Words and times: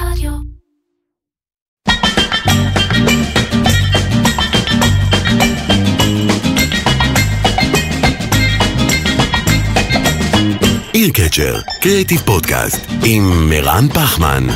רדיו. 0.00 0.30
איר 10.94 11.10
קצ'ר, 11.10 11.60
קריאיטיב 11.80 12.20
פודקאסט, 12.20 12.86
עם 13.04 13.48
מירן 13.48 13.88
פחמן. 13.88 14.46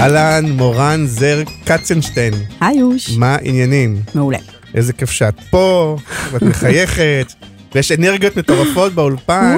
אהלן, 0.00 0.50
מורן 0.50 1.06
זר 1.06 1.42
קצנשטיין, 1.64 2.34
היי 2.60 2.78
יוש. 2.78 3.10
מה 3.16 3.34
העניינים? 3.34 3.96
מעולה. 4.14 4.38
איזה 4.74 4.92
כיף 4.92 5.10
שאת 5.10 5.40
פה, 5.50 5.96
ואת 6.32 6.42
מחייכת, 6.42 7.32
ויש 7.74 7.92
אנרגיות 7.92 8.36
מטורפות 8.36 8.92
באולפן, 8.92 9.56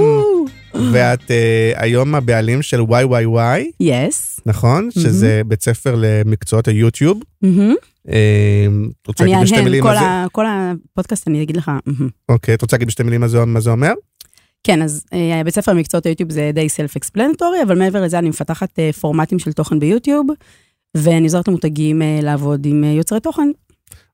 ואת 0.93 1.21
uh, 1.23 1.33
היום 1.77 2.15
הבעלים 2.15 2.63
של 2.63 2.81
וואי, 2.81 3.71
יס. 3.81 4.41
נכון? 4.47 4.89
שזה 4.91 5.43
בית 5.47 5.63
ספר 5.63 5.95
למקצועות 5.99 6.69
היוטיוב. 6.69 7.21
אה, 8.09 8.67
את 9.03 9.07
רוצה 9.07 9.25
להגיד 9.25 9.39
בשתי 9.43 9.61
מילים 9.61 9.85
מה 9.85 9.95
זה? 9.95 10.05
כל 10.33 10.45
הפודקאסט 10.49 11.29
אני 11.29 11.43
אגיד 11.43 11.57
לך. 11.57 11.71
מהמם. 11.87 12.09
אוקיי, 12.29 12.55
את 12.55 12.63
רוצה 12.63 12.77
להגיד 12.77 12.89
בשתי 12.89 13.03
מילים 13.03 13.21
מה 13.21 13.29
זה- 13.29 13.45
מה 13.45 13.61
זה 13.61 13.71
אומר? 13.71 13.93
כן, 14.65 14.83
אז 14.83 15.05
אה, 15.13 15.43
בית 15.45 15.55
ספר 15.55 15.73
למקצועות 15.73 16.07
היוטיוב 16.07 16.33
זה 16.33 16.51
די 16.55 16.69
סלף 16.69 16.97
אקספלנטורי, 16.97 17.63
אבל 17.63 17.79
מעבר 17.79 18.03
לזה 18.03 18.19
אני 18.19 18.29
מפתחת 18.29 18.79
אה, 18.79 18.91
פורמטים 18.93 19.39
של 19.39 19.53
תוכן 19.53 19.79
ביוטיוב, 19.79 20.27
ואני 20.97 21.23
עוזרת 21.23 21.49
למותגים 21.49 22.03
אה, 22.03 22.19
לעבוד 22.23 22.67
עם 22.67 22.85
אה, 22.85 22.89
יוצרי 22.91 23.21
תוכן. 23.21 23.49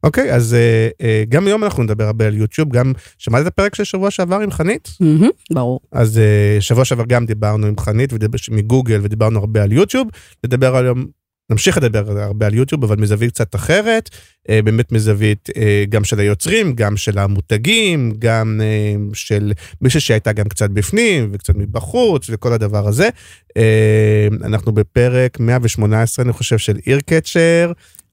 אוקיי, 0.04 0.34
אז 0.34 0.54
אה, 0.54 0.88
אה, 1.00 1.24
גם 1.28 1.46
היום 1.46 1.64
אנחנו 1.64 1.82
נדבר 1.82 2.04
הרבה 2.04 2.26
על 2.26 2.34
יוטיוב, 2.34 2.72
גם 2.72 2.92
שמעת 3.18 3.42
את 3.42 3.46
הפרק 3.46 3.74
של 3.74 3.84
שבוע 3.84 4.10
שעבר 4.10 4.40
עם 4.40 4.50
חנית? 4.50 4.88
מהמם, 5.00 5.28
ברור. 5.50 5.80
אז 5.92 6.20
uh, 6.20 6.60
שבוע 6.60 6.84
שעבר 6.84 7.04
גם 7.04 7.26
דיברנו 7.26 7.66
עם 7.66 7.78
חנית 7.78 8.12
ודיבר, 8.12 8.38
מגוגל 8.50 9.00
ודיברנו 9.02 9.38
הרבה 9.38 9.62
על 9.62 9.72
יוטיוב, 9.72 10.08
נדבר 10.44 10.76
היום, 10.76 11.06
נמשיך 11.50 11.76
לדבר 11.76 12.20
הרבה 12.20 12.46
על 12.46 12.54
יוטיוב, 12.54 12.84
אבל 12.84 12.96
מזווית 12.96 13.30
קצת 13.30 13.54
אחרת, 13.54 14.10
uh, 14.48 14.52
באמת 14.64 14.92
מזווית 14.92 15.48
uh, 15.48 15.54
גם 15.88 16.04
של 16.04 16.20
היוצרים, 16.20 16.72
גם 16.74 16.96
של 16.96 17.18
המותגים, 17.18 18.12
גם 18.18 18.60
uh, 18.60 19.14
של 19.14 19.52
מישהו 19.80 20.00
שהייתה 20.00 20.32
גם 20.32 20.48
קצת 20.48 20.70
בפנים 20.70 21.28
וקצת 21.32 21.54
מבחוץ 21.56 22.26
וכל 22.30 22.52
הדבר 22.52 22.88
הזה. 22.88 23.08
Uh, 23.48 24.44
אנחנו 24.44 24.72
בפרק 24.72 25.40
118, 25.40 26.24
אני 26.24 26.32
חושב, 26.32 26.58
של 26.58 26.76
איר 26.86 27.00
קצ'ר, 27.00 27.72
uh, 27.72 28.03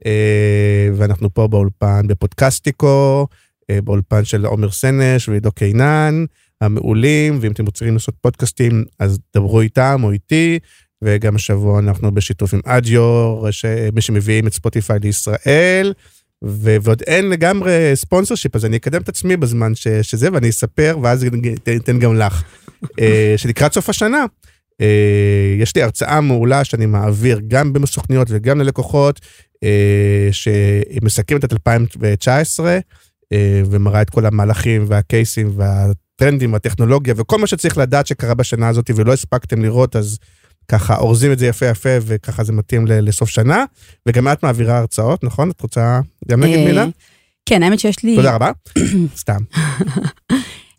ואנחנו 0.95 1.33
פה 1.33 1.47
באולפן 1.47 2.07
בפודקסטיקו, 2.07 3.27
uh, 3.71 3.81
באולפן 3.81 4.25
של 4.25 4.45
עומר 4.45 4.71
סנש 4.71 5.29
ועידו 5.29 5.51
קינן. 5.51 6.25
המעולים, 6.61 7.37
ואם 7.41 7.51
אתם 7.51 7.65
רוצים 7.65 7.93
לעשות 7.93 8.15
פודקאסטים, 8.21 8.83
אז 8.99 9.19
דברו 9.35 9.61
איתם 9.61 10.01
או 10.03 10.11
איתי, 10.11 10.59
וגם 11.01 11.35
השבוע 11.35 11.79
אנחנו 11.79 12.11
בשיתוף 12.11 12.53
עם 12.53 12.59
אדיור, 12.65 13.51
ש- 13.51 13.65
מי 13.95 14.01
שמביאים 14.01 14.47
את 14.47 14.53
ספוטיפיי 14.53 14.99
לישראל, 15.03 15.93
ו- 16.43 16.75
ועוד 16.81 17.01
אין 17.07 17.29
לגמרי 17.29 17.91
ספונסר 17.93 18.35
שיפ, 18.35 18.55
אז 18.55 18.65
אני 18.65 18.77
אקדם 18.77 19.01
את 19.01 19.09
עצמי 19.09 19.37
בזמן 19.37 19.75
ש- 19.75 19.87
שזה, 19.87 20.29
ואני 20.33 20.49
אספר, 20.49 20.97
ואז 21.01 21.25
אתן- 21.77 21.99
גם 21.99 22.15
לך. 22.15 22.43
אה, 22.99 23.33
שלקראת 23.37 23.73
סוף 23.73 23.89
השנה, 23.89 24.17
אה, 24.17 24.25
יש 25.59 25.75
לי 25.75 25.83
הרצאה 25.83 26.21
מעולה 26.21 26.63
שאני 26.63 26.85
מעביר 26.85 27.41
גם 27.47 27.73
בסוכניות 27.73 28.27
וגם 28.31 28.59
ללקוחות, 28.61 29.19
אה, 29.63 30.29
שמסכמת 30.31 31.45
את 31.45 31.53
2019, 31.53 32.79
אה, 33.33 33.61
ומראה 33.65 34.01
את 34.01 34.09
כל 34.09 34.25
המהלכים 34.25 34.85
והקייסים 34.87 35.51
והטרנדים 35.55 36.53
והטכנולוגיה 36.53 37.13
וכל 37.17 37.37
מה 37.37 37.47
שצריך 37.47 37.77
לדעת 37.77 38.07
שקרה 38.07 38.33
בשנה 38.33 38.67
הזאת 38.67 38.91
ולא 38.95 39.13
הספקתם 39.13 39.61
לראות, 39.61 39.95
אז 39.95 40.17
ככה 40.67 40.97
אורזים 40.97 41.31
את 41.31 41.39
זה 41.39 41.47
יפה 41.47 41.65
יפה 41.65 41.89
וככה 42.01 42.43
זה 42.43 42.53
מתאים 42.53 42.87
לסוף 42.87 43.29
שנה. 43.29 43.65
וגם 44.07 44.27
את 44.27 44.43
מעבירה 44.43 44.77
הרצאות, 44.77 45.23
נכון? 45.23 45.49
את 45.49 45.61
רוצה 45.61 45.99
גם 46.27 46.41
להגיד 46.41 46.57
אה, 46.57 46.65
מילה? 46.65 46.85
כן, 47.45 47.63
האמת 47.63 47.79
שיש 47.79 48.03
לי, 48.03 48.15
תודה 48.15 48.35
רבה. 48.35 48.51
סתם. 49.21 49.37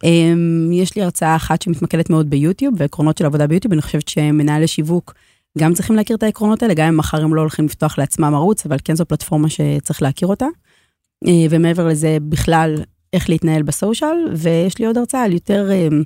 אמ, 0.05 0.71
יש 0.73 0.97
לי 0.97 1.03
הרצאה 1.03 1.37
אחת 1.37 1.63
שמתמקדת 1.63 2.11
מאוד 2.11 2.31
ביוטיוב, 2.31 2.75
ועקרונות 2.79 3.19
של 3.19 3.27
עבודה 3.27 3.47
ביוטיוב, 3.47 3.73
אני 3.73 3.83
חושבת 3.83 4.09
שמנהלי 4.09 4.67
שיווק 4.67 5.15
גם 5.59 5.75
צריכים 5.75 5.97
להכיר 5.97 6.17
את 6.17 6.23
העקרונות 6.23 6.63
האלה, 6.63 6.75
גם 6.75 6.89
אם 6.89 6.97
מחר 6.97 7.23
הם 7.23 7.35
לא 7.35 7.41
הולכים 7.41 7.65
לפתוח 7.65 7.99
לעצמם 7.99 8.35
ערוץ, 8.35 8.67
אבל 8.67 8.77
כן 8.85 8.97
זו 8.97 9.05
פלטפורמה 9.05 9.49
שצריך 9.51 10.03
להכיר 10.03 10.29
אותה. 10.29 10.47
אה, 11.27 11.47
ומעבר 11.51 11.89
לזה, 11.89 12.19
בכלל, 12.29 12.83
איך 13.13 13.29
להתנהל 13.31 13.63
בסושיאל, 13.63 14.17
ויש 14.37 14.79
לי 14.79 14.87
עוד 14.87 14.99
הרצאה 14.99 15.25
על 15.25 15.33
יותר 15.33 15.71
אמ, 15.73 16.03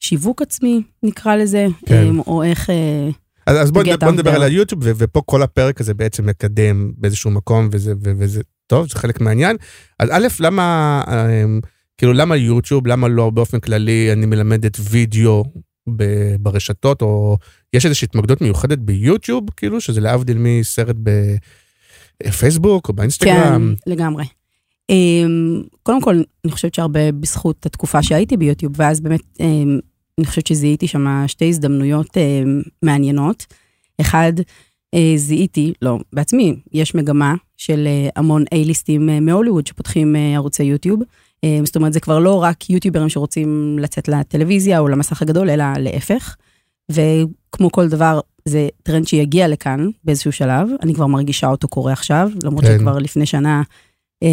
שיווק 0.00 0.42
עצמי, 0.42 0.82
נקרא 1.02 1.36
לזה, 1.36 1.66
כן. 1.86 2.06
אמ, 2.06 2.18
או 2.18 2.42
איך... 2.42 2.70
אה, 2.70 3.08
אז, 3.46 3.56
אז 3.56 3.70
בוא, 3.70 3.82
בוא 4.00 4.10
נדבר. 4.10 4.34
על 4.34 4.42
היוטיוב, 4.42 4.80
ו- 4.84 4.92
ופה 4.96 5.22
כל 5.26 5.42
הפרק 5.42 5.80
הזה 5.80 5.94
בעצם 5.94 6.26
מקדם 6.26 6.92
באיזשהו 6.96 7.30
מקום, 7.30 7.68
וזה, 7.72 7.92
ו- 8.04 8.12
וזה 8.18 8.40
טוב, 8.66 8.88
זה 8.88 8.98
חלק 8.98 9.20
מהעניין. 9.20 9.56
אז 9.98 10.08
א', 10.12 10.26
למה, 10.40 11.02
כאילו, 12.02 12.12
למה 12.12 12.36
יוטיוב, 12.36 12.86
למה 12.86 13.08
לא 13.08 13.30
באופן 13.30 13.60
כללי 13.60 14.12
אני 14.12 14.26
מלמדת 14.26 14.76
וידאו 14.80 15.44
ברשתות, 16.38 17.02
או 17.02 17.36
יש 17.72 17.86
איזושהי 17.86 18.06
התמקדות 18.06 18.40
מיוחדת 18.40 18.78
ביוטיוב, 18.78 19.50
כאילו, 19.56 19.80
שזה 19.80 20.00
להבדיל 20.00 20.36
מסרט 20.40 20.96
בפייסבוק 22.24 22.88
או 22.88 22.94
באינסטגרם. 22.94 23.74
כן, 23.84 23.90
לגמרי. 23.92 24.24
אמ, 24.90 25.62
קודם 25.82 26.02
כל, 26.02 26.22
אני 26.44 26.52
חושבת 26.52 26.74
שהרבה 26.74 27.12
בזכות 27.12 27.66
התקופה 27.66 28.02
שהייתי 28.02 28.36
ביוטיוב, 28.36 28.72
ואז 28.76 29.00
באמת, 29.00 29.20
אמ, 29.40 29.78
אני 30.18 30.26
חושבת 30.26 30.46
שזיהיתי 30.46 30.86
שם 30.86 31.24
שתי 31.26 31.48
הזדמנויות 31.48 32.16
אמ, 32.16 32.62
מעניינות. 32.82 33.46
אחד, 34.00 34.32
אה, 34.94 35.12
זיהיתי, 35.16 35.72
לא, 35.82 35.98
בעצמי, 36.12 36.56
יש 36.72 36.94
מגמה 36.94 37.34
של 37.56 37.86
אה, 37.86 38.08
המון 38.16 38.44
אה, 38.52 39.20
מהוליווד 39.20 39.66
שפותחים 39.66 40.16
אה, 40.16 40.34
ערוצי 40.34 40.64
יוטיוב. 40.64 41.00
אה, 41.44 41.60
זאת 41.64 41.76
אומרת, 41.76 41.92
זה 41.92 42.00
כבר 42.00 42.18
לא 42.18 42.42
רק 42.42 42.70
יוטיוברים 42.70 43.08
שרוצים 43.08 43.78
לצאת 43.80 44.08
לטלוויזיה 44.08 44.78
או 44.78 44.88
למסך 44.88 45.22
הגדול, 45.22 45.50
אלא 45.50 45.64
להפך. 45.78 46.36
וכמו 46.90 47.72
כל 47.72 47.88
דבר, 47.88 48.20
זה 48.44 48.68
טרנד 48.82 49.06
שיגיע 49.06 49.48
לכאן 49.48 49.88
באיזשהו 50.04 50.32
שלב, 50.32 50.68
אני 50.82 50.94
כבר 50.94 51.06
מרגישה 51.06 51.46
אותו 51.46 51.68
קורה 51.68 51.92
עכשיו, 51.92 52.30
למרות 52.44 52.64
כן. 52.64 52.78
שכבר 52.78 52.98
לפני 52.98 53.26
שנה 53.26 53.62
אה, 54.22 54.28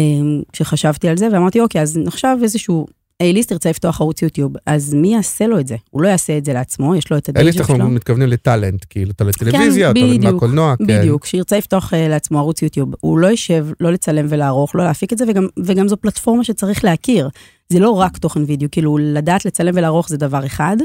כשחשבתי 0.52 1.08
על 1.08 1.16
זה, 1.16 1.28
ואמרתי, 1.32 1.60
אוקיי, 1.60 1.82
אז 1.82 1.98
עכשיו 2.06 2.38
איזשהו 2.42 2.86
A-list 3.22 3.50
ירצה 3.50 3.70
לפתוח 3.70 4.00
ערוץ 4.00 4.22
יוטיוב, 4.22 4.52
אז 4.66 4.94
מי 4.94 5.14
יעשה 5.14 5.46
לו 5.46 5.60
את 5.60 5.66
זה? 5.66 5.76
הוא 5.90 6.02
לא 6.02 6.08
יעשה 6.08 6.38
את 6.38 6.44
זה 6.44 6.52
לעצמו, 6.52 6.96
יש 6.96 7.10
לו 7.10 7.16
את 7.16 7.28
אלה 7.28 7.40
ה 7.40 7.44
day 7.44 7.55
job 7.55 7.66
שאנחנו 7.66 7.84
שלו. 7.84 7.94
מתכוונים 7.94 8.28
לטאלנט, 8.28 8.84
כאילו, 8.90 9.12
טאלנט 9.12 9.36
טלוויזיה, 9.36 9.94
טאלנט 9.94 10.18
בדיוק, 10.18 10.34
מהקולנוע, 10.34 10.74
כן. 10.76 10.84
בדיוק, 10.84 11.26
שירצה 11.26 11.58
לפתוח 11.58 11.94
אה, 11.94 12.08
לעצמו 12.08 12.38
ערוץ 12.38 12.62
יוטיוב, 12.62 12.90
הוא 13.00 13.18
לא 13.18 13.26
יישב, 13.26 13.66
לא 13.80 13.92
לצלם 13.92 14.26
ולערוך, 14.28 14.74
לא 14.74 14.84
להפיק 14.84 15.12
את 15.12 15.18
זה, 15.18 15.24
וגם, 15.28 15.46
וגם 15.58 15.88
זו 15.88 15.96
פלטפורמה 15.96 16.44
שצריך 16.44 16.84
להכיר. 16.84 17.28
זה 17.68 17.78
לא 17.78 17.90
רק 17.90 18.18
תוכן 18.18 18.42
וידאו, 18.46 18.68
כאילו 18.70 18.98
לדעת 18.98 19.44
לצלם 19.44 19.74
ולערוך 19.76 20.08
זה 20.08 20.16
דבר 20.16 20.46
אחד, 20.46 20.76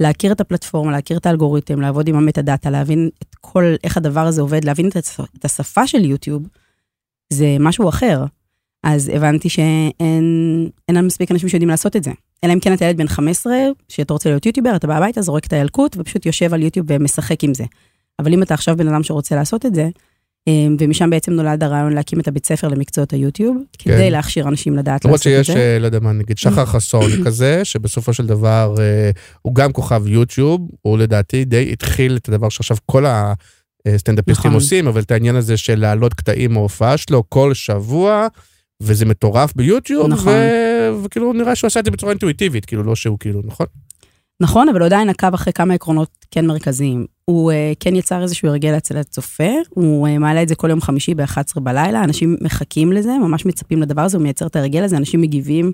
להכיר 0.00 0.32
את 0.32 0.40
הפלטפורמה, 0.40 0.92
להכיר 0.92 1.16
את 1.16 1.26
האלגוריתם, 1.26 1.80
לעבוד 1.80 2.08
עם 2.08 2.16
המטה 2.16 2.42
דאטה, 2.42 2.70
להבין 2.70 3.10
את 3.22 3.34
כל, 3.40 3.74
איך 3.84 3.96
הדבר 3.96 4.26
הזה 4.26 4.40
עובד, 4.40 4.64
להבין 4.64 4.88
את 5.38 5.44
השפה 5.44 5.86
של 5.86 6.04
יוטיוב, 6.04 6.42
זה 7.32 7.56
משהו 7.60 7.88
אחר. 7.88 8.24
אז 8.82 9.10
הבנתי 9.14 9.48
שאין 9.48 10.70
מספיק 11.02 11.30
אנשים 11.30 11.48
שיודעים 11.48 11.68
לעשות 11.68 11.96
את 11.96 12.04
זה. 12.04 12.10
אלא 12.44 12.52
אם 12.52 12.60
כן 12.60 12.72
אתה 12.72 12.84
ילד 12.84 12.96
בן 12.96 13.08
15, 13.08 13.52
שאתה 13.88 14.12
רוצה 14.12 14.28
להיות 14.28 14.46
יוטיובר, 14.46 14.76
אתה 14.76 14.86
בא 14.86 14.96
הביתה, 14.96 15.22
זורק 15.22 15.46
את 15.46 15.52
הילקוט 15.52 15.96
ופשוט 15.98 16.26
יושב 16.26 16.54
על 16.54 16.62
יוטיוב 16.62 16.86
ומשחק 16.90 17.44
עם 17.44 17.54
זה. 17.54 17.64
אבל 18.18 18.32
אם 18.32 18.42
אתה 18.42 18.54
עכשיו 18.54 18.76
בן 18.76 18.88
אדם 18.88 19.02
שרוצה 19.02 19.36
לעשות 19.36 19.66
את 19.66 19.74
זה, 19.74 19.88
אמ, 20.46 20.76
ומשם 20.80 21.10
בעצם 21.10 21.32
נולד 21.32 21.62
הרעיון 21.62 21.92
להקים 21.92 22.20
את 22.20 22.28
הבית 22.28 22.46
ספר 22.46 22.68
למקצועות 22.68 23.12
היוטיוב, 23.12 23.56
כדי 23.78 24.10
להכשיר 24.10 24.48
אנשים 24.48 24.76
לדעת 24.76 25.04
למרות 25.04 25.26
לעשות 25.26 25.40
את 25.40 25.44
שיש, 25.44 25.56
זה. 25.56 25.62
אה, 25.62 25.78
לא 25.78 25.86
יודע 25.86 26.00
מה, 26.00 26.12
נגיד 26.12 26.38
שחר 26.38 26.64
חסון 26.64 27.10
כזה, 27.24 27.64
שבסופו 27.64 28.14
של 28.14 28.26
דבר 28.26 28.74
אה, 28.78 29.10
הוא 29.42 29.54
גם 29.54 29.72
כוכב 29.72 30.06
יוטיוב, 30.06 30.68
הוא 30.82 30.98
לדעתי 30.98 31.44
די 31.44 31.72
התחיל 31.72 32.16
את 32.16 32.28
הדבר 32.28 32.48
שעכשיו 32.48 32.76
כל 32.86 33.04
הסטנדאפיסטים 33.86 34.50
נכון. 34.50 34.60
עושים, 34.60 34.86
אבל 34.86 35.00
את 35.00 35.10
העניין 35.10 35.36
הזה 35.36 35.56
של 35.56 35.80
להעלות 35.80 36.14
קטעים 36.14 36.52
מההופעה 36.52 36.96
שלו 36.96 37.24
כל 37.28 37.54
שבוע, 37.54 38.26
וזה 38.82 39.04
מטורף 39.04 39.52
ביוטיוב, 39.56 40.06
נכון. 40.06 40.32
ו- 40.32 41.04
וכאילו 41.04 41.32
נראה 41.32 41.54
שהוא 41.54 41.68
עשה 41.68 41.80
את 41.80 41.84
זה 41.84 41.90
בצורה 41.90 42.12
אינטואיטיבית, 42.12 42.64
כאילו 42.64 42.82
לא 42.82 42.94
שהוא 42.96 43.18
כאילו, 43.18 43.42
נכון? 43.44 43.66
נכון, 44.40 44.68
אבל 44.68 44.78
הוא 44.78 44.86
עדיין 44.86 45.08
עקב 45.08 45.34
אחרי 45.34 45.52
כמה 45.52 45.74
עקרונות 45.74 46.08
כן 46.30 46.46
מרכזיים. 46.46 47.06
הוא 47.24 47.52
uh, 47.52 47.54
כן 47.80 47.96
יצר 47.96 48.22
איזשהו 48.22 48.48
הרגל 48.48 48.76
אצל 48.76 48.96
הצופה, 48.96 49.50
הוא 49.70 50.08
uh, 50.08 50.18
מעלה 50.18 50.42
את 50.42 50.48
זה 50.48 50.54
כל 50.54 50.70
יום 50.70 50.80
חמישי 50.80 51.14
ב-11 51.14 51.60
בלילה, 51.60 52.04
אנשים 52.04 52.36
מחכים 52.40 52.92
לזה, 52.92 53.12
ממש 53.22 53.46
מצפים 53.46 53.82
לדבר 53.82 54.02
הזה, 54.02 54.16
הוא 54.16 54.22
מייצר 54.22 54.46
את 54.46 54.56
ההרגל 54.56 54.84
הזה, 54.84 54.96
אנשים 54.96 55.20
מגיבים 55.20 55.72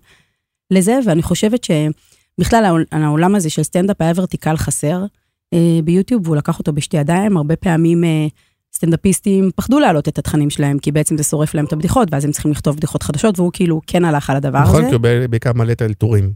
לזה, 0.70 0.98
ואני 1.06 1.22
חושבת 1.22 1.64
שבכלל 1.64 2.64
העול- 2.64 2.84
העולם 2.92 3.34
הזה 3.34 3.50
של 3.50 3.62
סטנדאפ 3.62 4.00
היה 4.00 4.12
ורטיקל 4.16 4.56
חסר 4.56 5.04
uh, 5.54 5.58
ביוטיוב, 5.84 6.26
והוא 6.26 6.36
לקח 6.36 6.58
אותו 6.58 6.72
בשתי 6.72 6.96
ידיים, 6.96 7.36
הרבה 7.36 7.56
פעמים 7.56 8.04
uh, 8.04 8.30
סטנדאפיסטים 8.75 9.50
פחדו 9.56 9.79
להעלות 9.79 10.09
את 10.09 10.19
התכנים 10.19 10.50
שלהם, 10.50 10.79
כי 10.79 10.93
בעצם 10.93 11.17
זה 11.17 11.25
שורף 11.25 11.55
להם 11.55 11.65
את 11.65 11.73
הבדיחות, 11.73 12.09
ואז 12.12 12.25
הם 12.25 12.32
צריכים 12.32 12.50
לכתוב 12.50 12.76
בדיחות 12.76 13.03
חדשות, 13.03 13.38
והוא 13.38 13.50
כאילו 13.53 13.81
כן 13.87 14.05
הלך 14.05 14.31
על 14.31 14.37
הדבר 14.37 14.61
נכון, 14.61 14.81
הזה. 14.81 14.88
כי 14.88 14.94
הוא 14.94 15.29
בעיקר 15.31 15.53
מעלה 15.53 15.73
את 15.73 15.82
האלתורים. 15.82 16.32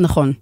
נכון. 0.00 0.32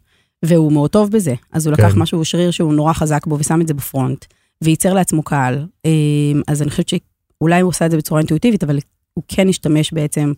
והוא 0.44 0.72
מאוד 0.72 0.90
טוב 0.90 1.10
בזה. 1.10 1.34
אז 1.52 1.66
הוא 1.66 1.76
כן. 1.76 1.82
לקח 1.82 1.96
משהו 1.96 2.24
שריר 2.24 2.50
שהוא 2.50 2.74
נורא 2.74 2.92
חזק 2.92 3.26
בו 3.26 3.38
ושם 3.38 3.60
את 3.60 3.68
זה 3.68 3.74
בפרונט. 3.74 4.24
וייצר 4.64 4.94
לעצמו 4.94 5.22
קהל. 5.22 5.66
אה, 5.86 5.90
אז 6.48 6.62
אני 6.62 6.70
חושבת 6.70 6.88
שאולי 6.88 7.60
הוא 7.60 7.68
עושה 7.68 7.86
את 7.86 7.90
זה 7.90 7.96
בצורה 7.96 8.20
אינטואיטיבית, 8.20 8.64
אבל 8.64 8.78
הוא 9.14 9.24
כן 9.28 9.48
השתמש 9.48 9.92
בעצם 9.92 10.32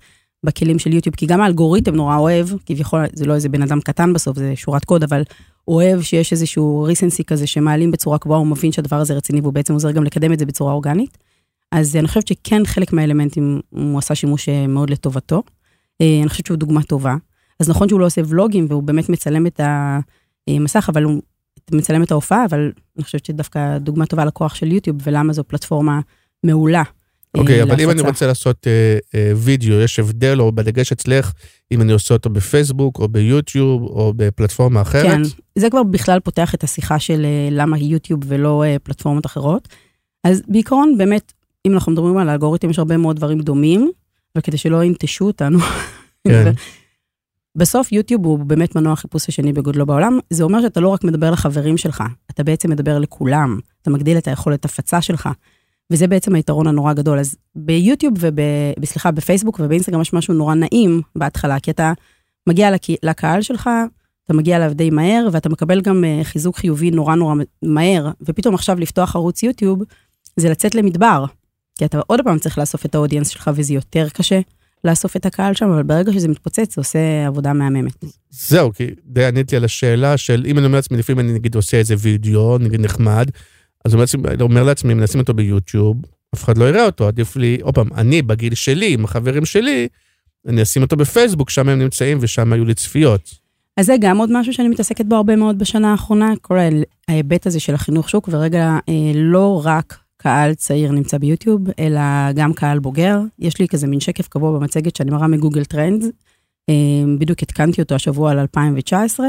בכלים 0.45 0.79
של 0.79 0.93
יוטיוב, 0.93 1.17
כי 1.17 1.27
גם 1.27 1.41
האלגוריתם 1.41 1.95
נורא 1.95 2.17
אוהב, 2.17 2.47
כביכול 2.67 3.05
זה 3.13 3.25
לא 3.25 3.35
איזה 3.35 3.49
בן 3.49 3.63
אדם 3.63 3.81
קטן 3.81 4.13
בסוף, 4.13 4.39
זה 4.39 4.53
שורת 4.57 4.85
קוד, 4.85 5.03
אבל 5.03 5.23
אוהב 5.69 6.03
שיש 6.03 6.33
איזשהו 6.33 6.83
ריסנסי 6.83 7.25
כזה 7.25 7.47
שמעלים 7.47 7.91
בצורה 7.91 8.19
קבועה, 8.19 8.39
הוא 8.39 8.47
מבין 8.47 8.73
שהדבר 8.73 8.97
הזה 8.97 9.15
רציני 9.15 9.41
והוא 9.41 9.53
בעצם 9.53 9.73
עוזר 9.73 9.91
גם 9.91 10.05
לקדם 10.05 10.33
את 10.33 10.39
זה 10.39 10.47
בצורה 10.47 10.73
אורגנית. 10.73 11.19
אז 11.73 11.97
אני 11.97 12.09
חושבת 12.09 12.29
שכן 12.29 12.67
חלק 12.67 12.93
מהאלמנטים 12.93 13.61
הוא 13.71 13.99
עשה 13.99 14.15
שימוש 14.15 14.49
אה, 14.49 14.67
מאוד 14.67 14.91
לטובתו. 14.91 15.43
אה, 16.01 16.19
אני 16.21 16.29
חושבת 16.29 16.47
שהוא 16.47 16.57
דוגמה 16.59 16.83
טובה. 16.83 17.17
אז 17.61 17.71
נכון 17.71 17.89
שהוא 17.89 18.01
לא 18.01 18.07
עושה 18.07 18.21
ולוגים 18.29 18.67
והוא 18.69 18.83
באמת 18.83 19.09
מצלם 19.09 19.47
את 19.47 19.61
המסך, 20.49 20.89
אבל 20.93 21.03
הוא 21.03 21.23
מצלם 21.73 22.03
את 22.03 22.11
ההופעה, 22.11 22.45
אבל 22.45 22.73
אני 22.97 23.05
חושבת 23.05 23.25
שדווקא 23.25 23.79
דוגמה 23.79 24.07
טובה 24.07 24.25
לכוח 24.25 24.55
של 24.55 24.73
יוטיוב 24.73 24.97
ולמה 25.03 25.33
זו 25.33 25.45
פלטפורמה 25.45 26.01
מעולה. 26.45 26.83
אוקיי, 27.37 27.59
אה, 27.59 27.63
אבל 27.63 27.81
אם 27.81 27.91
אני. 27.91 28.01
רוצה 28.01 28.27
לעשות 28.27 28.67
אה, 28.67 28.99
אה, 29.15 29.33
וידאו, 29.37 29.81
יש 29.81 29.99
הבדל 29.99 30.41
או 30.41 30.53
בדגש 30.53 30.93
אצלך, 30.93 31.33
אם 31.73 31.81
אני 31.81 31.93
עושה 31.93 32.15
אותו 32.15 32.31
בפייסבוק 32.31 32.99
או 32.99 33.09
ביוטיוב 33.09 33.83
או 33.83 34.13
בפלטפורמה 34.17 34.83
אחרת? 34.83 35.07
כן, 35.07 35.23
זה 35.59 35.71
כבר 35.71 35.83
בכלל 35.83 36.21
פותח 36.21 36.55
את 36.55 36.65
השיחה 36.65 36.99
של 36.99 37.27
למה 37.51 37.79
יוטיוב 37.79 38.21
ולא 38.27 38.65
פלטפורמות 38.83 39.27
אחרות. 39.27 39.69
אז 40.25 40.43
בעיקרון, 40.49 40.99
באמת, 40.99 41.33
אם 41.67 41.73
אנחנו 41.73 41.93
מדברים 41.93 42.17
על 42.17 42.29
האלגוריתם, 42.29 42.71
יש 42.71 42.79
הרבה 42.79 42.97
מאוד 42.97 43.17
דברים 43.17 43.41
דומים, 43.41 43.91
אבל 44.37 44.43
כדי 44.43 44.59
שלא 44.59 44.85
ינטשו 44.85 45.27
אותנו, 45.27 45.59
כן. 46.29 46.53
בסוף 47.59 47.93
יוטיוב 47.93 48.27
הוא 48.27 48.39
באמת 48.39 48.77
מנוע 48.77 48.93
החיפוש 48.93 49.29
השני 49.29 49.53
בגודלו 49.53 49.87
בעולם, 49.87 50.19
זה 50.31 50.45
אומר 50.45 50.61
שאתה 50.61 50.81
לא 50.81 50.89
רק 50.89 51.05
מדבר 51.05 51.31
לחברים 51.31 51.77
שלך, 51.77 52.03
אתה 52.31 52.45
בעצם 52.45 52.71
מדבר 52.71 52.99
לכולם, 52.99 53.59
אתה 53.83 53.91
מגדיל 53.91 54.19
את 54.19 54.29
היכולת 54.29 54.65
הפצה 54.65 55.03
שלך, 55.03 55.29
וזה 55.93 56.07
בעצם 56.07 56.35
היתרון 56.35 56.67
הנורא 56.67 56.93
גדול. 56.93 57.19
אז 57.19 57.37
ביוטיוב 57.55 58.15
וב... 58.21 58.37
סליחה, 58.85 59.11
בפייסבוק 59.11 59.61
ובאינסטגרם 59.63 60.01
יש 60.01 60.13
משהו 60.13 60.35
נורא 60.35 60.55
נעים 60.55 61.01
בהתחלה, 61.17 61.61
כי 61.61 61.71
אתה 61.71 61.93
מגיע 62.47 62.71
לק... 62.71 62.83
לקהל 63.03 63.43
שלך, 63.43 63.71
אתה 64.25 64.35
מגיע 64.35 64.57
אליו 64.57 64.73
די 64.75 64.91
מהר, 64.91 65.29
ואתה 65.33 65.49
מקבל 65.49 65.81
גם 65.81 66.05
אה, 66.05 66.21
חיזוק 66.25 66.57
חיובי 66.57 66.91
נורא 66.91 67.15
נורא 67.15 67.35
מהר, 67.63 68.11
ופתאום 68.21 68.55
עכשיו 68.55 68.79
לפתוח 68.79 69.17
ערוץ 69.17 69.43
יוטיוב, 69.43 69.83
זה 70.37 70.49
לצאת 70.49 70.75
למדבר, 70.75 71.25
כי 71.79 71.85
אתה 71.85 72.01
עוד 72.07 72.21
פעם 72.25 72.39
צריך 72.39 72.59
לאסוף 72.59 72.87
את 72.87 72.95
האודיאנס 72.95 73.29
שלך, 73.29 73.51
וזה 73.55 73.75
יותר 73.75 74.09
קשה 74.13 74.41
לאסוף 74.85 75.17
את 75.17 75.27
הקהל 75.27 75.55
שם, 75.55 75.71
אבל 75.71 75.83
ברגע 75.83 76.13
שזה 76.13 76.29
מתפוצץ, 76.29 76.75
זה 76.75 76.81
עושה 76.81 77.27
עבודה 77.27 77.53
מהממת. 77.53 78.05
זהו, 78.31 78.73
כי 78.73 78.87
די 79.05 79.25
עניתי 79.25 79.57
על 79.57 79.65
השאלה 79.65 80.17
של 80.17 80.45
אם 80.47 80.59
אני 80.59 80.67
אומר 80.67 80.77
לעצמי, 80.77 80.99
לפעמים 80.99 81.21
אני 81.21 81.33
נגיד 81.33 81.55
עושה 81.55 81.77
איזה 81.77 81.95
וידאו, 81.99 82.59
נגיד 82.59 82.81
נחמד, 82.81 83.31
אז 83.85 83.95
אני 84.25 84.43
אומר 84.43 84.63
לעצמי, 84.63 84.93
אם 84.93 85.01
נשים 85.01 85.21
אותו 85.21 85.35
ביוטיוב, 85.35 85.97
אף 86.35 86.45
אחד 86.45 86.59
לא 86.59 86.69
יראה 86.69 86.87
אותו, 86.87 87.09
עדיף 87.09 87.37
לי, 87.37 87.59
עוד 87.63 87.75
פעם, 87.75 87.89
אני 87.97 88.23
בגיל 88.23 88.55
שלי, 88.55 88.93
עם 88.93 89.05
החברים 89.05 89.45
שלי, 89.45 89.89
אני 90.47 90.63
אשים 90.63 90.83
אותו 90.83 90.97
בפייסבוק, 90.97 91.51
שם 91.51 91.69
הם 91.69 91.79
נמצאים 91.79 92.19
ושם 92.21 92.53
היו 92.53 92.65
לי 92.65 92.75
צפיות. 92.75 93.35
אז 93.77 93.87
זה 93.87 93.95
גם 94.01 94.19
עוד 94.19 94.31
משהו 94.33 94.53
שאני 94.53 94.69
מתעסקת 94.69 95.05
בו 95.05 95.17
הרבה 95.17 95.37
מאוד 95.37 95.59
בשנה 95.59 95.91
האחרונה, 95.91 96.33
כל 96.43 96.59
ההיבט 97.09 97.47
הזה 97.47 97.61
של 97.61 97.75
החינוך 97.75 98.11
שוק, 98.11 98.29
ורגע, 98.33 98.79
אה, 98.89 99.13
לא 99.15 99.63
רק 99.65 99.99
קהל 100.17 100.55
צעיר 100.55 100.93
נמצא 100.93 101.19
ביוטיוב, 101.19 101.61
אלא 101.79 102.01
גם 102.35 102.53
קהל 102.53 102.79
בוגר. 102.79 103.21
יש 103.39 103.59
לי 103.59 103.69
כזה 103.69 103.87
מין 103.87 104.01
שקף 104.01 104.29
קבוע 104.29 104.59
במצגת 104.59 104.97
שאני 104.97 105.11
מראה 105.11 105.27
מ 105.27 105.32
Google 105.32 105.65
Trends, 105.65 106.07
אה, 106.69 106.75
בדיוק 107.19 107.43
עדכנתי 107.43 107.83
אותו 107.83 107.95
השבוע 107.95 108.31
על 108.31 108.39
2019, 108.39 109.27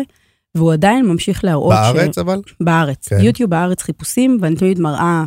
והוא 0.55 0.73
עדיין 0.73 1.05
ממשיך 1.05 1.43
להראות 1.43 1.73
בארץ 1.73 2.17
אבל? 2.17 2.41
בארץ. 2.61 3.07
כן. 3.07 3.17
כן. 3.17 3.23
יוטיוב 3.23 3.49
בארץ 3.49 3.81
חיפושים, 3.81 4.37
ואני 4.41 4.55
תמיד 4.55 4.79
מראה 4.79 5.25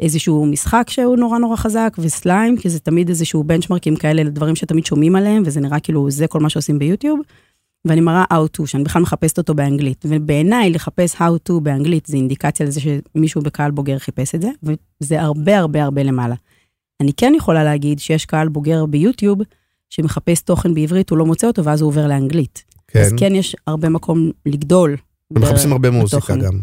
איזשהו 0.00 0.46
משחק 0.46 0.90
שהוא 0.90 1.16
נורא 1.16 1.38
נורא 1.38 1.56
חזק, 1.56 1.96
וסליים, 1.98 2.56
כי 2.56 2.68
זה 2.68 2.80
תמיד 2.80 3.08
איזשהו 3.08 3.44
בנצ'מרקים 3.44 3.96
כאלה 3.96 4.22
לדברים 4.22 4.56
שתמיד 4.56 4.86
שומעים 4.86 5.16
עליהם, 5.16 5.42
וזה 5.46 5.60
נראה 5.60 5.80
כאילו 5.80 6.10
זה 6.10 6.26
כל 6.26 6.40
מה 6.40 6.50
שעושים 6.50 6.78
ביוטיוב. 6.78 7.20
ואני 7.84 8.00
מראה 8.00 8.24
How 8.32 8.60
to, 8.60 8.66
שאני 8.66 8.84
בכלל 8.84 9.02
מחפשת 9.02 9.38
אותו 9.38 9.54
באנגלית. 9.54 10.04
ובעיניי 10.08 10.70
לחפש 10.70 11.14
How 11.14 11.48
to 11.48 11.60
באנגלית 11.62 12.06
זה 12.06 12.16
אינדיקציה 12.16 12.66
לזה 12.66 12.80
שמישהו 12.80 13.42
בקהל 13.42 13.70
בוגר 13.70 13.98
חיפש 13.98 14.34
את 14.34 14.42
זה, 14.42 14.50
וזה 15.02 15.20
הרבה 15.20 15.58
הרבה 15.58 15.84
הרבה 15.84 16.02
למעלה. 16.02 16.34
אני 17.00 17.12
כן 17.12 17.32
יכולה 17.36 17.64
להגיד 17.64 17.98
שיש 17.98 18.26
קהל 18.26 18.48
בוגר 18.48 18.86
ביוטיוב 18.86 19.38
שמחפש 19.90 20.42
תוכן 20.42 20.74
בעברית, 20.74 21.10
הוא 21.10 21.18
לא 21.18 21.26
מוצא 21.26 21.46
אותו, 21.46 21.64
ואז 21.64 21.80
הוא 21.80 21.88
עובר 21.88 22.06
לאנגלית. 22.06 22.64
כן. 22.88 23.00
אז 23.00 23.12
כן 23.16 23.34
יש 23.34 23.56
הרבה 23.66 23.88
מקום 23.88 24.30
לגדול. 24.46 24.96
מחפשים 25.30 25.72
הרבה 25.72 25.90
מוזיקה 25.90 26.16
בתוכן. 26.16 26.40
גם. 26.40 26.60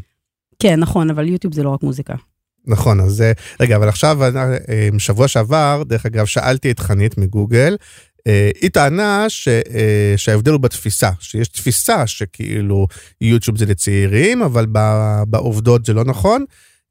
כן, 0.59 0.79
נכון, 0.79 1.09
אבל 1.09 1.27
יוטיוב 1.29 1.53
זה 1.53 1.63
לא 1.63 1.69
רק 1.69 1.83
מוזיקה. 1.83 2.13
נכון, 2.67 2.99
אז 2.99 3.21
אה, 3.21 3.31
רגע, 3.59 3.75
אבל 3.75 3.89
עכשיו, 3.89 4.23
אה, 4.23 4.89
שבוע 4.97 5.27
שעבר, 5.27 5.83
דרך 5.85 6.05
אגב, 6.05 6.25
שאלתי 6.25 6.71
את 6.71 6.79
חנית 6.79 7.17
מגוגל, 7.17 7.75
אה, 8.27 8.49
היא 8.61 8.69
טענה 8.69 9.25
ש, 9.29 9.47
אה, 9.47 10.13
שההבדל 10.17 10.51
הוא 10.51 10.59
בתפיסה, 10.59 11.09
שיש 11.19 11.47
תפיסה 11.47 12.07
שכאילו 12.07 12.87
יוטיוב 13.21 13.57
זה 13.57 13.65
לצעירים, 13.65 14.41
אבל 14.41 14.65
בעובדות 15.27 15.85
זה 15.85 15.93
לא 15.93 16.03
נכון. 16.03 16.45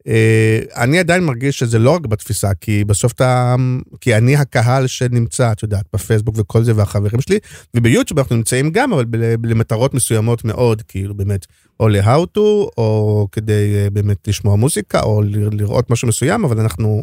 אה, 0.09 0.61
אני 0.77 0.99
עדיין 0.99 1.25
מרגיש 1.25 1.59
שזה 1.59 1.79
לא 1.79 1.91
רק 1.91 2.07
בתפיסה, 2.07 2.55
כי 2.55 2.85
בסוף 2.85 3.13
אתה, 3.13 3.55
כי 4.01 4.17
אני 4.17 4.37
הקהל 4.37 4.87
שנמצא, 4.87 5.53
את 5.53 5.63
יודעת, 5.63 5.85
בפייסבוק 5.93 6.35
וכל 6.39 6.65
זה 6.65 6.73
והחברים 6.77 7.21
שלי, 7.21 7.39
וביוטיוב 7.77 8.19
אנחנו 8.19 8.37
נמצאים 8.37 8.71
גם, 8.71 8.93
אבל 8.93 9.05
למטרות 9.45 9.95
מסוימות 9.95 10.45
מאוד, 10.45 10.83
כאילו 10.83 11.15
באמת, 11.15 11.47
או 11.81 11.89
ל-how 11.89 12.39
to, 12.39 12.41
או 12.79 13.29
כדי 13.33 13.75
אה, 13.75 13.91
באמת 13.91 14.29
לשמוע 14.29 14.57
מוזיקה, 14.57 15.01
או 15.01 15.23
לראות 15.53 15.91
משהו 15.91 16.09
מסוים, 16.09 16.45
אבל 16.45 16.61
אנחנו 16.61 17.03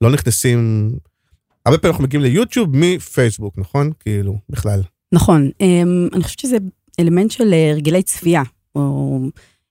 לא 0.00 0.10
נכנסים, 0.10 0.90
הרבה 1.66 1.78
פעמים 1.78 1.92
אנחנו 1.92 2.04
מגיעים 2.04 2.22
ליוטיוב 2.22 2.68
מפייסבוק, 2.72 3.58
נכון? 3.58 3.90
כאילו, 4.00 4.38
בכלל. 4.48 4.82
נכון, 5.12 5.50
אמ, 5.60 6.08
אני 6.12 6.22
חושבת 6.22 6.38
שזה 6.38 6.56
אלמנט 7.00 7.30
של 7.30 7.52
אה, 7.52 7.70
הרגלי 7.70 8.02
צפייה, 8.02 8.42
או 8.74 9.20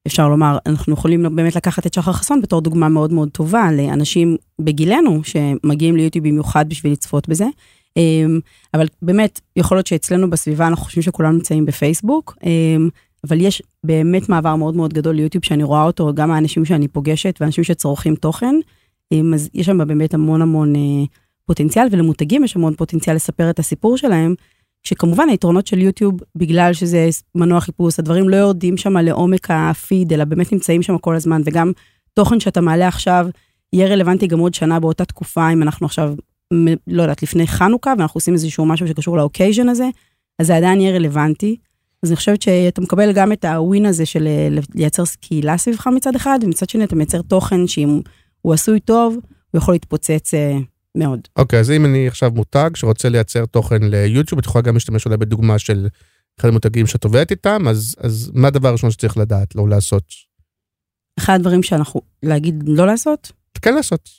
אפשר 0.09 0.29
לומר, 0.29 0.57
אנחנו 0.65 0.93
יכולים 0.93 1.35
באמת 1.35 1.55
לקחת 1.55 1.85
את 1.85 1.93
שחר 1.93 2.13
חסון 2.13 2.41
בתור 2.41 2.61
דוגמה 2.61 2.89
מאוד 2.89 3.13
מאוד 3.13 3.29
טובה 3.29 3.71
לאנשים 3.71 4.37
בגילנו 4.59 5.21
שמגיעים 5.23 5.95
ליוטיוב 5.95 6.27
במיוחד 6.27 6.69
בשביל 6.69 6.91
לצפות 6.91 7.29
בזה. 7.29 7.45
אמ, 7.97 8.39
אבל 8.73 8.87
באמת, 9.01 9.39
יכול 9.55 9.77
להיות 9.77 9.87
שאצלנו 9.87 10.29
בסביבה 10.29 10.67
אנחנו 10.67 10.85
חושבים 10.85 11.03
שכולם 11.03 11.33
נמצאים 11.33 11.65
בפייסבוק, 11.65 12.37
אמ, 12.43 12.89
אבל 13.27 13.41
יש 13.41 13.61
באמת 13.83 14.29
מעבר 14.29 14.55
מאוד 14.55 14.75
מאוד 14.75 14.93
גדול 14.93 15.15
ליוטיוב 15.15 15.45
שאני 15.45 15.63
רואה 15.63 15.83
אותו, 15.83 16.13
גם 16.13 16.31
האנשים 16.31 16.65
שאני 16.65 16.87
פוגשת 16.87 17.37
ואנשים 17.41 17.63
שצורכים 17.63 18.15
תוכן, 18.15 18.55
אמ, 19.11 19.33
אז 19.33 19.49
יש 19.53 19.65
שם 19.65 19.87
באמת 19.87 20.13
המון 20.13 20.41
המון 20.41 20.75
אה, 20.75 21.05
פוטנציאל, 21.45 21.87
ולמותגים 21.91 22.43
יש 22.43 22.55
המון 22.55 22.75
פוטנציאל 22.75 23.15
לספר 23.15 23.49
את 23.49 23.59
הסיפור 23.59 23.97
שלהם, 23.97 24.35
שכמובן 24.83 25.29
היתרונות 25.29 25.67
של 25.67 25.79
יוטיוב, 25.79 26.13
בגלל 26.35 26.73
שזה 26.73 27.09
מנוע 27.35 27.61
חיפוש, 27.61 27.99
הדברים 27.99 28.29
לא 28.29 28.35
יורדים 28.35 28.77
שם 28.77 28.97
לעומק 28.97 29.47
הפיד, 29.51 30.13
אלא 30.13 30.23
באמת 30.23 30.51
נמצאים 30.53 30.81
שם 30.81 30.97
כל 30.97 31.15
הזמן, 31.15 31.41
וגם 31.45 31.71
תוכן 32.13 32.39
שאתה 32.39 32.61
מעלה 32.61 32.87
עכשיו, 32.87 33.27
יהיה 33.73 33.87
רלוונטי 33.87 34.27
גם 34.27 34.39
עוד 34.39 34.53
שנה 34.53 34.79
באותה 34.79 35.05
תקופה, 35.05 35.49
אם 35.53 35.63
אנחנו 35.63 35.85
עכשיו, 35.85 36.13
לא 36.87 37.01
יודעת, 37.01 37.23
לפני 37.23 37.47
חנוכה, 37.47 37.93
ואנחנו 37.97 38.17
עושים 38.17 38.33
איזשהו 38.33 38.65
משהו 38.65 38.87
שקשור 38.87 39.17
לאוקייז'ן 39.17 39.69
הזה, 39.69 39.89
אז 40.39 40.47
זה 40.47 40.55
עדיין 40.55 40.81
יהיה 40.81 40.95
רלוונטי. 40.95 41.55
אז 42.03 42.11
אני 42.11 42.15
חושבת 42.15 42.41
שאתה 42.41 42.81
מקבל 42.81 43.11
גם 43.13 43.31
את 43.31 43.45
הווין 43.45 43.85
הזה 43.85 44.05
של 44.05 44.27
אה, 44.27 44.47
לייצר 44.75 45.03
קהילה 45.21 45.57
סביבך 45.57 45.87
מצד 45.87 46.15
אחד, 46.15 46.39
ומצד 46.41 46.69
שני 46.69 46.83
אתה 46.83 46.95
מייצר 46.95 47.21
תוכן 47.21 47.67
שאם 47.67 48.01
הוא 48.41 48.53
עשוי 48.53 48.79
טוב, 48.79 49.17
הוא 49.51 49.57
יכול 49.57 49.73
להתפוצץ 49.73 50.33
אה, 50.33 50.57
מאוד. 50.97 51.19
אוקיי, 51.35 51.59
אז 51.59 51.71
אם 51.71 51.85
אני 51.85 52.07
עכשיו 52.07 52.31
מותג 52.35 52.69
שרוצה 52.75 53.09
לייצר 53.09 53.45
תוכן 53.45 53.83
ליוטיוב, 53.83 54.39
את 54.39 54.45
יכולה 54.45 54.61
גם 54.61 54.73
להשתמש 54.73 55.05
אולי 55.05 55.17
בדוגמה 55.17 55.59
של 55.59 55.87
אחד 56.39 56.47
המותגים 56.47 56.87
שאת 56.87 57.03
עובדת 57.03 57.31
איתם, 57.31 57.67
אז, 57.67 57.95
אז 57.99 58.31
מה 58.33 58.47
הדבר 58.47 58.69
הראשון 58.69 58.91
שצריך 58.91 59.17
לדעת, 59.17 59.55
לא 59.55 59.69
לעשות? 59.69 60.03
אחד 61.19 61.33
הדברים 61.33 61.63
שאנחנו, 61.63 62.01
להגיד 62.23 62.63
לא 62.67 62.87
לעשות, 62.87 63.31
כן 63.61 63.73
לעשות. 63.73 64.09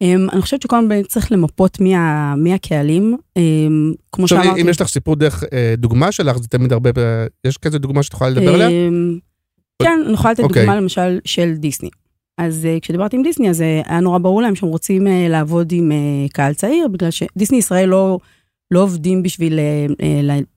אמ, 0.00 0.26
אני 0.32 0.42
חושבת 0.42 0.62
שקודם 0.62 0.88
כל 0.88 1.08
צריך 1.08 1.32
למפות 1.32 1.80
מי, 1.80 1.94
ה, 1.96 2.34
מי 2.36 2.54
הקהלים. 2.54 3.16
אמ, 3.36 3.92
כמו 4.12 4.28
שאמרתי, 4.28 4.62
אם 4.62 4.68
יש 4.68 4.80
לך 4.80 4.88
סיפור 4.88 5.16
דרך 5.16 5.44
אה, 5.52 5.74
דוגמה 5.76 6.12
שלך, 6.12 6.36
זה 6.36 6.48
תמיד 6.48 6.72
הרבה, 6.72 6.90
יש 7.46 7.58
כזה 7.58 7.78
דוגמה 7.78 8.02
שאת 8.02 8.12
יכולה 8.12 8.30
לדבר 8.30 8.54
עליה? 8.54 8.68
אמ, 8.68 9.18
כן, 9.82 10.00
אני 10.04 10.14
יכולה 10.14 10.32
לתת 10.32 10.42
אוקיי. 10.42 10.62
דוגמה 10.62 10.76
למשל 10.76 11.18
של 11.24 11.54
דיסני. 11.54 11.90
אז 12.38 12.66
אה, 12.66 12.78
כשדיברתי 12.82 13.16
עם 13.16 13.22
דיסני, 13.22 13.50
אז 13.50 13.62
אה, 13.62 13.82
היה 13.86 14.00
נורא 14.00 14.18
ברור 14.18 14.42
להם 14.42 14.54
שהם 14.54 14.68
רוצים 14.68 15.06
אה, 15.06 15.26
לעבוד 15.28 15.72
עם 15.72 15.92
קהל 16.32 16.54
צעיר, 16.54 16.88
בגלל 16.88 17.10
שדיסני 17.10 17.58
ישראל 17.58 17.88
לא, 17.88 18.18
לא 18.70 18.82
עובדים 18.82 19.22
בשביל, 19.22 19.58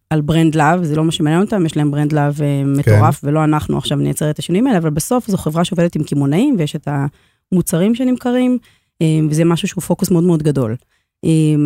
על 0.09 0.21
brand 0.21 0.55
love, 0.55 0.83
זה 0.83 0.95
לא 0.95 1.03
מה 1.03 1.11
שמעניין 1.11 1.41
אותם, 1.41 1.65
יש 1.65 1.77
להם 1.77 1.91
brand 1.91 2.11
love 2.13 2.41
אה, 2.41 2.63
מטורף, 2.65 3.21
ולא 3.23 3.43
אנחנו 3.43 3.77
עכשיו 3.77 3.97
נייצר 3.97 4.29
את 4.29 4.39
השינויים 4.39 4.67
האלה, 4.67 4.77
אבל 4.77 4.89
בסוף 4.89 5.27
זו 5.27 5.37
חברה 5.37 5.65
שעובדת 5.65 5.95
עם 5.95 6.03
קמעונאים, 6.03 6.55
ויש 6.57 6.75
את 6.75 6.87
המוצרים 7.51 7.95
שנמכרים, 7.95 8.57
וזה 9.29 9.45
משהו 9.45 9.67
שהוא 9.67 9.81
פוקוס 9.81 10.11
מאוד 10.11 10.23
מאוד 10.23 10.43
גדול. 10.43 10.75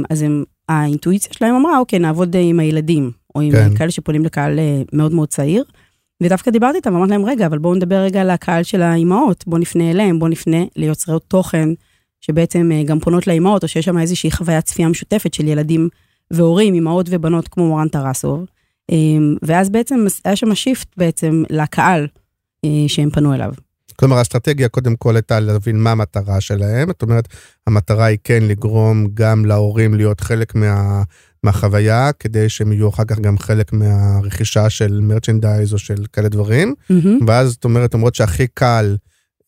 אז 0.10 0.22
הם, 0.22 0.44
האינטואיציה 0.70 1.34
שלהם 1.34 1.56
אמרה, 1.56 1.80
אוקיי, 1.80 2.00
נעבוד 2.00 2.36
עם 2.40 2.60
הילדים, 2.60 3.12
או 3.36 3.42
עם 3.42 3.52
כן. 3.52 3.70
כן. 3.70 3.76
כאלה 3.76 3.92
שפונים 3.92 4.26
לקהל 4.26 4.60
מאוד 4.94 5.14
מאוד 5.14 5.28
צעיר. 5.30 5.64
ודווקא 6.24 6.52
דיברתי 6.52 6.78
איתם 6.78 6.94
ואמרתי 6.94 7.12
להם, 7.12 7.26
רגע, 7.26 7.46
אבל 7.46 7.58
בואו 7.58 7.76
נדבר 7.76 7.96
רגע 7.96 8.22
על 8.22 8.30
הקהל 8.30 8.64
של 8.64 8.82
האימהות, 8.82 9.44
בואו 9.48 9.62
נפנה 9.62 9.92
אליהם, 9.92 10.20
בואו 10.20 10.30
נפנה 10.30 10.58
ליוצרי 10.76 11.18
תוכן, 11.28 11.70
שבעצם 12.22 12.72
אה, 12.72 12.84
גם 12.84 13.00
פונות 13.00 13.28
לאימהות, 13.28 13.64
או 13.64 13.68
שיש 13.68 13.86
שם 13.86 13.98
איזושהי 13.98 14.32
חוויית 14.32 14.66
צפייה 14.66 14.90
משותפת 14.90 15.34
של 15.34 15.48
ילדים 15.48 15.90
והורים, 16.32 16.74
אימהות 16.74 17.06
ובנות 17.10 17.48
כמו 17.48 17.68
מורן 17.68 17.88
טרסוב. 17.88 18.46
אה, 18.92 18.96
ואז 19.42 19.70
בעצם 19.70 20.06
היה 20.26 20.36
שם 20.36 20.56
שיפט 20.56 20.88
בעצם 20.98 21.44
לקהל 21.50 22.08
אה, 22.66 22.70
שהם 22.88 23.10
פנו 23.10 23.34
אליו. 23.34 23.54
כלומר, 23.96 24.18
האסטרטגיה 24.18 24.70
קודם 24.70 24.96
כל 24.96 25.16
הייתה 25.16 25.40
להבין 25.40 25.80
מה 25.80 25.92
המטרה 25.92 26.42
שלהם. 26.42 26.88
זאת 26.88 27.02
אומרת, 27.02 27.28
המטרה 27.68 28.06
היא 28.06 28.18
כן 28.24 28.44
לגרום 28.44 29.08
גם 29.14 29.46
להורים 29.46 29.94
להיות 29.94 30.22
חלק 30.22 30.56
מה, 30.56 31.04
מהחוויה, 31.44 32.12
כדי 32.20 32.50
שהם 32.50 32.72
יהיו 32.72 32.90
אחר 32.90 33.04
כך 33.06 33.20
גם 33.20 33.38
חלק 33.38 33.74
מהרכישה 33.74 34.70
של 34.70 35.00
מרצ'נדייז 35.02 35.74
או 35.74 35.78
של 35.78 36.06
כאלה 36.14 36.30
דברים. 36.30 36.74
Mm-hmm. 36.92 37.24
ואז 37.28 37.50
זאת 37.50 37.64
אומרת, 37.64 37.94
למרות 37.94 38.16
שהכי 38.16 38.48
קל 38.48 38.96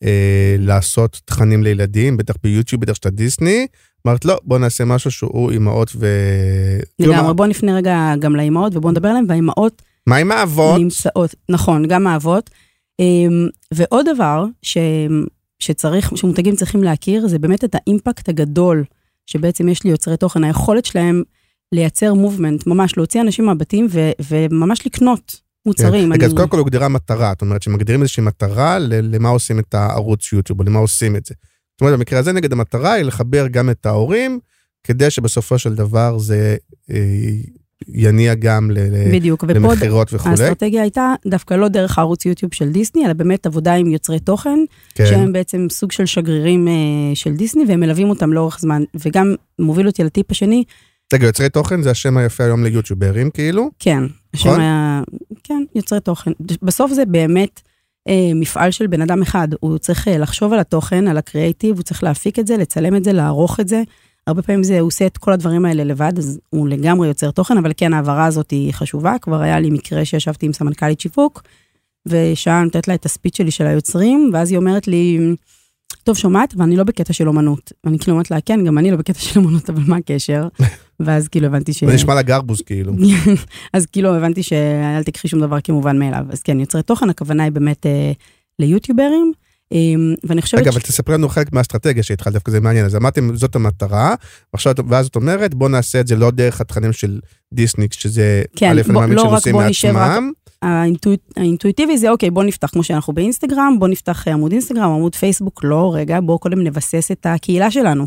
אה, 0.02 0.56
לעשות 0.58 1.20
תכנים 1.24 1.62
לילדים, 1.62 2.16
בטח 2.16 2.34
ביוטיוב, 2.42 2.82
בטח 2.82 2.94
שאתה 2.94 3.10
דיסני, 3.10 3.66
אמרת, 4.06 4.24
לא, 4.24 4.38
בוא 4.44 4.58
נעשה 4.58 4.84
משהו 4.84 5.10
שהוא 5.10 5.50
אימהות 5.50 5.92
ו... 5.96 6.06
לגמרי, 6.98 7.16
כלומר, 7.16 7.32
בואו 7.32 7.48
נפנה 7.48 7.76
רגע 7.76 8.14
גם 8.18 8.36
לאימהות 8.36 8.76
ובואו 8.76 8.92
נדבר 8.92 9.08
עליהן, 9.08 9.24
והאימהות 9.28 9.82
מה 10.06 10.16
עם 10.16 10.32
האבות? 10.32 10.80
נמצאות, 10.80 11.34
נכון, 11.48 11.88
גם 11.88 12.06
האבות. 12.06 12.50
אמ, 13.00 13.48
ועוד 13.74 14.06
דבר 14.14 14.44
ש, 14.62 14.78
שצריך, 15.58 16.10
שמותגים 16.16 16.56
צריכים 16.56 16.84
להכיר, 16.84 17.28
זה 17.28 17.38
באמת 17.38 17.64
את 17.64 17.74
האימפקט 17.74 18.28
הגדול 18.28 18.84
שבעצם 19.26 19.68
יש 19.68 19.84
ליוצרי 19.84 20.16
תוכן, 20.16 20.44
היכולת 20.44 20.84
שלהם 20.84 21.22
לייצר 21.72 22.14
מובמנט, 22.14 22.66
ממש 22.66 22.96
להוציא 22.96 23.20
אנשים 23.20 23.44
מהבתים 23.46 23.86
ו, 23.90 24.10
וממש 24.30 24.86
לקנות 24.86 25.36
מוצרים. 25.66 26.06
כן. 26.08 26.12
רגע, 26.12 26.26
אז 26.26 26.30
אני- 26.32 26.36
קודם 26.36 26.48
כל 26.48 26.58
הוגדרה 26.58 26.88
מטרה, 26.88 27.28
זאת 27.32 27.42
אומרת 27.42 27.62
שמגדירים 27.62 28.00
איזושהי 28.02 28.22
מטרה 28.22 28.78
למה 28.80 29.28
עושים 29.28 29.58
את 29.58 29.74
הערוץ 29.74 30.32
יוטיוב, 30.32 30.60
או 30.60 30.64
למה 30.64 30.78
עושים 30.78 31.16
את 31.16 31.26
זה. 31.26 31.34
זאת 31.74 31.80
אומרת, 31.80 31.94
במקרה 31.98 32.18
הזה 32.18 32.32
נגד 32.32 32.52
המטרה 32.52 32.92
היא 32.92 33.04
לחבר 33.04 33.46
גם 33.48 33.70
את 33.70 33.86
ההורים, 33.86 34.38
כדי 34.84 35.10
שבסופו 35.10 35.58
של 35.58 35.74
דבר 35.74 36.18
זה 36.18 36.56
אה, 36.90 36.96
יניע 37.88 38.34
גם 38.34 38.70
ל- 38.70 39.12
בדיוק, 39.14 39.44
למכירות 39.44 40.08
וכולי. 40.14 40.30
האסטרטגיה 40.30 40.82
הייתה 40.82 41.14
דווקא 41.26 41.54
לא 41.54 41.68
דרך 41.68 41.98
הערוץ 41.98 42.24
יוטיוב 42.26 42.54
של 42.54 42.68
דיסני, 42.72 43.04
אלא 43.04 43.12
באמת 43.12 43.46
עבודה 43.46 43.74
עם 43.74 43.86
יוצרי 43.86 44.20
תוכן, 44.20 44.58
כן, 44.94 45.06
שהם 45.06 45.32
בעצם 45.32 45.66
סוג 45.70 45.92
של 45.92 46.06
שגרירים 46.06 46.68
אה, 46.68 46.72
של 47.14 47.32
דיסני, 47.34 47.64
והם 47.68 47.80
מלווים 47.80 48.10
אותם 48.10 48.32
לאורך 48.32 48.58
זמן, 48.60 48.82
וגם 48.94 49.34
מוביל 49.58 49.86
אותי 49.86 50.04
לטיפ 50.04 50.30
השני, 50.30 50.64
רגע, 51.12 51.26
יוצרי 51.26 51.48
תוכן 51.48 51.82
זה 51.82 51.90
השם 51.90 52.16
היפה 52.16 52.44
היום 52.44 52.64
ליוטיוברים, 52.64 53.30
כאילו? 53.30 53.70
כן, 53.78 54.02
השם 54.34 54.48
נכון? 54.48 54.60
היה, 54.60 55.02
כן, 55.44 55.64
יוצרי 55.74 56.00
תוכן. 56.00 56.30
בסוף 56.62 56.92
זה 56.92 57.04
באמת 57.04 57.60
אה, 58.08 58.30
מפעל 58.34 58.70
של 58.70 58.86
בן 58.86 59.02
אדם 59.02 59.22
אחד, 59.22 59.48
הוא 59.60 59.78
צריך 59.78 60.08
אה, 60.08 60.18
לחשוב 60.18 60.52
על 60.52 60.58
התוכן, 60.58 61.08
על 61.08 61.18
הקריאייטיב, 61.18 61.76
הוא 61.76 61.82
צריך 61.82 62.02
להפיק 62.02 62.38
את 62.38 62.46
זה, 62.46 62.56
לצלם 62.56 62.96
את 62.96 63.04
זה, 63.04 63.12
לערוך 63.12 63.60
את 63.60 63.68
זה. 63.68 63.82
הרבה 64.26 64.42
פעמים 64.42 64.62
זה, 64.62 64.80
הוא 64.80 64.86
עושה 64.86 65.06
את 65.06 65.18
כל 65.18 65.32
הדברים 65.32 65.64
האלה 65.64 65.84
לבד, 65.84 66.12
אז 66.18 66.40
הוא 66.50 66.68
לגמרי 66.68 67.08
יוצר 67.08 67.30
תוכן, 67.30 67.58
אבל 67.58 67.72
כן, 67.76 67.92
ההעברה 67.92 68.24
הזאת 68.26 68.50
היא 68.50 68.72
חשובה. 68.72 69.16
כבר 69.20 69.40
היה 69.40 69.60
לי 69.60 69.70
מקרה 69.70 70.04
שישבתי 70.04 70.46
עם 70.46 70.52
סמנכ"לית 70.52 71.00
שיווק, 71.00 71.42
ושעה 72.06 72.64
נותנת 72.64 72.88
לה 72.88 72.94
את 72.94 73.04
הספיץ 73.04 73.36
שלי 73.36 73.50
של 73.50 73.66
היוצרים, 73.66 74.30
ואז 74.32 74.50
היא 74.50 74.58
אומרת 74.58 74.88
לי, 74.88 75.18
טוב, 76.04 76.16
שומעת, 76.16 76.54
ואני 76.56 76.76
לא 76.76 76.84
בקטע 76.84 77.12
של 77.12 77.28
אומנות. 77.28 77.72
ואני 77.84 77.98
כאילו 77.98 78.12
אומרת 78.12 78.30
לה, 78.30 78.40
כן, 78.40 78.64
גם 78.64 78.78
אני 78.78 78.90
לא 78.90 78.96
בקטע 78.96 79.20
של 79.20 79.40
אומנות, 79.40 79.70
אבל 79.70 79.82
מה 79.86 79.96
הקשר? 79.96 80.48
ואז 81.00 81.28
כאילו 81.28 81.46
הבנתי 81.46 81.72
ש... 81.72 81.84
זה 81.84 81.94
נשמע 81.94 82.14
לה 82.14 82.22
גרבוז, 82.22 82.60
כאילו. 82.60 82.92
אז 83.74 83.86
כאילו 83.86 84.14
הבנתי 84.14 84.42
שאל 84.42 85.02
תקחי 85.02 85.28
שום 85.28 85.40
דבר 85.40 85.60
כמובן 85.64 85.98
מאליו. 85.98 86.24
אז 86.30 86.42
כן, 86.42 86.60
יוצרי 86.60 86.82
תוכן, 86.82 87.10
הכוונה 87.10 87.42
היא 87.42 87.52
באמת 87.52 87.86
אה, 87.86 88.12
ליוטיוברים, 88.58 89.32
אה, 89.72 89.78
ואני 90.24 90.42
חושבת 90.42 90.60
רגע, 90.60 90.70
אבל 90.70 90.80
תספרי 90.80 91.14
לנו 91.14 91.28
חלק 91.28 91.52
מהאסטרטגיה 91.52 92.02
שהתחלת, 92.02 92.32
דווקא 92.32 92.50
זה 92.52 92.60
מעניין. 92.60 92.84
אז 92.84 92.96
אמרתם, 92.96 93.36
זאת 93.36 93.56
המטרה, 93.56 94.14
ועכשיו, 94.52 94.74
ואז 94.88 95.06
את 95.06 95.16
אומרת, 95.16 95.54
בוא 95.54 95.68
נעשה 95.68 96.00
את 96.00 96.06
זה 96.06 96.16
לא 96.16 96.30
דרך 96.30 96.60
התכנים 96.60 96.92
של 96.92 97.20
דיסני, 97.54 97.86
שזה, 97.90 98.42
כן, 98.56 98.66
א', 98.68 98.72
אני 98.72 98.82
בוא- 98.82 98.92
מאמין 99.00 99.16
לא 99.16 99.24
בוא 99.24 99.32
רק- 99.36 99.48
מעצמם. 99.48 100.30
האינטואיט, 100.62 101.20
האינטואיטיבי 101.36 101.98
זה 101.98 102.10
אוקיי, 102.10 102.30
בוא 102.30 102.44
נפתח 102.44 102.68
כמו 102.72 102.82
שאנחנו 102.84 103.12
באינסטגרם, 103.12 103.76
בוא 103.78 103.88
נפתח 103.88 104.28
עמוד 104.28 104.52
אינסטגרם, 104.52 104.82
עמוד 104.90 105.14
פייסבוק, 105.14 105.60
לא, 105.64 105.92
רגע, 105.94 106.20
בואו 106.20 106.38
קודם 106.38 106.60
נבסס 106.64 107.08
את 107.12 107.26
הקהילה 107.30 107.70
שלנו. 107.70 108.06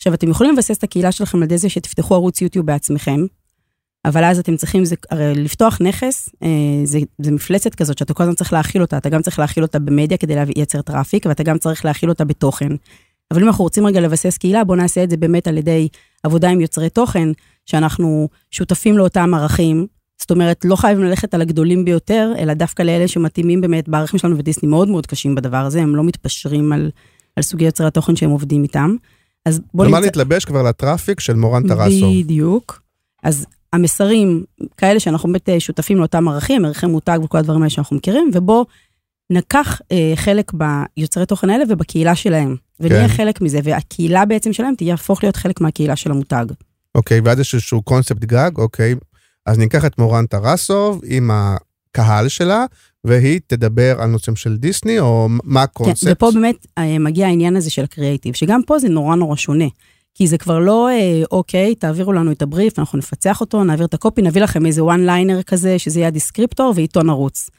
עכשיו, 0.00 0.14
אתם 0.14 0.30
יכולים 0.30 0.52
לבסס 0.52 0.78
את 0.78 0.82
הקהילה 0.82 1.12
שלכם 1.12 1.38
על 1.38 1.44
ידי 1.44 1.58
זה 1.58 1.68
שתפתחו 1.68 2.14
ערוץ 2.14 2.40
יוטיוב 2.40 2.66
בעצמכם, 2.66 3.20
אבל 4.04 4.24
אז 4.24 4.38
אתם 4.38 4.56
צריכים, 4.56 4.84
זה, 4.84 4.94
הרי 5.10 5.34
לפתוח 5.34 5.78
נכס, 5.80 6.28
אה, 6.42 6.48
זה, 6.84 6.98
זה 7.18 7.30
מפלצת 7.30 7.74
כזאת 7.74 7.98
שאתה 7.98 8.14
כל 8.14 8.22
הזמן 8.22 8.34
צריך 8.34 8.52
להכיל 8.52 8.82
אותה, 8.82 8.96
אתה 8.96 9.08
גם 9.08 9.22
צריך 9.22 9.38
להכיל 9.38 9.62
אותה 9.62 9.78
במדיה 9.78 10.16
כדי 10.16 10.34
לייצר 10.36 10.82
traffic, 10.82 11.26
ואתה 11.26 11.42
גם 11.42 11.58
צריך 11.58 11.84
להכיל 11.84 12.08
אותה 12.08 12.24
בתוכן. 12.24 12.68
אבל 13.30 13.42
אם 13.42 13.46
אנחנו 13.46 13.64
רוצים 13.64 13.86
רגע 13.86 14.00
לבסס 14.00 14.38
קהילה, 14.38 14.64
בואו 14.64 14.78
נעשה 14.78 15.04
את 15.04 15.10
זה 15.10 15.16
באמת 15.16 15.48
על 15.48 15.58
ידי 15.58 15.88
עבודה 16.22 16.48
עם 16.48 16.60
יוצרי 16.60 16.90
תוכן, 16.90 17.28
שאנחנו 17.66 18.28
שותפים 18.50 18.98
לאותם 18.98 19.34
ערכים. 19.34 19.86
זאת 20.20 20.30
אומרת, 20.30 20.64
לא 20.64 20.76
חייבים 20.76 21.04
ללכת 21.04 21.34
על 21.34 21.42
הגדולים 21.42 21.84
ביותר, 21.84 22.32
אלא 22.38 22.54
דווקא 22.54 22.82
לאלה 22.82 23.08
שמתאימים 23.08 23.60
באמת 23.60 23.88
בערכים 23.88 24.18
שלנו, 24.18 24.38
ודיסני 24.38 24.68
מאוד 24.68 24.88
מאוד 24.88 25.06
קשים 25.06 25.34
בדבר 25.34 25.56
הזה, 25.56 25.82
הם 25.82 25.96
לא 25.96 26.04
מתפשרים 26.04 26.72
על, 26.72 26.90
על 27.36 27.42
סוגי 27.42 27.64
יוצרי 27.64 27.86
התוכן 27.86 28.16
שהם 28.16 28.30
עובדים 28.30 28.62
איתם. 28.62 28.96
אז 29.46 29.60
בואו 29.74 29.88
כלומר 29.88 30.00
להתלבש 30.00 30.44
כבר 30.44 30.62
לטראפיק 30.62 31.20
של 31.20 31.34
מורן 31.34 31.68
טרסוב. 31.68 32.14
בדיוק. 32.18 32.82
אז 33.22 33.46
המסרים, 33.72 34.44
כאלה 34.76 35.00
שאנחנו 35.00 35.28
באמת 35.28 35.48
אה, 35.48 35.60
שותפים 35.60 35.98
לאותם 35.98 36.28
ערכים, 36.28 36.64
ערכי 36.64 36.86
מותג 36.86 37.18
וכל 37.24 37.38
הדברים 37.38 37.62
האלה 37.62 37.70
שאנחנו 37.70 37.96
מכירים, 37.96 38.30
ובואו 38.34 38.66
נקח 39.30 39.80
אה, 39.92 40.12
חלק 40.14 40.52
ביוצרי 40.52 41.26
תוכן 41.26 41.50
האלה 41.50 41.64
ובקהילה 41.68 42.14
שלהם, 42.14 42.56
ונהיה 42.80 43.08
כן. 43.08 43.14
חלק 43.14 43.40
מזה, 43.40 43.60
והקהילה 43.64 44.24
בעצם 44.24 44.52
שלהם 44.52 44.74
תהפוך 44.78 45.22
להיות 45.22 45.36
חלק 45.36 45.60
מהקהילה 45.60 45.96
של 45.96 46.10
המותג. 46.10 46.46
אוקיי, 46.94 47.20
ואז 47.20 47.38
יש 47.38 47.54
איזשהו 47.54 47.82
קונספט 47.82 48.24
גג, 48.24 48.50
אוקיי. 48.58 48.94
אז 49.46 49.58
ניקח 49.58 49.84
את 49.84 49.98
מורן 49.98 50.26
טרסוב 50.26 51.00
עם 51.04 51.30
הקהל 51.30 52.28
שלה, 52.28 52.64
והיא 53.06 53.40
תדבר 53.46 54.00
על 54.00 54.10
נושאים 54.10 54.36
של 54.36 54.56
דיסני, 54.56 54.98
או 54.98 55.28
מה 55.44 55.62
הקונספט? 55.62 56.04
כן, 56.06 56.12
ופה 56.12 56.30
באמת 56.34 56.66
אה, 56.78 56.98
מגיע 56.98 57.26
העניין 57.26 57.56
הזה 57.56 57.70
של 57.70 57.84
הקריאייטיב, 57.84 58.34
שגם 58.34 58.60
פה 58.66 58.78
זה 58.78 58.88
נורא 58.88 59.16
נורא 59.16 59.36
שונה. 59.36 59.68
כי 60.14 60.26
זה 60.26 60.38
כבר 60.38 60.58
לא, 60.58 60.88
אה, 60.88 61.22
אוקיי, 61.30 61.74
תעבירו 61.74 62.12
לנו 62.12 62.32
את 62.32 62.42
הבריף, 62.42 62.78
אנחנו 62.78 62.98
נפצח 62.98 63.40
אותו, 63.40 63.64
נעביר 63.64 63.86
את 63.86 63.94
הקופי, 63.94 64.22
נביא 64.22 64.42
לכם 64.42 64.66
איזה 64.66 64.80
one 64.80 65.06
liner 65.06 65.42
כזה, 65.46 65.78
שזה 65.78 65.98
יהיה 65.98 66.08
הדיסקריפטור 66.08 66.72
ואיתו 66.76 67.02
נרוץ. 67.02 67.50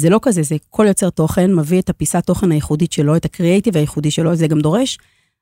זה 0.00 0.10
לא 0.10 0.18
כזה, 0.22 0.42
זה 0.42 0.56
כל 0.70 0.84
יוצר 0.88 1.10
תוכן 1.10 1.54
מביא 1.54 1.80
את 1.80 1.90
הפיסת 1.90 2.26
תוכן 2.26 2.52
הייחודית 2.52 2.92
שלו, 2.92 3.16
את 3.16 3.24
הקריאייטיב 3.24 3.76
הייחודי 3.76 4.10
שלו, 4.10 4.36
זה 4.36 4.46
גם 4.46 4.60
דורש 4.60 4.98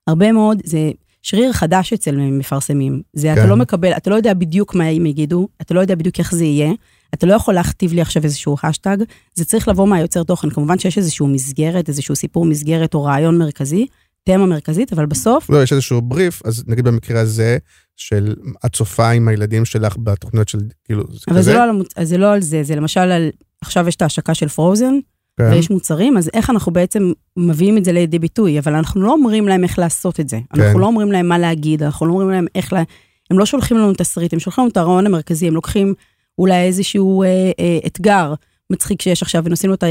הרבה 0.06 0.32
מאוד, 0.32 0.62
זה 0.64 0.90
שריר 1.22 1.52
חדש 1.52 1.92
אצל 1.92 2.16
מפרסמים. 2.16 3.02
זה, 3.12 3.32
כן. 3.34 3.40
אתה 3.40 3.46
לא 3.46 3.56
מקבל, 3.56 3.92
אתה 3.92 4.10
לא 4.10 4.14
יודע 4.14 4.34
בדיוק 4.34 4.75
מה 4.75 4.84
הם 4.84 5.06
יגידו, 5.06 5.48
אתה 5.60 5.75
לא 5.75 5.80
יודע 5.80 5.94
בדיוק 5.94 6.18
איך 6.18 6.34
זה 6.34 6.44
יהיה, 6.44 6.72
אתה 7.16 7.26
לא 7.26 7.35
יכול 7.35 7.54
להכתיב 7.54 7.92
לי 7.92 8.00
עכשיו 8.00 8.25
איזשהו 8.25 8.56
השטג, 8.62 8.96
זה 9.35 9.44
צריך 9.44 9.68
לבוא 9.68 9.88
מהיוצר 9.88 10.23
תוכן. 10.23 10.50
כמובן 10.50 10.78
שיש 10.78 10.99
איזשהו 10.99 11.26
מסגרת, 11.26 11.88
איזשהו 11.88 12.16
סיפור 12.16 12.44
מסגרת 12.44 12.94
או 12.94 13.04
רעיון 13.04 13.38
מרכזי, 13.38 13.87
תמה 14.25 14.46
מרכזית, 14.46 14.92
אבל 14.92 15.06
בסוף, 15.06 15.50
לא, 15.50 15.62
יש 15.62 15.73
איזשהו 15.73 16.02
בריף, 16.02 16.42
אז 16.44 16.64
נגיד 16.66 16.85
במקרה 16.85 17.20
הזה, 17.20 17.58
של 17.96 18.35
הצופה 18.62 19.11
עם 19.11 19.28
הילדים 19.28 19.64
שלך 19.64 19.96
בתוכניות 19.99 20.49
של, 20.49 20.58
כאילו, 20.85 21.04
זה 21.11 21.18
אבל 21.28 21.38
כזה? 21.38 21.52
זה 21.52 21.54
לא, 21.54 21.62
על, 21.96 22.04
זה 22.04 22.18
לא 22.18 22.32
על 22.32 22.40
זה, 22.40 22.62
זה 22.62 22.76
למשל 22.76 23.00
על, 23.00 23.30
עכשיו 23.61 23.88
יש 23.88 23.96
את 23.96 24.02
ההשקה 24.02 24.35
של 24.35 24.49
פרוזן, 24.49 24.94
כן. 25.38 25.50
ויש 25.52 25.70
מוצרים, 25.70 26.16
אז 26.16 26.30
איך 26.35 26.50
אנחנו 26.50 26.73
בעצם 26.73 27.12
מביאים 27.37 27.78
את 27.78 27.85
זה 27.85 27.92
לידי 27.92 28.18
ביטוי, 28.18 28.58
אבל 28.58 28.75
אנחנו 28.75 29.02
לא 29.02 29.12
אומרים 29.12 29.49
להם 29.49 29.64
איך 29.64 29.78
לעשות 29.78 30.20
את 30.20 30.28
זה. 30.28 30.38
כן. 30.54 30.62
אנחנו 30.62 30.78
לא 30.78 30.87
אומרים 30.87 31.12
להם 31.12 31.28
מה 31.28 31.38
להגיד, 31.38 31.82
אנחנו 31.82 32.06
לא 32.06 32.12
אומרים 32.12 32.30
להם 32.30 32.46
איך 32.54 32.73
לה... 32.73 32.82
הם 33.30 33.38
לא 33.38 33.46
שולחים 33.46 33.76
לנו 33.76 33.92
תסריט, 33.94 34.32
הם 34.32 34.38
שולחים 34.38 34.62
לנו 34.64 34.70
את 34.70 34.76
הרעיון 34.76 35.06
המרכזי, 35.06 35.46
הם 35.46 35.54
לוקחים 35.54 35.94
אולי 36.38 36.62
איזשהו 36.64 37.23
אה, 37.23 37.28
אה, 37.59 37.78
אתגר 37.87 38.35
מצחיק 38.71 39.02
שיש 39.02 39.23
עכשיו, 39.23 39.43
ונושאים 39.45 39.69
לו 39.71 39.75
את 39.75 39.83
ה... 39.83 39.87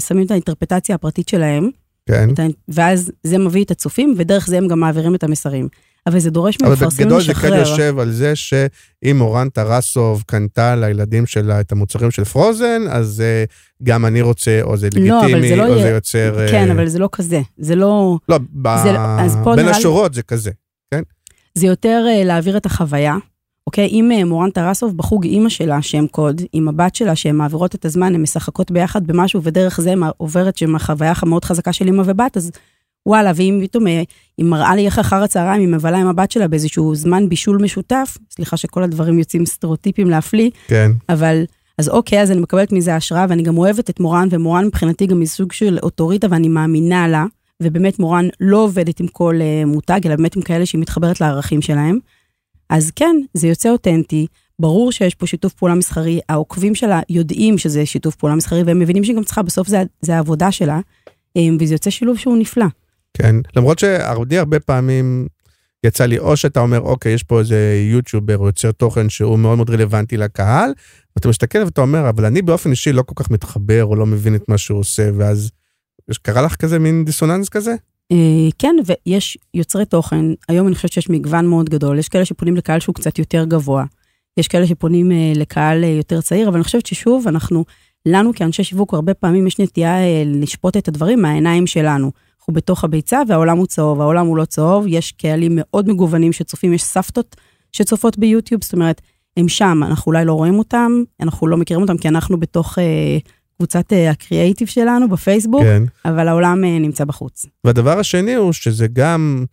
שמים 0.00 0.26
את 0.26 0.30
האינטרפטציה 0.30 0.94
הפרטית 0.94 1.28
שלהם, 1.28 1.70
כן. 2.08 2.28
ה- 2.38 2.46
ואז 2.68 3.12
זה 3.22 3.38
מביא 3.38 3.64
את 3.64 3.70
הצופים, 3.70 4.14
ודרך 4.16 4.46
זה 4.46 4.58
הם 4.58 4.68
גם 4.68 4.80
מעבירים 4.80 5.14
את 5.14 5.24
המסרים. 5.24 5.68
אבל 6.06 6.18
זה 6.18 6.30
דורש 6.30 6.56
אבל 6.60 6.68
ממפרסמים 6.70 7.06
בגדול 7.08 7.22
זה 7.22 7.34
כן 7.34 7.48
לשחרר. 7.48 7.58
יושב 7.58 7.98
על 7.98 8.12
זה 8.12 8.36
שאם 8.36 9.16
מורן 9.18 9.48
טרסוב 9.48 10.22
קנתה 10.26 10.76
לילדים 10.76 11.26
שלה 11.26 11.60
את 11.60 11.72
המוצרים 11.72 12.10
של 12.10 12.24
פרוזן, 12.24 12.82
אז 12.90 13.20
אה, 13.20 13.44
גם 13.82 14.06
אני 14.06 14.20
רוצה, 14.22 14.60
או 14.62 14.76
זה 14.76 14.88
לא, 14.96 15.20
אבל 15.20 15.30
זה 15.30 15.36
לגיטימי, 15.36 15.56
לא 15.56 15.66
או 15.68 15.74
זה 15.74 15.80
יהיה- 15.80 15.94
יוצר... 15.94 16.38
אה, 16.40 16.50
כן, 16.50 16.70
אבל 16.70 16.88
זה 16.88 16.98
לא 16.98 17.08
כזה. 17.12 17.40
זה 17.58 17.74
לא... 17.74 18.18
לא, 18.28 18.38
ב- 18.38 18.76
זה 18.82 18.92
לא- 18.92 18.98
פה 19.44 19.50
בין 19.56 19.64
נראה 19.64 19.70
לי- 19.72 19.78
השורות 19.78 20.14
זה 20.14 20.22
כזה. 20.22 20.50
זה 21.54 21.66
יותר 21.66 22.04
אה, 22.08 22.24
להעביר 22.24 22.56
את 22.56 22.66
החוויה. 22.66 23.16
אוקיי, 23.66 23.86
אם 23.86 24.12
אה, 24.12 24.24
מורן 24.24 24.50
טרסוב 24.50 24.96
בחוג 24.96 25.24
אימא 25.24 25.48
שלה, 25.48 25.82
שם 25.82 26.06
קוד, 26.06 26.42
עם 26.52 26.68
הבת 26.68 26.94
שלה, 26.94 27.16
שהן 27.16 27.36
מעבירות 27.36 27.74
את 27.74 27.84
הזמן, 27.84 28.14
הן 28.14 28.22
משחקות 28.22 28.70
ביחד 28.70 29.06
במשהו, 29.06 29.42
ודרך 29.42 29.80
זה 29.80 29.94
מה- 29.94 30.10
עוברת 30.16 30.56
שם 30.56 30.74
החוויה 30.76 31.12
המאוד 31.22 31.44
חזקה 31.44 31.72
של 31.72 31.86
אימא 31.86 32.02
ובת, 32.06 32.36
אז 32.36 32.50
וואלה, 33.06 33.32
ואם 33.34 33.60
פתאום 33.62 33.86
אה, 33.86 34.02
היא 34.38 34.46
מראה 34.46 34.74
לי 34.76 34.86
איך 34.86 34.98
אחר 34.98 35.22
הצהריים 35.22 35.60
היא 35.60 35.68
מבלה 35.68 35.98
עם 35.98 36.06
הבת 36.06 36.30
שלה 36.30 36.48
באיזשהו 36.48 36.94
זמן 36.94 37.28
בישול 37.28 37.62
משותף, 37.62 38.18
סליחה 38.30 38.56
שכל 38.56 38.82
הדברים 38.82 39.18
יוצאים 39.18 39.46
סטריאוטיפים 39.46 40.10
להפליא, 40.10 40.50
כן. 40.66 40.90
אבל 41.08 41.44
אז 41.78 41.88
אוקיי, 41.88 42.22
אז 42.22 42.30
אני 42.30 42.40
מקבלת 42.40 42.72
מזה 42.72 42.96
השראה, 42.96 43.26
ואני 43.28 43.42
גם 43.42 43.58
אוהבת 43.58 43.90
את 43.90 44.00
מורן, 44.00 44.28
ומורן 44.30 44.66
מבחינתי 44.66 45.06
גם 45.06 45.20
מסוג 45.20 45.52
של 45.52 45.78
אוטוריטה, 45.82 46.26
ואני 46.30 46.48
מאמינה 46.48 47.08
לה, 47.08 47.24
ובאמת 47.62 47.98
מורן 47.98 48.28
לא 48.40 48.56
עובדת 48.56 49.00
עם 49.00 49.06
כל 49.06 49.34
uh, 49.40 49.66
מותג, 49.68 50.00
אלא 50.06 50.16
באמת 50.16 50.36
עם 50.36 50.42
כאלה 50.42 50.66
שהיא 50.66 50.80
מתחברת 50.80 51.20
לערכים 51.20 51.62
שלהם. 51.62 51.98
אז 52.70 52.90
כן, 52.96 53.16
זה 53.34 53.48
יוצא 53.48 53.68
אותנטי, 53.68 54.26
ברור 54.58 54.92
שיש 54.92 55.14
פה 55.14 55.26
שיתוף 55.26 55.52
פעולה 55.52 55.74
מסחרי, 55.74 56.20
העוקבים 56.28 56.74
שלה 56.74 57.00
יודעים 57.08 57.58
שזה 57.58 57.86
שיתוף 57.86 58.14
פעולה 58.14 58.34
מסחרי, 58.34 58.62
והם 58.62 58.78
מבינים 58.78 59.04
שהיא 59.04 59.16
גם 59.16 59.24
צריכה, 59.24 59.42
בסוף 59.42 59.68
זה, 59.68 59.82
זה 60.00 60.16
העבודה 60.16 60.52
שלה, 60.52 60.80
um, 61.08 61.40
וזה 61.60 61.74
יוצא 61.74 61.90
שילוב 61.90 62.18
שהוא 62.18 62.36
נפלא. 62.36 62.66
כן, 63.14 63.36
למרות 63.56 63.78
שהרבה 63.78 64.38
הרבה 64.38 64.60
פעמים 64.60 65.26
יצא 65.84 66.06
לי, 66.06 66.18
או 66.18 66.36
שאתה 66.36 66.60
אומר, 66.60 66.80
אוקיי, 66.80 67.12
יש 67.12 67.22
פה 67.22 67.40
איזה 67.40 67.86
יוטיובר 67.92 68.38
או 68.38 68.46
יוצר 68.46 68.72
תוכן 68.72 69.08
שהוא 69.08 69.38
מאוד 69.38 69.56
מאוד 69.56 69.70
רלוונטי 69.70 70.16
לקהל, 70.16 70.72
ואתה 71.16 71.28
מסתכל 71.28 71.58
ואתה 71.58 71.80
אומר, 71.80 72.08
אבל 72.08 72.24
אני 72.24 72.42
באופן 72.42 72.70
אישי 72.70 72.92
לא 72.92 73.02
כל 73.02 73.14
כך 73.16 73.30
מתחבר 73.30 73.84
או 73.84 73.96
לא 73.96 74.06
מבין 74.06 74.34
את 74.34 74.48
מה 74.48 74.58
שהוא 74.58 74.78
עושה, 74.78 75.10
ואז 75.16 75.50
קרה 76.22 76.42
לך 76.42 76.56
כזה 76.56 76.78
מין 76.78 77.04
דיסוננס 77.04 77.48
כזה? 77.48 77.74
אה, 78.12 78.48
כן, 78.58 78.76
ויש 78.84 79.38
יוצרי 79.54 79.84
תוכן, 79.84 80.24
היום 80.48 80.66
אני 80.66 80.74
חושבת 80.74 80.92
שיש 80.92 81.10
מגוון 81.10 81.46
מאוד 81.46 81.68
גדול, 81.68 81.98
יש 81.98 82.08
כאלה 82.08 82.24
שפונים 82.24 82.56
לקהל 82.56 82.80
שהוא 82.80 82.94
קצת 82.94 83.18
יותר 83.18 83.44
גבוה, 83.44 83.84
יש 84.36 84.48
כאלה 84.48 84.66
שפונים 84.66 85.12
אה, 85.12 85.32
לקהל 85.34 85.84
אה, 85.84 85.88
יותר 85.88 86.20
צעיר, 86.20 86.48
אבל 86.48 86.56
אני 86.56 86.64
חושבת 86.64 86.86
ששוב, 86.86 87.28
אנחנו, 87.28 87.64
לנו 88.06 88.34
כאנשי 88.34 88.64
שיווק, 88.64 88.94
הרבה 88.94 89.14
פעמים 89.14 89.46
יש 89.46 89.58
נטייה 89.58 89.96
לשפוט 90.26 90.76
את 90.76 90.88
הדברים 90.88 91.22
מהעיניים 91.22 91.66
שלנו. 91.66 92.10
אנחנו 92.38 92.52
בתוך 92.52 92.84
הביצה 92.84 93.22
והעולם 93.28 93.58
הוא 93.58 93.66
צהוב, 93.66 94.00
העולם 94.00 94.26
הוא 94.26 94.36
לא 94.36 94.44
צהוב, 94.44 94.84
יש 94.88 95.12
קהלים 95.12 95.52
מאוד 95.54 95.88
מגוונים 95.88 96.32
שצופים, 96.32 96.72
יש 96.72 96.82
סבתות 96.82 97.36
שצופות 97.72 98.18
ביוטיוב, 98.18 98.64
זאת 98.64 98.72
אומרת, 98.72 99.00
הם 99.36 99.48
שם, 99.48 99.80
אנחנו 99.82 100.10
אולי 100.10 100.24
לא 100.24 100.32
רואים 100.32 100.58
אותם, 100.58 100.92
אנחנו 101.20 101.46
לא 101.46 101.56
מכירים 101.56 101.82
אותם 101.82 101.96
כי 101.96 102.08
אנחנו 102.08 102.40
בתוך 102.40 102.78
קבוצת 103.56 103.92
אה, 103.92 104.10
הקריאייטיב 104.10 104.68
שלנו 104.68 105.08
בפייסבוק, 105.08 105.62
כן. 105.62 105.82
אבל 106.04 106.28
העולם 106.28 106.64
אה, 106.64 106.78
נמצא 106.78 107.04
בחוץ. 107.04 107.46
והדבר 107.64 107.98
השני 107.98 108.34
הוא 108.34 108.52
שזה 108.52 108.86
גם, 108.92 109.44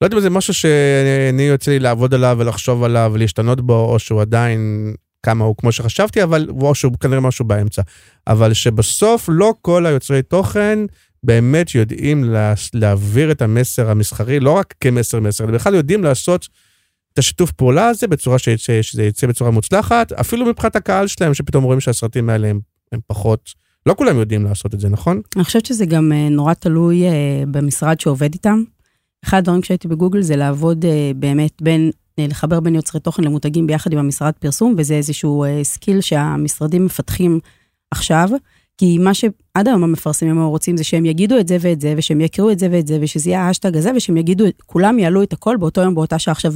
לא 0.00 0.06
יודע 0.06 0.16
אם 0.16 0.22
זה 0.22 0.30
משהו 0.30 0.54
שאני 0.54 1.42
יוצא 1.42 1.70
לי 1.70 1.78
לעבוד 1.78 2.14
עליו 2.14 2.36
ולחשוב 2.40 2.84
עליו 2.84 3.10
ולהשתנות 3.14 3.60
בו, 3.60 3.92
או 3.92 3.98
שהוא 3.98 4.20
עדיין 4.20 4.92
כמה 5.22 5.44
הוא 5.44 5.54
כמו 5.58 5.72
שחשבתי, 5.72 6.22
אבל, 6.22 6.46
או 6.60 6.74
שהוא 6.74 6.92
כנראה 7.00 7.20
משהו 7.20 7.44
באמצע. 7.44 7.82
אבל 8.26 8.52
שבסוף 8.52 9.28
לא 9.32 9.54
כל 9.62 9.86
היוצרי 9.86 10.22
תוכן, 10.22 10.78
באמת 11.24 11.74
יודעים 11.74 12.24
לה, 12.24 12.54
להעביר 12.74 13.30
את 13.30 13.42
המסר 13.42 13.90
המסחרי, 13.90 14.40
לא 14.40 14.50
רק 14.50 14.74
כמסר 14.80 15.20
מסר, 15.20 15.44
אלא 15.44 15.52
בכלל 15.52 15.74
יודעים 15.74 16.04
לעשות 16.04 16.48
את 17.12 17.18
השיתוף 17.18 17.52
פעולה 17.52 17.88
הזה 17.88 18.06
בצורה 18.06 18.38
שיצא, 18.38 18.82
שזה 18.82 19.04
יצא 19.04 19.26
בצורה 19.26 19.50
מוצלחת, 19.50 20.12
אפילו 20.12 20.46
מבחינת 20.46 20.76
הקהל 20.76 21.06
שלהם, 21.06 21.34
שפתאום 21.34 21.64
רואים 21.64 21.80
שהסרטים 21.80 22.30
האלה 22.30 22.48
הם, 22.48 22.60
הם 22.94 23.00
פחות, 23.06 23.50
לא 23.86 23.94
כולם 23.98 24.18
יודעים 24.18 24.44
לעשות 24.44 24.74
את 24.74 24.80
זה, 24.80 24.88
נכון? 24.88 25.20
אני 25.36 25.44
חושבת 25.44 25.66
שזה 25.66 25.86
גם 25.86 26.12
אה, 26.12 26.28
נורא 26.28 26.54
תלוי 26.54 27.04
אה, 27.04 27.42
במשרד 27.50 28.00
שעובד 28.00 28.32
איתם. 28.32 28.62
אחד 29.24 29.38
הדברים 29.38 29.60
כשהייתי 29.60 29.88
בגוגל 29.88 30.22
זה 30.22 30.36
לעבוד 30.36 30.84
אה, 30.84 31.10
באמת 31.16 31.62
בין, 31.62 31.90
לחבר 32.18 32.60
בין 32.60 32.74
יוצרי 32.74 33.00
תוכן 33.00 33.24
למותגים 33.24 33.66
ביחד 33.66 33.92
עם 33.92 33.98
המשרד 33.98 34.32
פרסום, 34.38 34.74
וזה 34.78 34.94
איזשהו 34.94 35.44
skill 35.62 36.00
שהמשרדים 36.00 36.84
מפתחים 36.84 37.40
עכשיו. 37.90 38.28
כי 38.78 38.98
מה 38.98 39.14
שעד 39.14 39.68
היום 39.68 39.84
המפרסמים 39.84 40.42
רוצים 40.42 40.76
זה 40.76 40.84
שהם 40.84 41.06
יגידו 41.06 41.38
את 41.38 41.48
זה 41.48 41.56
ואת 41.60 41.80
זה, 41.80 41.94
ושהם 41.96 42.20
יקראו 42.20 42.50
את 42.50 42.58
זה 42.58 42.68
ואת 42.70 42.86
זה, 42.86 42.98
ושזה 43.00 43.30
יהיה 43.30 43.40
האשטג 43.40 43.76
הזה, 43.76 43.90
ושהם 43.96 44.16
יגידו, 44.16 44.44
כולם 44.66 44.98
יעלו 44.98 45.22
את 45.22 45.32
הכל 45.32 45.56
באותו 45.56 45.80
יום, 45.80 45.94
באותה 45.94 46.18
שעה. 46.18 46.32
עכשיו, 46.32 46.52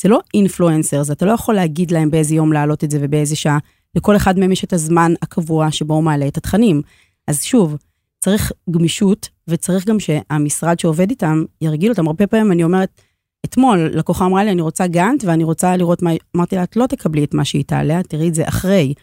זה 0.00 0.08
לא 0.08 0.20
אינפלואנסרס, 0.34 1.10
אתה 1.10 1.26
לא 1.26 1.32
יכול 1.32 1.54
להגיד 1.54 1.90
להם 1.90 2.10
באיזה 2.10 2.34
יום 2.34 2.52
להעלות 2.52 2.84
את 2.84 2.90
זה 2.90 2.98
ובאיזה 3.00 3.36
שעה. 3.36 3.58
לכל 3.96 4.16
אחד 4.16 4.38
מהם 4.38 4.52
יש 4.52 4.64
את 4.64 4.72
הזמן 4.72 5.12
הקבוע 5.22 5.70
שבו 5.70 5.94
הוא 5.94 6.02
מעלה 6.02 6.28
את 6.28 6.36
התכנים. 6.36 6.82
אז 7.28 7.42
שוב, 7.42 7.76
צריך 8.18 8.52
גמישות, 8.70 9.28
וצריך 9.48 9.86
גם 9.86 10.00
שהמשרד 10.00 10.78
שעובד 10.78 11.10
איתם 11.10 11.44
ירגיל 11.60 11.90
אותם. 11.90 12.06
הרבה 12.06 12.26
פעמים 12.26 12.52
אני 12.52 12.64
אומרת, 12.64 13.00
אתמול 13.44 13.78
לקוחה 13.78 14.26
אמרה 14.26 14.44
לי, 14.44 14.50
אני 14.50 14.62
רוצה 14.62 14.86
גאנט 14.86 15.24
ואני 15.24 15.44
רוצה 15.44 15.76
לראות 15.76 16.02
מה, 16.02 16.10
אמרתי 16.36 16.56
לה, 16.56 16.62
את 16.62 16.76
לא 16.76 16.86
תקבלי 16.86 17.24
את 17.24 17.34
מה 17.34 17.44
שהיא 17.44 17.64
תעלה, 17.64 18.02
תראי 18.02 18.28
את 18.28 18.34
זה 18.34 18.48
אחרי. 18.48 18.94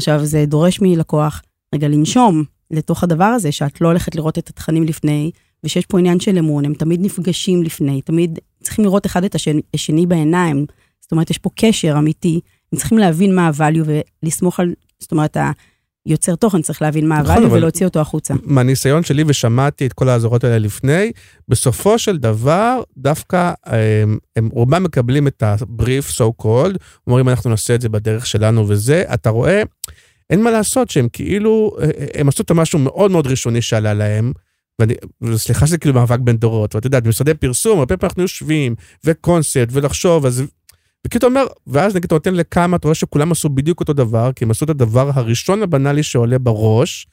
עכשיו, 0.00 0.24
זה 0.24 0.44
דורש 0.46 0.80
מלקוח 0.80 1.42
רגע 1.74 1.88
לנשום 1.88 2.44
לתוך 2.70 3.04
הדבר 3.04 3.24
הזה, 3.24 3.52
שאת 3.52 3.80
לא 3.80 3.88
הולכת 3.88 4.14
לראות 4.14 4.38
את 4.38 4.48
התכנים 4.48 4.84
לפני, 4.84 5.30
ושיש 5.64 5.86
פה 5.86 5.98
עניין 5.98 6.20
של 6.20 6.38
אמון, 6.38 6.64
הם 6.64 6.74
תמיד 6.74 7.00
נפגשים 7.00 7.62
לפני, 7.62 8.02
תמיד 8.02 8.38
צריכים 8.62 8.84
לראות 8.84 9.06
אחד 9.06 9.24
את 9.24 9.34
השני, 9.34 9.62
השני 9.74 10.06
בעיניים. 10.06 10.66
זאת 11.00 11.12
אומרת, 11.12 11.30
יש 11.30 11.38
פה 11.38 11.50
קשר 11.54 11.94
אמיתי, 11.98 12.40
הם 12.72 12.78
צריכים 12.78 12.98
להבין 12.98 13.34
מה 13.34 13.50
הvalue 13.50 13.88
ולסמוך 14.22 14.60
על, 14.60 14.74
זאת 14.98 15.12
אומרת, 15.12 15.36
היוצר 16.06 16.34
תוכן 16.34 16.62
צריך 16.62 16.82
להבין 16.82 17.08
מה 17.08 17.22
נכון, 17.22 17.44
הvalue 17.44 17.52
ולהוציא 17.52 17.86
אותו 17.86 18.00
החוצה. 18.00 18.34
מהניסיון 18.42 19.02
שלי, 19.02 19.24
ושמעתי 19.26 19.86
את 19.86 19.92
כל 19.92 20.08
האזהרות 20.08 20.44
האלה 20.44 20.58
לפני, 20.58 21.12
בסופו 21.48 21.98
של 21.98 22.18
דבר, 22.18 22.82
דווקא 22.96 23.52
הם, 23.66 24.18
הם 24.36 24.48
רובם 24.52 24.82
מקבלים 24.82 25.26
את 25.26 25.42
הבריף, 25.42 26.10
so 26.10 26.42
called, 26.42 26.76
אומרים, 27.06 27.28
אנחנו 27.28 27.50
נעשה 27.50 27.74
את 27.74 27.80
זה 27.80 27.88
בדרך 27.88 28.26
שלנו 28.26 28.68
וזה, 28.68 29.04
אתה 29.14 29.30
רואה, 29.30 29.62
אין 30.30 30.42
מה 30.42 30.50
לעשות 30.50 30.90
שהם 30.90 31.08
כאילו, 31.12 31.76
הם 32.14 32.28
עשו 32.28 32.42
את 32.42 32.50
המשהו 32.50 32.78
מאוד 32.78 33.10
מאוד 33.10 33.26
ראשוני 33.26 33.62
שעלה 33.62 33.94
להם. 33.94 34.32
ואני, 34.78 34.94
וסליחה 35.22 35.66
שזה 35.66 35.78
כאילו 35.78 35.94
מאבק 35.94 36.18
בין 36.18 36.36
דורות, 36.36 36.74
ואת 36.74 36.84
יודעת, 36.84 37.02
במשרדי 37.02 37.34
פרסום, 37.34 37.78
הרבה 37.78 37.96
פעמים 37.96 38.10
אנחנו 38.10 38.22
יושבים, 38.22 38.74
וקונספט, 39.04 39.68
ולחשוב, 39.72 40.26
אז... 40.26 40.42
וכאילו 41.06 41.18
אתה 41.18 41.26
אומר, 41.26 41.46
ואז 41.66 41.96
נגיד 41.96 42.04
אתה 42.04 42.14
נותן 42.14 42.34
לכמה, 42.34 42.76
אתה 42.76 42.88
רואה 42.88 42.94
שכולם 42.94 43.32
עשו 43.32 43.48
בדיוק 43.48 43.80
אותו 43.80 43.92
דבר, 43.92 44.30
כי 44.32 44.44
הם 44.44 44.50
עשו 44.50 44.64
את 44.64 44.70
הדבר 44.70 45.10
הראשון 45.14 45.62
הבנאלי 45.62 46.02
שעולה 46.02 46.38
בראש, 46.38 47.06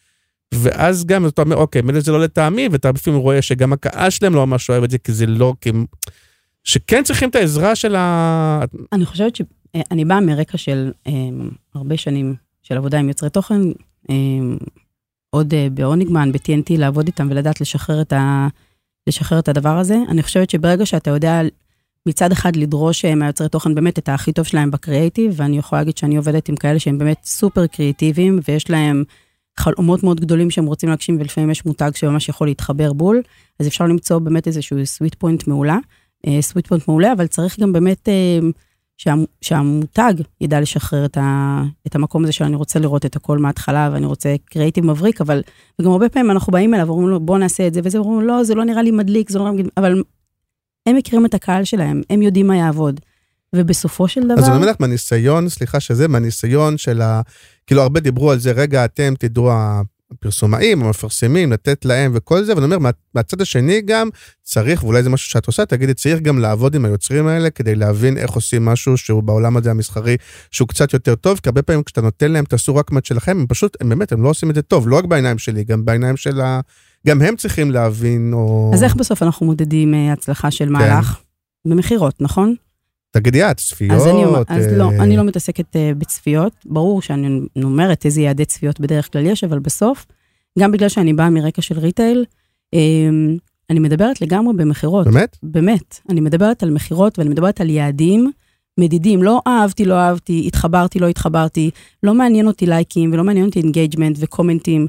ואז 0.53 1.05
גם 1.05 1.27
אתה 1.27 1.41
אומר, 1.41 1.55
אוקיי, 1.55 1.81
מילא 1.81 1.99
זה 1.99 2.11
לא 2.11 2.19
לטעמי, 2.19 2.67
ואתה 2.71 2.91
לפעמים 2.91 3.19
רואה 3.19 3.41
שגם 3.41 3.73
הקהל 3.73 4.09
שלהם 4.09 4.35
לא 4.35 4.47
ממש 4.47 4.69
אוהב 4.69 4.83
את 4.83 4.91
זה, 4.91 4.97
כי 4.97 5.11
זה 5.13 5.25
לא, 5.25 5.53
כי... 5.61 5.71
שכן 6.63 7.03
צריכים 7.03 7.29
את 7.29 7.35
העזרה 7.35 7.75
של 7.75 7.95
ה... 7.95 8.61
אני 8.91 9.05
חושבת 9.05 9.35
שאני 9.35 10.05
באה 10.05 10.21
מרקע 10.21 10.57
של 10.57 10.91
אה, 11.07 11.13
הרבה 11.75 11.97
שנים 11.97 12.35
של 12.63 12.77
עבודה 12.77 12.99
עם 12.99 13.07
יוצרי 13.07 13.29
תוכן, 13.29 13.61
אה, 14.09 14.15
עוד 15.29 15.53
אה, 15.53 15.67
באוניגמן, 15.73 16.31
ב-TNT, 16.31 16.77
לעבוד 16.77 17.07
איתם 17.07 17.27
ולדעת 17.31 17.61
לשחרר 17.61 18.01
את, 18.01 18.13
ה, 18.13 18.47
לשחרר 19.07 19.39
את 19.39 19.47
הדבר 19.47 19.77
הזה. 19.77 19.97
אני 20.09 20.23
חושבת 20.23 20.49
שברגע 20.49 20.85
שאתה 20.85 21.09
יודע 21.09 21.41
מצד 22.07 22.31
אחד 22.31 22.55
לדרוש 22.55 23.05
אה, 23.05 23.15
מהיוצרי 23.15 23.49
תוכן 23.49 23.75
באמת 23.75 23.99
את 23.99 24.09
הכי 24.09 24.33
טוב 24.33 24.45
שלהם 24.45 24.71
בקריאייטיב, 24.71 25.33
ואני 25.35 25.57
יכולה 25.57 25.81
להגיד 25.81 25.97
שאני 25.97 26.17
עובדת 26.17 26.49
עם 26.49 26.55
כאלה 26.55 26.79
שהם 26.79 26.97
באמת 26.97 27.17
סופר 27.23 27.67
קריאיטיביים, 27.67 28.39
ויש 28.47 28.69
להם 28.69 29.03
חלומות 29.59 30.03
מאוד 30.03 30.19
גדולים 30.19 30.51
שהם 30.51 30.65
רוצים 30.65 30.89
להגשים, 30.89 31.17
ולפעמים 31.19 31.49
יש 31.49 31.65
מותג 31.65 31.91
שממש 31.95 32.29
יכול 32.29 32.47
להתחבר 32.47 32.93
בול, 32.93 33.21
אז 33.59 33.67
אפשר 33.67 33.85
למצוא 33.87 34.19
באמת 34.19 34.47
איזשהו 34.47 34.85
sweet 34.85 35.15
point 35.15 35.47
מעולה, 35.47 35.77
sweet 36.41 36.67
point 36.67 36.87
מעולה, 36.87 37.13
אבל 37.13 37.27
צריך 37.27 37.59
גם 37.59 37.73
באמת 37.73 38.09
שה, 38.97 39.13
שהמותג 39.41 40.13
ידע 40.41 40.61
לשחרר 40.61 41.05
את, 41.05 41.95
המקום 41.95 42.23
הזה 42.23 42.31
שאני 42.31 42.55
רוצה 42.55 42.79
לראות 42.79 43.05
את 43.05 43.15
הכל 43.15 43.37
מההתחלה, 43.37 43.89
ואני 43.93 44.05
רוצה 44.05 44.35
קריאיטיב 44.45 44.85
מבריק, 44.85 45.21
אבל 45.21 45.41
גם 45.81 45.91
הרבה 45.91 46.09
פעמים 46.09 46.31
אנחנו 46.31 46.51
באים 46.51 46.73
אליו 46.73 46.87
ואומרים 46.87 47.07
לו, 47.07 47.19
בוא 47.19 47.37
נעשה 47.37 47.67
את 47.67 47.73
זה, 47.73 47.81
וזה, 47.83 47.97
אומרים, 47.97 48.27
לא, 48.27 48.43
זה 48.43 48.55
לא 48.55 48.65
נראה 48.65 48.81
לי 48.81 48.91
מדליק, 48.91 49.29
זה 49.29 49.39
לא 49.39 49.51
נראה 49.51 49.63
לי... 49.63 49.69
אבל 49.77 50.03
הם 50.87 50.95
מכירים 50.95 51.25
את 51.25 51.33
הקהל 51.33 51.63
שלהם, 51.63 52.01
הם 52.09 52.21
יודעים 52.21 52.47
מה 52.47 52.57
יעבוד. 52.57 52.99
ובסופו 53.55 54.07
של 54.07 54.21
דבר... 54.23 54.39
אז 54.39 54.47
אני 54.47 54.55
אומר 54.55 54.67
לך, 54.67 54.75
מהניסיון, 54.79 55.49
סליחה 55.49 55.79
שזה, 55.79 56.07
מהניסיון 56.07 56.77
של 56.77 57.01
ה... 57.01 57.21
כאילו, 57.67 57.81
הרבה 57.81 57.99
דיברו 57.99 58.31
על 58.31 58.39
זה, 58.39 58.51
רגע, 58.51 58.85
אתם 58.85 59.13
תדעו, 59.19 59.51
הפרסומאים, 60.11 60.83
המפרסמים, 60.83 61.51
לתת 61.51 61.85
להם 61.85 62.11
וכל 62.15 62.43
זה, 62.43 62.53
ואני 62.53 62.65
אומר, 62.65 62.79
מה, 62.79 62.89
מהצד 63.15 63.41
השני 63.41 63.81
גם 63.85 64.09
צריך, 64.43 64.83
ואולי 64.83 65.03
זה 65.03 65.09
משהו 65.09 65.29
שאת 65.29 65.47
עושה, 65.47 65.65
תגידי, 65.65 65.93
צריך 65.93 66.19
גם 66.19 66.39
לעבוד 66.39 66.75
עם 66.75 66.85
היוצרים 66.85 67.27
האלה 67.27 67.49
כדי 67.49 67.75
להבין 67.75 68.17
איך 68.17 68.31
עושים 68.31 68.65
משהו 68.65 68.97
שהוא 68.97 69.23
בעולם 69.23 69.57
הזה 69.57 69.71
המסחרי, 69.71 70.17
שהוא 70.51 70.67
קצת 70.67 70.93
יותר 70.93 71.15
טוב, 71.15 71.39
כי 71.43 71.49
הרבה 71.49 71.61
פעמים 71.61 71.83
כשאתה 71.83 72.01
נותן 72.01 72.31
להם, 72.31 72.45
תעשו 72.45 72.75
רק 72.75 72.91
מה 72.91 72.99
שלכם, 73.03 73.39
הם 73.39 73.45
פשוט, 73.47 73.77
הם 73.81 73.89
באמת, 73.89 74.11
הם 74.11 74.23
לא 74.23 74.29
עושים 74.29 74.49
את 74.49 74.55
זה 74.55 74.61
טוב, 74.61 74.87
לא 74.87 74.95
רק 74.95 75.05
בעיניים 75.05 75.37
שלי, 75.37 75.63
גם 75.63 75.85
בעיניים 75.85 76.17
של 76.17 76.41
ה... 76.41 76.59
גם 77.07 77.21
הם 77.21 77.35
צריכים 77.35 77.71
להבין, 77.71 78.33
או... 78.33 78.71
אז 78.73 78.83
איך 78.83 78.95
בסוף 78.95 79.23
אנחנו 79.23 79.45
מודדים 79.45 79.93
אה, 79.93 80.13
הצלחה 80.13 80.51
של 80.51 80.69
מהלך? 80.69 81.05
כן. 81.05 81.69
במכירות, 81.69 82.21
נכון? 82.21 82.55
תגידי 83.11 83.43
את, 83.43 83.57
צפיות. 83.57 83.91
אז, 83.91 84.07
אני, 84.07 84.23
אז 84.47 84.67
אה... 84.67 84.77
לא, 84.77 84.89
אני 84.89 85.17
לא 85.17 85.23
מתעסקת 85.23 85.75
uh, 85.75 85.79
בצפיות. 85.97 86.53
ברור 86.65 87.01
שאני 87.01 87.39
אומרת 87.63 88.05
איזה 88.05 88.21
יעדי 88.21 88.45
צפיות 88.45 88.79
בדרך 88.79 89.11
כלל 89.11 89.25
יש, 89.25 89.43
אבל 89.43 89.59
בסוף, 89.59 90.05
גם 90.59 90.71
בגלל 90.71 90.89
שאני 90.89 91.13
באה 91.13 91.29
מרקע 91.29 91.61
של 91.61 91.79
retail, 91.79 92.25
אה, 92.73 92.79
אני 93.69 93.79
מדברת 93.79 94.21
לגמרי 94.21 94.53
במכירות. 94.53 95.07
באמת? 95.07 95.37
באמת. 95.43 95.99
אני 96.09 96.21
מדברת 96.21 96.63
על 96.63 96.69
מכירות 96.69 97.19
ואני 97.19 97.29
מדברת 97.29 97.61
על 97.61 97.69
יעדים 97.69 98.31
מדידים. 98.79 99.23
לא 99.23 99.41
אהבתי, 99.47 99.85
לא 99.85 99.93
אהבתי, 99.93 100.43
התחברתי, 100.47 100.99
לא 100.99 101.07
התחברתי. 101.07 101.71
לא 102.03 102.13
מעניין 102.13 102.47
אותי 102.47 102.65
לייקים 102.65 103.13
ולא 103.13 103.23
מעניין 103.23 103.45
אותי 103.45 103.59
engagement 103.59 104.17
וקומנטים. 104.19 104.87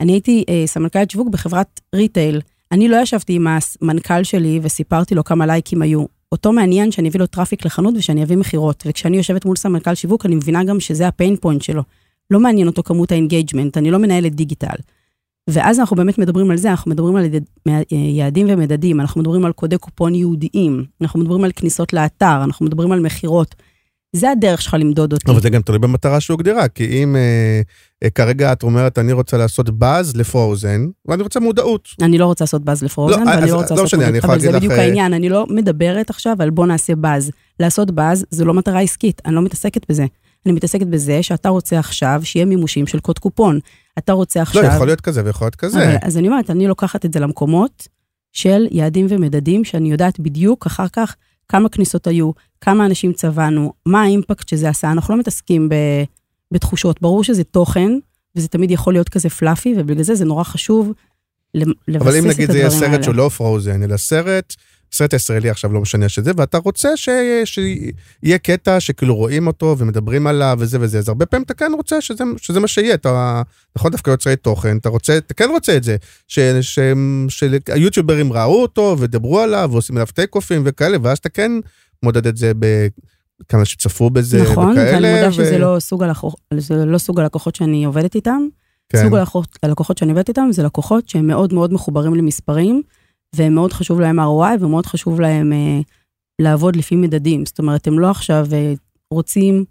אני 0.00 0.12
הייתי 0.12 0.44
אה, 0.48 0.62
סמנכ"לת 0.66 1.10
שיווק 1.10 1.28
בחברת 1.28 1.80
retail. 1.94 2.40
אני 2.72 2.88
לא 2.88 2.96
ישבתי 2.96 3.32
עם 3.32 3.46
המנכ"ל 3.82 4.22
שלי 4.22 4.60
וסיפרתי 4.62 5.14
לו 5.14 5.24
כמה 5.24 5.46
לייקים 5.46 5.82
היו. 5.82 6.04
אותו 6.32 6.52
מעניין 6.52 6.90
שאני 6.92 7.08
אביא 7.08 7.20
לו 7.20 7.26
traffic 7.26 7.66
לחנות 7.66 7.94
ושאני 7.96 8.22
אביא 8.22 8.36
מכירות. 8.36 8.82
וכשאני 8.86 9.16
יושבת 9.16 9.44
מול 9.44 9.56
סמנכ"ל 9.56 9.94
שיווק, 9.94 10.26
אני 10.26 10.34
מבינה 10.34 10.64
גם 10.64 10.80
שזה 10.80 11.08
ה 11.08 11.14
pain 11.14 11.36
point 11.36 11.62
שלו. 11.62 11.82
לא 12.30 12.40
מעניין 12.40 12.66
אותו 12.66 12.82
כמות 12.82 13.12
ה 13.12 13.17
engagement, 13.17 13.76
אני 13.76 13.90
לא 13.90 13.98
מנהלת 13.98 14.34
דיגיטל. 14.34 14.76
ואז 15.50 15.80
אנחנו 15.80 15.96
באמת 15.96 16.18
מדברים 16.18 16.50
על 16.50 16.56
זה, 16.56 16.70
אנחנו 16.70 16.90
מדברים 16.90 17.16
על 17.16 17.24
יעדים 17.90 18.46
ומדדים, 18.50 19.00
אנחנו 19.00 19.20
מדברים 19.20 19.44
על 19.44 19.52
קודי 19.52 19.78
קופון 19.78 20.14
ייעודיים, 20.14 20.84
אנחנו 21.00 21.20
מדברים 21.20 21.44
על 21.44 21.52
כניסות 21.56 21.92
לאתר, 21.92 22.44
אנחנו 22.44 22.66
מדברים 22.66 22.92
על 22.92 23.00
מכירות. 23.00 23.54
זה 24.16 24.30
הדרך 24.30 24.62
שלך 24.62 24.76
למדוד 24.80 25.12
אותי. 25.12 25.30
אבל 25.30 25.40
זה 25.40 25.50
גם 25.50 25.62
תלוי 25.62 25.78
במטרה 25.78 26.20
שהוגדרה, 26.20 26.68
כי 26.68 27.02
אם 27.02 27.16
אה, 27.16 27.60
אה, 28.04 28.10
כרגע 28.10 28.52
את 28.52 28.62
אומרת, 28.62 28.98
אני 28.98 29.12
רוצה 29.12 29.36
לעשות 29.36 29.70
באז 29.70 30.16
לפרוזן, 30.16 30.86
ואני 31.08 31.22
רוצה 31.22 31.40
מודעות. 31.40 31.88
אני 32.02 32.18
לא 32.18 32.26
רוצה 32.26 32.44
לעשות 32.44 32.64
באז 32.64 32.82
ל 32.82 32.87
Frozen, 32.87 33.20
לא, 33.24 33.30
ואני 33.30 33.42
אז- 33.44 33.50
לא 33.50 33.56
רוצה 33.56 33.74
לא 33.74 33.82
לעשות 33.82 33.98
משנה, 33.98 34.08
אני 34.08 34.18
יכול 34.18 34.30
אבל 34.30 34.40
זה 34.40 34.46
להגיד 34.46 34.58
בדיוק 34.58 34.72
לך, 34.72 34.78
אה, 34.78 34.84
העניין, 34.84 35.12
אני 35.14 35.28
לא 35.28 35.46
מדברת 35.50 36.10
עכשיו 36.10 36.36
על 36.38 36.50
בוא 36.50 36.66
נעשה 36.66 36.96
באז. 36.96 37.30
לעשות 37.60 37.90
באז 37.90 38.24
זה 38.30 38.44
לא 38.44 38.54
מטרה 38.54 38.80
עסקית, 38.80 39.22
אני 39.26 39.34
לא 39.34 39.42
מתעסקת 39.42 39.90
בזה. 39.90 40.06
אני 40.46 40.54
מתעסקת 40.54 40.86
בזה 40.86 41.22
שאתה 41.22 41.48
רוצה 41.48 41.78
עכשיו 41.78 42.20
שיהיה 42.24 42.44
מימושים 42.46 42.86
של 42.86 43.00
קוד 43.00 43.18
קופון. 43.18 43.58
אתה 43.98 44.12
רוצה 44.12 44.38
לא, 44.40 44.42
עכשיו... 44.42 44.64
יכול 44.64 44.86
להיות 44.86 45.00
כזה 45.00 45.22
ויכול 45.24 45.44
להיות 45.44 45.54
כזה. 45.56 45.84
אבל, 45.84 45.96
אז 46.02 46.16
אני 46.18 46.28
אומרת, 46.28 46.50
אני 46.50 46.66
לוקחת 46.66 47.04
את 47.04 47.12
זה 47.12 47.20
למקומות 47.20 47.88
של 48.32 48.66
יעדים 48.70 49.06
ומדדים, 49.08 49.64
שאני 49.64 49.90
יודעת 49.92 50.20
בדיוק 50.20 50.66
אחר 50.66 50.86
כך 50.92 51.16
כמה 51.52 51.68
כניסות 51.68 52.06
היו, 52.06 52.30
כמה 52.60 52.86
אנשים 52.86 53.12
צבענו, 53.12 53.72
מה 53.86 54.02
האימפקט 54.02 54.48
שזה 54.48 54.68
עשה. 54.68 54.92
אנחנו 54.92 55.14
לא 55.14 55.20
מתעסקים 55.20 55.68
ב, 55.68 55.74
בתחושות. 56.50 57.02
ברור 57.02 57.24
שזה 57.24 57.44
תוכן, 57.44 57.92
וזה 58.36 58.48
תמיד 58.48 58.70
יכול 58.70 58.92
להיות 58.92 59.08
כזה 59.08 59.28
פלאפי, 59.28 59.74
ובגלל 59.76 60.02
זה 60.02 60.14
זה 60.14 60.24
נורא 60.24 60.44
חשוב 60.44 60.92
לבסס 61.54 61.72
את 61.72 61.88
הדברים 61.88 62.04
האלה. 62.04 62.10
אבל 62.10 62.16
אם 62.16 62.30
נגיד 62.30 62.50
זה 62.50 62.58
יהיה 62.58 62.70
סרט 62.70 63.02
שהוא 63.02 63.14
לא 63.14 63.28
פרוזן, 63.28 63.82
אלא 63.82 63.96
סרט, 63.96 64.54
סרט 64.92 65.12
ישראלי 65.12 65.50
עכשיו, 65.50 65.72
לא 65.72 65.80
משנה 65.80 66.08
שזה, 66.08 66.30
ואתה 66.36 66.58
רוצה 66.58 66.96
ש... 66.96 67.08
שיהיה 67.44 68.38
קטע 68.38 68.80
שכאילו 68.80 69.14
רואים 69.14 69.46
אותו 69.46 69.74
ומדברים 69.78 70.26
עליו 70.26 70.56
וזה 70.60 70.78
וזה, 70.80 70.98
אז 70.98 71.08
הרבה 71.08 71.26
פעמים 71.26 71.44
אתה 71.44 71.54
כן 71.54 71.72
רוצה 71.76 72.00
שזה, 72.00 72.24
שזה 72.36 72.60
מה 72.60 72.68
שיהיה, 72.68 72.94
אתה 72.94 73.42
נכון 73.76 73.90
דווקא 73.90 74.10
יוצרי 74.10 74.36
תוכן, 74.36 74.76
אתה 74.76 74.88
רוצה, 74.88 75.16
אתה 75.16 75.34
כן 75.34 75.48
רוצה 75.50 75.76
את 75.76 75.84
זה, 75.84 75.96
ש... 76.28 76.38
ש... 76.60 76.78
שהיוטיוברים 77.28 78.32
ראו 78.32 78.62
אותו 78.62 78.96
ודברו 78.98 79.40
עליו 79.40 79.68
ועושים 79.72 79.96
עליו 79.96 80.06
טייק 80.14 80.34
אופים 80.34 80.62
וכאלה, 80.64 80.96
ואז 81.02 81.18
אתה 81.18 81.28
כן 81.28 81.52
מודד 82.02 82.26
את 82.26 82.36
זה 82.36 82.52
בכמה 82.58 83.64
שצפו 83.64 84.10
בזה 84.10 84.42
נכון, 84.42 84.72
וכאלה. 84.72 84.92
ואני 84.92 85.14
מודה 85.14 85.28
ו- 85.28 85.32
שזה 85.32 85.58
לא 85.58 85.76
סוג 85.78 86.02
הלקוחות, 86.02 86.40
זה 86.58 86.84
לא 86.84 86.98
סוג 86.98 87.20
הלקוחות 87.20 87.54
שאני 87.54 87.84
עובדת 87.84 88.14
איתם. 88.14 88.46
כן. 88.88 89.02
סוג 89.04 89.14
הלקוחות, 89.14 89.58
הלקוחות 89.62 89.98
שאני 89.98 90.10
עובדת 90.10 90.28
איתם 90.28 90.48
זה 90.50 90.62
לקוחות 90.62 91.08
שהם 91.08 91.26
מאוד 91.26 91.52
מאוד 91.52 91.72
מחוברים 91.72 92.14
למספרים, 92.14 92.82
והם 93.36 93.54
מאוד 93.54 93.72
חשוב 93.72 94.00
להם 94.00 94.20
ROI 94.20 94.56
ומאוד 94.60 94.86
חשוב 94.86 95.20
להם 95.20 95.52
אה, 95.52 95.80
לעבוד 96.38 96.76
לפי 96.76 96.96
מדדים. 96.96 97.46
זאת 97.46 97.58
אומרת, 97.58 97.86
הם 97.86 97.98
לא 97.98 98.10
עכשיו 98.10 98.46
אה, 98.52 98.74
רוצים 99.10 99.64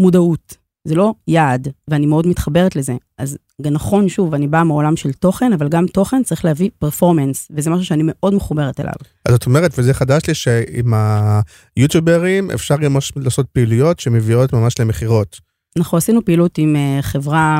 מודעות, 0.00 0.56
זה 0.84 0.94
לא 0.94 1.14
יעד, 1.28 1.68
ואני 1.88 2.06
מאוד 2.06 2.26
מתחברת 2.26 2.76
לזה. 2.76 2.96
אז 3.18 3.38
נכון, 3.60 4.08
שוב, 4.08 4.34
אני 4.34 4.48
באה 4.48 4.64
מעולם 4.64 4.96
של 4.96 5.12
תוכן, 5.12 5.52
אבל 5.52 5.68
גם 5.68 5.86
תוכן 5.86 6.22
צריך 6.22 6.44
להביא 6.44 6.70
פרפורמנס, 6.78 7.48
וזה 7.50 7.70
משהו 7.70 7.84
שאני 7.84 8.02
מאוד 8.06 8.34
מחוברת 8.34 8.80
אליו. 8.80 8.92
אז 9.28 9.34
את 9.34 9.46
אומרת, 9.46 9.78
וזה 9.78 9.94
חדש 9.94 10.22
לי, 10.28 10.34
שעם 10.34 10.94
היוטיוברים 11.76 12.50
אפשר 12.50 12.76
גם 12.76 12.96
לעשות 13.16 13.46
פעילויות 13.46 14.00
שמביאות 14.00 14.52
ממש 14.52 14.80
למכירות. 14.80 15.40
אנחנו 15.78 15.98
עשינו 15.98 16.24
פעילות 16.24 16.58
עם 16.58 16.76
אה, 16.76 16.98
חברה 17.02 17.58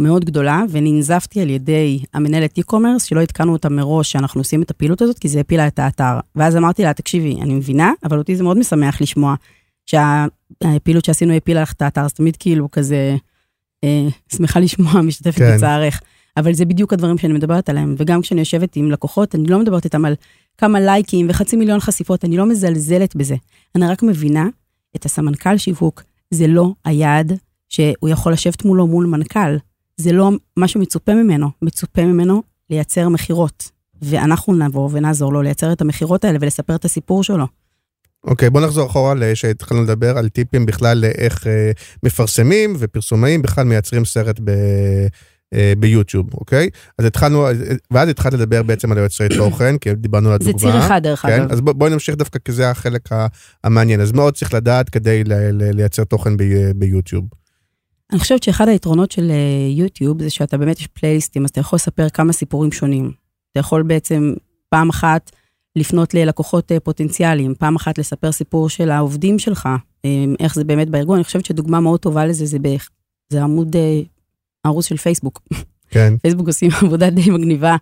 מאוד 0.00 0.24
גדולה, 0.24 0.62
וננזפתי 0.70 1.40
על 1.40 1.50
ידי 1.50 2.02
המנהלת 2.14 2.58
e-commerce, 2.58 3.04
שלא 3.04 3.20
עדכנו 3.20 3.52
אותה 3.52 3.68
מראש 3.68 4.12
שאנחנו 4.12 4.40
עושים 4.40 4.62
את 4.62 4.70
הפעילות 4.70 5.02
הזאת, 5.02 5.18
כי 5.18 5.28
זה 5.28 5.40
הפילה 5.40 5.66
את 5.66 5.78
האתר. 5.78 6.18
ואז 6.36 6.56
אמרתי 6.56 6.82
לה, 6.82 6.92
תקשיבי, 6.92 7.40
אני 7.40 7.54
מבינה, 7.54 7.92
אבל 8.04 8.18
אותי 8.18 8.36
זה 8.36 8.42
מאוד 8.42 8.58
משמח 8.58 9.00
לשמוע 9.00 9.34
שהפעילות 9.86 11.04
שעשינו 11.04 11.32
הפילה 11.34 11.62
לך 11.62 11.72
את 11.72 11.82
האתר, 11.82 12.00
אז 12.00 12.12
תמיד 12.12 12.36
כאילו 12.36 12.70
כזה, 12.70 13.16
אה, 13.84 14.06
שמחה 14.36 14.60
לשמוע, 14.60 15.00
משתתפת 15.02 15.38
כן. 15.38 15.56
בצערך. 15.56 16.00
אבל 16.36 16.54
זה 16.54 16.64
בדיוק 16.64 16.92
הדברים 16.92 17.18
שאני 17.18 17.32
מדברת 17.32 17.68
עליהם, 17.68 17.94
וגם 17.98 18.22
כשאני 18.22 18.40
יושבת 18.40 18.76
עם 18.76 18.90
לקוחות, 18.90 19.34
אני 19.34 19.46
לא 19.46 19.58
מדברת 19.58 19.84
איתם 19.84 20.04
על 20.04 20.14
כמה 20.58 20.80
לייקים 20.80 21.26
וחצי 21.30 21.56
מיליון 21.56 21.80
חשיפות, 21.80 22.24
אני 22.24 22.36
לא 22.36 22.46
מזלזלת 22.46 23.16
בזה. 23.16 23.34
אני 23.74 23.86
רק 23.86 24.02
מבינה 24.02 24.48
את 24.96 25.04
הסמנכ"ל 25.04 25.56
שיווק, 25.56 26.02
זה 26.30 26.46
לא 26.46 26.72
היעד 26.84 27.32
שהוא 27.68 28.08
יכול 28.08 28.32
לשבת 28.32 28.64
מולו 28.64 28.86
מול 28.86 29.06
מנכ"ל. 29.06 29.56
זה 29.96 30.12
לא 30.12 30.30
מה 30.56 30.68
שמצופה 30.68 31.14
ממנו, 31.14 31.50
מצופה 31.62 32.04
ממנו 32.04 32.42
לייצר 32.70 33.08
מכירות. 33.08 33.74
ואנחנו 34.02 34.54
נבוא 34.54 34.88
ונעזור 34.92 35.32
לו 35.32 35.42
לייצר 35.42 35.72
את 35.72 35.80
המכירות 35.80 36.24
האלה 36.24 36.38
ולספר 36.40 36.74
את 36.74 36.84
הסיפור 36.84 37.24
שלו. 37.24 37.46
אוקיי, 38.24 38.50
בוא 38.50 38.60
נחזור 38.60 38.86
אחורה 38.86 39.14
שהתחלנו 39.34 39.82
לדבר 39.82 40.18
על 40.18 40.28
טיפים 40.28 40.66
בכלל 40.66 40.98
לאיך 40.98 41.46
אה, 41.46 41.70
מפרסמים 42.02 42.74
ופרסומאים 42.78 43.42
בכלל 43.42 43.64
מייצרים 43.64 44.04
סרט 44.04 44.40
ב... 44.44 44.50
אה, 45.54 45.72
ביוטיוב, 45.78 46.26
אוקיי? 46.34 46.68
אז 46.98 47.04
התחלנו, 47.04 47.46
ואז 47.90 48.08
התחלת 48.08 48.34
לדבר 48.34 48.62
בעצם 48.62 48.92
על 48.92 48.98
יוצרי 48.98 49.28
תוכן, 49.36 49.78
כי 49.78 49.94
דיברנו 49.94 50.32
על 50.32 50.38
זה 50.42 50.50
הדוגמה. 50.50 50.72
ציר 50.72 50.86
אחד, 50.86 51.02
דרך 51.02 51.22
כן? 51.22 51.42
אגב. 51.42 51.52
אז 51.52 51.60
בוא, 51.60 51.72
בואי 51.72 51.90
נמשיך 51.90 52.14
דווקא, 52.14 52.38
כי 52.44 52.52
זה 52.52 52.70
החלק 52.70 53.08
המעניין. 53.64 54.00
אז 54.00 54.12
מה 54.12 54.22
עוד 54.22 54.34
צריך 54.34 54.54
לדעת 54.54 54.88
כדי 54.88 55.24
ל- 55.24 55.32
ל- 55.34 55.76
לייצר 55.76 56.04
תוכן 56.04 56.36
ב- 56.36 56.70
ביוטיוב? 56.76 57.24
אני 58.14 58.20
חושבת 58.20 58.42
שאחד 58.42 58.68
היתרונות 58.68 59.10
של 59.10 59.30
אה, 59.30 59.68
יוטיוב 59.70 60.22
זה 60.22 60.30
שאתה 60.30 60.58
באמת 60.58 60.80
יש 60.80 60.86
פלייליסטים, 60.86 61.44
אז 61.44 61.50
אתה 61.50 61.60
יכול 61.60 61.76
לספר 61.76 62.08
כמה 62.08 62.32
סיפורים 62.32 62.72
שונים. 62.72 63.12
אתה 63.52 63.60
יכול 63.60 63.82
בעצם 63.82 64.34
פעם 64.68 64.88
אחת 64.88 65.30
לפנות 65.76 66.14
ללקוחות 66.14 66.72
אה, 66.72 66.80
פוטנציאליים, 66.80 67.54
פעם 67.58 67.76
אחת 67.76 67.98
לספר 67.98 68.32
סיפור 68.32 68.68
של 68.68 68.90
העובדים 68.90 69.38
שלך, 69.38 69.68
אה, 70.04 70.24
איך 70.40 70.54
זה 70.54 70.64
באמת 70.64 70.88
בארגון. 70.88 71.16
אני 71.16 71.24
חושבת 71.24 71.44
שדוגמה 71.44 71.80
מאוד 71.80 72.00
טובה 72.00 72.26
לזה 72.26 72.46
זה, 72.46 72.58
ב- 72.58 72.76
זה 73.28 73.42
עמוד, 73.42 73.76
אה, 73.76 74.00
ערוץ 74.64 74.86
של 74.86 74.96
פייסבוק. 74.96 75.42
כן, 75.90 76.14
פייסבוק 76.22 76.46
עושים 76.46 76.70
עבודה 76.82 77.10
די 77.10 77.30
מגניבה, 77.30 77.76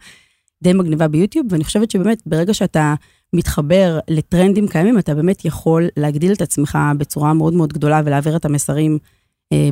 די 0.63 0.73
מגניבה 0.73 1.09
ביוטיוב, 1.09 1.47
ואני 1.51 1.65
חושבת 1.65 1.91
שבאמת 1.91 2.23
ברגע 2.27 2.55
שאתה 2.55 2.95
מתחבר 3.33 3.99
לטרנדים 4.09 4.69
קיימים, 4.69 4.99
אתה 4.99 5.15
באמת 5.15 5.45
יכול 5.45 5.89
להגדיל 5.97 6.33
את 6.33 6.43
עצמך 6.43 6.79
בצורה 6.99 7.35
מאוד 7.35 7.55
מאוד 7.55 7.73
גדולה 7.73 8.01
ולהעביר 8.05 8.37
את 8.37 8.45
המסרים 8.45 8.93
אה, 8.93 9.22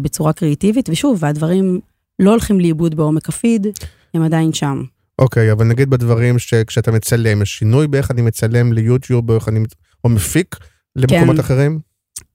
בצורה 0.03 0.33
קריאיטיבית, 0.33 0.89
ושוב, 0.89 1.19
והדברים 1.21 1.81
לא 2.19 2.31
הולכים 2.31 2.61
לאיבוד 2.61 2.95
בעומק 2.95 3.29
הפיד, 3.29 3.67
הם 4.15 4.23
עדיין 4.23 4.53
שם. 4.53 4.83
אוקיי, 5.19 5.53
אבל 5.53 5.65
נגיד 5.65 5.91
בדברים 5.91 6.39
שכשאתה 6.39 6.93
מצלם, 6.93 7.43
יש 7.43 7.59
שינוי 7.59 7.89
באיך 7.89 8.11
אני 8.11 8.23
מצלם 8.23 8.73
ליוטיוב, 8.73 9.31
או 9.31 9.35
איך 9.35 9.49
אני, 9.49 9.61
או 10.05 10.09
מפיק 10.09 10.57
למקומות 10.97 11.37
כן. 11.37 11.41
אחרים? 11.41 11.79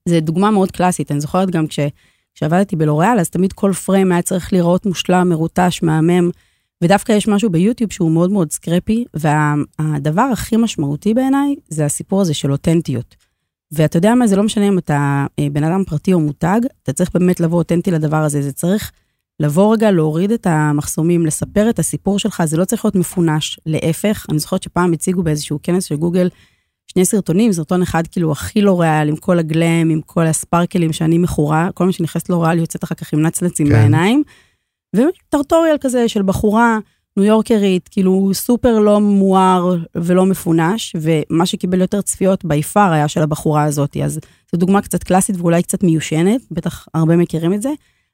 זו 0.10 0.20
דוגמה 0.20 0.52
מאוד 0.52 0.72
קלאסית, 0.72 1.12
אני 1.12 1.22
זוכרת 1.22 1.52
גם 1.52 1.68
כש, 1.68 1.80
כשעבדתי 2.36 2.76
בלוריאל, 2.76 3.20
אז 3.20 3.30
תמיד 3.30 3.54
כל 3.54 3.74
פריים 3.86 4.12
היה 4.12 4.22
צריך 4.22 4.54
להיראות 4.54 4.86
מושלם, 4.86 5.30
מרוטש, 5.30 5.84
מהמם, 5.84 6.30
ודווקא 6.84 7.12
יש 7.12 7.28
משהו 7.28 7.50
ביוטיוב 7.50 7.92
שהוא 7.92 8.12
מאוד 8.12 8.32
מאוד 8.32 8.52
סקרפי, 8.52 9.06
והדבר 9.14 10.22
הכי 10.22 10.58
משמעותי 10.58 11.14
בעיניי 11.14 11.56
זה 11.70 11.86
הסיפור 11.86 12.22
הזה 12.22 12.34
של 12.34 12.52
אותנטיות. 12.52 13.16
ואתה 13.72 13.98
יודע 13.98 14.16
מה, 14.16 14.28
זה 14.28 14.36
לא 14.36 14.44
משנה 14.44 14.68
אם 14.68 14.78
אתה 14.78 15.26
אה, 15.40 15.48
בן 15.52 15.64
אדם 15.64 15.84
פרטי 15.84 16.14
או 16.14 16.20
מותג, 16.20 16.60
אתה 16.84 16.94
צריך 16.94 17.10
באמת 17.14 17.40
לבוא 17.40 17.58
אותנטי 17.58 17.92
לדבר 17.92 18.18
הזה, 18.18 18.42
זה 18.42 18.52
צריך 18.52 18.92
לבוא 19.40 19.74
רגע, 19.74 19.92
להוריד 19.92 20.32
את 20.32 20.48
המחסומים, 20.48 21.26
לספר 21.26 21.70
את 21.70 21.80
הסיפור 21.80 22.20
שלך, 22.20 22.46
זה 22.46 22.58
לא 22.58 22.66
צריך 22.66 22.86
להיות 22.86 22.96
מפונש, 22.96 23.60
להפך, 23.66 24.26
אני 24.30 24.40
זוכרת 24.40 24.64
שפעם 24.64 24.94
הציגו 24.94 25.24
באיזשהו 25.24 25.60
כנס 25.64 25.84
של 25.84 25.96
גוגל, 25.96 26.30
שני 26.88 27.06
סרטונים, 27.06 27.54
סרטון 27.54 27.82
אחד 27.82 28.08
כאילו 28.08 28.32
הכי 28.32 28.62
לא 28.62 28.82
ריאל, 28.82 29.10
עם 29.10 29.16
כל 29.16 29.40
הגלם, 29.40 29.90
עם 29.90 30.02
כל 30.02 30.28
הספרקלים 30.28 30.94
שאני 30.94 31.18
מכורה, 31.18 31.70
כל 31.74 31.86
מה 31.86 31.92
שנכנס 31.92 32.30
לא 32.30 32.44
ריאל 32.44 32.60
יוצאת 32.60 32.84
אחר 32.84 32.96
כך 32.96 33.14
עם 33.14 33.22
נצנצים. 33.22 33.68
כן. 33.68 33.74
בעיניים. 33.74 34.24
וטרטוריאל 34.96 35.78
כזה 35.82 36.08
של 36.10 36.22
בחורה 36.22 36.80
ניו 37.18 37.26
יורקרית, 37.26 37.90
כאילו 37.92 38.32
סופר 38.34 38.80
לא 38.80 39.00
מואר 39.02 39.78
ולא 39.96 40.26
מפונש, 40.26 40.96
ומה 41.02 41.46
שקיבל 41.46 41.82
יותר 41.82 42.02
צפיות 42.02 42.46
בי 42.46 42.64
פאר 42.64 42.92
היה 42.92 43.08
של 43.08 43.22
הבחורה 43.22 43.64
הזאת, 43.64 43.98
אז 44.04 44.20
זו 44.52 44.58
דוגמה 44.58 44.82
קצת 44.82 45.04
קלאסית 45.04 45.36
ואולי 45.38 45.64
קצת 45.64 45.84
מיושנת, 45.84 46.42
בטח 46.52 46.88
הרבה 46.94 47.16
מכירים 47.16 47.54
את 47.54 47.62
זה, 47.62 47.70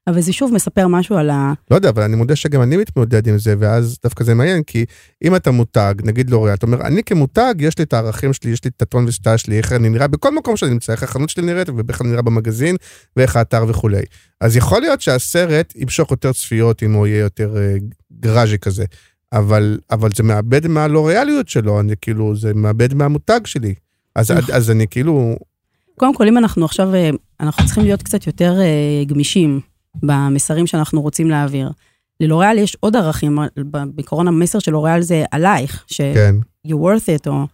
אבל 0.07 0.21
זה 0.21 0.33
שוב 0.33 0.53
מספר 0.53 0.87
משהו 0.87 1.15
על 1.15 1.29
ה... 1.29 1.53
לא 1.71 1.75
יודע, 1.75 1.89
אבל 1.89 2.03
אני 2.03 2.15
מודה 2.15 2.35
שגם 2.35 2.61
אני 2.61 2.77
מתמודד 2.77 3.27
עם 3.27 3.37
זה, 3.37 3.55
ואז 3.59 3.97
דווקא 4.03 4.23
זה 4.23 4.33
מעניין, 4.33 4.63
כי 4.63 4.85
אם 5.23 5.35
אתה 5.35 5.51
מותג, 5.51 5.93
נגיד 6.03 6.29
לוריאל, 6.29 6.53
אתה 6.55 6.65
אומר, 6.65 6.81
אני 6.81 7.03
כמותג, 7.03 7.55
יש 7.59 7.77
לי 7.77 7.83
את 7.83 7.93
הערכים 7.93 8.33
שלי, 8.33 8.51
יש 8.51 8.63
לי 8.63 8.71
את 8.77 8.81
הטון 8.81 9.05
וסטייל 9.07 9.37
שלי, 9.37 9.57
איך 9.57 9.73
אני 9.73 9.89
נראה 9.89 10.07
בכל 10.07 10.35
מקום 10.35 10.57
שאני 10.57 10.71
נמצא, 10.71 10.91
איך 10.91 11.03
החנות 11.03 11.29
שלי 11.29 11.43
נראית, 11.43 11.69
ואיך 11.69 12.01
אני 12.01 12.09
נראה 12.09 12.21
במגזין, 12.21 12.75
ואיך 13.17 13.35
האתר 13.35 13.65
וכולי. 13.67 14.03
אז 14.41 14.55
יכול 14.55 14.81
להיות 14.81 15.01
שהסרט 15.01 15.73
ימשוך 15.75 16.11
יותר 16.11 16.33
צפיות, 16.33 16.83
אם 16.83 16.93
הוא 16.93 17.07
יהיה 17.07 17.19
יותר 17.19 17.57
אה, 17.57 17.75
גראז'י 18.21 18.57
כזה. 18.57 18.85
אבל, 19.33 19.79
אבל 19.91 20.09
זה 20.15 20.23
מאבד 20.23 20.67
מהלוריאליות 20.67 21.49
שלו, 21.49 21.79
אני 21.79 21.93
כאילו, 22.01 22.35
זה 22.35 22.53
מאבד 22.53 22.93
מהמותג 22.93 23.39
שלי. 23.45 23.73
אז, 24.15 24.31
נכון. 24.31 24.55
אז 24.55 24.71
אני 24.71 24.87
כאילו, 24.87 25.35
קודם 25.99 26.15
כל, 26.15 26.27
אם 26.27 26.37
אנחנו 26.37 26.65
עכשיו, 26.65 26.95
אה, 26.95 27.09
אנחנו 27.39 27.65
צריכים 27.65 27.83
להיות 27.83 28.03
קצת 28.03 28.27
יותר 28.27 28.59
אה, 28.61 29.03
גמישים 29.05 29.59
במסרים 30.03 30.67
שאנחנו 30.67 31.01
רוצים 31.01 31.29
להעביר. 31.29 31.71
ללוריאל 32.19 32.57
יש 32.57 32.77
עוד 32.79 32.95
ערכים, 32.95 33.39
בעיקרון 33.95 34.27
המסר 34.27 34.59
של 34.59 34.71
לוריאל 34.71 35.01
זה 35.01 35.23
עלייך, 35.31 35.83
ש- 35.87 36.01
כן. 36.01 36.35
you 36.67 36.71
worth 36.71 37.19
it, 37.19 37.27
או... 37.27 37.45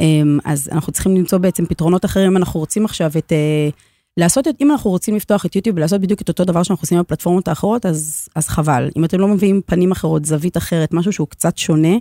אמ, 0.00 0.38
אז 0.44 0.68
אנחנו 0.72 0.92
צריכים 0.92 1.16
למצוא 1.16 1.38
בעצם 1.38 1.66
פתרונות 1.66 2.04
אחרים, 2.04 2.36
אנחנו 2.36 2.60
רוצים 2.60 2.84
עכשיו 2.84 3.10
את... 3.18 3.32
אה, 3.32 3.68
לעשות 4.16 4.48
את, 4.48 4.54
אם 4.60 4.70
אנחנו 4.70 4.90
רוצים 4.90 5.16
לפתוח 5.16 5.46
את 5.46 5.56
יוטיוב 5.56 5.76
ולעשות 5.76 6.00
בדיוק 6.00 6.22
את 6.22 6.28
אותו 6.28 6.44
דבר 6.44 6.62
שאנחנו 6.62 6.82
עושים 6.82 6.98
בפלטפורמות 6.98 7.48
האחרות, 7.48 7.86
אז, 7.86 8.28
אז 8.36 8.48
חבל. 8.48 8.90
אם 8.96 9.04
אתם 9.04 9.20
לא 9.20 9.28
מביאים 9.28 9.60
פנים 9.66 9.92
אחרות, 9.92 10.24
זווית 10.24 10.56
אחרת, 10.56 10.92
משהו 10.92 11.12
שהוא 11.12 11.28
קצת 11.28 11.58
שונה, 11.58 11.96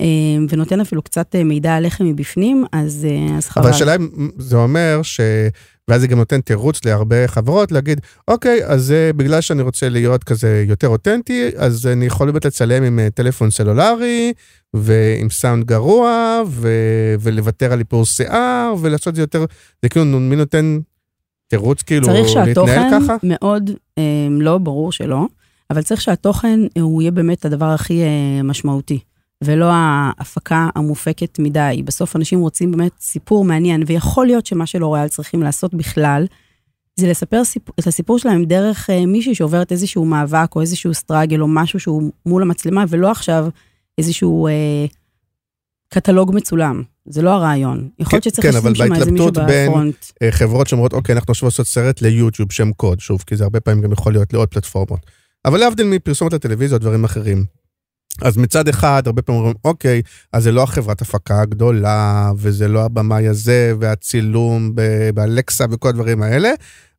אה, 0.00 0.04
ונותן 0.48 0.80
אפילו 0.80 1.02
קצת 1.02 1.34
אה, 1.34 1.44
מידע 1.44 1.74
עליכם 1.74 2.04
מבפנים, 2.04 2.64
אז, 2.72 3.06
אה, 3.10 3.36
אז 3.36 3.48
חבל. 3.48 3.62
אבל 3.62 3.74
השאלה 3.74 3.94
אם 3.94 4.30
זה 4.38 4.56
אומר 4.56 5.00
ש... 5.02 5.20
ואז 5.88 6.00
זה 6.00 6.06
גם 6.06 6.18
נותן 6.18 6.40
תירוץ 6.40 6.84
להרבה 6.84 7.28
חברות 7.28 7.72
להגיד, 7.72 8.00
אוקיי, 8.28 8.60
אז 8.66 8.94
בגלל 9.16 9.40
שאני 9.40 9.62
רוצה 9.62 9.88
להיות 9.88 10.24
כזה 10.24 10.64
יותר 10.68 10.88
אותנטי, 10.88 11.50
אז 11.56 11.86
אני 11.86 12.06
יכול 12.06 12.30
באמת 12.30 12.44
לצלם 12.44 12.82
עם 12.82 13.00
טלפון 13.14 13.50
סלולרי, 13.50 14.32
ועם 14.74 15.30
סאונד 15.30 15.64
גרוע, 15.64 16.42
ו... 16.46 16.68
ולוותר 17.20 17.72
על 17.72 17.78
איפור 17.78 18.06
שיער, 18.06 18.74
ולעשות 18.80 19.08
את 19.08 19.14
זה 19.14 19.22
יותר, 19.22 19.44
זה 19.82 19.88
כאילו 19.88 20.04
מי 20.04 20.36
נותן 20.36 20.78
תירוץ 21.54 21.82
כאילו 21.82 22.06
צריך 22.06 22.26
להתנהל 22.26 22.46
שהתוכן 22.46 22.90
ככה? 22.90 23.16
מאוד, 23.22 23.70
אה, 23.98 24.28
לא 24.30 24.58
ברור 24.58 24.92
שלא, 24.92 25.26
אבל 25.70 25.82
צריך 25.82 26.00
שהתוכן 26.00 26.60
אה, 26.76 26.82
הוא 26.82 27.02
יהיה 27.02 27.10
באמת 27.10 27.44
הדבר 27.44 27.70
הכי 27.70 28.02
אה, 28.02 28.42
משמעותי, 28.44 28.98
ולא 29.44 29.70
ההפקה 29.72 30.68
המופקת 30.74 31.38
מדי. 31.38 31.82
בסוף 31.84 32.16
אנשים 32.16 32.40
רוצים 32.40 32.70
באמת 32.70 32.92
סיפור 33.00 33.44
מעניין, 33.44 33.82
ויכול 33.86 34.26
להיות 34.26 34.46
שמה 34.46 34.66
שלוריאל 34.66 35.08
צריכים 35.08 35.42
לעשות 35.42 35.74
בכלל, 35.74 36.26
זה 36.96 37.08
לספר 37.08 37.44
סיפ... 37.44 37.62
את 37.80 37.86
הסיפור 37.86 38.18
שלהם 38.18 38.44
דרך 38.44 38.90
אה, 38.90 39.06
מישהי 39.06 39.34
שעוברת 39.34 39.72
איזשהו 39.72 40.04
מאבק, 40.04 40.56
או 40.56 40.60
איזשהו 40.60 40.94
סטראגל, 40.94 41.40
או 41.40 41.48
משהו 41.48 41.80
שהוא 41.80 42.10
מול 42.26 42.42
המצלמה, 42.42 42.84
ולא 42.88 43.10
עכשיו 43.10 43.46
איזשהו 43.98 44.46
אה, 44.46 44.86
קטלוג 45.88 46.34
מצולם. 46.34 46.82
זה 47.08 47.22
לא 47.22 47.30
הרעיון. 47.30 47.88
יכול 47.98 48.16
להיות 48.16 48.24
כן, 48.24 48.30
שצריך 48.30 48.50
כן, 48.50 48.56
אבל 48.56 48.70
לשים 48.72 48.86
שם 48.86 48.92
איזה 48.94 49.10
מישהו 49.10 49.26
בהתלבטות 49.26 49.46
בין- 49.54 49.68
בפרונט. 49.70 49.96
אה, 50.22 50.32
חברות 50.32 50.66
שאומרות, 50.66 50.92
אוקיי, 50.92 51.14
אנחנו 51.14 51.30
עכשיו 51.32 51.46
עושות 51.46 51.66
סרט 51.66 52.02
ליוטיוב, 52.02 52.52
שם 52.52 52.72
קוד, 52.72 53.00
שוב, 53.00 53.24
כי 53.26 53.36
זה 53.36 53.44
הרבה 53.44 53.60
פעמים 53.60 53.82
גם 53.82 53.92
יכול 53.92 54.12
להיות 54.12 54.32
לעוד 54.32 54.48
פלטפורמות. 54.48 55.00
אבל 55.44 55.60
להבדיל 55.60 55.86
מפרסומת 55.86 56.32
לטלוויזיה 56.32 56.74
או 56.76 56.80
דברים 56.80 57.04
אחרים. 57.04 57.44
אז 58.22 58.36
מצד 58.36 58.68
אחד, 58.68 59.02
הרבה 59.06 59.22
פעמים 59.22 59.40
אומרים, 59.40 59.56
אוקיי, 59.64 60.02
אז 60.32 60.42
זה 60.42 60.52
לא 60.52 60.62
החברת 60.62 61.02
הפקה 61.02 61.40
הגדולה, 61.40 62.30
וזה 62.36 62.68
לא 62.68 62.84
הבמאי 62.84 63.28
הזה, 63.28 63.72
והצילום 63.80 64.72
באלקסה 65.14 65.64
וכל 65.70 65.88
הדברים 65.88 66.22
האלה, 66.22 66.50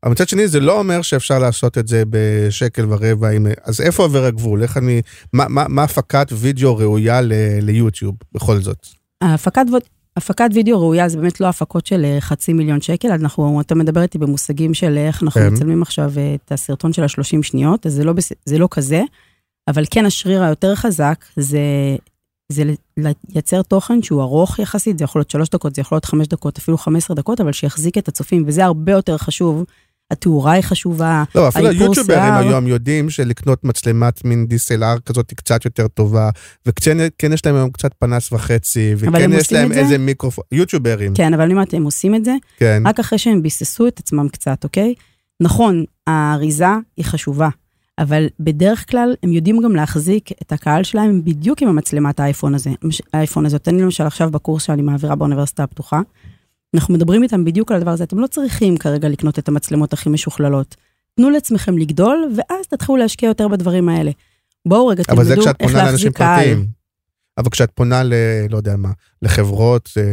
אבל 0.03 0.11
מצד 0.11 0.27
שני, 0.27 0.47
זה 0.47 0.59
לא 0.59 0.79
אומר 0.79 1.01
שאפשר 1.01 1.39
לעשות 1.39 1.77
את 1.77 1.87
זה 1.87 2.03
בשקל 2.09 2.85
ורבע. 2.89 3.29
עם... 3.29 3.47
אז 3.63 3.81
איפה 3.81 4.03
עובר 4.03 4.25
הגבול? 4.25 4.63
איך 4.63 4.77
אני... 4.77 5.01
מה, 5.33 5.45
מה, 5.49 5.65
מה 5.67 5.83
הפקת 5.83 6.27
וידאו 6.31 6.77
ראויה 6.77 7.21
ל... 7.21 7.33
ליוטיוב, 7.61 8.15
בכל 8.33 8.61
זאת? 8.61 8.87
ההפקת 9.21 9.65
ו- 9.73 10.17
הפקת 10.17 10.49
וידאו 10.53 10.79
ראויה 10.79 11.09
זה 11.09 11.17
באמת 11.17 11.39
לא 11.39 11.47
הפקות 11.47 11.85
של 11.85 12.05
אה, 12.05 12.21
חצי 12.21 12.53
מיליון 12.53 12.81
שקל, 12.81 13.11
אנחנו, 13.11 13.61
אתה 13.61 13.75
מדבר 13.75 14.01
איתי 14.01 14.17
במושגים 14.17 14.73
של 14.73 14.97
איך 14.97 15.23
אנחנו 15.23 15.41
כן. 15.41 15.53
מצלמים 15.53 15.81
עכשיו 15.81 16.11
אה, 16.17 16.35
את 16.45 16.51
הסרטון 16.51 16.93
של 16.93 17.03
ה-30 17.03 17.43
שניות, 17.43 17.85
אז 17.85 17.93
זה 17.93 18.03
לא, 18.03 18.13
זה 18.45 18.57
לא 18.57 18.67
כזה, 18.71 19.01
אבל 19.67 19.83
כן 19.91 20.05
השריר 20.05 20.43
היותר 20.43 20.75
חזק 20.75 21.25
זה, 21.35 21.59
זה 22.51 22.63
לייצר 22.97 23.61
תוכן 23.61 24.01
שהוא 24.01 24.21
ארוך 24.21 24.59
יחסית, 24.59 24.97
זה 24.97 25.03
יכול 25.03 25.19
להיות 25.19 25.29
שלוש 25.29 25.49
דקות, 25.49 25.75
זה 25.75 25.81
יכול 25.81 25.95
להיות 25.95 26.05
חמש 26.05 26.27
דקות, 26.27 26.57
אפילו 26.57 26.77
15 26.77 27.15
דקות, 27.15 27.41
אבל 27.41 27.51
שיחזיק 27.51 27.97
את 27.97 28.07
הצופים, 28.07 28.43
וזה 28.47 28.65
הרבה 28.65 28.91
יותר 28.91 29.17
חשוב. 29.17 29.63
התאורה 30.11 30.51
היא 30.51 30.61
חשובה, 30.61 31.23
לא, 31.35 31.47
אפילו 31.47 31.69
היוטיוברים. 31.69 32.33
היום 32.33 32.67
יודעים 32.67 33.09
שלקנות 33.09 33.63
מצלמת 33.63 34.25
מין 34.25 34.47
DSLR 34.49 34.99
כזאת 35.05 35.29
היא 35.29 35.37
קצת 35.37 35.65
יותר 35.65 35.87
טובה, 35.87 36.29
וכן 36.65 36.97
כן 37.17 37.33
יש 37.33 37.45
להם 37.45 37.55
היום 37.55 37.69
קצת 37.69 37.91
פנס 37.99 38.31
וחצי, 38.31 38.93
וכן 38.97 39.15
הם 39.15 39.33
יש 39.33 39.53
להם? 39.53 39.71
איזה 39.71 39.97
מיקרופון, 39.97 40.43
יוטיוברים, 40.51 41.13
כן, 41.13 41.33
אבל 41.33 41.51
אם 41.51 41.61
אתם 41.61 41.83
עושים 41.83 42.15
את 42.15 42.25
זה, 42.25 42.35
כן. 42.57 42.83
רק 42.85 42.99
אחרי 42.99 43.19
שהם 43.19 43.41
ביססו 43.41 43.87
את 43.87 43.99
עצמם 43.99 44.29
קצת, 44.29 44.63
אוקיי? 44.63 44.93
נכון, 45.41 45.83
האריזה 46.07 46.67
היא 46.97 47.05
חשובה, 47.05 47.49
אבל 47.99 48.27
בדרך 48.39 48.91
כלל 48.91 49.15
הם 49.23 49.31
יודעים 49.31 49.61
גם 49.61 49.75
להחזיק 49.75 50.31
את 50.41 50.51
הקהל 50.51 50.83
שלהם 50.83 51.23
בדיוק 51.23 51.61
עם 51.61 51.67
המצלמת 51.67 52.19
האייפון 52.19 52.55
הזה. 52.55 52.69
האייפון 53.13 53.45
הזה, 53.45 53.57
אני 53.67 53.81
למשל 53.81 54.03
עכשיו 54.03 54.31
בקורס 54.31 54.63
שאני 54.63 54.81
מעבירה 54.81 55.15
באוניברסיטה 55.15 55.63
הפתוחה, 55.63 56.01
אנחנו 56.75 56.93
מדברים 56.93 57.23
איתם 57.23 57.45
בדיוק 57.45 57.71
על 57.71 57.77
הדבר 57.77 57.91
הזה, 57.91 58.03
אתם 58.03 58.19
לא 58.19 58.27
צריכים 58.27 58.77
כרגע 58.77 59.09
לקנות 59.09 59.39
את 59.39 59.47
המצלמות 59.47 59.93
הכי 59.93 60.09
משוכללות. 60.09 60.75
תנו 61.15 61.29
לעצמכם 61.29 61.77
לגדול, 61.77 62.31
ואז 62.35 62.67
תתחילו 62.67 62.97
להשקיע 62.97 63.27
יותר 63.27 63.47
בדברים 63.47 63.89
האלה. 63.89 64.11
בואו 64.65 64.87
רגע 64.87 65.03
אבל 65.09 65.23
זה 65.23 65.35
תלמדו 65.35 65.41
כשאת 65.41 65.61
איך 65.61 65.71
פונה 65.71 65.83
לאנשים 65.83 66.07
להחזיק 66.07 66.17
קהל. 66.17 66.37
פרטיים. 66.37 66.67
אבל 67.37 67.49
כשאת 67.49 67.71
פונה 67.73 68.03
ל... 68.03 68.13
לא 68.49 68.57
יודע 68.57 68.75
מה, 68.75 68.91
לחברות 69.21 69.89
אה, 69.97 70.03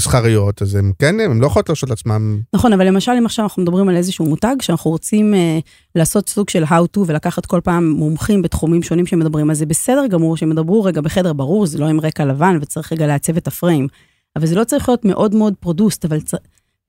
מסחריות, 0.00 0.62
אז 0.62 0.74
הם 0.74 0.92
כן, 0.98 1.20
הם 1.20 1.40
לא 1.40 1.46
יכולות 1.46 1.68
להרשות 1.68 1.90
לעצמם, 1.90 2.40
נכון, 2.54 2.72
אבל 2.72 2.86
למשל 2.86 3.12
אם 3.18 3.26
עכשיו 3.26 3.44
אנחנו 3.44 3.62
מדברים 3.62 3.88
על 3.88 3.96
איזשהו 3.96 4.26
מותג 4.26 4.56
שאנחנו 4.62 4.90
רוצים 4.90 5.34
אה, 5.34 5.58
לעשות 5.94 6.28
סוג 6.28 6.50
של 6.50 6.64
how 6.64 6.96
to 6.96 7.00
ולקחת 7.06 7.46
כל 7.46 7.60
פעם 7.64 7.90
מומחים 7.90 8.42
בתחומים 8.42 8.82
שונים 8.82 9.06
שמדברים, 9.06 9.50
אז 9.50 9.58
זה 9.58 9.66
בסדר 9.66 10.06
גמור 10.06 10.36
שהם 10.36 10.52
ידברו 10.52 10.84
רגע 10.84 11.00
בחדר 11.00 11.32
ברור, 11.32 11.66
זה 11.66 11.78
לא 11.78 11.86
עם 11.86 12.00
רקע 12.00 12.24
לבן 12.24 12.58
וצריך 12.60 12.92
רגע 12.92 13.06
לעצב 13.06 13.36
את 13.36 13.46
הפריים. 13.46 13.88
אבל 14.36 14.46
זה 14.46 14.54
לא 14.54 14.64
צריך 14.64 14.88
להיות 14.88 15.04
מאוד 15.04 15.34
מאוד 15.34 15.54
produced, 15.60 16.04
אבל 16.04 16.20
צ... 16.20 16.34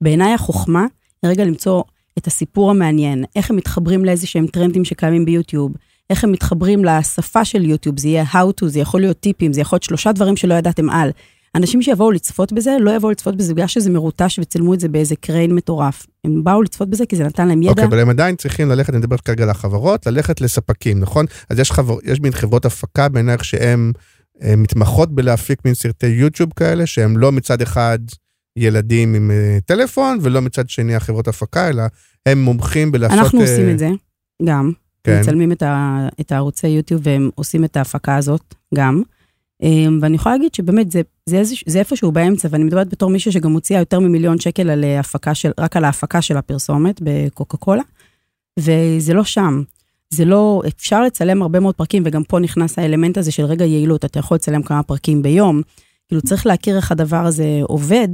בעיניי 0.00 0.32
החוכמה 0.32 0.86
היא 1.22 1.30
רגע 1.30 1.44
למצוא 1.44 1.82
את 2.18 2.26
הסיפור 2.26 2.70
המעניין, 2.70 3.24
איך 3.36 3.50
הם 3.50 3.56
מתחברים 3.56 4.04
לאיזה 4.04 4.26
שהם 4.26 4.46
טרנדים 4.46 4.84
שקיימים 4.84 5.24
ביוטיוב, 5.24 5.72
איך 6.10 6.24
הם 6.24 6.32
מתחברים 6.32 6.84
לשפה 6.84 7.44
של 7.44 7.64
יוטיוב, 7.64 8.00
זה 8.00 8.08
יהיה 8.08 8.24
how 8.24 8.62
to, 8.62 8.66
זה 8.66 8.80
יכול 8.80 9.00
להיות 9.00 9.20
טיפים, 9.20 9.52
זה 9.52 9.60
יכול 9.60 9.76
להיות 9.76 9.82
שלושה 9.82 10.12
דברים 10.12 10.36
שלא 10.36 10.54
ידעתם 10.54 10.90
על. 10.90 11.10
אנשים 11.54 11.82
שיבואו 11.82 12.12
לצפות 12.12 12.52
בזה, 12.52 12.76
לא 12.80 12.90
יבואו 12.90 13.10
לצפות 13.10 13.36
בזה 13.36 13.54
בגלל 13.54 13.66
שזה 13.66 13.90
מרוטש 13.90 14.38
וצילמו 14.38 14.74
את 14.74 14.80
זה 14.80 14.88
באיזה 14.88 15.16
קריין 15.16 15.54
מטורף. 15.54 16.06
הם 16.24 16.44
באו 16.44 16.62
לצפות 16.62 16.90
בזה 16.90 17.06
כי 17.06 17.16
זה 17.16 17.24
נתן 17.24 17.48
להם 17.48 17.62
ידע. 17.62 17.70
אוקיי, 17.70 17.84
אבל 17.84 17.98
הם 17.98 18.08
עדיין 18.08 18.36
צריכים 18.36 18.68
ללכת, 18.68 18.90
אני 18.90 18.98
מדבר 18.98 19.16
כרגע 19.16 19.44
על 19.44 19.50
החברות, 19.50 20.06
ללכת 20.06 20.40
לספקים, 20.40 21.00
נכון? 21.00 21.26
אז 21.50 21.58
יש, 21.58 21.72
חבר, 21.72 21.96
יש 22.04 22.20
מין 22.20 22.32
חברות 22.32 22.64
הפקה 22.64 23.08
בעינייך 23.08 23.44
שהן 23.44 23.92
אה, 24.42 24.56
מתמחות 24.56 25.14
בלהפיק 25.14 25.64
מין 25.64 25.74
סרטי 25.74 26.06
יוטיוב 26.06 26.50
כאלה, 26.56 26.86
שהם 26.86 27.16
לא 27.16 27.32
מצד 27.32 27.62
אחד 27.62 27.98
ילדים 28.56 29.14
עם 29.14 29.30
אה, 29.30 29.58
טלפון, 29.66 30.18
ולא 30.22 30.40
מצד 30.42 30.68
שני 30.68 30.94
החברות 30.94 31.28
הפקה, 31.28 31.68
אלא 31.68 31.82
הם 32.26 32.42
מומחים 32.42 32.92
בלעשות... 32.92 33.18
אנחנו 33.18 33.40
אה, 33.40 33.44
עושים 33.44 33.70
את 33.70 33.78
זה, 33.78 33.88
גם. 34.44 34.72
כן. 35.04 35.20
מצלמים 35.20 35.52
את, 35.52 35.62
ה, 35.62 36.08
את 36.20 36.32
הערוצי 36.32 36.68
יוטיוב 36.68 37.00
והם 37.04 37.30
עושים 37.34 37.64
את 37.64 37.76
ההפקה 37.76 38.16
הזאת, 38.16 38.54
גם. 38.74 39.02
אמ, 39.62 39.98
ואני 40.02 40.14
יכולה 40.14 40.34
להגיד 40.34 40.54
שבאמת 40.54 40.90
זה, 40.90 41.02
זה, 41.26 41.42
זה 41.66 41.78
איפשהו 41.78 42.12
באמצע, 42.12 42.48
ואני 42.50 42.64
מדברת 42.64 42.88
בתור 42.88 43.10
מישהו 43.10 43.32
שגם 43.32 43.52
הוציאה 43.52 43.80
יותר 43.80 44.00
ממיליון 44.00 44.38
שקל 44.38 44.70
על 44.70 44.84
אה, 44.84 45.00
הפקה 45.00 45.34
של, 45.34 45.50
רק 45.60 45.76
על 45.76 45.84
ההפקה 45.84 46.22
של 46.22 46.36
הפרסומת 46.36 47.00
בקוקה 47.02 47.56
קולה, 47.56 47.82
וזה 48.58 49.14
לא 49.14 49.24
שם. 49.24 49.62
זה 50.10 50.24
לא, 50.24 50.62
אפשר 50.66 51.02
לצלם 51.02 51.42
הרבה 51.42 51.60
מאוד 51.60 51.74
פרקים, 51.74 52.02
וגם 52.06 52.24
פה 52.24 52.38
נכנס 52.38 52.78
האלמנט 52.78 53.18
הזה 53.18 53.32
של 53.32 53.44
רגע 53.44 53.64
יעילות, 53.64 54.04
אתה 54.04 54.18
יכול 54.18 54.34
לצלם 54.34 54.62
כמה 54.62 54.82
פרקים 54.82 55.22
ביום, 55.22 55.62
כאילו 56.08 56.22
צריך 56.22 56.46
להכיר 56.46 56.76
איך 56.76 56.92
הדבר 56.92 57.26
הזה 57.26 57.60
עובד, 57.62 58.08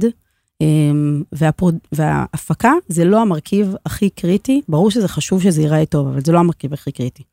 אמ, 0.61 1.23
והפרוד, 1.31 1.77
וההפקה 1.91 2.73
זה 2.87 3.05
לא 3.05 3.21
המרכיב 3.21 3.75
הכי 3.85 4.09
קריטי, 4.09 4.61
ברור 4.67 4.91
שזה 4.91 5.07
חשוב 5.07 5.41
שזה 5.41 5.61
ייראה 5.61 5.85
טוב, 5.85 6.07
אבל 6.07 6.21
זה 6.21 6.31
לא 6.31 6.39
המרכיב 6.39 6.73
הכי 6.73 6.91
קריטי. 6.91 7.23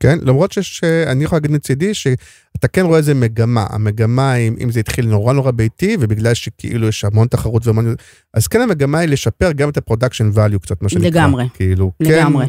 כן, 0.00 0.18
למרות 0.22 0.52
שאני 0.52 1.24
יכול 1.24 1.36
להגיד 1.36 1.50
מצידי 1.50 1.94
שאתה 1.94 2.68
כן 2.72 2.86
רואה 2.86 2.98
איזה 2.98 3.14
מגמה, 3.14 3.66
המגמה 3.70 4.34
אם, 4.34 4.56
אם 4.62 4.70
זה 4.70 4.80
התחיל 4.80 5.06
נורא 5.06 5.32
נורא 5.32 5.50
ביתי 5.50 5.96
ובגלל 6.00 6.34
שכאילו 6.34 6.88
יש 6.88 7.04
המון 7.04 7.28
תחרות 7.28 7.66
והמון, 7.66 7.94
אז 8.34 8.46
כן 8.46 8.60
המגמה 8.60 8.98
היא 8.98 9.08
לשפר 9.08 9.52
גם 9.52 9.68
את 9.68 9.76
ה 9.76 9.81
production 9.81 10.30
value 10.34 10.58
קצת, 10.58 10.82
מה 10.82 10.88
שנקרא. 10.88 11.08
לגמרי. 11.08 11.48
כאילו, 11.54 11.92
לגמרי. 12.00 12.46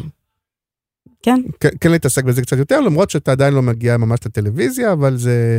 כן, 1.22 1.40
כן, 1.60 1.68
כן 1.80 1.90
להתעסק 1.90 2.24
בזה 2.24 2.42
קצת 2.42 2.56
יותר, 2.56 2.80
למרות 2.80 3.10
שאתה 3.10 3.32
עדיין 3.32 3.54
לא 3.54 3.62
מגיע 3.62 3.96
ממש 3.96 4.20
לטלוויזיה, 4.26 4.92
אבל 4.92 5.16
זה, 5.16 5.58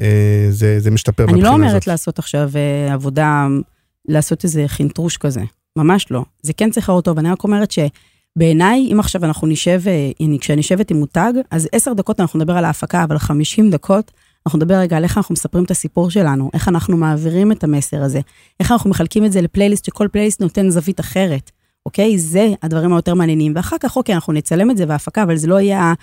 אה, 0.00 0.46
זה, 0.50 0.80
זה 0.80 0.90
משתפר 0.90 1.24
אני 1.24 1.42
לא 1.42 1.48
אומרת 1.48 1.70
הזאת. 1.70 1.86
לעשות 1.86 2.18
עכשיו 2.18 2.50
אה, 2.56 2.94
עבודה, 2.94 3.46
לעשות 4.08 4.44
איזה 4.44 4.64
חינטרוש 4.66 5.16
כזה, 5.16 5.40
ממש 5.76 6.06
לא. 6.10 6.24
זה 6.42 6.52
כן 6.52 6.70
צריך 6.70 6.88
לראות 6.88 7.04
טוב, 7.04 7.18
אני 7.18 7.30
רק 7.30 7.44
אומרת 7.44 7.70
שבעיניי, 8.38 8.88
אם 8.92 9.00
עכשיו 9.00 9.24
אנחנו 9.24 9.46
נשב, 9.46 9.80
אה, 9.86 10.10
אני- 10.20 10.38
כשאני 10.38 10.56
יושבת 10.58 10.90
עם 10.90 10.96
מותג, 10.96 11.32
אז 11.50 11.68
עשר 11.72 11.92
דקות 11.92 12.20
אנחנו 12.20 12.38
נדבר 12.38 12.52
על 12.56 12.64
ההפקה, 12.64 13.04
אבל 13.04 13.18
חמישים 13.18 13.70
דקות, 13.70 14.10
אנחנו 14.46 14.56
נדבר 14.56 14.74
רגע 14.74 14.96
על 14.96 15.04
איך 15.04 15.16
אנחנו 15.16 15.32
מספרים 15.32 15.64
את 15.64 15.70
הסיפור 15.70 16.10
שלנו, 16.10 16.50
איך 16.54 16.68
אנחנו 16.68 16.96
מעבירים 16.96 17.52
את 17.52 17.64
המסר 17.64 18.02
הזה, 18.02 18.20
איך 18.60 18.72
אנחנו 18.72 18.90
מחלקים 18.90 19.24
את 19.24 19.32
זה 19.32 19.40
לפלייליסט, 19.40 19.84
שכל 19.84 20.08
פלייליסט 20.12 20.40
נותן 20.40 20.70
זווית 20.70 21.00
אחרת, 21.00 21.50
אוקיי? 21.86 22.18
זה 22.18 22.46
הדברים 22.62 22.92
היותר 22.92 23.14
מעניינים. 23.14 23.52
ואחר 23.56 23.76
כך, 23.80 23.96
אוקיי, 23.96 24.14
אנחנו 24.14 24.32
נצלם 24.32 24.70
את 24.70 24.76
זה 24.76 24.86
בהפקה, 24.86 25.22
אבל 25.22 25.36
זה 25.36 25.46
לא 25.46 25.60
יהיה 25.60 25.94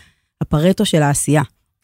הפרטו 0.41 0.85
של 0.85 1.01
העשייה. 1.01 1.41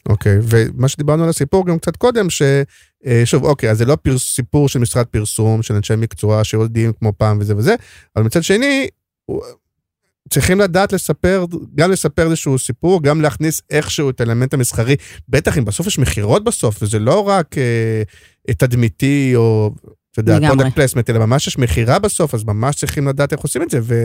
אוקיי, 0.10 0.38
ומה 0.42 0.88
שדיברנו 0.88 1.24
על 1.24 1.30
הסיפור 1.30 1.66
גם 1.66 1.80
קצת 1.80 1.96
קודם, 1.96 2.28
ששוב, 2.30 3.44
אוקיי, 3.44 3.72
אז 3.72 3.78
זה 3.78 3.86
לא 3.86 3.96
פרס, 3.96 4.36
סיפור 4.36 4.70
של 4.70 4.80
משרד 4.80 5.06
פרסום, 5.06 5.62
של 5.62 5.74
אנשי 5.74 5.94
מקצוע 5.98 6.44
שיודעים 6.44 6.94
כמו 6.94 7.14
פעם 7.18 7.38
וזה 7.40 7.58
וזה, 7.58 7.76
אבל 8.16 8.26
מצד 8.26 8.44
שני, 8.44 8.88
צריכים 10.32 10.60
לדעת 10.60 10.94
לספר, 10.94 11.46
גם 11.76 11.92
לספר 11.92 12.26
איזשהו 12.26 12.60
סיפור, 12.60 13.04
גם 13.04 13.22
להכניס 13.22 13.62
איכשהו 13.70 14.10
את 14.10 14.20
האלמנט 14.20 14.54
המסחרי, 14.54 14.96
בטח 15.30 15.58
אם 15.58 15.66
בסוף 15.66 15.88
יש 15.88 16.00
מכירות 16.00 16.44
בסוף, 16.44 16.84
וזה 16.84 17.00
לא 17.00 17.28
רק 17.28 17.58
אה, 17.58 18.54
תדמיתי 18.54 19.32
או... 19.36 19.72
אתה 20.12 20.20
יודע. 20.20 20.48
product 20.48 20.76
placement, 20.76 21.10
אלא 21.10 21.20
ממש 21.20 21.48
יש 21.48 21.58
מכירה 21.58 22.00
בסוף, 22.00 22.34
אז 22.36 22.44
ממש 22.44 22.76
צריכים 22.76 23.08
לדעת 23.08 23.34
איך 23.34 23.42
עושים 23.42 23.62
את 23.62 23.70
זה, 23.70 23.80
ו... 23.82 23.96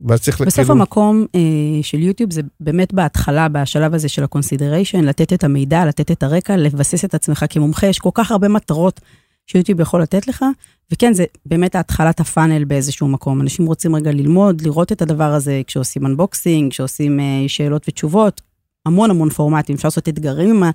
ואז 0.00 0.20
צריך 0.20 0.40
בסוף 0.40 0.54
כאילו- 0.54 0.72
המקום 0.72 1.26
אה, 1.34 1.40
של 1.82 1.98
יוטיוב 2.02 2.32
זה 2.32 2.40
באמת 2.60 2.94
בהתחלה, 2.94 3.48
בשלב 3.48 3.94
הזה 3.94 4.08
של 4.08 4.22
ה-consideration, 4.22 5.02
לתת 5.02 5.32
את 5.32 5.44
המידע, 5.44 5.84
לתת 5.84 6.10
את 6.10 6.22
הרקע, 6.22 6.56
לבסס 6.56 7.04
את 7.04 7.14
עצמך 7.14 7.44
כמומחה, 7.50 7.86
יש 7.86 7.98
כל 7.98 8.10
כך 8.14 8.30
הרבה 8.30 8.48
מטרות 8.48 9.00
שיוטיוב 9.46 9.80
יכול 9.80 10.02
לתת 10.02 10.28
לך, 10.28 10.44
וכן, 10.92 11.12
זה 11.12 11.24
באמת 11.46 11.74
התחלת 11.74 12.20
הפאנל 12.20 12.64
באיזשהו 12.64 13.08
מקום. 13.08 13.40
אנשים 13.40 13.66
רוצים 13.66 13.96
רגע 13.96 14.12
ללמוד, 14.12 14.60
לראות 14.60 14.92
את 14.92 15.02
הדבר 15.02 15.32
הזה 15.32 15.62
כשעושים 15.66 16.06
אנבוקסינג, 16.06 16.70
כשעושים 16.70 17.20
אה, 17.20 17.44
שאלות 17.48 17.86
ותשובות, 17.88 18.40
המון 18.86 19.10
המון 19.10 19.30
פורמטים, 19.30 19.74
אפשר 19.76 19.88
לעשות 19.88 20.08
אתגרים 20.08 20.50
עם 20.50 20.62
ה... 20.62 20.70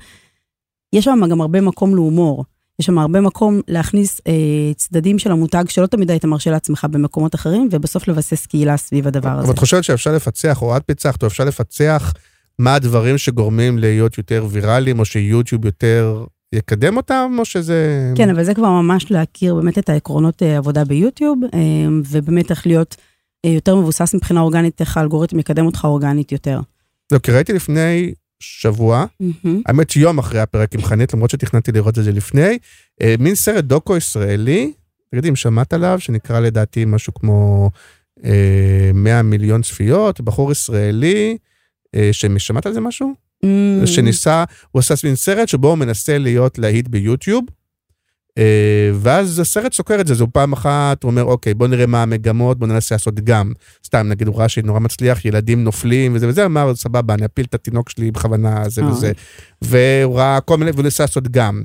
יש 0.94 1.06
שם 1.06 1.20
גם 1.30 1.42
הרבה 1.42 1.62
מקום 1.62 1.96
להומור. 1.96 2.46
יש 2.80 2.86
שם 2.86 2.98
הרבה 2.98 3.22
מקום 3.22 3.62
להכניס 3.68 4.22
אה, 4.28 4.74
צדדים 4.76 5.20
של 5.20 5.32
המותג 5.32 5.64
שלא 5.70 5.86
תמיד 5.86 6.12
היית 6.12 6.26
מרשה 6.26 6.52
לעצמך 6.52 6.88
במקומות 6.92 7.36
אחרים, 7.36 7.70
ובסוף 7.72 8.08
לבסס 8.08 8.46
קהילה 8.46 8.78
סביב 8.78 9.08
הדבר 9.08 9.30
הזה. 9.30 9.44
אבל 9.44 9.54
את 9.54 9.60
חושבת 9.60 9.84
שאפשר 9.84 10.16
לפצח, 10.16 10.62
או 10.62 10.78
את 10.78 10.84
פיצחת, 10.86 11.22
או 11.24 11.28
אפשר 11.28 11.44
לפצח 11.44 12.14
מה 12.60 12.76
הדברים 12.76 13.18
שגורמים 13.18 13.78
להיות 13.78 14.18
יותר 14.18 14.46
ויראליים, 14.50 15.00
או 15.00 15.06
שיוטיוב 15.06 15.66
יותר 15.66 16.26
יקדם 16.54 16.98
אותם, 16.98 17.36
או 17.40 17.46
שזה... 17.46 18.12
כן, 18.16 18.30
אבל 18.30 18.44
זה 18.44 18.54
כבר 18.54 18.70
ממש 18.70 19.12
להכיר 19.12 19.56
באמת 19.56 19.78
את 19.78 19.90
העקרונות 19.90 20.44
אה, 20.44 20.58
עבודה 20.58 20.86
ביוטיוב, 20.86 21.40
אה, 21.54 21.60
ובאמת 22.10 22.52
איך 22.52 22.68
להיות 22.68 22.96
אה, 23.46 23.50
יותר 23.50 23.76
מבוסס 23.76 24.16
מבחינה 24.16 24.42
אורגנית, 24.42 24.82
איך 24.82 24.98
האלגוריתם 24.98 25.40
יקדם 25.40 25.66
אותך 25.66 25.86
אורגנית 25.86 26.32
יותר. 26.32 26.60
לא, 27.12 27.20
כי 27.20 27.32
ראיתי 27.32 27.54
לפני 27.54 28.14
שבוע, 28.40 29.06
מהמם. 29.20 29.62
האמת 29.66 29.90
שיום 29.90 30.20
אחרי 30.20 30.40
הפרק 30.40 30.74
עם 30.74 30.82
חנית, 30.82 31.14
למרות 31.14 31.30
שתכננתי 31.30 31.72
לראות 31.72 32.00
את 32.00 32.04
זה 32.04 32.12
לפני, 32.12 32.58
מין 33.20 33.36
סרט 33.36 33.64
דוקו 33.64 33.98
ישראלי, 33.98 34.74
תגידי 35.12 35.30
אם 35.30 35.36
שמעת 35.36 35.74
עליו, 35.74 36.00
שנקרא 36.00 36.40
לדעתי 36.40 36.86
משהו 36.86 37.14
כמו 37.14 37.70
אה, 38.26 38.92
100 38.94 39.22
מיליון 39.22 39.62
צפיות, 39.62 40.22
בחור 40.22 40.52
ישראלי, 40.52 41.38
ששמעת 42.12 42.66
על 42.66 42.74
זה 42.74 42.82
משהו? 42.82 43.14
Mm, 43.46 43.86
שניסה, 43.86 44.44
הוא 44.72 44.80
עשה 44.80 44.94
מין 45.04 45.16
סרט 45.16 45.48
שבו 45.48 45.68
הוא 45.68 45.78
מנסה 45.78 46.18
להיות 46.18 46.60
להיט 46.60 46.88
ביוטיוב, 46.88 47.46
אה, 48.38 48.92
ואז 48.94 49.40
הסרט 49.40 49.74
סוקר 49.74 50.02
את 50.02 50.08
זה, 50.08 50.24
הוא 50.24 50.30
פעם 50.34 50.54
אחת, 50.54 51.04
הוא 51.04 51.12
אומר, 51.12 51.24
אוקיי, 51.24 51.54
בוא 51.54 51.68
נראה 51.68 51.86
מה 51.86 52.04
המגמות, 52.04 52.60
בוא 52.60 52.68
ננסה 52.68 52.96
לעשות 52.96 53.16
גם. 53.20 53.52
סתם, 53.86 54.08
נגיד, 54.08 54.28
הוא 54.28 54.36
ראה 54.40 54.50
שנורא 54.50 54.80
מצליח, 54.80 55.26
ילדים 55.26 55.64
נופלים 55.64 56.16
וזה 56.16 56.28
וזה, 56.28 56.46
אמר, 56.46 56.76
סבבה, 56.76 57.14
אני 57.14 57.26
אפיל 57.26 57.46
את 57.46 57.54
התינוק 57.54 57.90
שלי 57.90 58.12
בכוונה, 58.12 58.70
זה 58.70 58.82
אה. 58.82 58.88
וזה. 58.88 59.12
והוא 59.62 60.18
ראה 60.18 60.40
כל 60.42 60.58
מיני, 60.58 60.72
והוא 60.72 60.84
ניסה 60.84 61.04
לעשות 61.04 61.28
גם. 61.28 61.64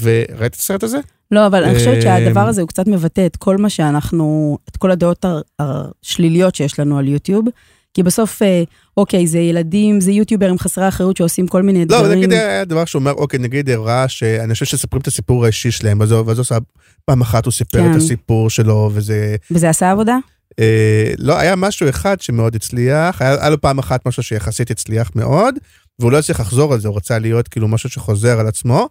וראית 0.00 0.54
את 0.54 0.54
הסרט 0.54 0.82
הזה? 0.82 0.98
לא, 1.30 1.46
אבל 1.46 1.64
אני 1.64 1.74
חושבת 1.74 1.96
אה, 1.96 2.02
שהדבר 2.02 2.40
הזה 2.40 2.60
הוא 2.60 2.68
קצת 2.68 2.86
מבטא 2.86 3.26
את 3.26 3.36
כל 3.36 3.56
מה 3.56 3.70
שאנחנו, 3.70 4.58
את 4.70 4.76
כל 4.76 4.90
הדעות 4.90 5.24
השליליות 5.58 6.54
שיש 6.54 6.78
לנו 6.78 6.98
על 6.98 7.08
יוטיוב, 7.08 7.44
כי 7.94 8.02
בסוף, 8.02 8.42
אה, 8.42 8.62
אוקיי, 8.96 9.26
זה 9.26 9.38
ילדים, 9.38 10.00
זה 10.00 10.12
יוטיוברים 10.12 10.58
חסרי 10.58 10.88
אחריות 10.88 11.16
שעושים 11.16 11.46
כל 11.46 11.62
מיני 11.62 11.84
לא, 11.88 11.98
דברים. 11.98 12.18
נגיד 12.18 12.32
היה 12.32 12.64
דבר 12.64 12.84
שאומר, 12.84 13.12
אוקיי, 13.12 13.38
נגיד 13.38 13.70
הוא 13.70 13.86
ראה 13.86 14.08
שאנשים 14.08 14.66
שספרים 14.66 15.00
את 15.00 15.06
הסיפור 15.06 15.44
האישי 15.44 15.70
שלהם, 15.70 16.02
אז 16.02 16.12
הוא 16.12 16.26
ואז 16.26 16.38
הוא 16.38 16.42
עשה, 16.42 16.58
פעם 17.04 17.20
אחת 17.20 17.44
הוא 17.44 17.52
סיפר 17.52 17.78
כן. 17.78 17.90
את 17.90 17.96
הסיפור 17.96 18.50
שלו, 18.50 18.90
וזה... 18.92 19.36
וזה 19.50 19.70
עשה 19.70 19.90
עבודה? 19.90 20.16
אה, 20.58 21.12
לא, 21.18 21.38
היה 21.38 21.56
משהו 21.56 21.88
אחד 21.88 22.20
שמאוד 22.20 22.54
הצליח, 22.54 23.22
היה, 23.22 23.34
היה 23.40 23.50
לו 23.50 23.60
פעם 23.60 23.78
אחת 23.78 24.06
משהו 24.06 24.22
שיחסית 24.22 24.70
הצליח 24.70 25.10
מאוד, 25.14 25.54
והוא 25.98 26.12
לא 26.12 26.18
הצליח 26.18 26.40
לחזור 26.40 26.72
על 26.72 26.80
זה, 26.80 26.88
הוא 26.88 26.96
רצה 26.96 27.18
להיות 27.18 27.48
כאילו 27.48 27.68
משהו 27.68 27.88
שחוזר 27.88 28.40
על 28.40 28.46
עצמו. 28.46 28.88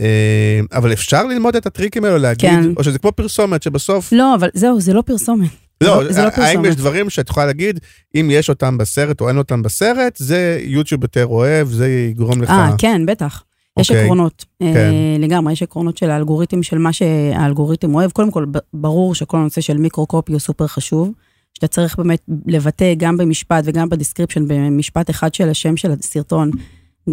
אה, 0.00 0.60
אבל 0.72 0.92
אפשר 0.92 1.26
ללמוד 1.26 1.56
את 1.56 1.66
הטריקים 1.66 2.04
האלו 2.04 2.18
להגיד, 2.18 2.50
כן. 2.50 2.72
או 2.76 2.84
שזה 2.84 2.98
כמו 2.98 3.12
פרסומת 3.12 3.62
שבסוף, 3.62 4.12
לא, 4.12 4.34
אבל 4.34 4.48
זהו, 4.54 4.80
זה 4.80 4.92
לא 4.92 5.02
פרסומת. 5.02 5.65
לא, 5.80 6.12
זה 6.12 6.22
לא 6.22 6.24
האם 6.26 6.30
פרסומת. 6.30 6.66
יש 6.66 6.76
דברים 6.76 7.10
שאת 7.10 7.28
יכולה 7.28 7.46
להגיד, 7.46 7.80
אם 8.14 8.28
יש 8.32 8.48
אותם 8.48 8.78
בסרט 8.78 9.20
או 9.20 9.28
אין 9.28 9.38
אותם 9.38 9.62
בסרט, 9.62 10.16
זה 10.16 10.60
יוטיוב 10.62 11.02
יותר 11.02 11.26
אוהב, 11.26 11.68
זה 11.68 11.88
יגרום 11.88 12.42
לך. 12.42 12.50
אה, 12.50 12.70
כן, 12.78 13.06
בטח. 13.06 13.42
יש 13.78 13.90
אוקיי. 13.90 14.04
עקרונות, 14.04 14.44
כן. 14.60 14.76
אה, 14.76 15.16
לגמרי, 15.18 15.52
יש 15.52 15.62
עקרונות 15.62 15.98
של 15.98 16.10
האלגוריתם, 16.10 16.62
של 16.62 16.78
מה 16.78 16.92
שהאלגוריתם 16.92 17.94
אוהב. 17.94 18.10
קודם 18.10 18.30
כל, 18.30 18.44
ברור 18.74 19.14
שכל 19.14 19.36
הנושא 19.36 19.60
של 19.60 19.78
מיקרו-קופי 19.78 20.32
הוא 20.32 20.40
סופר 20.40 20.66
חשוב, 20.66 21.12
שאתה 21.54 21.66
צריך 21.66 21.96
באמת 21.96 22.20
לבטא 22.46 22.94
גם 22.96 23.16
במשפט 23.16 23.62
וגם 23.66 23.88
ב 23.88 23.93
description, 23.93 24.48
במשפט 24.48 25.10
אחד 25.10 25.34
של 25.34 25.48
השם 25.48 25.76
של 25.76 25.90
הסרטון, 25.90 26.50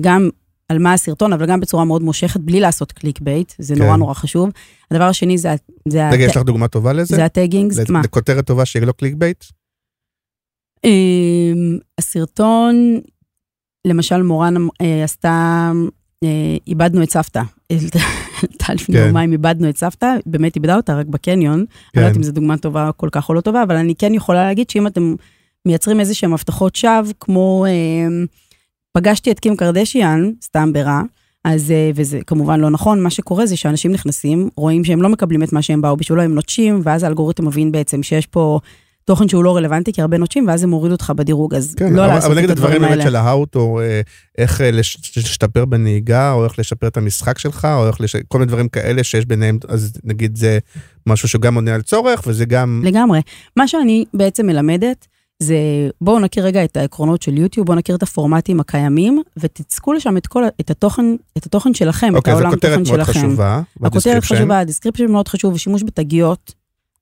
גם 0.01 0.29
על 0.73 0.79
מה 0.79 0.93
הסרטון, 0.93 1.33
אבל 1.33 1.45
גם 1.45 1.59
בצורה 1.59 1.85
מאוד 1.85 2.01
מושכת, 2.01 2.39
בלי 2.39 2.59
לעשות 2.59 2.91
click 2.91 3.19
bait, 3.21 3.53
זה 3.59 3.75
כן. 3.75 3.81
נורא 3.81 3.97
נורא 3.97 4.13
חשוב. 4.13 4.49
הדבר 4.91 5.03
השני 5.03 5.37
זה, 5.37 5.55
זה, 5.87 6.09
רגע, 6.09 6.25
הט- 6.25 6.29
יש 6.29 6.37
לך 6.37 6.43
דוגמה 6.43 6.67
טובה 6.67 6.93
לזה? 6.93 7.15
זה 7.15 7.25
ה 7.25 7.32
taggings, 7.32 7.89
מה? 7.89 8.01
לכותרת 8.03 8.45
טובה 8.45 8.65
שיהיה 8.65 8.85
לו 8.85 8.93
click 8.93 9.13
bait? 9.17 9.43
הסרטון, 11.97 12.99
למשל 13.87 14.21
מורן 14.21 14.55
אה, 14.81 15.03
עשתה, 15.03 15.71
אה, 16.23 16.57
איבדנו 16.67 17.03
את 17.03 17.11
סבתא. 17.11 17.41
עלתה 18.51 18.73
לפני 18.73 18.97
כן. 18.97 19.07
יומיים, 19.07 19.31
איבדנו 19.31 19.69
את 19.69 19.77
סבתא, 19.77 20.15
באמת 20.25 20.55
איבדה 20.55 20.75
אותה 20.75 20.95
רק 20.95 21.05
בקניון. 21.05 21.59
אני 21.59 21.65
לא 21.95 22.01
יודעת 22.01 22.13
כן. 22.13 22.19
אם 22.19 22.23
זו 22.23 22.31
דוגמה 22.31 22.57
טובה 22.57 22.91
כל 22.97 23.09
כך 23.11 23.29
או 23.29 23.33
לא 23.33 23.41
טובה, 23.41 23.63
אבל 23.63 23.75
אני 23.75 23.95
כן 23.95 24.13
יכולה 24.13 24.43
להגיד 24.43 24.69
שאם 24.69 24.87
אתם 24.87 25.15
מייצרים 25.67 25.99
איזה 25.99 26.13
שהם 26.13 26.33
הבטחות 26.33 26.75
שווא, 26.75 27.13
כמו 27.19 27.65
אה, 27.67 28.07
פגשתי 28.93 29.31
את 29.31 29.39
קים 29.39 29.55
קרדשיאן, 29.55 30.31
סתם 30.43 30.73
ברע, 30.73 31.01
אז, 31.45 31.71
אה, 31.71 31.91
וזה 31.95 32.19
כמובן 32.27 32.59
לא 32.59 32.69
נכון, 32.69 33.01
מה 33.03 33.09
שקורה 33.09 33.45
זה 33.45 33.55
שאנשים 33.57 33.91
נכנסים, 33.91 34.49
רואים 34.55 34.83
שהם 34.85 35.01
לא 35.01 35.09
מקבלים 35.09 35.43
את 35.43 35.53
מה 35.53 35.61
שהם 35.61 35.81
באו 35.81 35.97
בשבילו, 35.97 36.21
הם 36.21 36.35
נוטשים, 36.35 36.81
ואז 36.83 37.03
האלגוריתם 37.03 37.47
מבין 37.47 37.71
בעצם 37.71 38.03
שיש 38.03 38.27
פה 38.27 38.59
תוכן 39.05 39.27
שהוא 39.29 39.43
לא 39.43 39.55
רלוונטי, 39.55 39.93
כי 39.93 40.01
הרבה 40.01 40.17
נוטשים, 40.17 40.47
ואז 40.47 40.63
הם 40.63 40.71
הורידו 40.71 40.93
אותך 40.95 41.13
בדירוג, 41.15 41.55
אז 41.55 41.75
כן, 41.75 41.93
לא 41.93 42.05
אבל, 42.05 42.13
לעשות 42.13 42.31
אבל 42.31 42.45
את 42.45 42.49
הדברים 42.49 42.71
הדברים 42.71 42.83
האלה. 42.83 42.95
באמת 42.95 43.07
של 43.07 43.15
ההאוטו, 43.15 43.79
אה, 43.79 44.01
איך 44.37 44.61
אה, 44.61 44.71
לש- 44.71 45.17
להשתפר 45.17 45.65
בנהיגה, 45.65 46.31
או 46.31 46.43
איך 46.43 46.59
לשפר 46.59 46.87
את 46.87 46.97
המשחק 46.97 47.37
שלך, 47.39 47.65
או 47.65 47.87
איך 47.87 48.01
לש... 48.01 48.15
כל 48.27 48.37
מיני 48.37 48.47
דברים 48.49 48.67
כאלה 48.67 49.03
שיש 49.03 49.25
ביניהם, 49.25 49.57
אז 49.67 49.93
נגיד 50.03 50.35
זה 50.35 50.59
משהו 51.07 51.27
שגם 51.27 51.55
עונה 51.55 51.75
על 51.75 51.81
צורך, 51.81 52.23
וזה 52.27 52.45
גם... 52.45 52.81
לגמרי. 52.85 53.21
מה 53.57 53.67
שאני 53.67 54.05
בעצם 54.13 54.45
מלמדת, 54.45 55.07
זה 55.43 55.57
בואו 56.01 56.19
נכיר 56.19 56.45
רגע 56.45 56.63
את 56.63 56.77
העקרונות 56.77 57.21
של 57.21 57.37
יוטיוב, 57.37 57.67
בואו 57.67 57.77
נכיר 57.77 57.95
את 57.95 58.03
הפורמטים 58.03 58.59
הקיימים, 58.59 59.21
ותצקו 59.37 59.93
לשם 59.93 60.17
את 60.17 60.27
כל, 60.27 60.43
את 60.61 60.69
התוכן, 60.69 61.05
את 61.37 61.45
התוכן 61.45 61.73
שלכם, 61.73 62.09
את 62.11 62.15
אוקיי, 62.15 62.33
זו 62.33 62.39
העולם 62.39 62.53
כותרת 62.53 62.79
תוכן 62.79 62.97
מאוד 62.97 63.05
שלכם. 63.05 63.19
חשובה. 63.19 63.61
הכותרת. 63.83 64.23
חשובה, 64.23 64.59
ה 64.59 64.63
description 64.63 65.11
מאוד 65.11 65.27
חשוב, 65.27 65.57
שימוש 65.57 65.83
בתגיות. 65.83 66.53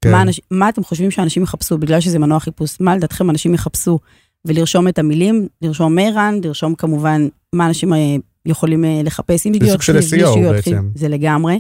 כן. 0.02 0.12
מה, 0.12 0.22
אנש, 0.22 0.42
מה 0.52 0.70
אתם 0.70 0.84
חושבים 0.84 1.12
שאנשים 1.12 1.44
יחפשו, 1.44 1.78
בגלל 1.78 2.00
שזה 2.00 2.20
מנוע 2.20 2.40
חיפוש, 2.40 2.78
מה 2.80 2.96
לדעתכם 2.96 3.30
אנשים 3.30 3.54
יחפשו? 3.54 4.00
ולרשום 4.46 4.88
את 4.88 5.00
המילים, 5.00 5.48
לרשום 5.62 5.96
מיירן, 5.96 6.40
לרשום 6.44 6.76
כמובן 6.76 7.28
מה 7.54 7.68
אנשים 7.68 7.94
אה, 7.94 8.16
יכולים 8.46 8.86
אה, 8.86 9.02
לחפש, 9.04 9.46
עם 9.46 9.54
שגיאות 9.54 9.72
סוג 9.72 9.82
של 9.82 9.98
SEO 9.98 10.40
בעצם. 10.40 10.90
זה 10.96 11.08
לגמרי, 11.08 11.60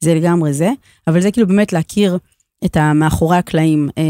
זה 0.00 0.14
לגמרי 0.14 0.52
זה, 0.52 0.70
אבל 1.06 1.20
זה 1.20 1.30
כאילו 1.30 1.46
באמת 1.46 1.72
להכיר 1.72 2.18
את 2.64 2.76
המאחורי 2.76 3.36
הקלעים 3.36 3.88
אה, 3.98 4.02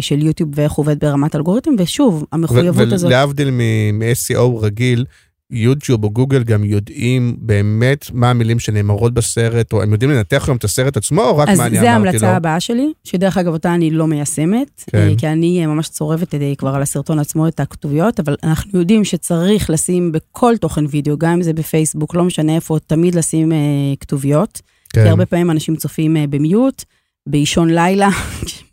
של 0.00 0.22
יוטיוב 0.22 0.50
ואיך 0.54 0.72
עובד 0.72 0.98
ברמת 0.98 1.36
אלגוריתם, 1.36 1.70
ושוב, 1.78 2.24
המחויבות 2.32 2.92
הזאת, 2.92 3.08
ולהבדיל 3.08 3.50
מ-SEO 3.50 4.60
רגיל, 4.60 5.04
יוטיוב 5.50 6.04
או 6.04 6.10
גוגל 6.10 6.42
גם 6.42 6.64
יודעים 6.64 7.36
באמת 7.38 8.06
מה 8.12 8.30
המילים 8.30 8.58
שנאמרות 8.58 9.14
בסרט, 9.14 9.72
או 9.72 9.82
הם 9.82 9.92
יודעים 9.92 10.10
לנתח 10.10 10.44
היום 10.48 10.56
את 10.56 10.64
הסרט 10.64 10.96
עצמו, 10.96 11.22
או 11.22 11.36
רק 11.36 11.48
אז 11.48 11.58
מה 11.58 11.66
אני 11.66 11.78
אמרתי 11.78 11.86
לו? 11.86 11.92
ההמלצה 11.92 12.36
הבאה 12.36 12.60
שלי, 12.60 12.92
שדרך 13.04 13.38
אגב 13.38 13.52
אותה 13.52 13.74
אני 13.74 13.90
לא 13.90 14.06
מיישמת, 14.06 14.84
כן. 14.90 14.98
אה, 14.98 15.14
כי 15.18 15.28
אני 15.28 15.62
אה, 15.62 15.66
ממש 15.66 15.88
צורבת 15.88 16.34
אה, 16.34 16.52
כבר 16.58 16.74
על 16.74 16.82
הסרטון 16.82 17.18
עצמו 17.18 17.48
את 17.48 17.60
הכתוביות, 17.60 18.20
אבל 18.20 18.36
אנחנו 18.42 18.78
יודעים 18.78 19.04
שצריך 19.04 19.70
לשים 19.70 20.12
בכל 20.12 20.56
תוכן 20.56 20.84
וידאו, 20.88 21.18
גם 21.18 21.32
אם 21.32 21.42
זה 21.42 21.52
בפייסבוק, 21.52 22.14
לא 22.14 22.24
משנה 22.24 22.54
איפה, 22.54 22.78
תמיד 22.86 23.14
לשים 23.14 23.52
אה, 23.52 23.58
כתוביות, 24.00 24.60
כי 24.92 25.00
כן, 25.00 25.06
הרבה 25.06 25.26
פעמים 25.26 25.50
אנשים 25.50 25.76
צופים 25.76 26.16
אה, 26.16 26.26
במיוט, 26.26 26.84
באישון 27.26 27.70
לילה, 27.70 28.08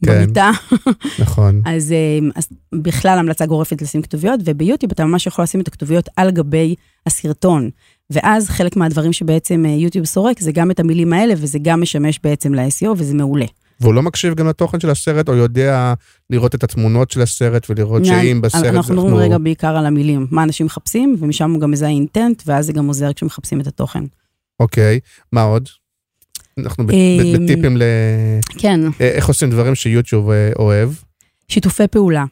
במיטה, 0.01 0.51
נכון. 1.19 1.61
אז, 1.65 1.91
אה, 1.91 2.29
אז 2.35 2.47
בכלל 2.75 3.19
המלצה 3.19 3.45
גורפת 3.45 3.81
לשים 3.81 4.01
כתוביות, 4.01 4.39
וביוטיוב 4.45 4.91
אתה 4.91 5.05
ממש 5.05 5.27
יכול 5.27 5.43
לשים 5.43 5.61
את 5.61 5.67
הכתוביות 5.67 6.09
על 6.15 6.31
גבי 6.31 6.75
הסרטון. 7.05 7.69
ואז 8.09 8.49
חלק 8.49 8.76
מהדברים 8.76 9.13
שבעצם 9.13 9.65
אה, 9.65 9.71
יוטיוב 9.71 10.05
סורק 10.05 10.39
זה 10.39 10.51
גם 10.51 10.71
את 10.71 10.80
המילים 10.80 11.13
האלה, 11.13 11.34
וזה 11.38 11.59
גם 11.61 11.82
משמש 11.82 12.19
בעצם 12.23 12.53
ל-SEO, 12.53 12.89
וזה 12.97 13.13
מעולה. 13.13 13.45
והוא 13.82 13.93
לא 13.93 14.01
מקשיב 14.01 14.34
גם 14.34 14.47
לתוכן 14.47 14.80
של 14.80 14.89
הסרט, 14.89 15.30
או 15.30 15.34
יודע 15.36 15.93
לראות 16.30 16.55
את 16.55 16.63
התמונות 16.63 17.11
של 17.11 17.21
הסרט 17.21 17.69
ולראות 17.69 18.05
שאם 18.05 18.41
בסרט 18.41 18.65
אנחנו 18.65 18.93
מדברים 18.93 19.15
רגע 19.15 19.38
בעיקר 19.38 19.78
על 19.78 19.86
המילים, 19.86 20.28
מה 20.32 20.43
אנשים 20.43 20.65
מחפשים, 20.65 21.15
ומשם 21.19 21.51
הוא 21.51 21.61
גם 21.61 21.71
מזהה 21.71 21.89
אינטנט, 21.89 22.43
ואז 22.45 22.65
זה 22.65 22.73
גם 22.73 22.88
עוזר 22.88 23.13
כשמחפשים 23.13 23.61
את 23.61 23.67
התוכן. 23.67 24.03
אוקיי, 24.59 24.99
מה 25.32 25.41
עוד? 25.41 25.69
אנחנו 26.58 26.84
אמ, 26.84 27.43
בטיפים 27.43 27.78
ל... 27.78 27.84
כן, 28.58 28.80
איך 28.99 29.28
עושים 29.28 29.49
דברים 29.49 29.76
שיוטיוב 29.76 30.30
אה, 30.30 30.52
אוהב. 30.60 30.89
שיתופי 31.47 31.88
פעולה. 31.88 32.26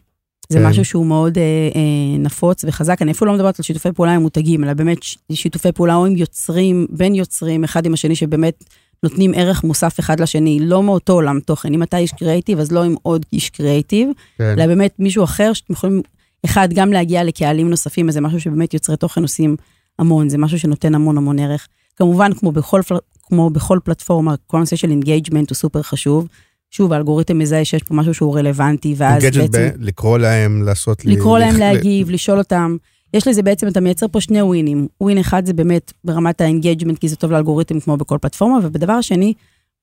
זה 0.49 0.59
כן. 0.59 0.65
משהו 0.65 0.85
שהוא 0.85 1.05
מאוד 1.05 1.37
אה, 1.37 1.43
אה, 1.75 2.17
נפוץ 2.19 2.63
וחזק. 2.67 3.01
אני 3.01 3.11
אפילו 3.11 3.31
לא 3.31 3.37
מדברת 3.37 3.59
על 3.59 3.63
שיתופי 3.63 3.89
פעולה 3.91 4.15
עם 4.15 4.21
מותגים, 4.21 4.63
אלא 4.63 4.73
באמת 4.73 4.97
שיתופי 5.31 5.71
פעולה 5.71 5.95
או 5.95 6.05
עם 6.05 6.15
יוצרים, 6.15 6.87
בין 6.89 7.15
יוצרים, 7.15 7.63
אחד 7.63 7.85
עם 7.85 7.93
השני, 7.93 8.15
שבאמת 8.15 8.63
נותנים 9.03 9.31
ערך 9.35 9.63
מוסף 9.63 9.99
אחד 9.99 10.19
לשני, 10.19 10.59
לא 10.61 10.83
מאותו 10.83 11.13
עולם 11.13 11.39
תוכן. 11.39 11.73
אם 11.73 11.83
אתה 11.83 11.97
איש 11.97 12.11
קריאיטיב, 12.11 12.59
אז 12.59 12.71
לא 12.71 12.83
עם 12.83 12.95
עוד 13.01 13.25
איש 13.33 13.49
קריאיטיב, 13.49 14.09
כן. 14.37 14.43
אלא 14.43 14.67
באמת 14.67 14.93
מישהו 14.99 15.23
אחר 15.23 15.53
שאתם 15.53 15.73
יכולים, 15.73 16.01
אחד, 16.45 16.73
גם 16.73 16.93
להגיע 16.93 17.23
לקהלים 17.23 17.69
נוספים, 17.69 18.07
אז 18.07 18.13
זה 18.13 18.21
משהו 18.21 18.39
שבאמת 18.39 18.73
יוצרי 18.73 18.97
תוכן 18.97 19.21
עושים 19.21 19.55
המון, 19.99 20.29
זה 20.29 20.37
משהו 20.37 20.59
שנותן 20.59 20.95
המון 20.95 21.17
המון 21.17 21.39
ערך. 21.39 21.67
כמובן, 21.95 22.33
כמו 22.33 22.51
בכל, 22.51 22.81
פל- 22.87 22.97
כמו 23.29 23.49
בכל 23.49 23.79
פלטפורמה, 23.83 24.35
כל 24.47 24.57
הנושא 24.57 24.75
של 24.75 24.89
engagement 24.89 25.49
הוא 25.49 25.55
סופר 25.55 25.81
חשוב. 25.81 26.27
שוב, 26.71 26.93
האלגוריתם 26.93 27.39
מזהה 27.39 27.65
שיש 27.65 27.83
פה 27.83 27.93
משהו 27.95 28.13
שהוא 28.13 28.37
רלוונטי, 28.37 28.93
ואז 28.97 29.23
בעצם... 29.23 29.49
ב- 29.51 29.69
לקרוא 29.79 30.17
להם, 30.17 30.63
לעשות... 30.63 31.05
לי- 31.05 31.15
לקרוא 31.15 31.39
להם 31.39 31.53
לח- 31.53 31.59
להגיב, 31.59 32.09
לשאול 32.09 32.37
אותם. 32.37 32.77
יש 33.13 33.27
לזה 33.27 33.41
בעצם, 33.41 33.67
אתה 33.67 33.79
מייצר 33.81 34.05
פה 34.11 34.21
שני 34.21 34.41
ווינים. 34.41 34.87
ווין 35.01 35.17
אחד 35.17 35.45
זה 35.45 35.53
באמת 35.53 35.93
ברמת 36.03 36.41
ה 36.41 36.46
engagement, 36.46 36.97
כי 36.99 37.07
זה 37.07 37.15
טוב 37.15 37.31
לאלגוריתם 37.31 37.79
כמו 37.79 37.97
בכל 37.97 38.17
פלטפורמה, 38.21 38.57
ובדבר 38.63 38.93
השני, 38.93 39.33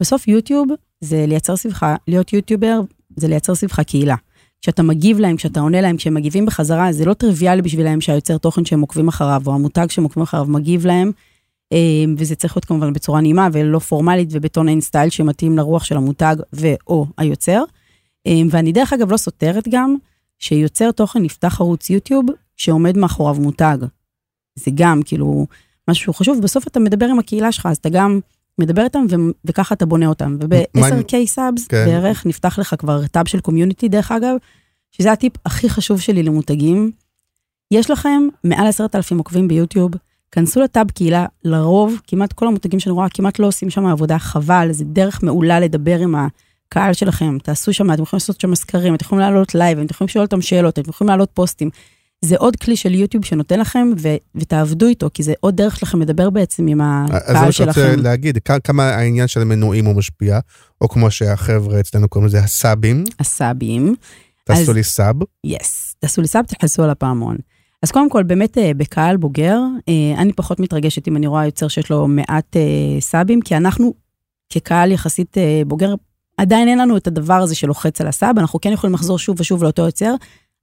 בסוף 0.01 0.29
יוטיוב 0.29 0.69
זה 1.01 1.25
לייצר 1.29 1.57
סביבך, 1.57 1.87
להיות 2.09 2.33
יוטיובר 2.33 2.81
זה 3.17 3.29
לייצר 3.29 3.55
סביבך 3.55 3.81
קהילה. 3.81 4.15
כשאתה 4.63 4.83
מגיב 4.83 5.19
להם, 5.19 5.37
כשאתה 5.37 5.61
עונה 5.61 5.81
להם, 5.81 5.97
כשהם 5.97 6.15
מגיבים 6.15 6.47
בחזרה, 6.47 6.93
זה 6.93 7.05
לא 7.05 7.15
טריוויאלי 7.15 7.63
בשבילם 7.63 8.01
שהיוצר 8.01 8.39
תוכן 8.39 8.65
שהם 8.65 8.81
עוקבים 8.81 9.09
אחריו, 9.09 9.43
או 9.47 9.55
המותג 9.55 9.87
שהם 9.91 10.05
עוקבים 10.05 10.23
אחריו 10.23 10.45
מגיב 10.45 10.87
להם, 10.87 11.11
וזה 12.19 12.37
צריך 12.37 12.57
להיות 12.57 12.65
כמובן 12.65 12.93
בצורה 12.93 13.21
נעימה 13.21 13.49
ולא 13.53 13.79
פורמלית 13.79 14.29
וב 14.33 14.45
tone 14.45 14.69
and 14.69 14.81
style 14.81 15.11
שמתאים 15.11 15.57
לרוח 15.57 15.85
של 15.85 15.97
המותג 15.97 16.37
ו/או 16.53 17.07
היוצר. 17.19 17.63
אה, 18.27 18.33
ואני 18.51 18.73
דרך 18.73 18.93
אגב 18.93 19.13
לא 19.13 19.17
סותרת 19.17 19.69
גם, 19.69 19.97
שיוצר 20.39 20.91
תוכן 20.91 21.25
יפתח 21.25 21.61
ערוץ 21.61 21.91
יוטיוב 21.91 22.27
שעומד 22.57 22.97
מאחוריו 22.99 23.35
מותג. 23.35 23.79
זה 24.59 24.71
גם 24.75 25.01
כאילו 25.05 25.47
משהו 25.91 26.13
חשוב, 26.13 26.43
בסוף 26.43 26.67
אתה 26.67 26.81
מדבר 26.81 27.07
עם 27.07 27.19
הקהילה 27.19 27.53
שלך, 27.53 27.67
אז 27.67 27.77
אתה 27.77 27.89
גם 27.89 28.21
מדבר 28.59 28.85
איתם 28.85 29.07
ו- 29.11 29.31
וככה 29.45 29.75
אתה 29.75 29.87
בונה 29.87 30.07
אותם. 30.07 30.37
מה 30.75 30.87
עם- 30.87 30.95
וב-10K 30.99 31.27
subs 31.27 31.67
כן. 31.67 31.85
בערך 31.87 32.27
נפתח 32.27 32.59
לך 32.59 32.75
כבר 32.79 33.07
tab 33.07 33.29
של 33.29 33.41
community 33.41 33.89
דרך 33.89 34.13
אגב, 34.13 34.37
שזה 34.93 35.13
הטיפ 35.13 35.33
הכי 35.47 35.69
חשוב 35.69 36.01
שלי 36.01 36.23
למותגים. 36.23 36.91
יש 37.71 37.91
לכם 37.91 38.23
מעל 38.45 38.67
עשרת 38.67 38.95
אלפים 38.97 39.19
עוקבים 39.19 39.49
ביוטיוב, 39.49 39.91
כנסו 40.33 40.61
ל 40.63 40.70
tab 40.70 40.91
קהילה, 40.91 41.27
לרוב, 41.45 42.01
כמעט 42.07 42.33
כל 42.33 42.47
המותגים 42.47 42.81
שאני 42.81 42.93
רואה, 42.93 43.09
כמעט 43.09 43.39
לא 43.39 43.47
עושים 43.47 43.71
שם 43.71 43.87
עבודה, 43.87 44.19
חבל, 44.19 44.69
זה 44.73 44.85
דרך 44.85 45.23
מעולה 45.23 45.61
לדבר 45.61 45.99
עם 45.99 46.15
הקהל 46.69 46.93
שלכם, 46.93 47.39
תעשו 47.43 47.73
שם, 47.73 47.93
אתם 47.93 48.03
יכולים 48.03 48.19
לעשות 48.21 48.41
שם 48.41 48.55
סקרים, 48.55 48.95
אתם 48.95 49.05
יכולים 49.05 49.21
לעלות 49.21 49.55
לייב, 49.55 49.79
אתם 49.79 49.87
יכולים 49.91 50.09
לשאול 50.09 50.25
אותם 50.25 50.43
שאלות, 50.43 50.79
אתם 50.79 50.91
יכולים 50.91 51.09
לעלות 51.09 51.31
פוסטים. 51.35 51.71
זה 52.25 52.37
עוד 52.39 52.57
כלי 52.57 52.77
של 52.77 52.95
יוטיוב 52.95 53.25
שנותן 53.25 53.61
לכם, 53.61 53.89
ו- 53.99 54.09
ותעבדו 54.35 54.87
איתו, 54.87 55.09
כי 55.15 55.23
זה 55.23 55.33
עוד 55.41 55.57
דרך 55.57 55.77
שלכם 55.77 56.01
לדבר 56.01 56.31
בעצם 56.31 56.67
עם 56.67 56.81
אז 56.81 57.09
זה 57.11 57.17
הקהל 57.17 57.45
מה 57.45 57.53
שאני 57.53 57.69
רוצה 57.69 57.81
שלכם. 57.81 58.03
להגיד, 58.03 58.39
כ- 58.45 58.59
כמה 58.65 58.83
העניין 58.85 59.29
של 59.29 59.41
המנויים 59.41 59.85
הוא 59.87 59.95
משפיע, 59.97 60.39
או 60.81 60.89
כמו 60.89 61.11
שהחבר'ה 61.11 61.81
אצלנו 61.81 62.09
קוראים 62.09 62.27
לזה 62.27 62.39
הסאבים, 62.41 63.05
הסאבים. 63.21 63.95
תעשו 64.45 64.61
אז- 64.63 64.69
לי 64.69 64.83
sub. 64.85 65.17
yes, 65.45 65.95
תעשו 65.99 66.21
לי 66.21 66.29
sub, 66.29 66.45
תכנסו 66.45 66.83
על 66.85 66.91
הפעמון. 66.91 67.37
אז 67.83 67.91
קודם 67.91 68.11
כל, 68.11 68.23
באמת 68.23 68.59
אה, 68.59 68.71
בקהל 68.77 69.17
בוגר, 69.17 69.59
אה, 69.89 70.15
אני 70.19 70.33
פחות 70.33 70.61
מתרגשת 70.61 71.09
אם 71.09 71.17
אני 71.17 71.27
רואה 71.27 71.47
יוצר 71.47 71.69
שיש 71.69 71.91
לו 71.91 72.09
מעט 72.09 72.57
אה, 72.57 73.01
sub 73.01 73.21
ים, 73.21 73.41
כי 73.41 73.57
אנחנו 73.57 73.95
כקהל 74.53 74.93
יחסית 74.93 75.37
בוגר, 75.67 75.95
עדיין 76.37 76.69
אין 76.69 76.79
לנו 76.79 76.97
את 76.97 77.07
הדבר 77.07 77.35
הזה 77.35 77.55
שלוחץ 77.55 78.01
על 78.01 78.07
ה 78.07 78.13
sub, 78.13 78.39
אנחנו 78.39 78.61
כן 78.61 78.73
יכולים 78.73 78.95
לחזור 78.95 79.19
שוב 79.19 79.41
ושוב 79.41 79.63
לאותו 79.63 79.83
יוצר. 79.83 80.15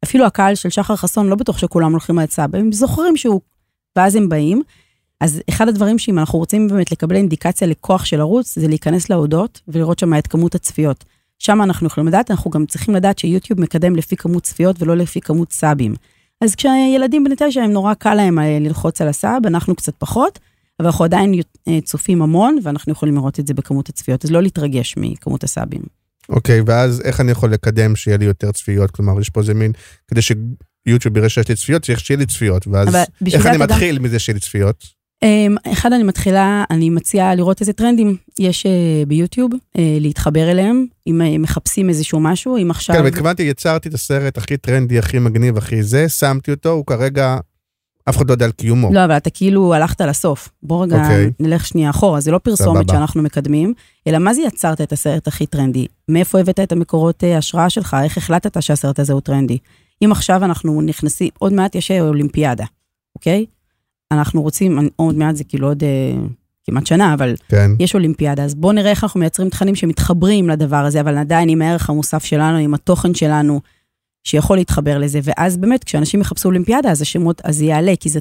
אפילו 0.03 0.25
הקהל 0.25 0.55
של 0.55 0.69
שחר 0.69 0.95
חסון, 0.95 1.27
לא 1.27 1.35
בטוח 1.35 1.57
שכולם 1.57 1.91
הולכים 1.91 2.19
על 2.19 2.25
sub, 2.27 2.55
הם 2.55 2.71
זוכרים 2.71 3.17
שהוא, 3.17 3.41
ואז 3.95 4.15
הם 4.15 4.29
באים. 4.29 4.61
אז 5.21 5.41
אחד 5.49 5.67
הדברים 5.67 5.99
שאם 5.99 6.19
אנחנו 6.19 6.39
רוצים 6.39 6.67
באמת 6.67 6.91
לקבל 6.91 7.15
אינדיקציה 7.15 7.67
לכוח 7.67 8.05
של 8.05 8.19
ערוץ, 8.19 8.59
זה 8.59 8.67
להיכנס 8.67 9.09
לאודות 9.09 9.61
ולראות 9.67 9.99
שם 9.99 10.13
את 10.13 10.27
כמות 10.27 10.55
הצפיות. 10.55 11.05
שם 11.39 11.61
אנחנו 11.61 11.87
יכולים 11.87 12.07
לדעת, 12.07 12.31
אנחנו 12.31 12.51
גם 12.51 12.65
צריכים 12.65 12.95
לדעת 12.95 13.19
שיוטיוב 13.19 13.61
מקדם 13.61 13.95
לפי 13.95 14.15
כמות 14.15 14.43
צפיות 14.43 14.81
ולא 14.81 14.97
לפי 14.97 15.21
כמות 15.21 15.51
סאבים. 15.51 15.93
אז 16.43 16.55
כשילדים 16.55 17.23
בני 17.23 17.35
תשע, 17.37 17.61
הם 17.61 17.71
נורא 17.71 17.93
קל 17.93 18.13
להם 18.13 18.39
אה, 18.39 18.57
ללחוץ 18.59 19.01
על 19.01 19.07
הסאב, 19.07 19.45
אנחנו 19.45 19.75
קצת 19.75 19.93
פחות, 19.97 20.39
אבל 20.79 20.87
אנחנו 20.87 21.05
עדיין 21.05 21.33
אה, 21.67 21.79
צופים 21.83 22.21
המון, 22.21 22.57
ואנחנו 22.63 22.91
יכולים 22.91 23.15
לראות 23.15 23.39
את 23.39 23.47
זה 23.47 23.53
בכמות 23.53 23.89
הצפיות, 23.89 24.25
אז 24.25 24.31
לא 24.31 24.41
להתרגש 24.41 24.93
מכמות 24.97 25.43
הסאבים. 25.43 25.81
אוקיי, 26.29 26.61
ואז 26.65 27.01
איך 27.01 27.21
אני 27.21 27.31
יכול 27.31 27.51
לקדם 27.53 27.95
שיהיה 27.95 28.17
לי 28.17 28.25
יותר 28.25 28.51
צפיות? 28.51 28.91
כלומר, 28.91 29.21
יש 29.21 29.29
פה 29.29 29.39
איזה 29.41 29.53
מין, 29.53 29.71
כדי 30.07 30.21
שיוטיוב 30.21 31.17
יראה 31.17 31.29
שיש 31.29 31.47
לי 31.49 31.55
צפיות, 31.55 31.81
צריך 31.85 31.99
שיהיה 31.99 32.17
לי 32.17 32.25
צפיות, 32.25 32.67
ואז 32.67 32.95
איך 32.95 33.45
אני 33.45 33.55
אתה 33.55 33.65
גם- 33.65 33.71
מתחיל 33.71 33.99
מזה 33.99 34.19
שיהיה 34.19 34.33
לי 34.33 34.39
צפיות? 34.39 34.83
אמ, 35.23 35.55
אחד, 35.71 35.93
אני 35.93 36.03
מתחילה, 36.03 36.63
אני 36.69 36.89
מציעה 36.89 37.35
לראות 37.35 37.61
איזה 37.61 37.73
טרנדים 37.73 38.17
יש 38.39 38.65
אה, 38.65 38.71
ביוטיוב, 39.07 39.51
אה, 39.77 39.97
להתחבר 39.99 40.51
אליהם, 40.51 40.85
אם 41.07 41.21
אה, 41.21 41.37
מחפשים 41.37 41.89
איזשהו 41.89 42.19
משהו, 42.19 42.57
אם 42.57 42.71
עכשיו... 42.71 42.95
כן, 42.95 43.05
התכוונתי, 43.05 43.43
יצרתי 43.43 43.89
את 43.89 43.93
הסרט 43.93 44.37
הכי 44.37 44.57
טרנדי, 44.57 44.99
הכי 44.99 45.19
מגניב, 45.19 45.57
הכי 45.57 45.83
זה, 45.83 46.09
שמתי 46.09 46.51
אותו, 46.51 46.69
הוא 46.69 46.85
כרגע, 46.85 47.37
אף 48.09 48.17
אחד 48.17 48.27
לא 48.27 48.33
יודע 48.33 48.45
על 48.45 48.51
קיומו. 48.51 48.93
לא, 48.93 49.05
אבל 49.05 49.17
אתה 49.17 49.29
כאילו 49.29 49.73
הלכת 49.73 50.01
לסוף. 50.01 50.49
בוא 50.63 50.83
רגע 50.83 51.01
אוקיי. 51.01 51.31
נלך 51.39 51.65
שנייה 51.65 51.89
אחורה, 51.89 52.19
זה 52.19 52.31
לא 52.31 52.37
פרסומת 52.37 52.83
סבבה. 52.83 52.93
שאנחנו 52.93 53.23
מקדמים, 53.23 53.73
אלא 54.07 54.19
מה 54.19 54.33
זה 54.33 54.41
יצרת 54.41 54.81
את 54.81 54.91
הסרט 54.91 55.27
הכי 55.27 55.45
טרנדי? 55.45 55.87
מאיפה 56.09 56.39
הבאת 56.39 56.59
את 56.59 56.71
המקורות 56.71 57.23
אה, 57.23 57.37
השראה 57.37 57.69
שלך? 57.69 57.97
איך 58.03 58.17
החלטת 58.17 58.61
שהסרט 58.61 58.99
הזה 58.99 59.13
הוא 59.13 59.21
טרנדי? 59.21 59.57
אם 60.05 60.11
עכשיו 60.11 60.45
אנחנו 60.45 60.81
נכנסים, 60.81 61.29
עוד 61.39 61.53
מעט 61.53 61.75
יש 61.75 61.91
אולימפיאדה, 61.91 62.65
אוקיי? 63.15 63.45
אנחנו 64.13 64.41
רוצים, 64.41 64.89
עוד 64.95 65.15
מעט 65.15 65.35
זה 65.35 65.43
כאילו 65.43 65.67
עוד 65.67 65.83
אה, 65.83 66.13
כמעט 66.65 66.85
שנה, 66.85 67.13
אבל 67.13 67.35
כן. 67.49 67.71
יש 67.79 67.95
אולימפיאדה, 67.95 68.43
אז 68.43 68.55
בואו 68.55 68.71
נראה 68.73 68.91
איך 68.91 69.03
אנחנו 69.03 69.19
מייצרים 69.19 69.49
תכנים 69.49 69.75
שמתחברים 69.75 70.49
לדבר 70.49 70.75
הזה, 70.77 71.01
אבל 71.01 71.17
עדיין 71.17 71.49
עם 71.49 71.61
הערך 71.61 71.89
המוסף 71.89 72.23
שלנו, 72.23 72.57
עם 72.57 72.73
התוכן 72.73 73.13
שלנו, 73.13 73.61
שיכול 74.23 74.57
להתחבר 74.57 74.97
לזה, 74.97 75.19
ואז 75.23 75.57
באמת, 75.57 75.83
כשאנשים 75.83 76.21
יחפשו 76.21 76.49
אולימפיאדה, 76.49 76.91
אז 76.91 77.01
השמות, 77.01 77.41
אז 77.43 77.57
זה 77.57 77.65
יעלה, 77.65 77.93
כי 77.99 78.09
זה, 78.09 78.19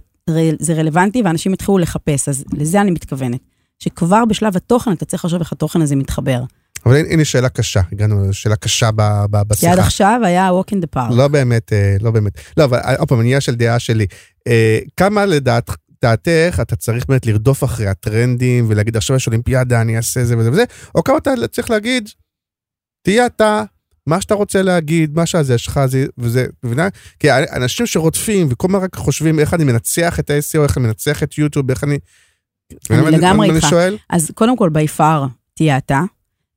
זה 0.59 0.75
רלוונטי, 0.75 1.23
ואנשים 1.23 1.53
יתחילו 1.53 1.79
לחפש, 1.79 2.29
אז 2.29 2.45
לזה 2.53 2.81
אני 2.81 2.91
מתכוונת. 2.91 3.41
שכבר 3.79 4.25
בשלב 4.25 4.57
התוכן, 4.57 4.93
אתה 4.93 5.05
צריך 5.05 5.25
לחשוב 5.25 5.41
איך 5.41 5.53
התוכן 5.53 5.83
הזה 5.83 5.97
מתחבר. 5.97 6.43
אבל 6.87 6.97
הנה- 6.97 7.25
שאלה 7.25 7.49
קשה, 7.49 7.81
הגענו 7.93 8.29
לשאלה 8.29 8.57
קשה 8.57 8.91
ב- 8.97 9.25
ב- 9.31 9.37
כי 9.37 9.41
עד 9.41 9.49
בשיחה. 9.49 9.75
עכשיו 9.75 10.21
היה 10.25 10.51
walk 10.51 10.75
in 10.75 10.79
the 10.79 10.99
park. 10.99 11.15
לא 11.15 11.29
באמת, 11.29 11.73
אה, 11.73 11.97
לא 12.01 12.11
באמת. 12.11 12.33
לא, 12.57 12.65
אבל 12.65 12.79
אה, 12.79 12.97
עוד 12.97 13.09
פעם, 13.09 13.21
עניין 13.21 13.41
של 13.41 13.55
דעה 13.55 13.79
שלי. 13.79 14.07
אה, 14.49 14.79
כמה 14.97 15.27
לדעת... 15.27 15.71
דעתך, 16.03 16.59
אתה 16.63 16.77
צריך 16.77 17.07
באמת 17.09 17.27
לרדוף 17.27 17.65
אחרי 17.65 17.87
הטרנדים 17.87 18.65
ולהגיד 18.69 18.97
עכשיו 18.97 19.17
יש 19.17 19.27
אולימפיאדה, 19.27 19.81
אני 19.81 19.97
אעשה 19.97 20.25
זה 20.25 20.39
וזה 20.39 20.51
וזה, 20.51 20.65
או 20.95 21.05
כמה 21.05 21.19
אתה 21.19 21.31
צריך 21.53 21.71
להגיד, 21.71 22.09
תהיה 23.03 23.27
אתה, 23.27 23.63
מה 24.07 24.21
שאתה 24.21 24.35
רוצה 24.35 24.63
להגיד, 24.63 25.15
מה 25.17 25.27
שזה 25.27 25.59
שלך, 25.59 25.81
זה, 25.87 26.07
וזה, 26.19 26.47
מבינה? 26.65 26.89
כי 27.19 27.29
אנשים 27.33 27.87
שרודפים 27.87 28.47
וכל 28.51 28.67
הזמן 28.69 28.81
רק 28.81 28.97
חושבים 28.97 29.39
איך 29.39 29.55
אני 29.55 29.65
מנצח 29.65 30.21
את 30.21 30.31
ה-SEO, 30.31 30.63
איך 30.63 30.79
אני 30.79 30.87
מנצח 30.87 31.23
את 31.23 31.39
יוטיוב, 31.39 31.71
איך 31.71 31.85
אני... 31.85 31.99
אני 32.91 33.01
מה 33.01 33.11
לגמרי 33.11 33.49
מה 33.49 33.55
איתך. 33.57 33.77
אז 34.11 34.31
קודם 34.35 34.57
כל, 34.57 34.71
by 34.75 34.99
far, 34.99 35.29
תהיה 35.55 35.79
אתה, 35.79 36.03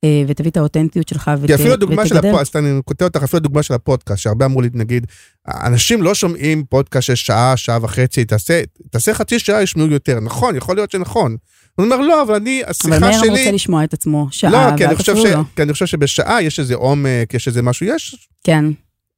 אה, 0.04 0.22
ותביא 0.28 0.50
את 0.50 0.56
האותנטיות 0.56 1.08
שלך 1.08 1.30
ות, 1.40 1.46
כי 1.46 1.54
אפילו 1.54 1.72
הדוגמה 1.72 2.06
של 2.06 2.14
ותגדל. 2.14 2.28
הפודקאסט, 2.28 2.56
אני 2.56 2.80
קוטע 2.84 3.04
אותך, 3.04 3.22
אפילו 3.22 3.38
הדוגמה 3.38 3.62
של 3.62 3.74
הפודקאסט, 3.74 4.22
שהרבה 4.22 4.44
אמרו 4.44 4.60
לי, 4.60 4.68
נגיד, 4.74 5.06
אנשים 5.48 6.02
לא 6.02 6.14
שומעים 6.14 6.64
פודקאסט 6.64 7.06
של 7.06 7.14
שעה, 7.14 7.56
שעה 7.56 7.78
וחצי, 7.82 8.24
תעשה, 8.24 8.62
תעשה 8.90 9.14
חצי 9.14 9.38
שעה, 9.38 9.62
ישמעו 9.62 9.86
יותר. 9.86 10.20
נכון, 10.20 10.56
יכול 10.56 10.76
להיות 10.76 10.90
שנכון. 10.90 11.36
הוא 11.74 11.84
אומר, 11.84 12.00
לא, 12.00 12.22
אבל 12.22 12.34
אני, 12.34 12.62
אבל 12.62 12.70
השיחה 12.70 12.98
מאיר 12.98 13.30
רוצה 13.30 13.42
שלי... 13.42 13.52
לשמוע 13.52 13.84
את 13.84 13.94
עצמו 13.94 14.28
שעה, 14.30 14.50
לא, 14.50 14.76
כי 14.76 14.86
אני, 14.86 14.96
חושב 14.96 15.16
ש... 15.16 15.18
לו. 15.18 15.42
כי 15.56 15.62
אני 15.62 15.72
חושב 15.72 15.86
שבשעה 15.86 16.42
יש 16.42 16.60
איזה 16.60 16.74
עומק, 16.74 17.34
יש 17.34 17.48
איזה 17.48 17.62
משהו, 17.62 17.86
יש... 17.86 18.28
כן. 18.44 18.64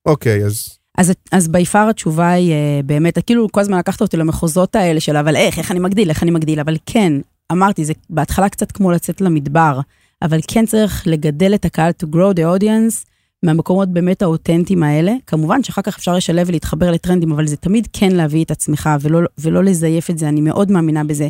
אוקיי, 0.06 0.44
אז... 0.44 0.68
אז, 0.98 1.12
אז 1.32 1.48
ביפר 1.48 1.88
התשובה 1.90 2.30
היא 2.30 2.52
אה, 2.52 2.80
באמת, 2.84 3.18
כאילו 3.26 3.48
כל 3.52 3.60
הזמן 3.60 3.78
לקחת 3.78 4.00
אותי 4.00 4.16
למחוזות 4.16 4.76
האלה 4.76 5.00
של 5.00 5.16
אבל 5.16 5.36
איך, 5.36 5.58
איך 5.58 5.70
אני 5.70 5.80
מגדיל, 5.80 6.10
איך 6.10 6.22
אני 6.22 6.30
מגדיל, 6.30 6.60
אבל 6.60 6.76
כן, 6.86 7.12
אמרתי, 7.52 7.84
זה 7.84 7.92
בהתחלה 8.10 8.48
קצת 8.48 8.72
כמו 8.72 8.90
לצאת 8.90 9.20
למדבר, 9.20 9.80
אבל 10.22 10.38
כן 10.48 10.66
צריך 10.66 11.02
לגדל 11.06 11.54
את 11.54 11.64
הקהל 11.64 11.92
to 12.02 12.06
grow 12.06 12.34
the 12.34 12.60
audience 12.60 13.07
מהמקומות 13.42 13.88
באמת 13.88 14.22
האותנטיים 14.22 14.82
האלה. 14.82 15.12
כמובן 15.26 15.62
שאחר 15.62 15.82
כך 15.82 15.98
אפשר 15.98 16.14
לשלב 16.14 16.48
ולהתחבר 16.48 16.90
לטרנדים, 16.90 17.32
אבל 17.32 17.46
זה 17.46 17.56
תמיד 17.56 17.88
כן 17.92 18.12
להביא 18.12 18.44
את 18.44 18.50
עצמך 18.50 18.90
ולא, 19.00 19.20
ולא 19.38 19.64
לזייף 19.64 20.10
את 20.10 20.18
זה, 20.18 20.28
אני 20.28 20.40
מאוד 20.40 20.70
מאמינה 20.70 21.04
בזה. 21.04 21.28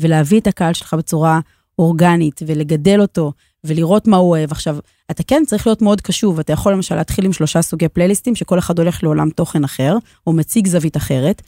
ולהביא 0.00 0.40
את 0.40 0.46
הקהל 0.46 0.72
שלך 0.72 0.94
בצורה 0.94 1.40
אורגנית 1.78 2.40
ולגדל 2.46 3.00
אותו 3.00 3.32
ולראות 3.64 4.06
מה 4.06 4.16
הוא 4.16 4.30
אוהב. 4.30 4.52
עכשיו, 4.52 4.76
אתה 5.10 5.22
כן 5.22 5.42
צריך 5.46 5.66
להיות 5.66 5.82
מאוד 5.82 6.00
קשוב, 6.00 6.38
אתה 6.38 6.52
יכול 6.52 6.72
למשל 6.72 6.94
להתחיל 6.94 7.24
עם 7.24 7.32
שלושה 7.32 7.62
סוגי 7.62 7.88
פלייליסטים, 7.88 8.34
שכל 8.34 8.58
אחד 8.58 8.78
הולך 8.78 9.02
לעולם 9.02 9.30
תוכן 9.30 9.64
אחר, 9.64 9.96
או 10.26 10.32
מציג 10.32 10.66
זווית 10.66 10.96
אחרת, 10.96 11.42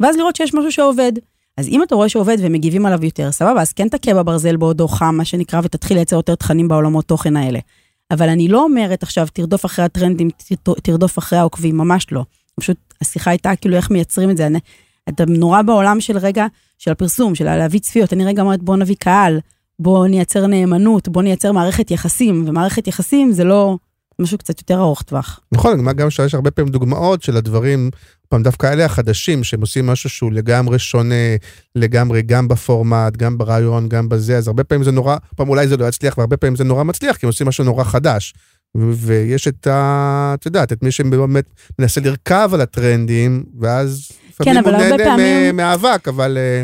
ואז 0.00 0.16
לראות 0.16 0.36
שיש 0.36 0.54
משהו 0.54 0.72
שעובד. 0.72 1.12
אז 1.56 1.68
אם 1.68 1.82
אתה 1.82 1.94
רואה 1.94 2.08
שעובד 2.08 2.36
ומגיבים 2.40 2.86
עליו 2.86 3.04
יותר, 3.04 3.32
סבבה, 3.32 3.60
אז 3.60 3.72
כן 3.72 3.88
תכה 3.88 4.14
בברזל 4.14 4.56
בעודו 4.56 4.88
חם, 4.88 5.14
מה 5.16 5.24
שנקרא, 5.24 5.60
ותתחיל 5.64 5.96
לייצר 5.96 6.16
יותר 6.16 6.34
תכנים 6.34 6.68
בעולמות 6.68 7.04
תוכן 7.04 7.36
האלה. 7.36 7.58
אבל 8.12 8.28
אני 8.28 8.48
לא 8.48 8.64
אומרת 8.64 9.02
עכשיו, 9.02 9.26
תרדוף 9.32 9.66
אחרי 9.66 9.84
הטרנדים, 9.84 10.28
תרדוף 10.82 11.18
אחרי 11.18 11.38
העוקבים, 11.38 11.78
ממש 11.78 12.06
לא. 12.12 12.24
פשוט 12.60 12.76
השיחה 13.00 13.30
הייתה 13.30 13.56
כאילו 13.56 13.76
איך 13.76 13.90
מייצרים 13.90 14.30
את 14.30 14.36
זה. 14.36 14.46
אני, 14.46 14.58
אתה 15.08 15.24
נורא 15.28 15.62
בעולם 15.62 16.00
של 16.00 16.18
רגע, 16.18 16.46
של 16.78 16.90
הפרסום, 16.90 17.34
של 17.34 17.44
להביא 17.44 17.80
צפיות. 17.80 18.12
אני 18.12 18.24
רגע 18.24 18.42
אומרת, 18.42 18.62
בוא 18.62 18.76
נביא 18.76 18.96
קהל, 18.98 19.40
בוא 19.78 20.06
נייצר 20.06 20.46
נאמנות, 20.46 21.08
בוא 21.08 21.22
נייצר 21.22 21.52
מערכת 21.52 21.90
יחסים, 21.90 22.44
ומערכת 22.46 22.86
יחסים 22.86 23.32
זה 23.32 23.44
לא 23.44 23.76
משהו 24.18 24.38
קצת 24.38 24.58
יותר 24.60 24.80
ארוך 24.80 25.02
טווח. 25.02 25.40
נכון, 25.52 25.92
גם 25.96 26.10
שיש 26.10 26.34
הרבה 26.34 26.50
פעמים 26.50 26.72
דוגמאות 26.72 27.22
של 27.22 27.36
הדברים, 27.36 27.90
פעם 28.32 28.42
דווקא 28.42 28.72
אלה 28.72 28.84
החדשים, 28.84 29.44
שהם 29.44 29.60
עושים 29.60 29.86
משהו 29.86 30.10
שהוא 30.10 30.32
לגמרי 30.32 30.78
שונה, 30.78 31.14
לגמרי 31.74 32.22
גם 32.22 32.48
בפורמט, 32.48 33.16
גם 33.16 33.38
ברעיון, 33.38 33.88
גם 33.88 34.08
בזה, 34.08 34.36
אז 34.36 34.48
הרבה 34.48 34.64
פעמים 34.64 34.84
זה 34.84 34.90
נורא, 34.90 35.16
פעם 35.36 35.48
אולי 35.48 35.68
זה 35.68 35.76
לא 35.76 35.88
יצליח, 35.88 36.18
והרבה 36.18 36.36
פעמים 36.36 36.56
זה 36.56 36.64
נורא 36.64 36.82
מצליח, 36.82 37.16
כי 37.16 37.26
הם 37.26 37.28
עושים 37.28 37.46
משהו 37.46 37.64
נורא 37.64 37.84
חדש. 37.84 38.34
ויש 38.76 39.48
את 39.48 39.66
ה... 39.66 40.34
את 40.34 40.46
יודעת, 40.46 40.72
את 40.72 40.82
מי 40.82 40.90
שבאמת 40.90 41.44
מנסה 41.78 42.00
לרכב 42.00 42.50
על 42.54 42.60
הטרנדים, 42.60 43.44
ואז 43.60 44.08
כן, 44.42 44.56
לפעמים 44.56 44.74
הוא 44.74 44.82
נהנה 44.82 45.04
פעמים- 45.04 45.56
מהאבק, 45.56 46.08
אבל... 46.08 46.38
אה, 46.38 46.62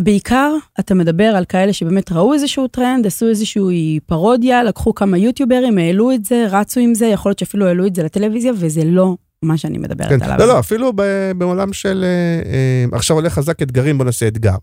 בעיקר 0.00 0.52
אתה 0.80 0.94
מדבר 0.94 1.24
על 1.36 1.44
כאלה 1.44 1.72
שבאמת 1.72 2.12
ראו 2.12 2.34
איזשהו 2.34 2.68
טרנד, 2.68 3.06
עשו 3.06 3.28
איזושהי 3.28 4.00
פרודיה, 4.06 4.62
לקחו 4.62 4.94
כמה 4.94 5.18
יוטיוברים, 5.18 5.78
העלו 5.78 6.12
את 6.12 6.24
זה, 6.24 6.46
רצו 6.50 6.80
עם 6.80 6.94
זה, 6.94 7.06
יכול 7.06 7.30
להיות 7.30 7.38
שאפילו 7.38 7.66
העלו 7.66 7.86
את 7.86 7.94
זה 7.94 8.02
לטלוויזיה, 8.02 8.52
וזה 8.56 8.84
לא 8.84 9.16
מה 9.42 9.56
שאני 9.58 9.78
מדברת 9.78 10.08
כן. 10.08 10.22
עליו. 10.22 10.38
לא, 10.38 10.46
לא, 10.46 10.58
אפילו 10.58 10.92
ב- 10.96 11.32
בעולם 11.38 11.72
של... 11.72 12.04
אה, 12.04 12.50
אה, 12.52 12.98
עכשיו 12.98 13.16
עולה 13.16 13.30
חזק 13.30 13.62
אתגרים, 13.62 13.98
בוא 13.98 14.04
נעשה 14.04 14.28
אתגר. 14.28 14.56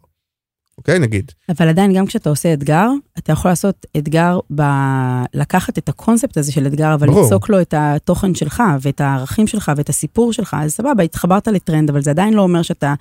אוקיי, 0.78 1.00
נגיד. 1.00 1.32
אבל 1.50 1.68
עדיין, 1.68 1.94
גם 1.94 2.06
כשאתה 2.06 2.30
עושה 2.30 2.54
אתגר, 2.54 2.88
אתה 3.18 3.32
יכול 3.32 3.52
לעשות 3.52 3.86
אתגר 3.98 4.40
ב... 4.56 4.62
לקחת 5.34 5.78
את 5.78 5.90
הקונספט 5.90 6.38
הזה 6.38 6.52
של 6.52 6.68
אתגר, 6.68 6.94
אבל 6.94 7.08
ברור. 7.08 7.24
ליצוק 7.24 7.50
לו 7.50 7.62
את 7.62 7.74
התוכן 7.78 8.36
שלך, 8.36 8.64
ואת 8.82 9.02
הערכים 9.02 9.48
שלך, 9.48 9.72
ואת 9.78 9.90
הסיפור 9.90 10.34
שלך, 10.34 10.56
אז 10.60 10.72
סבבה, 10.72 11.04
התחברת 11.04 11.48
לטרנד, 11.48 11.90
אבל 11.90 12.02
זה 12.02 12.10
עדיין 12.10 12.34
לא 12.34 12.42
אומר 12.42 12.62
שאתה... 12.62 12.94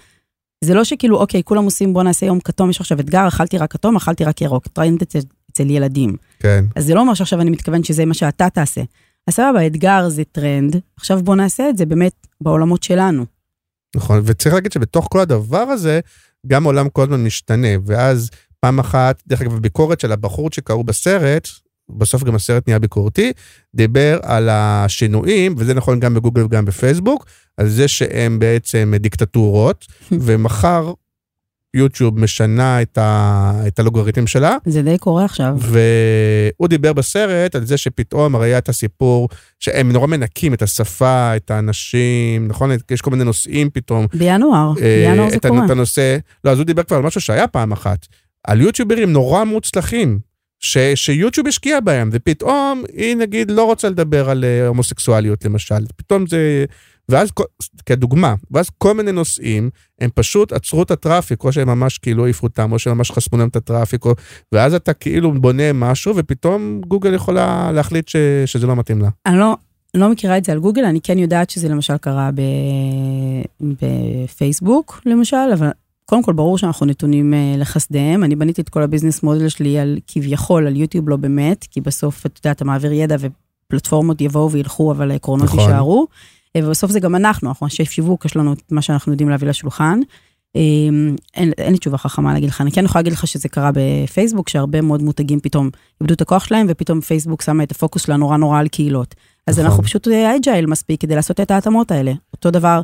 זה 0.64 0.74
לא 0.74 0.84
שכאילו, 0.84 1.16
אוקיי, 1.16 1.42
כולם 1.44 1.64
עושים, 1.64 1.92
בוא 1.92 2.02
נעשה 2.02 2.26
יום 2.26 2.40
כתום, 2.40 2.70
יש 2.70 2.80
עכשיו 2.80 3.00
אתגר, 3.00 3.28
אכלתי 3.28 3.58
רק 3.58 3.72
כתום, 3.72 3.96
אכלתי 3.96 4.24
רק 4.24 4.40
ירוק, 4.40 4.66
טרנד 4.66 5.02
אצל 5.52 5.70
ילדים. 5.70 6.16
כן. 6.40 6.64
אז 6.76 6.86
זה 6.86 6.94
לא 6.94 7.00
אומר 7.00 7.14
שעכשיו 7.14 7.40
אני 7.40 7.50
מתכוון 7.50 7.84
שזה 7.84 8.04
מה 8.04 8.14
שאתה 8.14 8.50
תעשה. 8.50 8.82
אז 9.26 9.34
סבבה, 9.34 9.66
אתגר 9.66 10.08
זה 10.08 10.22
טרנד, 10.32 10.76
עכשיו 10.96 11.22
בוא 11.22 11.36
נעשה 11.36 11.68
את 11.68 11.76
זה 11.76 11.86
באמת 11.86 12.26
בעולמות 12.40 12.82
שלנו. 12.82 13.26
נכון, 13.96 14.22
וצריך 14.24 14.54
להגיד 14.54 14.72
שבתוך 14.72 15.08
כל 15.10 15.20
הדבר 15.20 15.58
הזה, 15.58 16.00
גם 16.46 16.64
העולם 16.64 16.88
כל 16.88 17.02
הזמן 17.02 17.24
משתנה, 17.24 17.68
ואז 17.86 18.30
פעם 18.60 18.78
אחת, 18.78 19.22
דרך 19.26 19.42
אגב, 19.42 19.58
ביקורת 19.58 20.00
של 20.00 20.12
הבחור 20.12 20.48
שקראו 20.52 20.84
בסרט, 20.84 21.48
בסוף 21.88 22.24
גם 22.24 22.34
הסרט 22.34 22.66
נהיה 22.66 22.78
ביקורתי, 22.78 23.32
דיבר 23.74 24.18
על 24.22 24.48
השינויים, 24.48 25.54
וזה 25.58 25.74
נכון 25.74 26.00
גם 26.00 26.14
בגוגל 26.14 26.44
וגם 26.44 26.64
בפייסבוק, 26.64 27.26
על 27.56 27.68
זה 27.68 27.88
שהם 27.88 28.38
בעצם 28.38 28.94
דיקטטורות, 28.96 29.86
ומחר 30.24 30.92
יוטיוב 31.76 32.20
משנה 32.20 32.82
את, 32.82 32.98
ה, 32.98 33.52
את 33.66 33.78
הלוגריתם 33.78 34.26
שלה, 34.26 34.56
זה 34.66 34.82
די 34.82 34.98
קורה 34.98 35.24
עכשיו. 35.24 35.56
והוא 35.58 36.68
דיבר 36.68 36.92
בסרט 36.92 37.54
על 37.54 37.64
זה 37.66 37.76
שפתאום 37.76 38.34
הרי 38.34 38.48
היה 38.48 38.58
את 38.58 38.68
הסיפור 38.68 39.28
שהם 39.60 39.92
נורא 39.92 40.06
מנקים 40.06 40.54
את 40.54 40.62
השפה, 40.62 41.36
את 41.36 41.50
האנשים, 41.50 42.48
נכון? 42.48 42.70
יש 42.90 43.00
כל 43.00 43.10
מיני 43.10 43.24
נושאים 43.24 43.70
פתאום. 43.72 44.06
בינואר, 44.14 44.72
אה, 44.82 45.06
בינואר 45.10 45.30
זה 45.30 45.38
קורה. 45.38 45.64
את 45.64 45.70
הנושא, 45.70 46.16
לא, 46.44 46.50
אז 46.50 46.58
הוא 46.58 46.66
דיבר 46.66 46.82
כבר 46.82 46.96
על 46.96 47.02
משהו 47.02 47.20
שהיה 47.20 47.48
פעם 47.48 47.72
אחת, 47.72 48.06
על 48.44 48.60
יוטיוברים 48.60 49.12
נורא 49.12 49.44
מוצלחים, 49.44 50.18
ש, 50.60 50.78
שיוטיוב 50.94 51.46
השקיע 51.46 51.80
בהם, 51.80 52.08
ופתאום 52.12 52.84
היא 52.92 53.16
נגיד 53.16 53.50
לא 53.50 53.64
רוצה 53.64 53.88
לדבר 53.88 54.30
על 54.30 54.44
אה, 54.44 54.66
הומוסקסואליות 54.66 55.44
למשל, 55.44 55.84
פתאום 55.96 56.26
זה, 56.26 56.64
ואז 57.08 57.30
כדוגמה, 57.86 58.34
ואז 58.50 58.70
כל 58.78 58.94
מיני 58.94 59.12
נושאים, 59.12 59.70
הם 60.00 60.10
פשוט 60.14 60.52
עצרו 60.52 60.82
את 60.82 60.90
הטראפיק, 60.90 61.44
או 61.44 61.52
שהם 61.52 61.68
ממש 61.68 61.98
כאילו 61.98 62.24
העיפו 62.24 62.46
אותם, 62.46 62.72
או 62.72 62.78
שהם 62.78 62.96
ממש 62.96 63.10
חסמו 63.10 63.38
להם 63.38 63.48
את 63.48 63.56
הטראפיק, 63.56 64.04
או, 64.04 64.14
ואז 64.52 64.74
אתה 64.74 64.92
כאילו 64.92 65.40
בונה 65.40 65.72
משהו, 65.72 66.16
ופתאום 66.16 66.80
גוגל 66.86 67.14
יכולה 67.14 67.72
להחליט 67.72 68.08
ש, 68.08 68.16
שזה 68.46 68.66
לא 68.66 68.76
מתאים 68.76 69.02
לה. 69.02 69.08
אני 69.26 69.38
לא, 69.38 69.56
לא 69.94 70.08
מכירה 70.08 70.38
את 70.38 70.44
זה 70.44 70.52
על 70.52 70.58
גוגל, 70.58 70.84
אני 70.84 71.00
כן 71.00 71.18
יודעת 71.18 71.50
שזה 71.50 71.68
למשל 71.68 71.96
קרה 71.96 72.30
ב, 72.34 72.40
בפייסבוק, 73.60 75.00
למשל, 75.06 75.36
אבל 75.54 75.70
קודם 76.04 76.22
כל 76.22 76.32
ברור 76.32 76.58
שאנחנו 76.58 76.86
נתונים 76.86 77.34
אה, 77.34 77.54
לחסדיהם. 77.58 78.24
אני 78.24 78.36
בניתי 78.36 78.60
את 78.60 78.68
כל 78.68 78.82
הביזנס 78.82 79.22
מודל 79.22 79.48
שלי 79.48 79.78
על 79.78 79.98
כביכול, 80.06 80.66
על 80.66 80.76
יוטיוב 80.76 81.08
לא 81.08 81.16
באמת, 81.16 81.66
כי 81.70 81.80
בסוף, 81.80 82.26
אתה 82.26 82.40
יודע, 82.40 82.50
אתה 82.50 82.64
מעביר 82.64 82.92
ידע 82.92 83.16
ופלטפורמות 83.20 84.20
יבואו 84.20 84.50
וילכו, 84.50 84.92
אבל 84.92 85.10
העקרונות 85.10 85.44
נכון. 85.44 85.60
יישארו. 85.60 86.06
אה, 86.56 86.60
ובסוף 86.66 86.90
זה 86.90 87.00
גם 87.00 87.16
אנחנו, 87.16 87.48
אנחנו 87.48 87.66
אנשי 87.66 87.84
שיווק, 87.84 88.24
יש 88.24 88.36
לנו 88.36 88.52
את 88.52 88.72
מה 88.72 88.82
שאנחנו 88.82 89.12
יודעים 89.12 89.28
להביא 89.28 89.48
לשולחן. 89.48 90.00
אה, 90.56 90.60
אין, 91.34 91.52
אין 91.58 91.72
לי 91.72 91.78
תשובה 91.78 91.98
חכמה 91.98 92.34
להגיד 92.34 92.48
לך, 92.48 92.60
אני 92.60 92.72
כן 92.72 92.84
יכולה 92.84 93.02
להגיד 93.02 93.12
לך 93.12 93.26
שזה 93.26 93.48
קרה 93.48 93.70
בפייסבוק, 93.74 94.48
שהרבה 94.48 94.80
מאוד 94.80 95.02
מותגים 95.02 95.40
פתאום 95.40 95.70
איבדו 96.00 96.14
את 96.14 96.20
הכוח 96.20 96.44
שלהם, 96.44 96.66
ופתאום 96.68 97.00
פייסבוק 97.00 97.42
שמה 97.42 97.62
את 97.62 97.70
הפוקוס 97.70 98.02
שלה 98.02 98.16
נורא 98.16 98.36
נורא 98.36 98.60
על 98.60 98.68
קהילות. 98.68 99.14
אז 99.46 99.58
נכון. 99.58 99.70
אנחנו 99.70 99.82
פשוט 99.82 100.08
אג'ייל 100.08 100.66
מספיק 100.66 101.00
כדי 101.00 101.14
לעשות 101.14 101.40
את 101.40 101.50
ההתאמות 101.50 101.90
האלה. 101.90 102.12
אותו 102.32 102.50
דבר, 102.50 102.80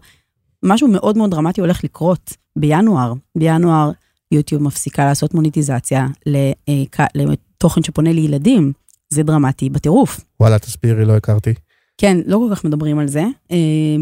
משהו 0.64 0.88
מאוד 0.88 1.18
מאוד 1.18 1.30
דרמטי 1.30 1.60
הולך 1.60 1.84
לקרות 1.84 2.36
בינואר. 2.56 3.12
בינואר 3.38 3.90
יוטיוב 4.32 4.62
מפסיקה 4.62 5.04
לעשות 5.04 5.34
מוניטיזציה 5.34 6.06
לתוכן 7.14 7.82
שפונה 7.82 8.12
לילדים. 8.12 8.72
זה 9.12 9.22
דרמטי 9.22 9.68
בטירוף. 9.68 10.20
וואלה, 10.40 10.58
תסבירי, 10.58 11.04
לא 11.04 11.16
הכרתי. 11.16 11.54
כן, 12.02 12.18
לא 12.26 12.36
כל 12.48 12.54
כך 12.54 12.64
מדברים 12.64 12.98
על 12.98 13.08
זה, 13.08 13.24
אה, 13.52 13.56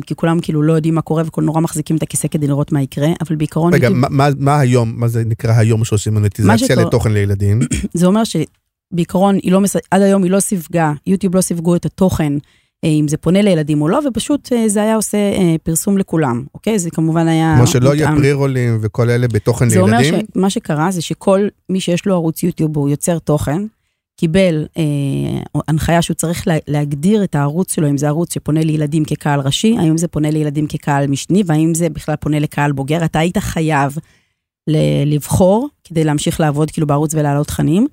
כי 0.06 0.14
כולם 0.14 0.40
כאילו 0.40 0.62
לא 0.62 0.72
יודעים 0.72 0.94
מה 0.94 1.00
קורה 1.02 1.22
וכל 1.26 1.42
נורא 1.42 1.60
מחזיקים 1.60 1.96
את 1.96 2.02
הכיסא 2.02 2.28
כדי 2.28 2.46
לראות 2.46 2.72
מה 2.72 2.82
יקרה, 2.82 3.08
אבל 3.20 3.36
בעיקרון 3.36 3.74
רגע, 3.74 3.90
מה, 3.90 4.08
מה, 4.10 4.28
מה 4.38 4.60
היום, 4.60 4.92
מה 4.96 5.08
זה 5.08 5.24
נקרא 5.24 5.52
היום 5.52 5.84
שעושים 5.84 6.14
מוניטיזציה 6.14 6.58
שקורה- 6.58 6.84
לתוכן 6.84 7.12
לילדים? 7.12 7.60
זה 7.94 8.06
אומר 8.06 8.22
שבעיקרון 8.24 9.38
לא, 9.44 9.60
מס... 9.60 9.76
עד 9.90 10.02
היום 10.02 10.22
היא 10.22 10.30
לא 10.30 10.40
סיווגה, 10.40 10.92
יוטיוב 11.06 11.36
לא 11.36 11.40
סיווגו 11.40 11.76
את 11.76 11.86
התוכן, 11.86 12.32
אה, 12.84 12.88
אם 12.88 13.08
זה 13.08 13.16
פונה 13.16 13.42
לילדים 13.42 13.82
או 13.82 13.88
לא, 13.88 14.00
ופשוט 14.08 14.52
אה, 14.52 14.68
זה 14.68 14.82
היה 14.82 14.96
עושה 14.96 15.18
פרסום 15.62 15.98
לכולם, 15.98 16.44
אוקיי? 16.54 16.78
זה 16.78 16.90
כמובן 16.90 17.28
היה... 17.28 17.54
כמו 17.56 17.66
שלא 17.66 17.94
יהיה. 17.94 18.12
פרי-רולים 18.16 18.78
וכל 18.80 19.10
אלה 19.10 19.28
בתוכן 19.28 19.68
זה 19.68 19.80
אומר 19.80 19.98
לילדים. 19.98 20.26
שמה 20.34 20.50
שקרה 20.50 20.90
זה 20.90 21.02
שכל 21.02 21.48
מי 21.68 21.80
שיש 21.80 22.06
לו 22.06 22.14
ערוץ 22.14 22.42
יוטיוב 22.42 22.76
והוא 22.76 22.88
יוצר 22.88 23.18
תוכן, 23.18 23.62
קיבל 24.20 24.66
אה, 24.78 25.62
הנחיה 25.68 26.02
שהוא 26.02 26.14
צריך 26.14 26.46
לה, 26.46 26.54
להגדיר 26.68 27.24
את 27.24 27.34
הערוץ 27.34 27.74
שלו, 27.74 27.90
אם 27.90 27.98
זה 27.98 28.08
ערוץ 28.08 28.34
שפונה 28.34 28.60
לילדים 28.60 29.04
כקהל 29.04 29.40
ראשי, 29.40 29.76
האם 29.78 29.96
זה 29.96 30.08
פונה 30.08 30.30
לילדים 30.30 30.66
כקהל 30.66 31.06
משני, 31.06 31.42
והאם 31.46 31.74
זה 31.74 31.88
בכלל 31.88 32.16
פונה 32.16 32.38
לקהל 32.38 32.72
בוגר. 32.72 33.04
אתה 33.04 33.18
היית 33.18 33.38
חייב 33.38 33.98
ל- 34.68 35.14
לבחור 35.14 35.68
כדי 35.84 36.04
להמשיך 36.04 36.40
לעבוד 36.40 36.70
כאילו 36.70 36.86
בערוץ 36.86 37.14
ולהעלות 37.14 37.46
תכנים, 37.46 37.86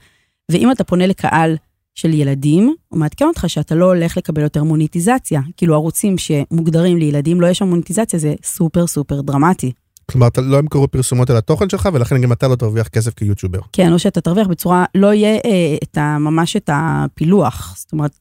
ואם 0.51 0.71
אתה 0.71 0.83
פונה 0.83 1.07
לקהל 1.07 1.55
של 1.95 2.13
ילדים, 2.13 2.75
הוא 2.87 2.99
מעדכן 2.99 3.25
אותך 3.25 3.45
שאתה 3.47 3.75
לא 3.75 3.85
הולך 3.85 4.17
לקבל 4.17 4.41
יותר 4.41 4.63
מוניטיזציה. 4.63 5.41
כאילו 5.57 5.73
ערוצים 5.73 6.17
שמוגדרים 6.17 6.97
לילדים, 6.97 7.41
לא 7.41 7.47
יש 7.47 7.57
שם 7.57 7.67
מוניטיזציה, 7.67 8.19
זה 8.19 8.33
סופר 8.43 8.87
סופר 8.87 9.21
דרמטי. 9.21 9.71
כלומר, 10.11 10.27
אתה 10.27 10.41
לא 10.41 10.57
ימכרו 10.57 10.87
פרסומות 10.87 11.29
על 11.29 11.37
התוכן 11.37 11.69
שלך, 11.69 11.89
ולכן 11.93 12.21
גם 12.21 12.31
אתה 12.31 12.47
לא 12.47 12.55
תרוויח 12.55 12.87
כסף 12.87 13.13
כיוטיובר. 13.13 13.59
כן, 13.73 13.93
או 13.93 13.99
שאתה 13.99 14.21
תרוויח 14.21 14.47
בצורה, 14.47 14.85
לא 14.95 15.13
יהיה 15.13 15.35
אה, 15.45 15.75
את 15.83 15.97
ה, 15.97 16.17
ממש 16.19 16.55
את 16.55 16.69
הפילוח. 16.73 17.73
זאת 17.77 17.91
אומרת, 17.93 18.11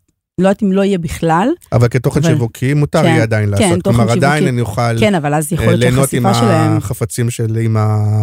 לא 0.41 0.49
יודעת 0.49 0.63
אם 0.63 0.73
לא 0.73 0.83
יהיה 0.85 0.99
בכלל, 0.99 1.49
אבל 1.73 1.89
כתוכן 1.89 2.21
אבל- 2.21 2.29
שיווקי 2.31 2.75
מותר 2.75 3.03
כן, 3.03 3.09
יהיה 3.09 3.23
עדיין 3.23 3.57
כן, 3.57 3.65
לעשות. 3.65 3.83
כלומר, 3.83 4.11
עדיין 4.11 4.39
שיווקי. 4.39 4.49
אני 4.49 4.61
אוכל 4.61 4.99
כן, 5.01 5.15
אבל 5.15 5.35
אז 5.35 5.53
יכול 5.53 5.67
אה, 5.69 5.75
להיות 5.75 5.81
ליהנות 5.81 6.13
עם 6.13 6.35
שלהם, 6.35 6.77
החפצים 6.77 7.31
של, 7.31 7.57
עם 7.57 7.77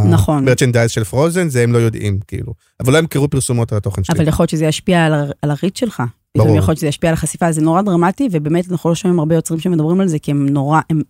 נכון. 0.10 0.38
המרצ'נדייז 0.38 0.92
של 0.92 1.04
פרוזן, 1.04 1.50
זה 1.50 1.64
הם 1.64 1.74
לא 1.74 1.78
יודעים, 1.78 2.20
כאילו. 2.28 2.54
אבל 2.80 2.94
לא 2.94 2.98
ימכרו 2.98 3.30
פרסומות 3.30 3.72
על 3.72 3.78
התוכן 3.78 4.04
שלי. 4.04 4.18
אבל 4.18 4.28
יכול 4.28 4.44
להיות 4.44 4.50
שזה 4.50 4.66
ישפיע 4.66 5.06
על, 5.06 5.14
על 5.42 5.52
הריץ' 5.52 5.80
שלך. 5.80 6.04
ברור. 6.38 6.58
יכול 6.58 6.70
להיות 6.72 6.78
שזה 6.78 6.88
ישפיע 6.88 7.10
על 7.10 7.14
החשיפה, 7.14 7.52
זה 7.52 7.62
נורא 7.62 7.82
דרמטי, 7.82 8.28
ובאמת 8.32 8.72
אנחנו 8.72 8.90
לא 8.90 8.96
שומעים 8.96 9.20
הרבה 9.20 9.36
יוצרים 9.36 9.60
שמדברים 9.60 10.02
על 10.02 10.08
זה, 10.08 10.20
כי 10.20 10.32
הם 10.32 10.50
נורא, 10.50 10.82
הם, 10.90 11.02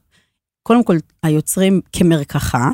קודם 0.64 0.84
כל, 0.84 0.98
היוצרים 1.24 1.82
כמרקחה, 1.94 2.70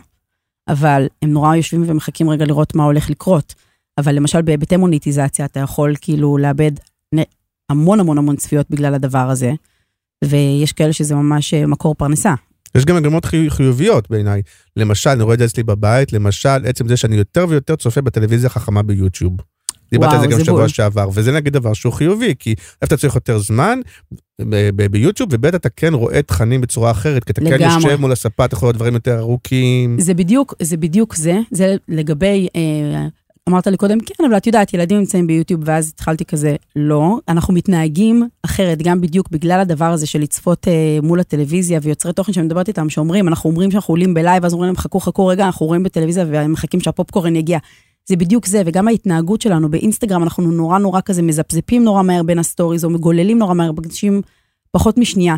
אבל 0.67 1.07
הם 1.21 1.33
נורא 1.33 1.55
יושבים 1.55 1.83
ומחכים 1.87 2.29
רגע 2.29 2.45
לראות 2.45 2.75
מה 2.75 2.83
הולך 2.83 3.09
לקרות. 3.09 3.55
אבל 3.97 4.15
למשל 4.15 4.41
בהיבטי 4.41 4.77
מוניטיזציה, 4.77 5.45
אתה 5.45 5.59
יכול 5.59 5.93
כאילו 6.01 6.37
לאבד 6.37 6.71
המון 7.69 7.99
המון 7.99 8.17
המון 8.17 8.35
צפיות 8.35 8.69
בגלל 8.69 8.93
הדבר 8.93 9.29
הזה, 9.29 9.51
ויש 10.23 10.71
כאלה 10.73 10.93
שזה 10.93 11.15
ממש 11.15 11.53
אה, 11.53 11.65
מקור 11.65 11.95
פרנסה. 11.95 12.33
יש 12.75 12.85
גם 12.85 12.95
מגמות 12.95 13.25
חי- 13.25 13.49
חיוביות 13.49 14.09
בעיניי. 14.09 14.41
למשל, 14.77 15.09
אני 15.09 15.23
רואה 15.23 15.33
את 15.33 15.39
זה 15.39 15.45
אצלי 15.45 15.63
בבית, 15.63 16.13
למשל, 16.13 16.65
עצם 16.65 16.87
זה 16.87 16.97
שאני 16.97 17.15
יותר 17.15 17.45
ויותר 17.49 17.75
צופה 17.75 18.01
בטלוויזיה 18.01 18.47
החכמה 18.47 18.83
ביוטיוב. 18.83 19.33
דיברתי 19.91 20.15
על 20.15 20.21
זה 20.21 20.27
גם 20.27 20.43
שבוע. 20.43 20.69
שעבר, 20.69 21.09
וזה 21.13 21.31
נגיד 21.31 21.53
דבר 21.53 21.73
שהוא 21.73 21.93
חיובי, 21.93 22.33
כי 22.39 22.55
א' 22.81 22.85
אתה 22.85 22.97
צריך 22.97 23.15
יותר 23.15 23.39
זמן 23.39 23.79
ביוטיוב, 24.91 25.29
וב' 25.31 25.45
אתה 25.45 25.69
כן 25.69 25.93
רואה 25.93 26.21
תכנים 26.21 26.61
בצורה 26.61 26.91
אחרת, 26.91 27.23
כי 27.23 27.31
אתה 27.31 27.41
כן. 27.41 27.69
יושב 27.75 27.95
מול 27.95 28.11
הספה, 28.11 28.45
אתה 28.45 28.55
יכול 28.55 28.65
לראות 28.65 28.75
דברים 28.75 28.93
יותר 28.93 29.19
ארוכים. 29.19 29.99
זה 29.99 30.13
בדיוק, 30.13 30.53
זה 30.61 30.77
בדיוק 30.77 31.15
זה, 31.15 31.39
זה 31.51 31.75
לגבי, 31.87 32.47
אה, 32.55 33.07
אמרת 33.49 33.67
לי 33.67 33.77
קודם, 33.77 33.99
כן, 33.99 34.25
אבל 34.25 34.37
את 34.37 34.47
יודעת, 34.47 34.73
ילדים 34.73 34.97
נמצאים 34.97 35.27
ביוטיוב, 35.27 35.61
ואז 35.65 35.91
התחלתי 35.95 36.25
כזה, 36.25 36.55
לא. 36.75 37.17
אנחנו 37.27 37.53
מתנהגים 37.53 38.27
אחרת, 38.45 38.81
גם 38.81 39.01
בדיוק 39.01 39.29
בגלל 39.29 39.59
הדבר 39.59 39.85
הזה 39.85 40.07
של 40.07 40.19
לצפות 40.19 40.67
אה, 40.67 40.99
מול 41.03 41.19
הטלוויזיה 41.19 41.79
ויוצרי 41.83 42.13
תוכן 42.13 42.33
שאני 42.33 42.45
מדברת 42.45 42.67
איתם, 42.67 42.89
שאומרים, 42.89 43.27
אנחנו 43.27 43.49
אומרים 43.49 43.71
שאנחנו 43.71 43.91
עולים 43.91 44.13
בלייב, 44.13 44.45
אז 44.45 44.53
אומרים 44.53 44.67
להם, 44.67 44.77
חכו, 44.77 44.99
חכו 44.99 45.27
רגע, 45.27 45.45
אנחנו 45.45 45.65
רואים 45.65 45.83
בטלוויזיה 45.83 46.25
ומחכים 46.27 46.79
שהפופקורן 46.79 47.35
יגיע. 47.35 47.57
זה 48.09 48.15
בדיוק 48.15 48.45
זה, 48.45 48.61
וגם 48.65 48.87
ההתנהגות 48.87 49.41
שלנו 49.41 49.71
באינסטגרם, 49.71 50.23
אנחנו 50.23 50.51
נורא 50.51 50.77
נורא 50.77 51.01
כזה 51.05 51.21
מזפזפים 51.21 51.83
נורא 51.83 52.03
מהר 52.03 52.23
בין 52.23 52.39
הסטוריז, 52.39 52.85
או 52.85 52.89
מגוללים 52.89 53.39
נורא 53.39 53.53
מהר, 53.53 53.71
מקדישים 53.71 54.21
פחות 54.71 54.97
משנייה. 54.97 55.35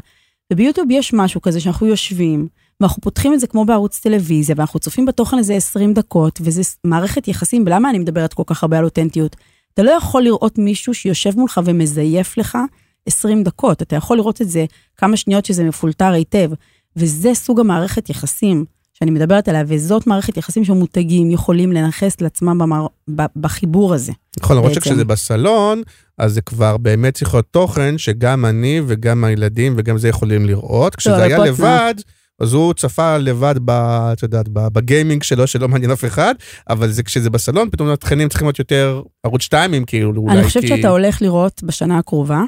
וביוטיוב 0.53 0.91
יש 0.91 1.13
משהו 1.13 1.41
כזה 1.41 1.59
שאנחנו 1.59 1.87
יושבים, 1.87 2.47
ואנחנו 2.79 3.01
פותחים 3.01 3.33
את 3.33 3.39
זה 3.39 3.47
כמו 3.47 3.65
בערוץ 3.65 3.99
טלוויזיה, 3.99 4.55
ואנחנו 4.57 4.79
צופים 4.79 5.05
בתוכן 5.05 5.37
איזה 5.37 5.53
20 5.53 5.93
דקות, 5.93 6.39
וזה 6.43 6.61
מערכת 6.83 7.27
יחסים, 7.27 7.63
ולמה 7.65 7.89
אני 7.89 7.99
מדברת 7.99 8.33
כל 8.33 8.43
כך 8.45 8.63
הרבה 8.63 8.77
על 8.77 8.85
אותנטיות? 8.85 9.35
אתה 9.73 9.83
לא 9.83 9.91
יכול 9.91 10.23
לראות 10.23 10.57
מישהו 10.57 10.93
שיושב 10.93 11.31
מולך 11.37 11.61
ומזייף 11.65 12.37
לך 12.37 12.57
20 13.05 13.43
דקות, 13.43 13.81
אתה 13.81 13.95
יכול 13.95 14.17
לראות 14.17 14.41
את 14.41 14.49
זה 14.49 14.65
כמה 14.97 15.17
שניות 15.17 15.45
שזה 15.45 15.63
מפולטר 15.63 16.11
היטב, 16.11 16.51
וזה 16.95 17.33
סוג 17.33 17.59
המערכת 17.59 18.09
יחסים 18.09 18.65
שאני 19.01 19.11
מדברת 19.11 19.47
עליה, 19.47 19.63
וזאת 19.67 20.07
מערכת 20.07 20.37
יחסים 20.37 20.65
שמותגים 20.65 21.31
יכולים 21.31 21.71
לנכס 21.71 22.21
לעצמם 22.21 22.57
במר... 22.57 22.87
בחיבור 23.35 23.93
הזה. 23.93 24.11
נכון, 24.39 24.57
למרות 24.57 24.73
שכשזה 24.73 25.05
בסלון, 25.05 25.81
אז 26.17 26.33
זה 26.33 26.41
כבר 26.41 26.77
באמת 26.77 27.13
צריך 27.13 27.33
להיות 27.33 27.47
תוכן 27.51 27.97
שגם 27.97 28.45
אני 28.45 28.81
וגם 28.87 29.23
הילדים 29.23 29.73
וגם 29.77 29.97
זה 29.97 30.07
יכולים 30.07 30.45
לראות. 30.45 30.95
כשזה 30.95 31.17
לא, 31.17 31.21
היה 31.21 31.37
לבד, 31.37 31.93
אז 32.39 32.53
הוא 32.53 32.73
צפה 32.73 33.17
לבד, 33.17 33.55
ב, 33.65 33.71
את 34.13 34.23
יודעת, 34.23 34.49
בגיימינג 34.49 35.23
שלו, 35.23 35.47
שלא 35.47 35.67
מעניין 35.67 35.91
אף 35.91 36.05
אחד, 36.05 36.35
אבל 36.69 36.91
זה, 36.91 37.03
כשזה 37.03 37.29
בסלון, 37.29 37.69
פתאום 37.69 37.89
התכנים 37.89 38.29
צריכים 38.29 38.47
להיות 38.47 38.59
יותר 38.59 39.01
ערוץ 39.23 39.41
2, 39.41 39.85
כאילו, 39.85 40.13
אולי 40.17 40.33
כי... 40.33 40.39
אני 40.39 40.47
חושבת 40.47 40.67
שאתה 40.67 40.89
הולך 40.89 41.21
לראות 41.21 41.63
בשנה 41.63 41.97
הקרובה, 41.97 42.41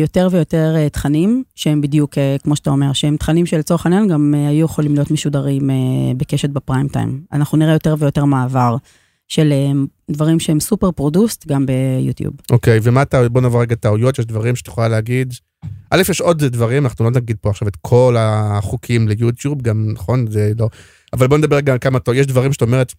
יותר 0.00 0.28
ויותר 0.30 0.74
אה, 0.76 0.88
תכנים 0.88 1.42
שהם 1.54 1.80
בדיוק, 1.80 2.18
אה, 2.18 2.36
כמו 2.42 2.56
שאתה 2.56 2.70
אומר, 2.70 2.92
שהם 2.92 3.16
תכנים 3.16 3.46
שלצורך 3.46 3.86
העניין 3.86 4.08
גם 4.08 4.34
היו 4.48 4.64
יכולים 4.64 4.94
להיות 4.94 5.10
משודרים 5.10 5.70
בקשת 6.16 6.50
בפריים 6.50 6.88
טיים. 6.88 7.20
אנחנו 7.32 7.58
נראה 7.58 7.72
יותר 7.72 7.94
ויותר 7.98 8.24
מעבר 8.24 8.76
של 9.28 9.52
דברים 10.10 10.40
שהם 10.40 10.60
סופר 10.60 10.90
produced 10.92 11.46
גם 11.46 11.66
ביוטיוב. 11.66 12.34
אוקיי, 12.50 12.78
okay, 12.78 12.80
ומה 12.82 13.02
אתה, 13.02 13.28
בוא 13.28 13.40
נעבור 13.40 13.60
רגע 13.60 13.74
טעויות, 13.74 14.18
יש 14.18 14.26
דברים 14.26 14.56
שאת 14.56 14.68
יכולה 14.68 14.88
להגיד. 14.88 15.34
א', 15.90 16.02
יש 16.10 16.20
עוד 16.20 16.44
דברים, 16.44 16.84
אנחנו 16.84 17.04
לא 17.04 17.10
נגיד 17.10 17.36
פה 17.40 17.50
עכשיו 17.50 17.68
את 17.68 17.76
כל 17.80 18.16
החוקים 18.18 19.08
ליוטיוב, 19.08 19.62
גם 19.62 19.92
נכון, 19.92 20.26
זה 20.30 20.52
לא... 20.58 20.68
אבל 21.12 21.26
בוא 21.26 21.38
נדבר 21.38 21.56
רגע 21.56 21.72
על 21.72 21.78
כמה 21.78 21.98
טעויות, 21.98 22.20
יש 22.20 22.26
דברים 22.26 22.52
שאת 22.52 22.62
אומרת, 22.62 22.94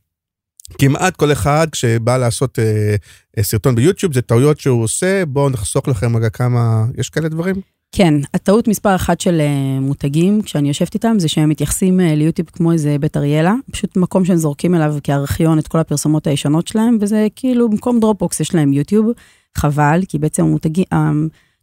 כמעט 0.78 1.16
כל 1.16 1.32
אחד 1.32 1.68
כשבא 1.72 2.18
לעשות 2.18 2.60
אה, 2.60 2.96
אה, 3.38 3.44
סרטון 3.44 3.76
ביוטיוב 3.76 4.14
זה 4.14 4.22
טעויות 4.22 4.60
שהוא 4.60 4.84
עושה, 4.84 5.26
בואו 5.26 5.50
נחסוך 5.50 5.88
לכם 5.88 6.18
רגע 6.18 6.30
כמה, 6.30 6.86
יש 6.98 7.10
כאלה 7.10 7.30
דברים? 7.30 7.56
כן, 7.92 8.14
הטעות 8.34 8.68
מספר 8.68 8.96
אחת 8.96 9.22
של 9.22 9.42
אה, 9.42 9.80
מותגים, 9.80 10.42
כשאני 10.42 10.68
יושבת 10.68 10.94
איתם, 10.94 11.16
זה 11.20 11.28
שהם 11.28 11.50
מתייחסים 11.50 12.00
אה, 12.00 12.16
ליוטיוב 12.16 12.50
כמו 12.50 12.72
איזה 12.72 12.98
בית 13.00 13.18
אריאלה, 13.18 13.54
פשוט 13.72 13.98
מקום 13.98 14.26
שהם 14.26 14.36
זורקים 14.36 14.76
אליו 14.76 14.96
כארכיון 15.04 15.60
את 15.60 15.68
כל 15.68 15.80
הפרסומות 15.80 16.28
הישנות 16.28 16.68
שלהם, 16.68 16.98
וזה 17.02 17.28
כאילו 17.36 17.70
במקום 17.70 18.00
דרופבוקס 18.00 18.40
יש 18.40 18.56
להם 18.56 18.74
יוטיוב, 18.74 19.12
חבל, 19.58 20.02
כי 20.08 20.20
בעצם 20.20 20.44
המותגים, 20.44 20.86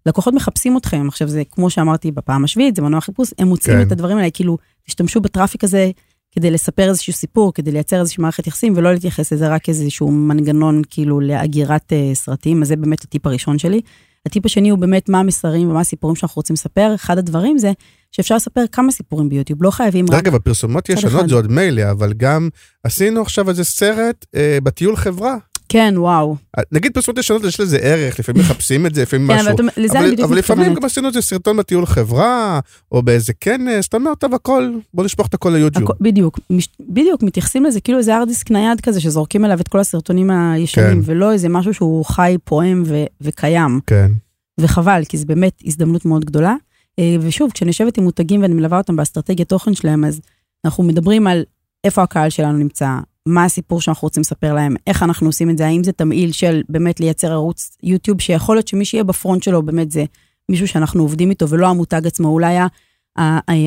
הלקוחות 0.07 0.35
מחפשים 0.35 0.77
אתכם, 0.77 1.09
עכשיו 1.09 1.29
זה 1.29 1.43
כמו 1.51 1.71
שאמרתי 1.71 2.11
בפעם 2.11 2.45
השביעית, 2.45 2.77
זה 2.77 2.83
מנוע 2.83 3.01
חיפוש, 3.01 3.31
הם 3.39 3.49
מוצאים 3.49 3.77
כן. 3.77 3.83
את 3.83 3.93
הדברים 3.93 4.19
האלה, 4.19 4.31
כאילו, 4.31 4.59
תשתמשו 4.87 5.21
בטראפיק 5.21 5.65
הזה 5.65 5.91
כדי 6.33 6.51
לספר 6.51 6.89
איזשהו 6.89 7.13
סיפור, 7.13 7.53
כדי 7.55 7.73
לייצר 7.73 8.01
איזושהי 8.01 8.23
מערכת 8.23 8.47
יחסים, 8.47 8.73
ולא 8.77 8.93
להתייחס 8.93 9.33
לזה 9.33 9.49
רק 9.49 9.69
איזשהו 9.69 10.11
מנגנון 10.11 10.83
כאילו 10.91 11.21
לאגירת 11.21 11.93
uh, 11.93 12.15
סרטים, 12.15 12.63
אז 12.63 12.69
זה 12.69 12.77
באמת 12.77 13.03
הטיפ 13.03 13.27
הראשון 13.27 13.59
שלי. 13.59 13.81
הטיפ 14.27 14.47
השני 14.47 14.69
הוא 14.71 14.79
באמת 14.79 15.09
מה 15.09 15.21
המסרים 15.21 15.71
ומה 15.71 15.81
הסיפורים 15.81 16.17
שאנחנו 16.17 16.39
רוצים 16.39 16.55
לספר. 16.55 16.95
אחד 16.95 17.19
הדברים 17.19 17.59
זה 17.59 17.73
שאפשר 18.13 18.37
לספר 18.37 18.65
כמה 18.73 18.93
סיפורים 18.93 19.29
ביוטיוב, 19.29 19.63
לא 19.63 19.71
חייבים 19.71 20.07
רק... 20.11 20.15
רגע, 20.15 20.31
בפרסומות 20.31 20.89
ישנות 20.89 21.29
זה 21.29 21.35
עוד 21.35 21.51
מילא, 21.51 21.91
אבל 21.91 22.13
גם 22.13 22.49
עשינו 22.85 23.23
עכשיו 23.23 23.49
איזה 23.49 23.65
סרט 23.65 24.27
אה, 24.35 24.59
בטיול 24.63 24.97
חברה. 24.97 25.37
כן, 25.73 25.95
וואו. 25.97 26.37
נגיד 26.73 26.93
פרסומות 26.95 27.19
ישנות 27.19 27.45
יש 27.45 27.61
לזה 27.61 27.77
ערך, 27.77 28.19
לפעמים 28.19 28.43
מחפשים 28.43 28.87
את 28.87 28.95
זה, 28.95 29.03
לפעמים 29.03 29.29
כן, 29.29 29.37
משהו. 29.37 29.53
אבל, 29.53 29.69
לזה 29.77 29.99
אני 29.99 30.11
בדיוק 30.11 30.29
אבל 30.29 30.39
לפעמים 30.39 30.75
גם 30.75 30.85
עשינו 30.85 31.09
איזה 31.09 31.23
סרטון 31.23 31.57
בטיול 31.57 31.87
חברה, 31.87 32.61
או 32.93 33.03
באיזה 33.03 33.33
כנס, 33.41 33.87
אתה 33.89 33.97
אומר, 33.97 34.15
טוב, 34.15 34.35
הכל, 34.35 34.71
בוא 34.95 35.05
נשפוך 35.05 35.27
את 35.27 35.35
הכל 35.35 35.51
ליוטיוב. 35.51 35.91
בדיוק. 36.01 36.39
בדיוק, 36.81 37.23
מתייחסים 37.23 37.65
לזה 37.65 37.81
כאילו 37.81 37.99
איזה 37.99 38.17
ארדיסק 38.17 38.51
נייד 38.51 38.81
כזה, 38.81 39.01
שזורקים 39.01 39.45
אליו 39.45 39.61
את 39.61 39.69
כל 39.69 39.79
הסרטונים 39.79 40.31
הישנים, 40.31 41.03
כן. 41.03 41.11
ולא 41.13 41.33
איזה 41.33 41.49
משהו 41.49 41.75
שהוא 41.75 42.05
חי, 42.05 42.37
פועם. 42.45 42.83
וקיים. 43.21 43.81
כן. 43.87 44.13
וחבל, 44.61 45.03
כי 45.09 45.19
זו 45.19 45.27
באמת 45.27 45.63
הזדמנות 45.65 46.05
מאוד 46.05 46.25
גדולה. 46.25 46.55
אה, 46.99 47.17
ושוב, 47.21 47.51
כשאני 47.55 47.69
יושבת 47.69 47.99
עם 47.99 48.05
מותגים 48.05 48.43
ואני 48.43 48.55
מלווה 48.55 48.79
אותם 48.79 48.97
באסטרטגיית 48.97 49.49
תוכן 49.49 49.75
שלהם, 49.75 50.05
אז 50.05 50.21
אנחנו 50.65 50.85
מדברים 50.85 51.27
על 51.27 51.45
איפה 51.85 52.03
הקהל 52.03 52.31
שלנו 52.31 52.59
נמצא, 52.59 52.89
מה 53.27 53.45
הסיפור 53.45 53.81
שאנחנו 53.81 54.07
רוצים 54.07 54.21
לספר 54.21 54.55
להם, 54.55 54.75
איך 54.87 55.03
אנחנו 55.03 55.27
עושים 55.27 55.51
את 55.51 55.59
זה, 55.59 55.67
האם 55.67 55.85
זה 55.85 55.93
תמהיל 55.93 56.33
של 56.33 56.63
באמת 56.69 57.01
לייצר 57.01 57.33
ערוץ 57.33 57.77
יוטיוב, 57.83 58.21
שיכול 58.21 58.57
להיות 58.57 58.69
שמי 58.69 58.85
שיהיה 58.85 59.05
בפרונט 59.05 59.43
שלו 59.43 59.63
באמת 59.63 59.91
זה 59.91 60.05
מישהו 60.49 60.69
שאנחנו 60.69 61.03
עובדים 61.03 61.31
איתו 61.31 61.49
ולא 61.49 61.67
המותג 61.67 62.07
עצמו, 62.07 62.29
אולי 62.29 62.57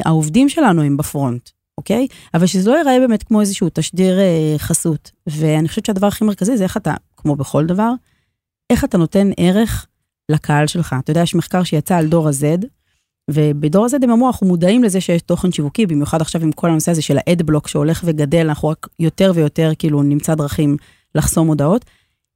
העובדים 0.06 0.50
שלנו 0.50 0.82
הם 0.82 0.98
בפרונט, 0.98 1.50
אוקיי? 1.78 2.08
אבל 2.34 2.46
שזה 2.46 2.70
לא 2.70 2.76
ייראה 2.76 3.00
באמת 3.00 3.24
כמו 3.24 3.42
איזשהו 3.42 3.70
תשדיר 3.74 4.20
אה, 4.20 4.56
חסות. 4.58 5.12
ואני 5.28 5.68
חושבת 5.68 5.86
שהדבר 5.86 6.08
הכי 6.08 6.26
מרכזי 6.26 6.58
זה 6.58 6.64
איך 6.64 6.78
אתה, 6.78 6.94
כמו 7.18 7.36
בכל 7.36 7.66
דבר, 7.66 7.92
איך 8.70 8.84
אתה 8.84 8.98
נותן 8.98 9.30
ערך 9.38 9.88
לקהל 10.30 10.68
שלך. 10.68 10.96
אתה 11.00 11.12
יודע, 11.12 11.22
יש 11.22 11.36
מחקר 11.36 11.64
שיצא 11.64 11.98
על 11.98 12.08
דור 12.08 12.28
ה-Z, 12.28 12.66
ובדור 13.32 13.86
הזה 13.86 13.98
אמרו, 14.04 14.28
אנחנו 14.28 14.48
מודעים 14.48 14.84
לזה 14.84 15.02
שיש 15.02 15.22
תוכן 15.22 15.52
שיווקי, 15.52 15.86
במיוחד 15.86 16.22
עכשיו 16.22 16.42
עם 16.42 16.52
כל 16.52 16.70
הנושא 16.70 16.92
הזה 16.92 17.02
של 17.02 17.18
האדבלוק 17.18 17.68
שהולך 17.68 18.02
וגדל, 18.06 18.48
אנחנו 18.48 18.68
רק 18.68 18.88
יותר 19.00 19.32
ויותר 19.36 19.72
כאילו 19.80 20.04
נמצא 20.04 20.36
דרכים 20.36 20.78
לחסום 21.16 21.48
הודעות. 21.48 21.86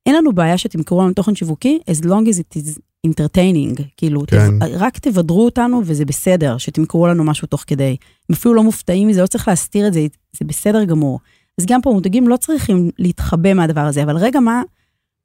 אין 0.05 0.15
לנו 0.15 0.33
בעיה 0.33 0.57
שתמכרו 0.57 1.01
לנו 1.01 1.13
תוכן 1.13 1.35
שיווקי, 1.35 1.79
as 1.89 2.03
long 2.05 2.27
as 2.29 2.39
it 2.39 2.57
is 2.57 2.79
entertaining, 3.07 3.81
כאילו, 3.97 4.23
כן. 4.27 4.59
תב, 4.59 4.63
רק 4.63 4.97
תבדרו 4.97 5.45
אותנו 5.45 5.81
וזה 5.85 6.05
בסדר, 6.05 6.57
שתמכרו 6.57 7.07
לנו 7.07 7.23
משהו 7.23 7.47
תוך 7.47 7.63
כדי. 7.67 7.95
הם 8.29 8.33
אפילו 8.33 8.53
לא 8.53 8.63
מופתעים 8.63 9.07
מזה, 9.07 9.21
לא 9.21 9.27
צריך 9.27 9.47
להסתיר 9.47 9.87
את 9.87 9.93
זה, 9.93 10.07
זה 10.39 10.45
בסדר 10.45 10.83
גמור. 10.83 11.19
אז 11.59 11.65
גם 11.65 11.81
פה 11.81 11.91
מותגים 11.91 12.27
לא 12.27 12.37
צריכים 12.37 12.91
להתחבא 12.99 13.53
מהדבר 13.53 13.81
הזה, 13.81 14.03
אבל 14.03 14.17
רגע, 14.17 14.39
מה, 14.39 14.61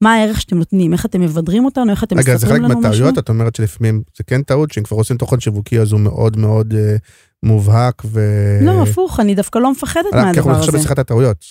מה 0.05 0.15
הערך 0.15 0.41
שאתם 0.41 0.59
נותנים, 0.59 0.93
איך 0.93 1.07
אתם 1.07 1.21
מבדרים 1.21 1.65
אותנו, 1.65 1.91
איך 1.91 2.05
אתם 2.05 2.17
מספרים 2.19 2.35
לנו 2.35 2.45
משהו. 2.45 2.55
רגע, 2.55 2.67
זה 2.67 2.77
חלק 2.77 2.85
מהטעויות, 2.85 3.19
את 3.19 3.29
אומרת 3.29 3.57
שלפעמים 3.57 4.03
זה 4.17 4.25
כן 4.25 4.43
טעות, 4.43 4.73
שאם 4.73 4.83
כבר 4.83 4.97
עושים 4.97 5.17
תוכן 5.17 5.41
שיווקי 5.41 5.81
אז 5.81 5.93
הוא 5.93 6.01
מאוד 6.01 6.37
מאוד 6.37 6.75
אה, 6.75 6.97
מובהק 7.43 8.03
ו... 8.05 8.21
לא, 8.63 8.83
הפוך, 8.83 9.21
אני 9.21 9.35
דווקא 9.35 9.59
לא 9.59 9.73
מפחדת 9.73 10.05
מהדבר 10.05 10.21
הזה. 10.21 10.33
כי 10.33 10.39
אנחנו 10.39 10.53
עכשיו 10.53 10.75
בשיחת 10.75 10.99
הטעויות. 10.99 11.45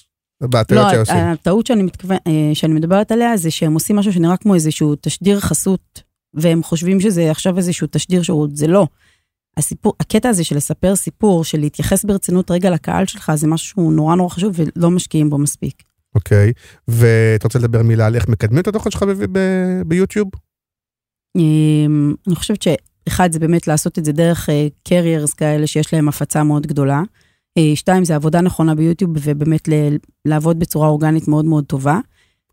לא, 0.71 0.81
הטעות 1.09 1.67
שאני, 1.67 1.83
מתכוון, 1.83 2.17
אה, 2.27 2.51
שאני 2.53 2.73
מדברת 2.73 3.11
עליה 3.11 3.37
זה 3.37 3.51
שהם 3.51 3.73
עושים 3.73 3.95
משהו 3.95 4.13
שנראה 4.13 4.37
כמו 4.37 4.55
איזשהו 4.55 4.95
תשדיר 5.01 5.39
חסות, 5.39 6.01
והם 6.33 6.63
חושבים 6.63 6.99
שזה 6.99 7.31
עכשיו 7.31 7.57
איזשהו 7.57 7.87
תשדיר 7.91 8.21
שהוא, 8.21 8.47
זה 8.53 8.67
לא. 8.67 8.87
הסיפור, 9.57 9.93
הקטע 9.99 10.29
הזה 10.29 10.43
של 10.43 10.55
לספר 10.55 10.95
סיפור, 10.95 11.43
של 11.43 11.59
להתייחס 11.59 12.05
ברצינות 12.05 12.51
רגע 12.51 12.69
לקהל 12.69 13.05
שלך, 13.05 13.31
זה 13.35 13.47
משהו 13.47 13.67
שהוא 13.67 13.93
נורא 13.93 14.15
נורא 14.15 14.29
חשוב 14.29 14.55
ולא 14.55 14.91
משקיעים 14.91 15.29
בו 15.29 15.37
מספיק. 15.37 15.83
אוקיי, 16.15 16.53
ואתה 16.87 17.47
רוצה 17.47 17.59
לדבר 17.59 17.83
מילה 17.83 18.05
על 18.05 18.15
איך 18.15 18.27
מקדמים 18.27 18.61
את 18.61 18.67
התוכן 18.67 18.91
שלך 18.91 19.05
ביוטיוב? 19.85 20.29
אמ, 21.37 22.13
אני 22.27 22.35
חושבת 22.35 22.61
שאחד 22.61 23.31
זה 23.31 23.39
באמת 23.39 23.67
לעשות 23.67 23.99
את 23.99 24.05
זה 24.05 24.11
דרך 24.11 24.49
קריירס 24.83 25.31
אה, 25.31 25.35
כאלה 25.37 25.67
שיש 25.67 25.93
להם 25.93 26.09
הפצה 26.09 26.43
מאוד 26.43 26.67
גדולה. 26.67 27.01
אה, 27.57 27.75
שתיים 27.75 28.05
זה 28.05 28.15
עבודה 28.15 28.41
נכונה 28.41 28.75
ביוטיוב 28.75 29.11
ובאמת 29.21 29.69
לעבוד 30.25 30.59
בצורה 30.59 30.87
אורגנית 30.87 31.27
מאוד 31.27 31.45
מאוד 31.45 31.65
טובה. 31.65 31.99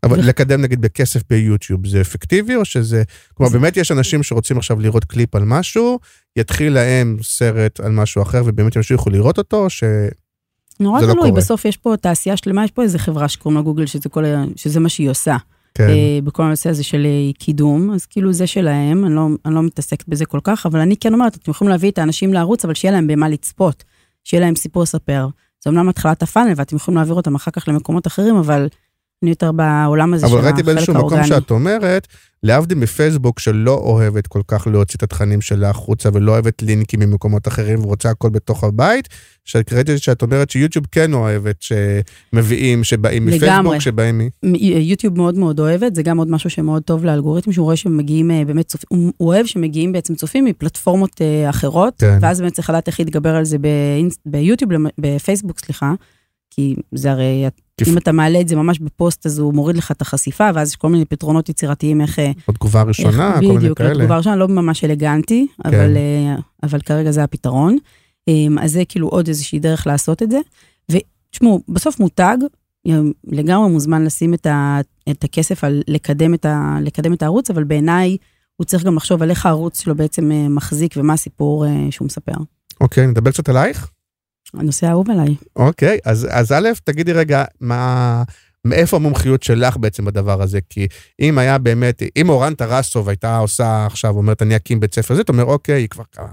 אבל 0.03 0.19
ו... 0.19 0.21
לקדם 0.23 0.61
נגיד 0.61 0.81
בכסף 0.81 1.21
ביוטיוב 1.29 1.87
זה 1.87 2.01
אפקטיבי 2.01 2.55
או 2.55 2.65
שזה, 2.65 3.03
כלומר 3.33 3.51
זה... 3.51 3.59
באמת 3.59 3.77
יש 3.77 3.91
אנשים 3.91 4.23
שרוצים 4.23 4.57
עכשיו 4.57 4.79
לראות 4.79 5.05
קליפ 5.05 5.35
על 5.35 5.43
משהו, 5.45 5.99
יתחיל 6.35 6.73
להם 6.73 7.17
סרט 7.21 7.79
על 7.79 7.91
משהו 7.91 8.21
אחר 8.21 8.43
ובאמת 8.45 8.75
ימשיכו 8.75 9.09
לראות 9.09 9.37
אותו, 9.37 9.63
או 9.63 9.69
ש... 9.69 9.83
נורא 10.81 11.01
לא 11.01 11.13
תלוי, 11.13 11.29
לא 11.29 11.35
בסוף 11.35 11.65
יש 11.65 11.77
פה 11.77 11.97
תעשייה 11.97 12.37
שלמה, 12.37 12.63
יש 12.63 12.71
פה 12.71 12.81
איזה 12.81 12.99
חברה 12.99 13.27
שקוראים 13.27 13.57
לה 13.57 13.63
גוגל, 13.63 13.85
שזה, 13.85 14.09
כל, 14.09 14.23
שזה 14.55 14.79
מה 14.79 14.89
שהיא 14.89 15.09
עושה. 15.09 15.37
כן. 15.73 15.87
Uh, 15.87 16.25
בכל 16.25 16.43
הנושא 16.43 16.69
הזה 16.69 16.83
של 16.83 17.05
uh, 17.05 17.37
קידום, 17.37 17.91
אז 17.93 18.05
כאילו 18.05 18.33
זה 18.33 18.47
שלהם, 18.47 19.05
אני 19.05 19.15
לא, 19.15 19.27
אני 19.45 19.55
לא 19.55 19.63
מתעסקת 19.63 20.07
בזה 20.07 20.25
כל 20.25 20.39
כך, 20.43 20.65
אבל 20.65 20.79
אני 20.79 20.97
כן 20.97 21.13
אומרת, 21.13 21.35
אתם 21.35 21.51
יכולים 21.51 21.69
להביא 21.69 21.91
את 21.91 21.97
האנשים 21.97 22.33
לערוץ, 22.33 22.65
אבל 22.65 22.73
שיהיה 22.73 22.91
להם 22.91 23.07
במה 23.07 23.29
לצפות, 23.29 23.83
שיהיה 24.23 24.41
להם 24.41 24.55
סיפור 24.55 24.83
לספר. 24.83 25.27
זה 25.63 25.69
אמנם 25.69 25.89
התחלת 25.89 26.23
הפאנל, 26.23 26.53
ואתם 26.55 26.75
יכולים 26.75 26.97
להעביר 26.97 27.15
אותם 27.15 27.35
אחר 27.35 27.51
כך 27.51 27.67
למקומות 27.67 28.07
אחרים, 28.07 28.35
אבל 28.35 28.67
אני 29.23 29.29
יותר 29.29 29.51
בעולם 29.51 30.13
הזה 30.13 30.27
של 30.27 30.37
החלק 30.37 30.45
האורגני. 30.45 30.51
אבל 30.51 30.55
ראיתי 30.55 30.63
באיזשהו 30.63 30.93
מקום 30.93 31.23
שאת 31.23 31.51
אומרת, 31.51 32.07
להבדיל 32.43 32.77
מפייסבוק 32.77 33.39
שלא 33.39 33.73
אוהבת 33.73 34.27
כל 34.27 34.41
כך 34.47 34.67
להוציא 34.67 34.97
את 34.97 35.03
התכנים 35.03 35.41
שלה 35.41 35.69
החוצה 35.69 36.09
ולא 36.13 36.31
אוהבת 36.31 36.61
לינקים 36.61 36.99
ממקומות 36.99 37.47
אחרים 37.47 37.79
ורוצה 37.79 38.09
הכל 38.09 38.29
בתוך 38.29 38.63
הבית, 38.63 39.09
שראיתי 39.45 39.97
שאת 39.97 40.21
אומרת 40.21 40.49
שיוטיוב 40.49 40.85
כן 40.91 41.13
אוהבת 41.13 41.61
שמביאים, 41.61 42.83
שבאים 42.83 43.25
מפייסבוק, 43.25 43.79
שבאים 43.79 44.21
מ... 44.43 44.55
יוטיוב 44.55 45.17
מאוד 45.17 45.37
מאוד 45.37 45.59
אוהבת, 45.59 45.95
זה 45.95 46.03
גם 46.03 46.17
עוד 46.17 46.31
משהו 46.31 46.49
שמאוד 46.49 46.83
טוב 46.83 47.05
לאלגוריתם, 47.05 47.51
שהוא 47.51 47.63
רואה 47.63 47.75
שמגיעים 47.75 48.31
אה, 48.31 48.45
באמת 48.45 48.65
צופים, 48.65 48.89
הוא 49.17 49.27
אוהב 49.27 49.45
שמגיעים 49.45 49.91
בעצם 49.91 50.15
צופים 50.15 50.45
מפלטפורמות 50.45 51.21
אה, 51.21 51.49
אחרות, 51.49 51.93
כן. 51.97 52.17
ואז 52.21 52.41
באמת 52.41 52.53
צריך 52.53 52.69
לדעת 52.69 52.87
איך 52.87 52.99
להתגבר 52.99 53.35
על 53.35 53.45
זה 53.45 53.57
באינס, 53.57 54.17
ביוטיוב, 54.25 54.71
בפייסבוק, 54.97 55.59
סליחה. 55.59 55.93
כי 56.51 56.75
זה 56.95 57.11
הרי, 57.11 57.45
כיף- 57.77 57.87
אם 57.87 57.97
אתה 57.97 58.11
מעלה 58.11 58.41
את 58.41 58.47
זה 58.47 58.55
ממש 58.55 58.79
בפוסט, 58.79 59.25
אז 59.25 59.39
הוא 59.39 59.53
מוריד 59.53 59.77
לך 59.77 59.91
את 59.91 60.01
החשיפה, 60.01 60.49
ואז 60.55 60.69
יש 60.69 60.75
כל 60.75 60.89
מיני 60.89 61.05
פתרונות 61.05 61.49
יצירתיים 61.49 62.01
איך... 62.01 62.19
אה, 62.19 62.31
בתגובה 62.47 62.79
הראשונה, 62.81 63.27
איך- 63.27 63.35
כל 63.35 63.45
מיני 63.45 63.57
בדיוק, 63.57 63.77
כאלה. 63.77 63.93
לתגובה 63.93 64.17
ראשונה, 64.17 64.35
לא 64.35 64.47
ממש 64.47 64.83
אלגנטי, 64.83 65.47
אבל, 65.65 65.97
אה, 65.97 66.35
אבל 66.63 66.81
כרגע 66.81 67.11
זה 67.11 67.23
הפתרון. 67.23 67.77
אמ, 68.27 68.57
אז 68.59 68.71
זה 68.71 68.83
כאילו 68.89 69.07
עוד 69.07 69.27
איזושהי 69.27 69.59
דרך 69.59 69.87
לעשות 69.87 70.23
את 70.23 70.31
זה. 70.31 70.39
ותשמעו, 70.91 71.61
בסוף 71.69 71.99
מותג, 71.99 72.37
אה, 72.87 72.99
לגמרי 73.27 73.69
מוזמן 73.69 74.05
לשים 74.05 74.33
את, 74.33 74.45
ה, 74.45 74.79
את 75.11 75.23
הכסף 75.23 75.63
על 75.63 75.81
לקדם 75.87 76.33
את, 76.33 76.45
ה, 76.45 76.77
לקדם 76.81 77.13
את 77.13 77.21
הערוץ, 77.23 77.49
אבל 77.49 77.63
בעיניי 77.63 78.17
הוא 78.57 78.65
צריך 78.65 78.83
גם 78.83 78.95
לחשוב 78.95 79.21
על 79.21 79.29
איך 79.29 79.45
הערוץ 79.45 79.81
שלו 79.83 79.95
בעצם 79.95 80.31
אה, 80.31 80.49
מחזיק 80.49 80.93
ומה 80.97 81.13
הסיפור 81.13 81.65
אה, 81.65 81.87
שהוא 81.91 82.05
מספר. 82.05 82.31
אוקיי, 82.81 83.07
נדבר 83.07 83.31
קצת 83.31 83.49
עלייך? 83.49 83.91
הנושא 84.53 84.87
האהוב 84.87 85.09
עליי. 85.09 85.35
אוקיי, 85.55 85.99
אז, 86.05 86.27
אז 86.31 86.51
א', 86.51 86.69
תגידי 86.83 87.13
רגע, 87.13 87.43
מה, 87.61 88.23
מאיפה 88.65 88.97
המומחיות 88.97 89.43
שלך 89.43 89.77
בעצם 89.77 90.05
בדבר 90.05 90.41
הזה? 90.41 90.59
כי 90.69 90.87
אם 91.21 91.37
היה 91.37 91.57
באמת, 91.57 92.03
אם 92.17 92.29
אורן 92.29 92.53
טרסוב 92.53 93.09
הייתה 93.09 93.37
עושה 93.37 93.85
עכשיו, 93.85 94.15
אומרת, 94.15 94.41
אני 94.41 94.55
אקים 94.55 94.79
בית 94.79 94.95
ספר, 94.95 95.15
זה, 95.15 95.21
אתה 95.21 95.31
אומר, 95.31 95.45
אוקיי, 95.45 95.75
היא 95.75 95.87
כבר 95.87 96.03
כמה 96.11 96.27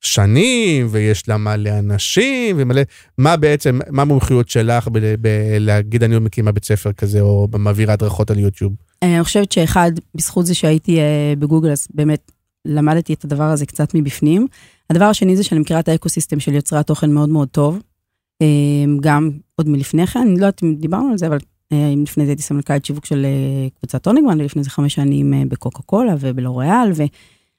שנים, 0.00 0.86
ויש 0.90 1.28
לה 1.28 1.36
מלא 1.36 1.70
אנשים, 1.78 2.56
ומלא, 2.58 2.82
מה 3.18 3.36
בעצם, 3.36 3.78
מה 3.90 4.02
המומחיות 4.02 4.48
שלך 4.48 4.88
ב- 4.88 4.98
ב- 5.20 5.56
להגיד, 5.60 6.02
אני 6.02 6.18
מקימה 6.18 6.52
בית 6.52 6.64
ספר 6.64 6.92
כזה, 6.92 7.20
או 7.20 7.48
מעבירה 7.58 7.92
הדרכות 7.92 8.30
על 8.30 8.38
יוטיוב? 8.38 8.72
אה, 9.02 9.14
אני 9.14 9.24
חושבת 9.24 9.52
שאחד, 9.52 9.92
בזכות 10.14 10.46
זה 10.46 10.54
שהייתי 10.54 11.00
אה, 11.00 11.34
בגוגל, 11.38 11.70
אז 11.70 11.86
באמת 11.94 12.30
למדתי 12.64 13.12
את 13.12 13.24
הדבר 13.24 13.44
הזה 13.44 13.66
קצת 13.66 13.94
מבפנים. 13.94 14.46
הדבר 14.92 15.04
השני 15.04 15.36
זה 15.36 15.42
שאני 15.42 15.60
מכירה 15.60 15.80
את 15.80 15.88
האקוסיסטם 15.88 16.40
של 16.40 16.54
יוצרי 16.54 16.78
התוכן 16.78 17.12
מאוד 17.12 17.28
מאוד 17.28 17.48
טוב. 17.48 17.82
אה, 18.42 18.46
גם 19.00 19.30
עוד 19.56 19.68
מלפני 19.68 20.06
כן, 20.06 20.20
אני 20.20 20.30
לא 20.30 20.34
יודעת 20.46 20.62
אם 20.62 20.74
דיברנו 20.74 21.10
על 21.10 21.18
זה, 21.18 21.26
אבל 21.26 21.38
אה, 21.72 21.88
אם 21.88 22.02
לפני 22.02 22.24
זה 22.24 22.30
הייתי 22.30 22.42
סמנכ"לית 22.42 22.84
שיווק 22.84 23.06
של 23.06 23.24
אה, 23.24 23.68
קבוצת 23.78 24.02
טוניגמן, 24.02 24.40
ולפני 24.40 24.62
זה 24.62 24.70
חמש 24.70 24.94
שנים 24.94 25.48
בקוקה 25.48 25.82
קולה 25.82 26.14
ובלוריאל, 26.20 26.92
ו... 26.94 27.02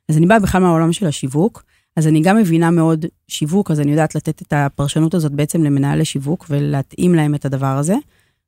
אז 0.09 0.17
אני 0.17 0.25
באה 0.25 0.39
בכלל 0.39 0.61
מהעולם 0.61 0.93
של 0.93 1.07
השיווק, 1.07 1.63
אז 1.97 2.07
אני 2.07 2.21
גם 2.21 2.37
מבינה 2.37 2.71
מאוד 2.71 3.05
שיווק, 3.27 3.71
אז 3.71 3.79
אני 3.79 3.91
יודעת 3.91 4.15
לתת 4.15 4.41
את 4.41 4.53
הפרשנות 4.53 5.13
הזאת 5.13 5.31
בעצם 5.31 5.63
למנהלי 5.63 6.05
שיווק 6.05 6.45
ולהתאים 6.49 7.15
להם 7.15 7.35
את 7.35 7.45
הדבר 7.45 7.77
הזה. 7.77 7.95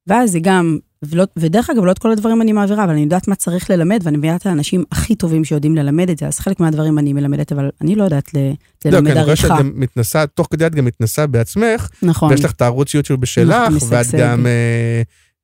ואז 0.07 0.31
זה 0.31 0.39
גם, 0.41 0.77
ולא, 1.03 1.23
ודרך 1.37 1.69
אגב, 1.69 1.85
לא 1.85 1.91
את 1.91 1.99
כל 1.99 2.11
הדברים 2.11 2.41
אני 2.41 2.51
מעבירה, 2.51 2.83
אבל 2.83 2.91
אני 2.91 3.01
יודעת 3.01 3.27
מה 3.27 3.35
צריך 3.35 3.69
ללמד, 3.69 3.99
ואני 4.03 4.17
מביאה 4.17 4.35
את 4.35 4.45
האנשים 4.45 4.83
הכי 4.91 5.15
טובים 5.15 5.45
שיודעים 5.45 5.75
ללמד 5.75 6.09
את 6.09 6.17
זה, 6.17 6.27
אז 6.27 6.39
חלק 6.39 6.59
מהדברים 6.59 6.99
אני 6.99 7.13
מלמדת, 7.13 7.51
אבל 7.51 7.69
אני 7.81 7.95
לא 7.95 8.03
יודעת 8.03 8.33
ל, 8.33 8.37
לא, 8.37 8.91
ללמד 8.91 9.11
כי 9.11 9.17
אני 9.17 9.23
רואה 9.23 9.35
שאת 9.35 9.51
עריכה. 9.51 9.63
גם 9.63 9.71
מתנסה, 9.75 10.27
תוך 10.27 10.47
כדי 10.51 10.67
את 10.67 10.75
גם 10.75 10.85
מתנסה 10.85 11.27
בעצמך, 11.27 11.89
נכון. 12.01 12.31
ויש 12.31 12.45
לך 12.45 12.51
את 12.51 12.61
הערוץ 12.61 12.93
יוטיוב 12.93 13.21
בשלך, 13.21 13.69
משגשג. 13.71 13.91
ואת 13.91 14.21
גם... 14.21 14.45
אה, 14.45 15.01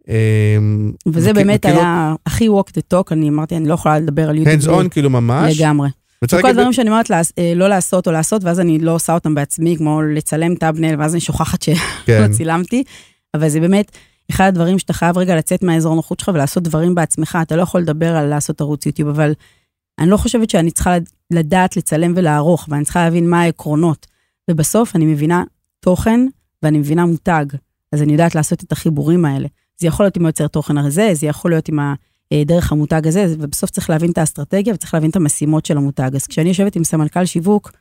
אה, 0.09 0.57
וזה 1.07 1.34
באמת 1.34 1.66
היה 1.66 2.16
הכי 2.26 2.47
walk 2.47 2.70
the 2.70 2.93
talk, 2.93 3.03
אני 3.12 3.30
אמרתי, 3.30 3.57
אני 3.57 3.68
לא 3.68 3.74
יכולה 3.74 3.99
לדבר 3.99 4.30
על 4.30 4.38
יוטיוב. 4.38 4.80
hands 4.80 4.86
on 4.86 4.89
כאילו 4.89 5.09
ממש. 5.09 5.59
לגמרי. 5.59 5.89
וכל 6.24 6.49
הדברים 6.49 6.74
שאני 6.74 6.89
אומרת 6.89 7.12
אה, 7.12 7.53
לא 7.55 7.68
לעשות 7.68 8.07
או 8.07 8.12
לעשות, 8.12 8.43
ואז 8.43 8.59
אני 8.59 8.80
לא 8.80 8.95
עושה 8.95 9.14
אותם 9.14 9.36
בעצמי, 9.36 9.78
כמו 9.78 10.01
לצלם 10.01 10.55
טאבנל, 10.55 10.95
ואז 10.99 11.14
אני 11.14 11.22
שוכחת 11.22 11.62
שלא 11.62 11.76
כן. 12.05 12.32
צילמתי, 12.38 12.84
אבל 13.34 13.49
זה 13.49 13.59
באמת 13.59 13.91
אחד 14.30 14.47
הדברים 14.47 14.80
שאתה 14.80 14.93
חייב 14.93 15.17
רגע 15.17 15.36
לצאת 15.36 15.63
מהאזור 15.63 15.95
נוחות 15.95 16.19
שלך 16.19 16.32
ולעשות 16.34 16.63
דברים 16.63 16.95
בעצמך, 16.95 17.38
אתה 17.41 17.55
לא 17.55 17.61
יכול 17.61 17.82
לדבר 17.82 18.15
על 18.15 18.26
לעשות 18.26 18.61
ערוץ 18.61 18.86
יוטיוב, 18.86 19.09
אבל 19.09 19.34
אני 19.99 20.09
לא 20.09 20.17
חושבת 20.17 20.49
שאני 20.49 20.72
צריכה 20.72 20.95
לד- 20.97 21.09
לדעת 21.32 21.78
לצלם 21.78 22.13
ולערוך, 22.15 22.67
ואני 22.69 22.84
צריכה 22.84 23.03
להבין 23.03 23.30
מה 23.30 23.41
העקרונות. 23.41 24.07
ובסוף 24.51 24.95
אני 24.95 25.05
מבינה 25.05 25.43
תוכן 25.80 26.19
ואני 26.63 26.78
מבינה 26.78 27.05
מותג, 27.05 27.45
אז 27.91 28.01
אני 28.01 28.11
יודעת 28.11 28.36
לעשות 28.36 28.63
את 28.63 28.72
החיבורים 28.72 29.26
האלה. 29.26 29.47
זה 29.78 29.88
יכול 29.88 30.05
להיות 30.05 30.17
עם 30.17 30.26
היוצר 30.26 30.47
תוכן 30.47 30.78
הזה, 30.78 31.09
זה 31.13 31.26
יכול 31.28 31.51
להיות 31.51 31.69
עם 31.69 31.80
ה... 31.80 31.93
אה, 32.32 32.43
דרך 32.45 32.72
המותג 32.72 33.07
הזה, 33.07 33.36
ובסוף 33.39 33.69
צריך 33.69 33.89
להבין 33.89 34.11
את 34.11 34.17
האסטרטגיה 34.17 34.74
וצריך 34.74 34.93
להבין 34.93 35.09
את 35.09 35.15
המשימות 35.15 35.65
של 35.65 35.78
המותג. 35.78 36.11
אז 36.15 36.28
כשאני 36.28 36.49
יושבת 36.49 36.76
עם 36.76 36.84
סמנכ"ל 36.84 37.26
שיווק, 37.26 37.72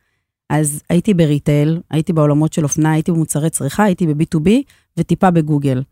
אז 0.50 0.82
הייתי 0.90 1.14
בריטייל, 1.14 1.80
הייתי 1.90 2.12
בעולמות 2.12 2.52
של 2.52 2.64
אופנה, 2.64 2.92
הייתי 2.92 3.12
במוצרי 3.12 3.50
צריכה, 3.50 3.84
הייתי 3.84 4.06
ב-B2B 4.06 4.50
וטיפה 4.96 5.30
בגוגל. 5.30 5.82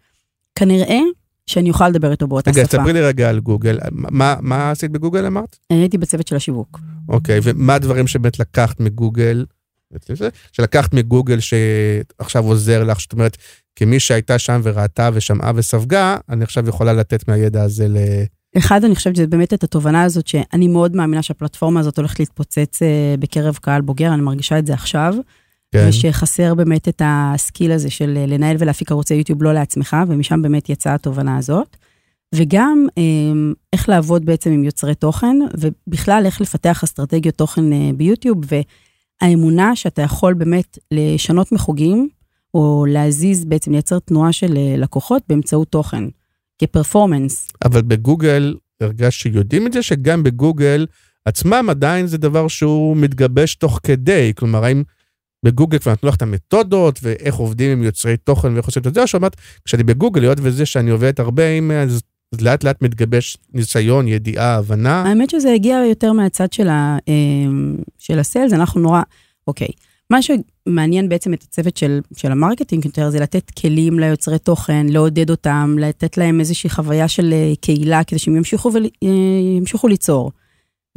כנראה 0.59 0.99
שאני 1.47 1.71
אוכל 1.71 1.89
לדבר 1.89 2.11
איתו 2.11 2.27
באותה 2.27 2.51
רגע, 2.51 2.65
שפה. 2.65 2.77
ספרי 2.77 2.93
לי 2.93 3.01
רגע 3.01 3.29
על 3.29 3.41
גוגל. 3.41 3.79
מה, 3.93 4.35
מה 4.41 4.71
עשית 4.71 4.91
בגוגל 4.91 5.27
אמרת? 5.27 5.57
הייתי 5.71 5.99
בצוות 5.99 6.27
של 6.27 6.37
השיווק. 6.37 6.81
אוקיי, 7.09 7.41
ומה 7.43 7.75
הדברים 7.75 8.07
שבאמת 8.07 8.39
לקחת 8.39 8.81
מגוגל, 8.81 9.45
שלקחת 10.53 10.95
מגוגל 10.95 11.39
שעכשיו 11.41 12.45
עוזר 12.45 12.85
לך, 12.85 13.01
זאת 13.01 13.13
אומרת, 13.13 13.37
כמי 13.77 14.01
שהייתה 14.01 14.39
שם 14.39 14.61
וראתה 14.65 15.11
ושמעה 15.15 15.53
וספגה, 15.55 16.17
אני 16.29 16.45
עכשיו 16.45 16.69
יכולה 16.69 16.93
לתת 16.93 17.29
מהידע 17.29 17.63
הזה 17.63 17.89
ל... 17.89 17.97
אחד, 18.59 18.85
אני 18.85 18.95
חושבת 18.95 19.17
שזה 19.17 19.27
באמת 19.27 19.55
את 19.55 19.65
התובנה 19.65 20.03
הזאת, 20.03 20.27
שאני 20.27 20.69
מאוד 20.69 20.97
מאמינה 20.97 21.23
שהפלטפורמה 21.23 21.81
הזאת 21.81 21.99
הולכת 21.99 22.21
להתפוצץ 22.21 22.83
אה, 22.83 23.15
בקרב 23.19 23.59
קהל 23.63 23.83
בוגר, 23.83 24.15
אני 24.15 24.23
מרגישה 24.23 24.59
את 24.59 24.67
זה 24.67 24.75
עכשיו. 24.75 25.15
כן, 25.73 25.87
ושחסר 25.89 26.55
באמת 26.55 26.89
את 26.89 27.03
הסקיל 27.05 27.73
הזה 27.73 27.91
של 27.91 28.15
אה, 28.17 28.27
לנהל 28.27 28.57
ולהפיק 28.59 28.91
ערוצי 28.91 29.15
יוטיוב 29.15 29.43
לא 29.43 29.55
לעצמך, 29.55 29.97
ומשם 30.09 30.43
באמת 30.43 30.69
יצאה 30.69 30.95
התובנה 30.95 31.37
הזאת. 31.37 31.77
וגם 32.35 32.87
אה, 32.99 33.03
איך 33.73 33.89
לעבוד 33.89 34.25
בעצם 34.25 34.51
עם 34.51 34.65
יוצרי 34.65 34.95
תוכן, 34.95 35.37
ובכלל 35.59 36.23
איך 36.27 36.41
לפתח 36.41 36.85
אסטרטגיות 36.85 37.35
תוכן 37.35 37.73
אה, 37.73 37.91
ביוטיוב, 37.97 38.39
והאמונה 39.23 39.77
שאתה 39.77 40.03
יכול 40.03 40.35
באמת 40.35 40.79
לשנות 40.91 41.53
מחוגים, 41.53 42.09
או 42.55 42.87
להזיז, 42.89 43.45
בעצם 43.45 43.73
לייצר 43.73 43.99
תנועה 43.99 44.33
של 44.33 44.57
אה, 44.57 44.75
לקוחות 44.77 45.23
באמצעות 45.29 45.69
תוכן, 45.69 46.05
כפרפורמנס. 46.59 47.49
אבל 47.65 47.83
בגוגל 47.83 48.55
הרגשת 48.81 49.21
שיודעים 49.21 49.67
את 49.67 49.73
זה, 49.73 49.83
שגם 49.83 50.23
בגוגל 50.23 50.87
עצמם 51.25 51.67
עדיין 51.71 52.07
זה 52.07 52.19
דבר 52.19 52.49
שהוא 52.49 52.97
מתגבש 52.97 53.55
תוך 53.55 53.81
כדי, 53.83 54.33
כלומר, 54.37 54.65
האם 54.65 54.83
בגוגל 55.45 55.79
כבר 55.79 55.93
נתנו 55.93 56.09
לך 56.09 56.15
את 56.15 56.23
המתודות, 56.23 57.01
ואיך 57.03 57.35
עובדים 57.35 57.71
עם 57.71 57.83
יוצרי 57.83 58.17
תוכן 58.17 58.55
ואיך 58.55 58.67
עושים 58.67 58.83
את 58.87 58.95
זה, 58.95 59.03
או 59.03 59.07
שאומרת, 59.07 59.37
כשאני 59.65 59.83
בגוגל, 59.83 60.23
היות 60.23 60.39
וזה 60.43 60.67
שאני 60.67 60.91
עובדת 60.91 61.21
הרבה 61.21 61.51
עם, 61.51 61.71
אז 61.71 62.01
לאט 62.41 62.65
לאט 62.65 62.83
מתגבש 62.83 63.37
ניסיון, 63.55 64.09
ידיעה, 64.09 64.55
הבנה. 64.55 65.03
האמת 65.03 65.31
שזה 65.31 65.53
הגיע 65.53 65.81
יותר 65.89 66.13
מהצד 66.13 66.53
של, 66.53 66.69
ה, 66.69 66.99
אה, 67.09 67.15
של 67.99 68.19
ה 68.19 68.24
sales, 68.24 68.53
אנחנו 68.53 68.81
נורא, 68.81 69.03
אוקיי. 69.47 69.69
מה 70.11 70.19
שמעניין 70.23 71.09
בעצם 71.09 71.35
את 71.35 71.43
הצוות 71.43 71.77
של, 71.77 72.01
של 72.17 72.33
ה 72.33 72.38
marketing 72.38 72.85
יותר, 72.85 73.11
זה 73.11 73.21
לתת 73.21 73.51
כלים 73.51 73.99
ליוצרי 73.99 74.39
תוכן, 74.39 74.87
לעודד 74.89 75.31
אותם, 75.31 75.77
לתת 75.79 76.19
להם 76.19 76.41
איזושהי 76.41 76.71
חוויה 76.71 77.09
של 77.09 77.33
אה, 77.33 77.53
קהילה, 77.61 78.05
כדי 78.05 78.19
שהם 78.19 78.37
ימשיכו, 78.37 78.73
ול, 78.75 78.85
אה, 78.85 79.09
ימשיכו 79.59 79.89
ליצור. 79.89 80.33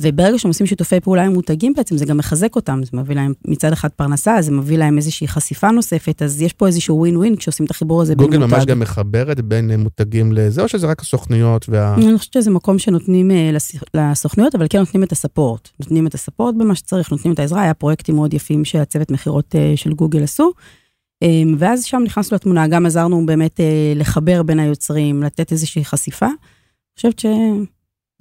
וברגע 0.01 0.39
שהם 0.39 0.49
עושים 0.49 0.65
שיתופי 0.67 0.99
פעולה 0.99 1.23
עם 1.25 1.33
מותגים 1.33 1.73
בעצם, 1.73 1.97
זה 1.97 2.05
גם 2.05 2.17
מחזק 2.17 2.55
אותם, 2.55 2.81
זה 2.83 2.97
מביא 2.97 3.15
להם 3.15 3.33
מצד 3.47 3.71
אחד 3.71 3.89
פרנסה, 3.89 4.41
זה 4.41 4.51
מביא 4.51 4.77
להם 4.77 4.97
איזושהי 4.97 5.27
חשיפה 5.27 5.71
נוספת, 5.71 6.21
אז 6.21 6.41
יש 6.41 6.53
פה 6.53 6.67
איזשהו 6.67 6.97
ווין 6.97 7.17
ווין 7.17 7.35
כשעושים 7.35 7.65
את 7.65 7.71
החיבור 7.71 8.01
הזה 8.01 8.15
בין 8.15 8.25
גוגל 8.25 8.37
מותג. 8.37 8.53
ממש 8.53 8.65
גם 8.65 8.79
מחברת 8.79 9.41
בין 9.41 9.71
אה, 9.71 9.77
מותגים 9.77 10.31
לזה, 10.33 10.61
או 10.61 10.67
שזה 10.67 10.87
רק 10.87 11.01
הסוכנויות 11.01 11.69
וה... 11.69 11.95
אני 11.95 12.17
חושבת 12.17 12.33
שזה 12.33 12.51
מקום 12.51 12.79
שנותנים 12.79 13.31
אה, 13.31 13.49
לס- 13.53 13.75
לסוכנויות, 13.93 14.55
אבל 14.55 14.65
כן 14.69 14.79
נותנים 14.79 15.03
את 15.03 15.11
הספורט. 15.11 15.69
נותנים 15.79 16.07
את 16.07 16.13
הספורט 16.13 16.55
במה 16.55 16.75
שצריך, 16.75 17.11
נותנים 17.11 17.33
את 17.33 17.39
העזרה, 17.39 17.61
היה 17.61 17.73
פרויקטים 17.73 18.15
מאוד 18.15 18.33
יפים 18.33 18.65
שהצוות 18.65 19.11
מכירות 19.11 19.55
אה, 19.55 19.73
של 19.75 19.93
גוגל 19.93 20.23
עשו. 20.23 20.51
אה, 21.23 21.27
ואז 21.57 21.83
שם 21.83 22.01
נכנסנו 22.05 22.35
לתמונה, 22.35 22.67
גם 22.67 22.85
עזרנו 22.85 23.25
באמת 23.25 23.59
לחבר 23.95 24.43
בין 24.43 24.59
היוצרים, 24.59 25.23
לתת 25.23 25.51
איזושהי 25.51 25.85
חשיפה. 25.85 26.25
אני 26.25 26.35
חושבת 26.95 27.19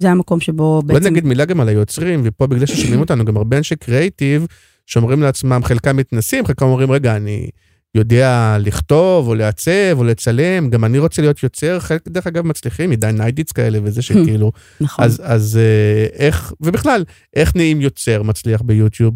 שזה 0.01 0.11
המקום 0.11 0.39
שבו 0.39 0.81
בוא 0.85 0.93
בעצם... 0.93 1.05
נגיד 1.05 1.25
מילה 1.25 1.45
גם 1.45 1.59
על 1.59 1.69
היוצרים, 1.69 2.21
ופה 2.23 2.47
בגלל 2.47 2.65
ששומעים 2.65 2.99
אותנו 2.99 3.25
גם 3.25 3.37
הרבה 3.37 3.57
אנשי 3.57 3.75
קריאיטיב, 3.75 4.47
שאומרים 4.85 5.21
לעצמם, 5.21 5.61
חלקם 5.63 5.97
מתנסים, 5.97 6.45
חלקם 6.45 6.65
אומרים, 6.65 6.91
רגע, 6.91 7.15
אני 7.15 7.49
יודע 7.95 8.57
לכתוב 8.59 9.27
או 9.27 9.35
לעצב 9.35 9.95
או 9.97 10.03
לצלם, 10.03 10.69
גם 10.69 10.85
אני 10.85 10.99
רוצה 10.99 11.21
להיות 11.21 11.43
יוצר, 11.43 11.79
חלק 11.79 12.07
דרך 12.07 12.27
אגב 12.27 12.45
מצליחים, 12.45 12.89
מדי 12.89 13.11
ניידיץ 13.13 13.51
כאלה 13.51 13.79
וזה 13.83 14.01
שכאילו, 14.01 14.51
נכון. 14.81 15.05
אז, 15.05 15.21
אז 15.23 15.57
אה, 15.57 16.05
איך, 16.25 16.53
ובכלל, 16.61 17.03
איך 17.35 17.55
נהיים 17.55 17.81
יוצר 17.81 18.23
מצליח 18.23 18.61
ביוטיוב? 18.61 19.15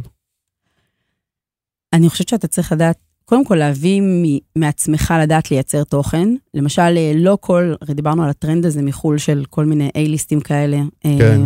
אני 1.94 2.10
חושבת 2.10 2.28
שאתה 2.28 2.48
צריך 2.48 2.72
לדעת, 2.72 2.98
קודם 3.26 3.46
כל 3.46 3.56
להביא 3.56 4.02
מ- 4.02 4.60
מעצמך 4.60 5.14
לדעת 5.22 5.52
לייצר 5.52 5.84
תוכן. 5.84 6.30
למשל, 6.54 6.82
אה, 6.82 7.12
לא 7.16 7.38
כל, 7.42 7.74
הרי 7.82 7.94
דיברנו 7.94 8.24
על 8.24 8.30
הטרנד 8.30 8.66
הזה 8.66 8.82
מחו"ל 8.82 9.18
של 9.18 9.44
כל 9.50 9.66
מיני 9.66 9.90
A-list 9.96 10.29
ים 10.29 10.40
כאלה. 10.40 10.78
כן. 11.04 11.10
אה, 11.22 11.46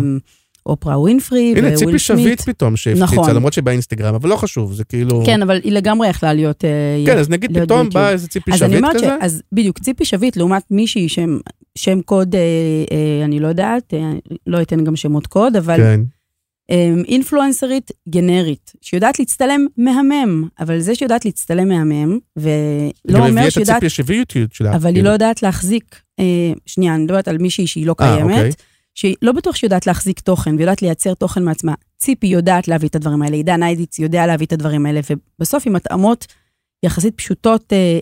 אופרה 0.66 1.00
ווינפרי 1.00 1.54
הנה, 1.58 1.68
וויל 1.68 1.76
ציפי 1.76 2.00
סמית. 2.00 2.00
שביט 2.00 2.42
פתאום 2.42 2.76
שהפציצה, 2.76 3.04
נכון. 3.04 3.36
למרות 3.36 3.54
שבאינסטגרם, 3.54 4.16
אבל 4.16 4.30
לא 4.30 4.36
חשוב, 4.36 4.74
זה 4.74 4.84
כאילו... 4.84 5.24
כן, 5.26 5.42
אבל 5.42 5.60
היא 5.64 5.72
לגמרי 5.72 6.10
יכלה 6.10 6.34
להיות... 6.34 6.66
אה, 6.66 7.04
כן, 7.06 7.18
אז 7.18 7.30
נגיד 7.30 7.58
פתאום. 7.58 7.90
באה 7.90 8.12
איזה 8.12 8.28
ציפי 8.28 8.58
שביט 8.58 8.78
אומרת 8.78 9.00
ש... 9.00 9.04
כזה, 9.04 9.16
אז 9.22 9.42
בדיוק, 9.52 9.80
ציפי 9.80 10.06
שביט 10.06 10.38
לעומת 10.38 10.64
מישהי 10.72 11.10
שם, 11.10 11.38
שם 11.78 12.02
קוד, 12.02 12.36
אה, 12.36 12.42
אה, 12.92 13.26
אני 13.26 13.40
לא 13.40 13.48
יודעת, 13.48 13.94
אה, 13.94 14.12
לא 14.48 14.62
אתן 14.62 14.84
גם 14.84 14.96
שמות 14.96 15.28
קוד, 15.28 15.56
אבל 15.56 15.78
כן, 15.78 16.00
אמ, 16.00 16.04
אינפלואנסרית 17.08 17.92
גנרית, 18.10 18.74
שיודעת 18.82 19.20
להצטלם 19.20 19.66
מהמם, 19.78 20.48
אבל 20.60 20.80
זה 20.80 20.96
שיודעת 20.96 21.26
להצטלם 21.26 21.68
מהמם, 21.68 22.20
ולא 22.38 22.50
גם 23.10 23.16
אומר 23.16 23.30
הביאה 23.30 23.48
את 23.48 23.52
שיודעת, 23.52 23.76
הציפי 23.76 23.86
השיווקיות 23.86 24.34
שלה. 24.52 24.76
אבל 24.76 24.96
היא. 24.96 25.04
לא 25.04 25.10
יודעת 25.10 25.44
להחזיק, 25.44 26.02
אה, 26.20 26.54
שנייה, 26.66 26.96
אני 26.96 27.04
מדברת 27.04 27.28
על 27.28 27.38
מישהי 27.38 27.68
שהיא 27.68 27.86
לא 27.86 27.96
אה, 28.00 28.22
אוקיי. 28.22 28.36
קיימת, 28.36 28.56
שהיא 28.96 29.16
לא 29.22 29.32
בטוח 29.32 29.56
שהיא 29.56 29.68
יודעת 29.68 29.88
להחזיק 29.88 30.20
תוכן 30.20 30.56
ויודעת 30.56 30.82
לייצר 30.82 31.14
תוכן 31.14 31.44
מעצמה. 31.44 31.74
ציפי 31.98 32.28
יודעת 32.28 32.68
להביא 32.68 32.90
את 32.90 32.96
הדברים 32.96 33.22
האלה, 33.22 33.36
עידן 33.36 33.64
איידיץ 33.64 34.00
יודע 34.00 34.28
להביא 34.28 34.46
את 34.46 34.54
הדברים 34.54 34.86
האלה, 34.86 35.00
ובסוף 35.10 35.68
עם 35.68 35.76
התאמות 35.76 36.26
יחסית 36.86 37.16
פשוטות 37.16 37.74
אה, 37.74 38.00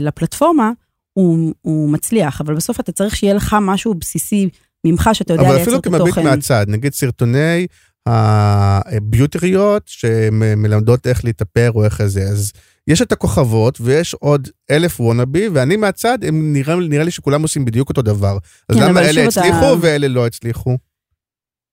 לפלטפורמה, 0.00 0.70
הוא, 1.12 1.54
הוא 1.62 1.90
מצליח, 1.90 2.40
אבל 2.40 2.54
בסוף 2.54 2.80
אתה 2.80 2.92
צריך 2.92 3.16
שיהיה 3.16 3.34
לך 3.34 3.56
משהו 3.60 3.94
בסיסי 3.94 4.48
ממך, 4.86 5.10
שאתה 5.12 5.32
יודע 5.32 5.42
אבל 5.42 5.50
לייצר 5.50 5.62
אפילו 5.62 5.78
את 5.78 5.84
כמביט 5.84 6.00
התוכן. 6.00 6.24
מהצד, 6.24 6.66
נגיד 6.68 6.92
סרטוני 6.92 7.66
הביוטריות 8.06 9.82
שמלמדות 9.86 11.06
איך 11.06 11.24
להתאפר 11.24 11.70
או 11.74 11.84
איך 11.84 12.06
זה, 12.06 12.22
אז 12.22 12.52
יש 12.88 13.02
את 13.02 13.12
הכוכבות 13.12 13.78
ויש 13.80 14.14
עוד 14.14 14.48
אלף 14.70 15.00
וונאבי, 15.00 15.48
ואני 15.48 15.76
מהצד, 15.76 16.18
הם 16.24 16.52
נראה, 16.52 16.76
נראה 16.76 17.04
לי 17.04 17.10
שכולם 17.10 17.42
עושים 17.42 17.64
בדיוק 17.64 17.88
אותו 17.88 18.02
דבר. 18.02 18.38
אז 18.68 18.76
כן, 18.76 18.82
למה 18.82 19.00
אלה 19.00 19.20
אתה- 19.28 19.40
הצליחו 19.40 19.80
ואלה 19.80 20.08
לא 20.08 20.26
הצליחו? 20.26 20.76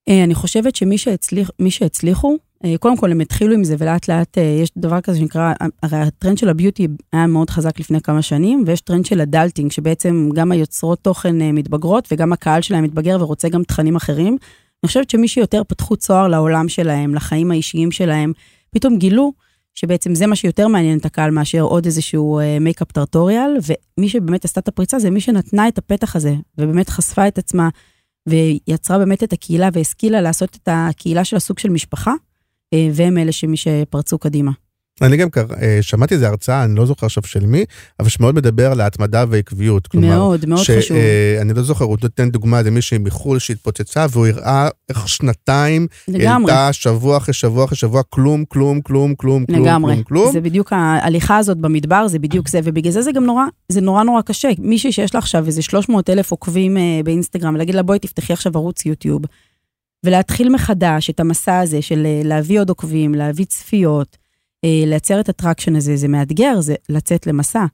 אה, 0.09 0.23
אני 0.23 0.35
חושבת 0.35 0.75
שמי 0.75 0.97
שהצליח, 0.97 1.49
שהצליחו, 1.69 2.35
אה, 2.65 2.75
קודם 2.79 2.97
כל 2.97 3.11
הם 3.11 3.19
התחילו 3.19 3.53
עם 3.55 3.63
זה 3.63 3.75
ולאט 3.77 4.07
לאט 4.07 4.37
אה, 4.37 4.43
יש 4.63 4.71
דבר 4.77 5.01
כזה 5.01 5.17
שנקרא, 5.19 5.53
הרי 5.83 5.97
הטרנד 5.97 6.37
של 6.37 6.49
ה 6.49 6.55
beauty 6.55 6.87
היה 7.13 7.27
מאוד 7.27 7.49
חזק 7.49 7.79
לפני 7.79 8.01
כמה 8.01 8.21
שנים, 8.21 8.63
ויש 8.67 8.81
טרנד 8.81 9.05
של 9.05 9.21
ה 9.21 9.26
adulting, 9.26 9.71
שבעצם 9.71 10.29
גם 10.33 10.51
היוצרות 10.51 10.99
תוכן 11.01 11.41
אה, 11.41 11.51
מתבגרות 11.51 12.07
וגם 12.11 12.33
הקהל 12.33 12.61
שלהם 12.61 12.83
מתבגר 12.83 13.17
ורוצה 13.21 13.49
גם 13.49 13.63
תכנים 13.63 13.95
אחרים. 13.95 14.37
אני 14.83 14.87
חושבת 14.87 15.09
שמי 15.09 15.27
שיותר 15.27 15.61
פתחו 15.67 15.97
צוהר 15.97 16.27
לעולם 16.27 16.69
שלהם, 16.69 17.15
לחיים 17.15 17.51
האישיים 17.51 17.91
שלהם, 17.91 18.33
פתאום 18.71 18.97
גילו 18.97 19.33
שבעצם 19.73 20.15
זה 20.15 20.27
מה 20.27 20.35
שיותר 20.35 20.67
מעניין 20.67 20.97
את 20.97 21.05
הקהל 21.05 21.31
מאשר 21.31 21.61
עוד 21.61 21.85
איזשהו 21.85 22.39
makeup 22.61 22.91
tutorial, 22.91 23.57
ומי 23.97 24.09
שבאמת 24.09 24.45
עשתה 24.45 24.59
את 24.59 24.67
הפריצה 24.67 24.99
זה 24.99 25.09
מי 25.09 25.21
שנתנה 25.21 25.67
את 25.67 25.77
הפתח 25.77 26.15
הזה, 26.15 26.35
ובאמת 26.57 26.89
חשפה 26.89 27.27
את 27.27 27.37
עצמה, 27.37 27.69
ויצרה 28.27 28.97
באמת 28.97 29.23
את 29.23 29.33
הקהילה 29.33 29.69
והשכילה 29.73 30.21
לעשות 30.21 30.55
את 30.55 30.69
הקהילה 30.71 31.25
של 31.25 31.35
הסוג 31.35 31.59
של 31.59 31.69
משפחה, 31.69 32.13
אה, 32.73 32.89
והם 32.93 33.17
אלה 33.17 33.31
שמי 33.31 33.57
שפרצו 33.57 34.17
קדימה. 34.17 34.51
אני 35.01 35.17
גם 35.17 35.29
קר... 35.29 35.45
אה, 35.61 35.77
שמעתי 35.81 36.13
איזה 36.13 36.27
הרצאה, 36.27 36.63
אני 36.63 36.75
לא 36.75 36.85
זוכר 36.85 37.05
עכשיו 37.05 37.23
של 37.23 37.45
מי, 37.45 37.65
אבל 37.99 38.09
שמאוד 38.09 38.35
מדבר 38.35 38.71
על 38.71 38.81
ההתמדה 38.81 39.25
והעקביות. 39.29 39.87
כלומר, 39.87 40.07
מאוד, 40.07 40.45
מאוד 40.45 40.61
חשוב. 40.61 40.97
אה, 40.97 41.37
אני 41.41 41.53
לא 41.53 41.63
זוכר, 41.63 41.85
הוא 41.85 41.97
נותן 42.03 42.29
דוגמה 42.29 42.61
למישהי 42.61 42.97
מחו"ל 42.97 43.39
שהתפוצצה, 43.39 44.05
והוא 44.11 44.27
הראה 44.27 44.69
איך 44.89 45.09
שנתיים 45.09 45.87
לגמרי, 46.07 46.51
העלתה 46.51 46.73
שבוע 46.73 47.17
אחרי 47.17 47.33
שבוע 47.33 47.65
אחרי 47.65 47.77
שבוע, 47.77 48.01
כלום, 48.09 48.45
כלום, 48.45 48.81
כלום, 48.81 49.15
כלום, 49.15 49.45
כלום, 49.45 49.65
לגמרי. 49.65 49.93
כלום, 49.93 50.03
כלום. 50.03 50.31
זה 50.31 50.41
בדיוק 50.41 50.73
ההליכה 50.73 51.37
הזאת 51.37 51.57
במדבר, 51.57 52.07
זה 52.07 52.19
בדיוק 52.19 52.47
זה, 52.47 52.59
ובגלל 52.63 52.91
זה 52.91 53.01
זה 53.01 53.11
גם 53.11 53.25
נורא, 53.25 53.43
זה 53.69 53.81
נורא 53.81 54.03
נורא 54.03 54.21
קשה. 54.21 54.49
מישהי 54.59 54.91
שיש 54.91 55.13
לה 55.13 55.17
עכשיו 55.17 55.45
איזה 55.47 55.61
300 55.61 56.09
אלף 56.09 56.31
עוקבים 56.31 56.77
אה, 56.77 57.01
באינסטגרם, 57.05 57.55
להגיד 57.55 57.75
לה 57.75 57.83
בואי 57.83 57.99
תפתחי 57.99 58.33
עכשיו 58.33 58.51
ערוץ 58.55 58.85
יוטיוב, 58.85 59.21
ולהתחיל 60.05 60.49
מחדש 60.49 61.09
את 61.09 61.19
המסע 61.19 61.59
הזה 61.59 61.81
של 61.81 62.07
להביא 62.23 62.59
עוד 62.59 62.69
עוקבים, 62.69 63.15
להביא 63.15 63.45
צפיות, 63.45 64.17
לייצר 64.63 65.19
את 65.19 65.29
ה 65.29 65.34
traction 65.34 65.75
הזה, 65.75 65.95
זה 65.95 66.07
מאתגר, 66.07 66.61
זה 66.61 66.75
לצאת 66.89 67.27
למסע. 67.27 67.65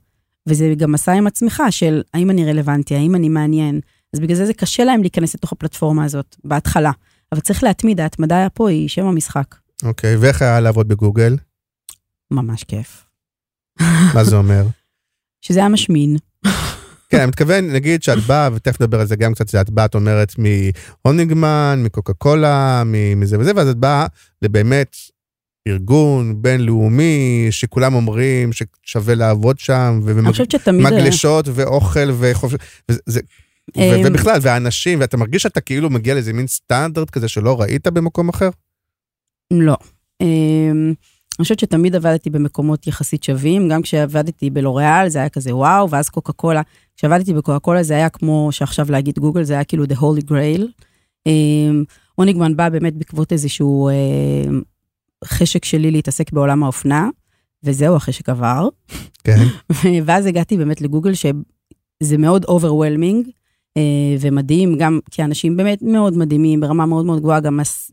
וזה 0.48 0.74
גם 0.76 0.92
מסע 0.92 1.12
עם 1.12 1.26
עצמך 1.26 1.62
של 1.70 2.02
האם 2.14 2.30
אני 2.30 2.50
רלוונטי, 2.50 2.94
האם 2.96 3.14
אני 3.14 3.28
מעניין. 3.28 3.80
אז 4.14 4.20
בגלל 4.20 4.36
זה 4.36 4.46
זה 4.46 4.54
קשה 4.54 4.84
להם 4.84 5.00
להיכנס 5.00 5.34
לתוך 5.34 5.52
הפלטפורמה 5.52 6.04
הזאת, 6.04 6.36
בהתחלה. 6.44 6.90
אבל 7.32 7.40
צריך 7.40 7.62
להתמיד, 7.62 8.00
ההתמדה 8.00 8.46
פה 8.54 8.70
היא 8.70 8.88
שם 8.88 9.06
המשחק. 9.06 9.54
אוקיי, 9.82 10.16
ואיך 10.16 10.42
היה 10.42 10.60
לעבוד 10.60 10.88
בגוגל? 10.88 11.36
ממש 12.30 12.64
כיף. 12.64 13.04
מה 14.14 14.24
זה 14.24 14.36
אומר? 14.36 14.66
שזה 15.44 15.60
היה 15.60 15.68
משמין. 15.68 16.16
כן, 17.10 17.18
אני 17.18 17.26
מתכוון, 17.26 17.70
נגיד 17.70 18.02
שאת 18.02 18.18
באה, 18.18 18.48
ותכף 18.54 18.80
נדבר 18.80 19.00
על 19.00 19.06
זה 19.06 19.16
גם 19.16 19.34
קצת, 19.34 19.48
שאת 19.48 19.70
באה, 19.70 19.84
את 19.84 19.94
אומרת 19.94 20.32
מהונינגמן, 21.04 21.80
מקוקה 21.84 22.12
קולה, 22.12 22.82
מזה 23.16 23.38
וזה, 23.38 23.52
ואז 23.56 23.68
את 23.68 23.76
באה 23.76 24.06
לבאמת 24.42 24.96
ארגון 25.68 26.42
בינלאומי, 26.42 27.46
שכולם 27.50 27.94
אומרים 27.94 28.50
ששווה 28.52 29.14
לעבוד 29.14 29.58
שם. 29.58 30.00
ומגלשות 30.04 31.48
ואוכל 31.54 32.08
וחופש... 32.18 32.54
וזה- 32.90 33.00
זה- 33.06 33.20
אמ, 33.76 33.82
ובכלל, 34.06 34.38
והאנשים, 34.42 35.00
ואתה 35.00 35.16
מרגיש 35.16 35.42
שאתה 35.42 35.60
כאילו 35.60 35.90
מגיע 35.90 36.14
לאיזה 36.14 36.32
מין 36.32 36.46
סטנדרט 36.46 37.10
כזה 37.10 37.28
שלא 37.28 37.60
ראית 37.60 37.86
במקום 37.86 38.28
אחר? 38.28 38.48
לא. 39.50 39.76
אמ, 40.20 40.94
אני 41.38 41.42
חושבת 41.42 41.58
שתמיד 41.58 41.96
עבדתי 41.96 42.30
במקומות 42.30 42.86
יחסית 42.86 43.24
שווים, 43.24 43.68
גם 43.68 43.82
כשעבדתי 43.82 44.50
בלוריאל 44.50 45.08
זה 45.08 45.18
היה 45.18 45.28
כזה 45.28 45.56
וואו, 45.56 45.90
ואז 45.90 46.08
קוקה 46.08 46.32
קולה. 46.32 46.62
כשעבדתי 46.96 47.34
בקוקה 47.34 47.58
קולה 47.58 47.82
זה 47.82 47.94
היה 47.94 48.08
כמו 48.08 48.48
שעכשיו 48.52 48.90
להגיד 48.90 49.18
גוגל, 49.18 49.42
זה 49.42 49.54
היה 49.54 49.64
כאילו 49.64 49.84
the 49.84 49.96
holy 49.96 50.30
grail. 50.30 50.62
אמ, 51.26 51.84
הוניגמן 52.14 52.56
בא 52.56 52.68
באמת 52.68 52.94
בעקבות 52.94 53.32
איזשהו 53.32 53.90
אמ, 55.24 55.28
חשק 55.28 55.64
שלי 55.64 55.90
להתעסק 55.90 56.32
בעולם 56.32 56.62
האופנה, 56.64 57.08
וזהו, 57.64 57.96
החשק 57.96 58.28
עבר. 58.28 58.68
כן. 59.24 59.44
ואז 60.04 60.26
הגעתי 60.26 60.56
באמת 60.56 60.80
לגוגל, 60.80 61.12
שזה 61.14 62.18
מאוד 62.18 62.44
overwhelming 62.44 63.30
אה, 63.76 63.82
ומדהים, 64.20 64.76
גם 64.78 64.98
כי 65.10 65.24
אנשים 65.24 65.56
באמת 65.56 65.82
מאוד 65.82 66.16
מדהימים, 66.16 66.60
ברמה 66.60 66.86
מאוד 66.86 67.06
מאוד 67.06 67.18
גבוהה, 67.20 67.40
גם 67.40 67.60
הס- 67.60 67.90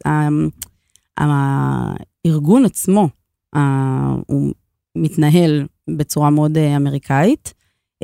הארגון 1.18 2.66
עצמו, 2.66 3.10
הוא 4.28 4.54
מתנהל 4.98 5.66
בצורה 5.98 6.30
מאוד 6.30 6.58
אה, 6.58 6.76
אמריקאית. 6.78 7.54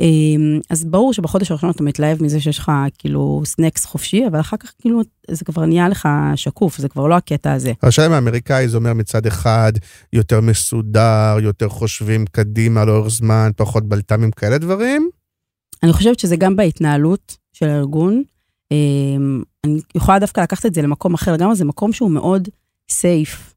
אה, 0.00 0.58
אז 0.70 0.84
ברור 0.84 1.12
שבחודש 1.12 1.50
הראשון 1.50 1.70
אתה 1.70 1.82
מתלהב 1.82 2.22
מזה 2.22 2.40
שיש 2.40 2.58
לך 2.58 2.72
כאילו 2.98 3.42
סנקס 3.44 3.84
חופשי, 3.84 4.26
אבל 4.26 4.40
אחר 4.40 4.56
כך 4.56 4.72
כאילו 4.78 5.00
זה 5.30 5.44
כבר 5.44 5.64
נהיה 5.64 5.88
לך 5.88 6.08
שקוף, 6.36 6.78
זה 6.78 6.88
כבר 6.88 7.06
לא 7.06 7.16
הקטע 7.16 7.52
הזה. 7.52 7.72
השאלה 7.82 8.14
האמריקאי 8.14 8.68
זה 8.68 8.76
אומר 8.76 8.92
מצד 8.92 9.26
אחד 9.26 9.72
יותר 10.12 10.40
מסודר, 10.40 11.36
יותר 11.42 11.68
חושבים 11.68 12.24
קדימה 12.26 12.84
לאורך 12.84 13.08
זמן, 13.08 13.50
פחות 13.56 13.88
בלת"מים 13.88 14.30
כאלה 14.30 14.58
דברים. 14.58 15.08
אני 15.82 15.92
חושבת 15.92 16.18
שזה 16.18 16.36
גם 16.36 16.56
בהתנהלות 16.56 17.36
של 17.52 17.68
הארגון. 17.68 18.22
אמ, 18.70 19.42
אני 19.66 19.80
יכולה 19.94 20.18
דווקא 20.18 20.40
לקחת 20.40 20.66
את 20.66 20.74
זה 20.74 20.82
למקום 20.82 21.14
אחר, 21.14 21.36
גם 21.36 21.54
זה 21.54 21.64
מקום 21.64 21.92
שהוא 21.92 22.10
מאוד 22.10 22.48
סייף. 22.90 23.54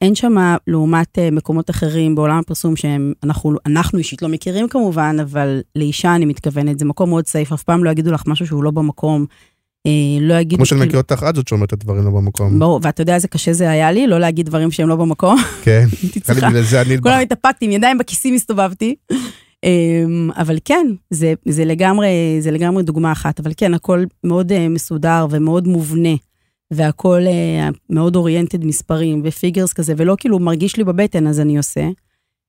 אין 0.00 0.14
שם, 0.14 0.34
לעומת 0.66 1.18
אה, 1.18 1.30
מקומות 1.30 1.70
אחרים 1.70 2.14
בעולם 2.14 2.38
הפרסום 2.38 2.76
שהם, 2.76 3.12
אנחנו, 3.22 3.56
אנחנו 3.66 3.98
אישית 3.98 4.22
לא 4.22 4.28
מכירים 4.28 4.68
כמובן, 4.68 5.16
אבל 5.22 5.60
לאישה 5.76 6.14
אני 6.14 6.24
מתכוונת, 6.24 6.78
זה 6.78 6.84
מקום 6.84 7.08
מאוד 7.08 7.26
סייף, 7.26 7.52
אף 7.52 7.62
פעם 7.62 7.84
לא 7.84 7.90
יגידו 7.90 8.12
לך 8.12 8.22
משהו 8.26 8.46
שהוא 8.46 8.64
לא 8.64 8.70
במקום. 8.70 9.26
אה, 9.86 9.92
לא 10.20 10.34
יגידו... 10.34 10.56
כמו 10.56 10.66
שאני 10.66 10.86
מכיר 10.86 10.98
אותך, 10.98 11.24
את 11.28 11.36
זאת 11.36 11.48
שאומרת 11.48 11.68
את 11.68 11.72
הדברים 11.72 12.04
לא 12.04 12.10
במקום. 12.10 12.58
ברור, 12.58 12.80
ואתה 12.82 13.02
יודע 13.02 13.14
איזה 13.14 13.28
קשה 13.28 13.52
זה 13.52 13.70
היה 13.70 13.92
לי, 13.92 14.06
לא 14.06 14.18
להגיד 14.18 14.46
דברים 14.46 14.70
שהם 14.70 14.88
לא 14.88 14.96
במקום. 14.96 15.38
כן. 15.62 15.86
נראה 16.28 16.40
לי. 16.40 16.48
בגלל 16.48 16.62
זה 16.62 16.80
אני... 16.80 17.00
כולם 17.00 17.20
התאפקתי, 17.20 17.64
עם 17.64 17.70
ידיים 17.70 17.98
בכיסים 17.98 18.34
הסתובבתי. 18.34 18.94
אמ, 19.64 20.30
אבל 20.36 20.58
כן, 20.64 20.86
זה, 21.10 21.34
זה, 21.48 21.64
לגמרי, 21.64 22.08
זה 22.40 22.50
לגמרי 22.50 22.82
דוגמה 22.82 23.12
אחת, 23.12 23.40
אבל 23.40 23.52
כן, 23.56 23.74
הכל 23.74 24.04
מאוד 24.24 24.52
אה, 24.52 24.68
מסודר 24.68 25.26
ומאוד 25.30 25.68
מובנה, 25.68 26.14
והכל 26.70 27.22
אה, 27.26 27.68
מאוד 27.90 28.16
oriented 28.16 28.64
מספרים 28.64 29.20
ו 29.24 29.30
figures 29.30 29.72
כזה, 29.72 29.94
ולא 29.96 30.16
כאילו 30.18 30.38
מרגיש 30.38 30.76
לי 30.76 30.84
בבטן, 30.84 31.26
אז 31.26 31.40
אני 31.40 31.56
עושה. 31.56 31.88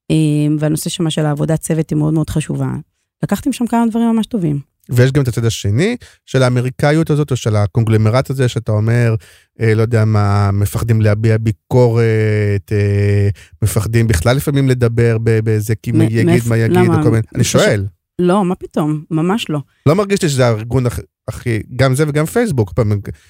אמ, 0.09 0.57
והנושא 0.59 0.89
שמה 0.89 1.09
של 1.11 1.25
העבודת 1.25 1.59
צוות 1.59 1.89
היא 1.89 1.97
מאוד 1.97 2.13
מאוד 2.13 2.29
חשובה. 2.29 2.69
לקחתי 3.23 3.49
משם 3.49 3.67
כמה 3.67 3.85
דברים 3.89 4.07
ממש 4.15 4.25
טובים. 4.25 4.59
ויש 4.89 5.11
גם 5.11 5.23
את 5.23 5.27
הצד 5.27 5.45
השני 5.45 5.97
של 6.25 6.43
האמריקאיות 6.43 7.09
הזאת, 7.09 7.31
או 7.31 7.35
של 7.35 7.55
הקונגלומרט 7.55 8.29
הזה, 8.29 8.47
שאתה 8.47 8.71
אומר, 8.71 9.15
אה, 9.61 9.73
לא 9.75 9.81
יודע 9.81 10.05
מה, 10.05 10.49
מפחדים 10.53 11.01
להביע 11.01 11.37
ביקורת, 11.37 12.71
אה, 12.71 13.29
מפחדים 13.61 14.07
בכלל 14.07 14.35
לפעמים 14.37 14.69
לדבר 14.69 15.17
באיזה, 15.43 15.75
כי 15.75 15.91
מ- 15.91 15.97
מי 15.97 16.03
יגיד, 16.05 16.25
מאיפה- 16.25 16.49
מה 16.49 16.57
יגיד, 16.57 16.77
למה? 16.77 16.99
וכל 16.99 17.09
מיני... 17.09 17.21
אני 17.35 17.43
שואל, 17.43 17.85
לא, 18.19 18.45
מה 18.45 18.55
פתאום, 18.55 19.03
ממש 19.11 19.49
לא. 19.49 19.59
לא 19.85 19.95
מרגיש 19.95 20.21
לי 20.21 20.29
שזה 20.29 20.45
הארגון 20.47 20.85
הכי- 21.27 21.61
גם 21.75 21.95
זה 21.95 22.03
וגם 22.07 22.25
פייסבוק, 22.25 22.73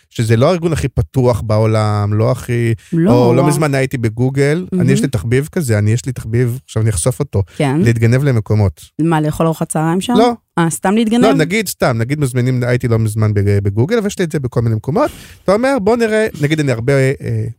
שזה 0.10 0.38
לא 0.38 0.50
הארגון 0.50 0.74
הכי 0.74 0.88
פתוח 0.88 1.42
בעולם, 1.42 2.14
לא 2.14 2.32
הכי... 2.32 2.74
לא. 2.94 3.12
או 3.28 3.34
לא 3.34 3.48
מזמן 3.48 3.76
הייתי 3.76 3.98
בגוגל, 3.98 4.66
מהמם. 4.72 4.84
אני 4.84 4.92
יש 4.94 5.02
לי 5.02 5.08
תחביב 5.08 5.50
כזה, 5.52 5.78
אני 5.78 5.92
יש 5.92 6.06
לי 6.06 6.12
תחביב, 6.12 6.60
עכשיו 6.66 6.82
אני 6.82 6.90
אחשוף 6.90 7.20
אותו, 7.20 7.44
כן. 7.58 7.80
להתגנב 7.82 8.24
למקומות. 8.24 8.82
מה, 9.02 9.22
לאכול 9.22 9.46
ארוחת 9.46 9.70
צהריים 9.70 10.02
שם? 10.02 10.14
לא, 10.18 10.34
אה, 10.58 10.70
סתם 10.70 10.94
להתגנב? 10.96 11.22
לא, 11.26 11.34
נגיד 11.34 11.68
סתם, 11.68 11.96
נגיד 12.00 12.20
מזמינים, 12.20 12.64
הייתי 12.64 12.88
לא 12.88 13.00
מזמן 13.00 13.34
בג- 13.34 13.60
בגוגל, 13.64 14.00
ויש 14.04 14.20
לי 14.20 14.26
את 14.26 14.32
זה 14.32 14.40
בכל 14.40 14.62
מיני 14.62 14.76
מקומות. 14.76 15.12
אתה 15.44 15.54
אומר, 15.54 15.78
בוא 15.82 15.98
נראה, 15.98 16.28
נגיד 16.42 16.60
אני 16.60 16.72
הרבה, 16.72 16.94
אה, 16.94 17.12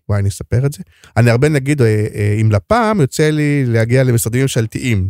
וואי, 0.08 0.20
אני 0.20 0.28
אספר 0.28 0.66
את 0.66 0.72
זה. 0.72 0.78
אני 1.16 1.30
הרבה, 1.30 1.48
נגיד, 1.48 1.82
אה, 1.82 1.86
אה, 2.14 2.36
עם 2.38 2.52
לפ"ם, 2.52 2.98
יוצא 3.00 3.30
לי 3.30 3.64
להגיע 3.66 4.04
למשרדים 4.04 4.42
ממשלתיים. 4.42 5.08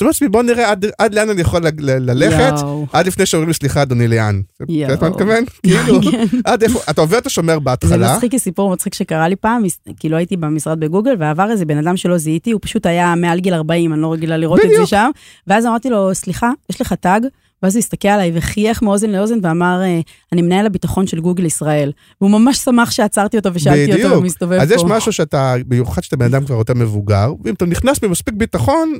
זאת 0.00 0.22
אומרת, 0.22 0.32
בוא 0.32 0.42
נראה 0.42 0.70
עד, 0.70 0.86
עד 0.98 1.14
לאן 1.14 1.30
אני 1.30 1.40
יכול 1.40 1.62
ללכת, 1.78 2.52
יואו. 2.60 2.86
עד 2.92 3.06
לפני 3.06 3.26
שאומרים 3.26 3.48
לי, 3.48 3.54
סליחה, 3.54 3.82
אדוני, 3.82 4.08
לאן? 4.08 4.40
אתה 4.56 4.64
יודעת 4.72 5.00
מה 5.00 5.06
אני 5.06 5.14
מתכוון? 5.14 5.44
כאילו. 5.62 6.00
עד 6.44 6.62
איפה, 6.62 6.78
אתה 6.90 7.00
עובר 7.00 7.18
את 7.18 7.26
השומר 7.26 7.54
זה 7.54 7.60
בהתחלה, 7.60 8.14
מצחיק, 8.14 8.30
כי 8.30 8.38
סיפור 8.38 8.72
מצחיק 8.72 8.94
שקרה 8.94 9.28
לי 9.28 9.36
פעם, 9.36 9.62
כאילו 9.96 10.16
הייתי 10.16 10.36
במשרד 10.36 10.80
בגוגל, 10.80 11.14
ועבר 11.18 11.50
איזה 11.50 11.64
בן 11.64 11.78
אדם 11.78 11.96
שלא 11.96 12.18
זיהיתי, 12.18 12.50
הוא 12.50 12.60
פשוט 12.62 12.86
היה 12.86 13.14
מעל 13.14 13.40
גיל 13.40 13.54
40, 13.54 13.92
אני 13.92 14.02
לא 14.02 14.12
רגילה 14.12 14.36
לראות 14.36 14.58
את 14.58 14.64
זה 14.64 14.68
בדיוק. 14.68 14.88
שם, 14.88 15.10
ואז 15.46 15.66
אמרתי 15.66 15.90
לו, 15.90 16.14
סליחה, 16.14 16.50
יש 16.70 16.80
לך 16.80 16.92
טאג? 16.92 17.26
ואז 17.62 17.76
הוא 17.76 17.78
הסתכל 17.78 18.08
עליי 18.08 18.32
וחייך 18.34 18.82
מאוזן 18.82 19.10
לאוזן 19.10 19.38
ואמר, 19.42 19.80
אה, 19.82 20.00
אני 20.32 20.42
מנהל 20.42 20.66
הביטחון 20.66 21.06
של 21.06 21.20
גוגל 21.20 21.44
ישראל. 21.44 21.92
והוא 22.20 22.30
ממש 22.30 22.58
שמח 22.58 22.90
שעצרתי 22.90 23.36
אותו 23.36 23.54
ושאלתי 23.54 23.84
אותו, 23.84 23.94
בדיוק. 23.94 24.12
הוא 24.12 24.22
מסתובב 24.22 24.56
פה. 24.56 24.62
אז 24.62 24.70
יש 24.70 24.82
משהו 24.84 25.12
שאתה, 25.12 25.54
במיוחד 25.68 26.02
שאתה 26.02 26.16
בן 26.16 26.24
אדם 26.24 26.44
כבר 26.44 26.56
יותר 26.56 26.74
מבוגר, 26.74 27.32
ואם 27.44 27.54
אתה 27.54 27.66
נכנס 27.66 27.98
במספיק 27.98 28.34
ביטחון, 28.34 28.94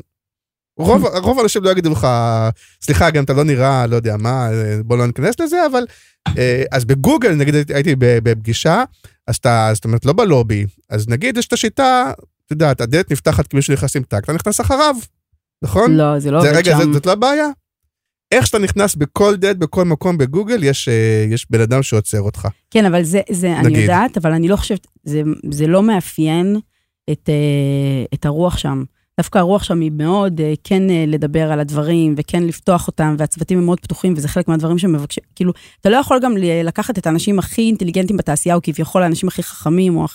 רוב, 0.78 1.04
רוב 1.06 1.38
האנשים 1.38 1.62
לא 1.64 1.70
יגידו 1.70 1.90
לך, 1.92 2.06
סליחה, 2.82 3.10
גם 3.10 3.24
אתה 3.24 3.32
לא 3.32 3.44
נראה, 3.44 3.86
לא 3.86 3.96
יודע 3.96 4.16
מה, 4.16 4.48
בוא 4.84 4.96
לא 4.96 5.06
ניכנס 5.06 5.40
לזה, 5.40 5.66
אבל... 5.66 5.82
אה, 6.38 6.62
אז 6.72 6.84
בגוגל, 6.84 7.34
נגיד 7.34 7.54
הייתי- 7.74 7.94
בפגישה, 7.98 8.84
אז 9.26 9.36
אתה, 9.36 9.70
זאת 9.74 9.84
אומרת, 9.84 10.04
לא 10.04 10.12
בלובי, 10.12 10.66
אז 10.90 11.08
נגיד 11.08 11.36
יש 11.36 11.46
את 11.46 11.52
השיטה, 11.52 12.12
אתה 12.46 12.52
יודע, 12.52 12.70
הדלת 12.70 13.12
נפתחת 13.12 13.46
כי 13.46 13.56
מישהו 13.56 13.74
נכנס 13.74 13.96
עם 13.96 14.02
טאק, 14.02 14.24
אתה 14.24 14.32
נכנס 14.32 14.60
אחריו, 14.60 14.94
נכון? 15.62 15.94
לא, 15.96 16.18
זה 16.18 16.30
לא 16.30 16.38
עובד 16.38 16.48
רגע, 16.56 16.72
שם. 16.78 16.86
זה- 16.86 16.92
זאת 16.92 17.06
לא 17.06 17.12
הבעיה? 17.12 17.48
איך 18.32 18.46
שאתה 18.46 18.58
נכנס 18.58 18.94
בכל 18.94 19.36
דלת, 19.36 19.58
בכל 19.58 19.84
מקום 19.84 20.18
בגוגל, 20.18 20.64
יש, 20.64 20.88
אה, 20.88 20.94
יש 21.30 21.46
בן 21.50 21.60
אדם 21.60 21.82
שעוצר 21.82 22.20
אותך. 22.20 22.48
כן, 22.70 22.84
אבל 22.84 23.02
זה, 23.02 23.20
זה 23.30 23.58
אני. 23.58 23.78
יודעת, 23.78 24.16
אבל 24.16 24.32
אני 24.32 24.48
לא 24.48 24.56
חושבת, 24.56 24.86
זה, 25.04 25.22
זה 25.50 25.66
לא 25.66 25.82
מאפיין 25.82 26.56
את, 27.10 27.28
אה, 27.28 28.04
את 28.14 28.26
הרוח 28.26 28.58
שם. 28.58 28.82
דווקא 29.18 29.38
הרוח 29.38 29.62
שם 29.62 29.80
היא 29.80 29.90
מאוד 29.94 30.40
אה, 30.40 30.54
כן 30.64 30.90
אה, 30.90 31.04
לדבר 31.06 31.52
על 31.52 31.60
הדברים, 31.60 32.14
וכן 32.16 32.42
לפתוח 32.42 32.86
אותם, 32.86 33.14
והצוותים 33.18 33.58
הם 33.58 33.64
מאוד 33.64 33.80
פתוחים, 33.80 34.14
וזה 34.16 34.28
חלק 34.28 34.48
מהדברים 34.48 34.78
שמבקשים, 34.78 35.24
כאילו, 35.34 35.52
אתה 35.80 35.90
לא 35.90 35.96
יכול 35.96 36.20
גם 36.22 36.36
לקחת 36.36 36.98
את 36.98 37.06
האנשים 37.06 37.38
הכי 37.38 37.62
אינטליגנטים 37.62 38.16
בתעשייה, 38.16 38.54
או 38.54 38.60
כביכול 38.62 39.02
האנשים 39.02 39.28
הכי 39.28 39.42
חכמים, 39.42 39.96
או 39.96 40.06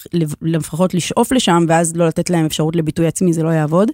לפחות 0.41 0.93
לשאוף 0.93 1.31
לשם, 1.31 1.65
ואז 1.67 1.95
לא 1.95 2.07
לתת 2.07 2.29
להם 2.29 2.45
אפשרות 2.45 2.75
לביטוי 2.75 3.07
עצמי, 3.07 3.33
זה 3.33 3.43
לא 3.43 3.49
יעבוד. 3.49 3.91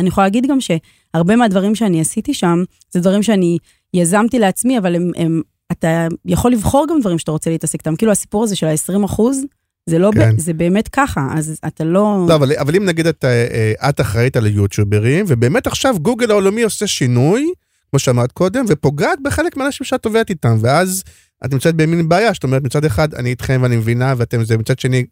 אני 0.00 0.08
יכולה 0.08 0.26
להגיד 0.26 0.46
גם 0.46 0.58
שהרבה 0.60 1.36
מהדברים 1.36 1.74
שאני 1.74 2.00
עשיתי 2.00 2.34
שם, 2.34 2.64
זה 2.90 3.00
דברים 3.00 3.22
שאני 3.22 3.58
יזמתי 3.94 4.38
לעצמי, 4.38 4.78
אבל 4.78 4.94
הם, 4.96 5.10
הם 5.16 5.42
אתה 5.72 6.08
יכול 6.26 6.52
לבחור 6.52 6.86
גם 6.90 7.00
דברים 7.00 7.18
שאתה 7.18 7.30
רוצה 7.30 7.50
להתעסק 7.50 7.78
איתם. 7.78 7.96
כאילו 7.96 8.12
הסיפור 8.12 8.44
הזה 8.44 8.56
של 8.56 8.66
ה-20 8.66 9.04
אחוז, 9.04 9.44
זה 9.86 9.98
לא, 9.98 10.10
כן. 10.14 10.36
ב, 10.36 10.40
זה 10.40 10.52
באמת 10.54 10.88
ככה, 10.88 11.28
אז 11.36 11.58
אתה 11.66 11.84
לא... 11.84 12.26
לא, 12.28 12.34
אבל, 12.34 12.52
אבל 12.58 12.76
אם 12.76 12.84
נגיד 12.84 13.06
את, 13.06 13.24
אה, 13.24 13.46
אה, 13.80 13.88
את 13.88 14.00
אחראית 14.00 14.36
על 14.36 14.44
היוטיוברים, 14.44 15.24
ובאמת 15.28 15.66
עכשיו 15.66 15.94
גוגל 16.02 16.30
העולמי 16.30 16.62
עושה 16.62 16.86
שינוי, 16.86 17.52
כמו 17.90 17.98
שאמרת 17.98 18.32
קודם, 18.32 18.64
ופוגעת 18.68 19.18
בחלק 19.22 19.56
מהאנשים 19.56 19.84
שאת 19.84 20.04
עובדת 20.04 20.30
איתם, 20.30 20.56
ואז 20.60 21.02
את 21.44 21.52
נמצאת 21.52 21.74
במין 21.74 22.08
בעיה, 22.08 22.32
זאת 22.32 22.44
אומרת, 22.44 22.62
מצד 22.64 22.84
אחד 22.84 23.14
אני 23.14 23.30
איתכם 23.30 23.60
ואני 23.62 23.76
מבינה, 23.76 24.14
ואתם 24.16 24.44
זה, 24.44 24.58
מצד 24.58 24.78
שני 24.78 25.04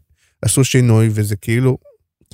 עשו 0.42 0.64
שינוי, 0.64 1.08
וזה 1.12 1.36
כאילו, 1.36 1.78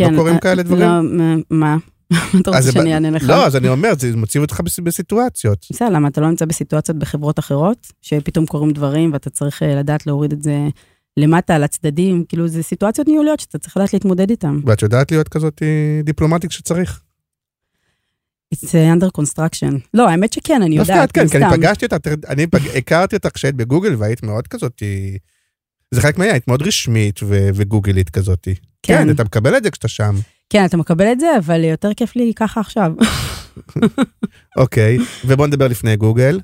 לא 0.01 0.09
קורים 0.17 0.35
אה, 0.35 0.41
כאלה 0.41 0.63
דברים? 0.63 0.81
לא, 0.83 1.37
מה- 1.51 1.77
אתה 2.41 2.51
רוצה 2.51 2.73
שאני 2.73 2.95
אענה 2.95 3.11
לך? 3.11 3.23
לא, 3.29 3.47
אז 3.47 3.57
אני 3.57 3.69
אומר, 3.69 3.93
זה 3.99 4.17
מציב 4.17 4.43
אותך 4.43 4.61
בס- 4.61 4.79
בסיטואציות. 4.79 5.67
בסדר, 5.73 5.89
למה 5.89 6.09
אתה 6.09 6.21
לא 6.21 6.29
נמצא 6.29 6.45
בסיטואציות 6.45 6.99
בחברות 6.99 7.39
אחרות, 7.39 7.87
שפתאום 8.03 8.47
קורים 8.47 8.71
דברים 8.73 9.13
ואתה 9.13 9.31
צריך 9.31 9.63
לדעת 9.67 10.07
להוריד 10.07 10.33
את 10.33 10.43
זה 10.43 10.57
למטה, 11.17 11.55
על 11.55 11.65
הצדדים, 11.65 12.25
כאילו 12.29 12.49
זה 12.49 12.63
סיטואציות 12.63 13.09
ניהוליות 13.09 13.41
שאתה 13.41 13.59
צריך 13.59 13.77
לדעת 13.77 13.93
להתמודד 13.93 14.31
איתן. 14.31 14.61
ואת 14.67 14.83
יודעת 14.83 15.11
להיות 15.11 15.29
כזאת 15.29 15.63
אה, 15.63 16.01
דיפלומטית 16.05 16.51
כשצריך. 16.51 17.03
It's 18.55 18.69
uh, 18.69 19.03
under 19.03 19.21
construction. 19.21 19.75
לא, 19.95 20.09
האמת 20.09 20.33
שכן, 20.33 20.63
אני 20.63 20.77
דווקא 20.77 20.93
יודעת, 20.93 21.09
את 21.09 21.15
כן, 21.15 21.29
כי 21.29 21.37
אני 21.37 21.47
סתם. 21.47 21.57
פגשתי 21.57 21.87
אותך, 21.87 22.29
אני 22.29 22.47
הכרתי 22.77 23.17
אותך 23.17 23.29
כשהיית 23.35 23.55
בגוגל 23.55 23.95
והיית 23.99 24.23
מאוד 24.23 24.49
כזאת, 24.49 24.83
זה 25.91 26.01
חלק 26.01 26.19
מהעניין, 26.19 26.35
היית 26.35 26.49
מאוד 26.49 26.63
רשמית 26.63 27.21
וגוגלית 27.55 28.11
כזאת. 28.11 28.49
כן. 28.83 29.05
כן, 29.05 29.11
אתה 29.11 29.25
מקבל 29.25 29.57
את 29.57 29.63
זה 29.63 29.71
כשאתה 29.71 29.89
שם. 29.89 30.15
כן, 30.51 30.65
אתה 30.65 30.77
מקבל 30.77 31.13
את 31.13 31.21
זה, 31.21 31.27
אבל 31.39 31.65
יותר 31.65 31.95
כיף 31.95 32.17
לי 32.17 32.33
ככה 32.37 32.61
עכשיו. 32.61 32.93
אוקיי, 34.57 34.99
ובוא 35.25 35.47
נדבר 35.47 35.69
לפני 35.69 35.97
גוגל, 35.97 36.41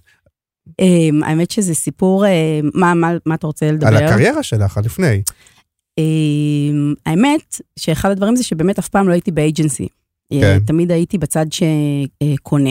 האמת 1.23 1.51
שזה 1.51 1.75
סיפור, 1.75 2.27
אה, 2.27 2.61
מה, 2.75 2.95
מה, 2.95 3.13
מה 3.27 3.35
אתה 3.35 3.47
רוצה 3.47 3.73
לדבר? 3.73 3.87
על 3.87 3.97
הקריירה 3.97 4.43
שלך, 4.43 4.81
לפני. 4.85 5.23
אמ, 5.99 6.95
האמת 7.07 7.61
שאחד 7.79 8.11
הדברים 8.11 8.37
זה 8.37 8.43
שבאמת 8.43 8.79
אף 8.79 8.89
פעם 8.89 9.09
לא 9.09 9.13
הייתי 9.13 9.31
באג'נסי. 9.31 9.89
אה, 10.33 10.41
כן. 10.41 10.59
תמיד 10.67 10.91
הייתי 10.91 11.19
בצד 11.19 11.47
שקונה. 11.51 12.71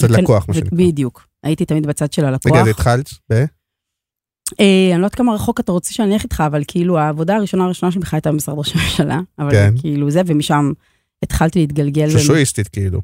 צד 0.00 0.10
לקוח, 0.10 0.44
מה 0.48 0.54
שנקרא. 0.54 0.78
בדיוק. 0.78 1.26
הייתי 1.42 1.64
תמיד 1.64 1.86
בצד 1.86 2.12
של 2.12 2.24
הלקוח. 2.24 2.52
רגע, 2.52 2.62
אז 2.62 2.68
התחלת 2.68 3.10
ב... 3.32 3.44
אה, 4.60 4.88
אני 4.92 5.00
לא 5.00 5.06
יודעת 5.06 5.14
כמה 5.14 5.34
רחוק 5.34 5.60
אתה 5.60 5.72
רוצה 5.72 5.92
שאני 5.92 6.14
אלך 6.14 6.22
איתך, 6.22 6.42
אבל 6.46 6.62
כאילו 6.68 6.98
העבודה 6.98 7.36
הראשונה 7.36 7.64
הראשונה 7.64 7.92
שלי 7.92 8.00
בכלל 8.00 8.16
הייתה 8.16 8.32
במשרד 8.32 8.58
ראש 8.58 8.76
הממשלה. 8.76 9.20
אבל 9.38 9.50
כן. 9.50 9.74
כאילו 9.80 10.10
זה, 10.10 10.22
ומשם 10.26 10.72
התחלתי 11.22 11.58
להתגלגל. 11.58 12.10
שושואיסטית 12.10 12.68
כאילו. 12.68 13.00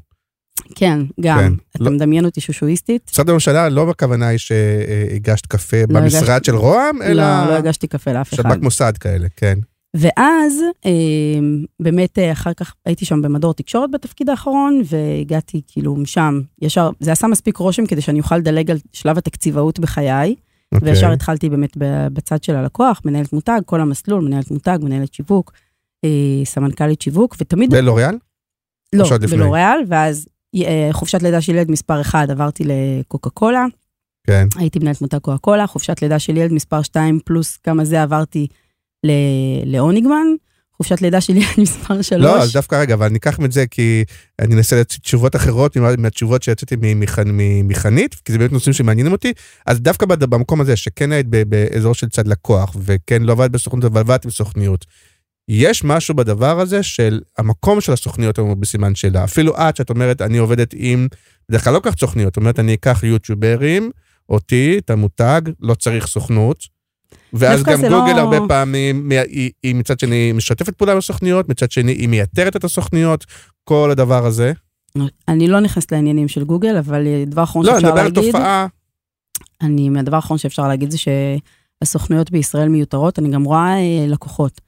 כן, 0.75 0.99
גם. 1.21 1.37
כן. 1.39 1.53
אתה 1.75 1.83
לא- 1.83 1.91
מדמיין 1.91 2.25
אותי 2.25 2.41
שושואיסטית? 2.41 3.09
משרד 3.13 3.29
הממשלה 3.29 3.69
לא 3.69 3.85
בכוונה 3.85 4.27
היא 4.27 4.37
שהגשת 4.37 5.45
קפה 5.45 5.77
לא 5.89 5.99
במשרד 5.99 6.29
הגשתי- 6.29 6.45
של 6.45 6.55
רוה"מ, 6.55 7.01
אלא 7.01 7.23
לא, 7.23 7.45
לא 7.51 7.57
הגשתי 7.57 7.87
קפה 7.87 8.11
לאף 8.13 8.33
אחד. 8.33 8.43
שב"כ 8.43 8.63
מוסד 8.63 8.93
כאלה, 8.99 9.27
כן. 9.35 9.59
ואז 9.95 10.61
אה, 10.85 10.91
באמת 11.79 12.19
אה, 12.19 12.31
אחר 12.31 12.53
כך 12.53 12.73
הייתי 12.85 13.05
שם 13.05 13.21
במדור 13.21 13.53
תקשורת 13.53 13.91
בתפקיד 13.91 14.29
האחרון, 14.29 14.81
והגעתי 14.89 15.61
כאילו 15.67 15.95
משם, 15.95 16.41
ישר, 16.61 16.89
זה 16.99 17.11
עשה 17.11 17.27
מספיק 17.27 17.57
רושם 17.57 17.85
כדי 17.85 18.01
שאני 18.01 18.19
אוכל 18.19 18.37
לדלג 18.37 18.71
על 18.71 18.77
שלב 18.93 19.17
התקציבאות 19.17 19.79
בחיי, 19.79 20.35
אוקיי. 20.75 20.89
וישר 20.89 21.11
התחלתי 21.11 21.49
באמת 21.49 21.77
בצד 22.13 22.43
של 22.43 22.55
הלקוח, 22.55 23.01
מנהלת 23.05 23.33
מותג, 23.33 23.59
כל 23.65 23.81
המסלול, 23.81 24.23
מנהלת 24.25 24.51
מותג, 24.51 24.77
מנהלת 24.81 25.13
שיווק, 25.13 25.51
אה, 26.05 26.09
סמנכ"לית 26.45 27.01
שיווק, 27.01 27.35
ותמיד, 27.41 27.69
בלוריאל? 27.71 28.15
לא? 28.95 29.05
בלוריאל, 29.31 29.77
ואז 29.87 30.27
אה, 30.27 30.30
חופשת 30.91 31.23
לידה 31.23 31.41
של 31.41 31.55
ילד 31.55 31.71
מספר 31.71 32.01
1 32.01 32.29
עברתי 32.29 32.63
לקוקה 32.65 33.29
קולה, 33.29 33.65
כן. 34.27 34.47
הייתי 34.55 34.79
מנהלת 34.79 35.01
מותג 35.01 35.17
קוקה 35.17 35.37
קולה, 35.37 35.67
חופשת 35.67 36.01
לידה 36.01 36.19
של 36.19 36.37
ילד 36.37 36.53
מספר 36.53 36.81
2 36.81 37.19
פלוס 37.25 37.57
כמה 37.57 37.85
זה 37.85 38.01
עברתי 38.01 38.47
לאוניגמן, 39.65 40.27
חופשת 40.77 41.01
לידה 41.01 41.21
של 41.21 41.37
ילד 41.37 41.47
מספר 41.61 42.01
3. 42.01 42.11
לא, 42.23 42.41
אז 42.41 42.53
דווקא 42.53 42.75
רגע, 42.75 42.93
אבל 42.93 43.05
אני 43.05 43.17
אקח 43.17 43.37
את 43.45 43.51
זה 43.51 43.67
כי 43.67 44.03
אני 44.41 44.55
אנסה 44.55 44.75
להציג 44.75 45.01
תשובות 45.01 45.35
אחרות 45.35 45.77
מה- 45.77 45.95
מהתשובות 45.97 46.43
שיצאתי 46.43 46.75
ממכנית, 46.81 48.15
כי 48.25 48.31
זה 48.31 48.37
באמת 48.37 48.51
נושאים 48.51 48.73
שמעניינים 48.73 49.11
אותי. 49.11 49.33
אז 49.65 49.79
דווקא 49.81 50.05
במקום 50.05 50.61
הזה, 50.61 50.75
שכן 50.75 51.11
היית 51.11 51.27
באזור 51.27 51.93
של 51.93 52.09
צד 52.09 52.27
לקוח, 52.27 52.75
וכן 52.79 53.21
לא 53.21 53.31
עבדת 53.31 53.51
בסוכנות, 53.51 53.85
אבל 53.85 53.99
עבדת 53.99 54.25
בסוכניות. 54.25 54.85
יש 55.53 55.83
משהו 55.83 56.15
בדבר 56.15 56.59
הזה 56.59 56.83
של 56.83 57.21
המקום 57.37 57.81
של 57.81 57.93
הסוכניות 57.93 58.39
הוא 58.39 58.57
בסימן 58.57 58.95
שאלה. 58.95 59.23
אפילו 59.23 59.57
את, 59.57 59.75
שאת 59.75 59.89
אומרת, 59.89 60.21
אני 60.21 60.37
עובדת 60.37 60.73
עם, 60.77 61.07
בדרך 61.49 61.63
כלל 61.63 61.73
לא 61.73 61.79
כך 61.83 61.95
סוכניות, 61.99 62.37
אומרת, 62.37 62.59
אני 62.59 62.73
אקח 62.73 63.03
יוטיוברים, 63.03 63.91
אותי, 64.29 64.77
את 64.77 64.89
המותג, 64.89 65.41
לא 65.59 65.73
צריך 65.73 66.07
סוכנות. 66.07 66.63
ואז 67.33 67.63
גם 67.63 67.81
זה 67.81 67.89
גוגל 67.89 68.13
לא- 68.13 68.19
הרבה 68.19 68.37
פעמים, 68.47 69.11
היא, 69.11 69.51
היא 69.63 69.75
מצד 69.75 69.99
שני 69.99 70.31
משתפת 70.31 70.75
פעולה 70.75 70.91
עם 70.91 70.97
הסוכניות, 70.97 71.49
מצד 71.49 71.71
שני 71.71 71.91
היא 71.91 72.09
מייתרת 72.09 72.55
את 72.55 72.63
הסוכניות, 72.63 73.25
כל 73.63 73.91
הדבר 73.91 74.25
הזה. 74.25 74.53
אני 75.27 75.47
לא 75.47 75.59
נכנסת 75.59 75.91
לעניינים 75.91 76.27
של 76.27 76.43
גוגל, 76.43 76.77
אבל 76.77 77.07
דבר 77.25 77.43
אחרון 77.43 77.65
לא, 77.65 77.71
אני 77.71 77.79
שאפשר 77.79 77.89
מדבר 77.89 78.01
על 78.01 78.07
להגיד, 78.07 78.31
תופעה, 78.31 78.67
אני, 79.61 79.89
מהדבר 79.89 80.15
האחרון 80.15 80.37
שאפשר 80.37 80.67
להגיד 80.67 80.91
זה 80.91 80.97
שהסוכנויות 80.97 82.31
בישראל 82.31 82.69
מיותרות, 82.69 83.19
אני 83.19 83.29
גם 83.29 83.43
רואה 83.43 83.75
אה, 83.75 84.05
לקוחות. 84.07 84.61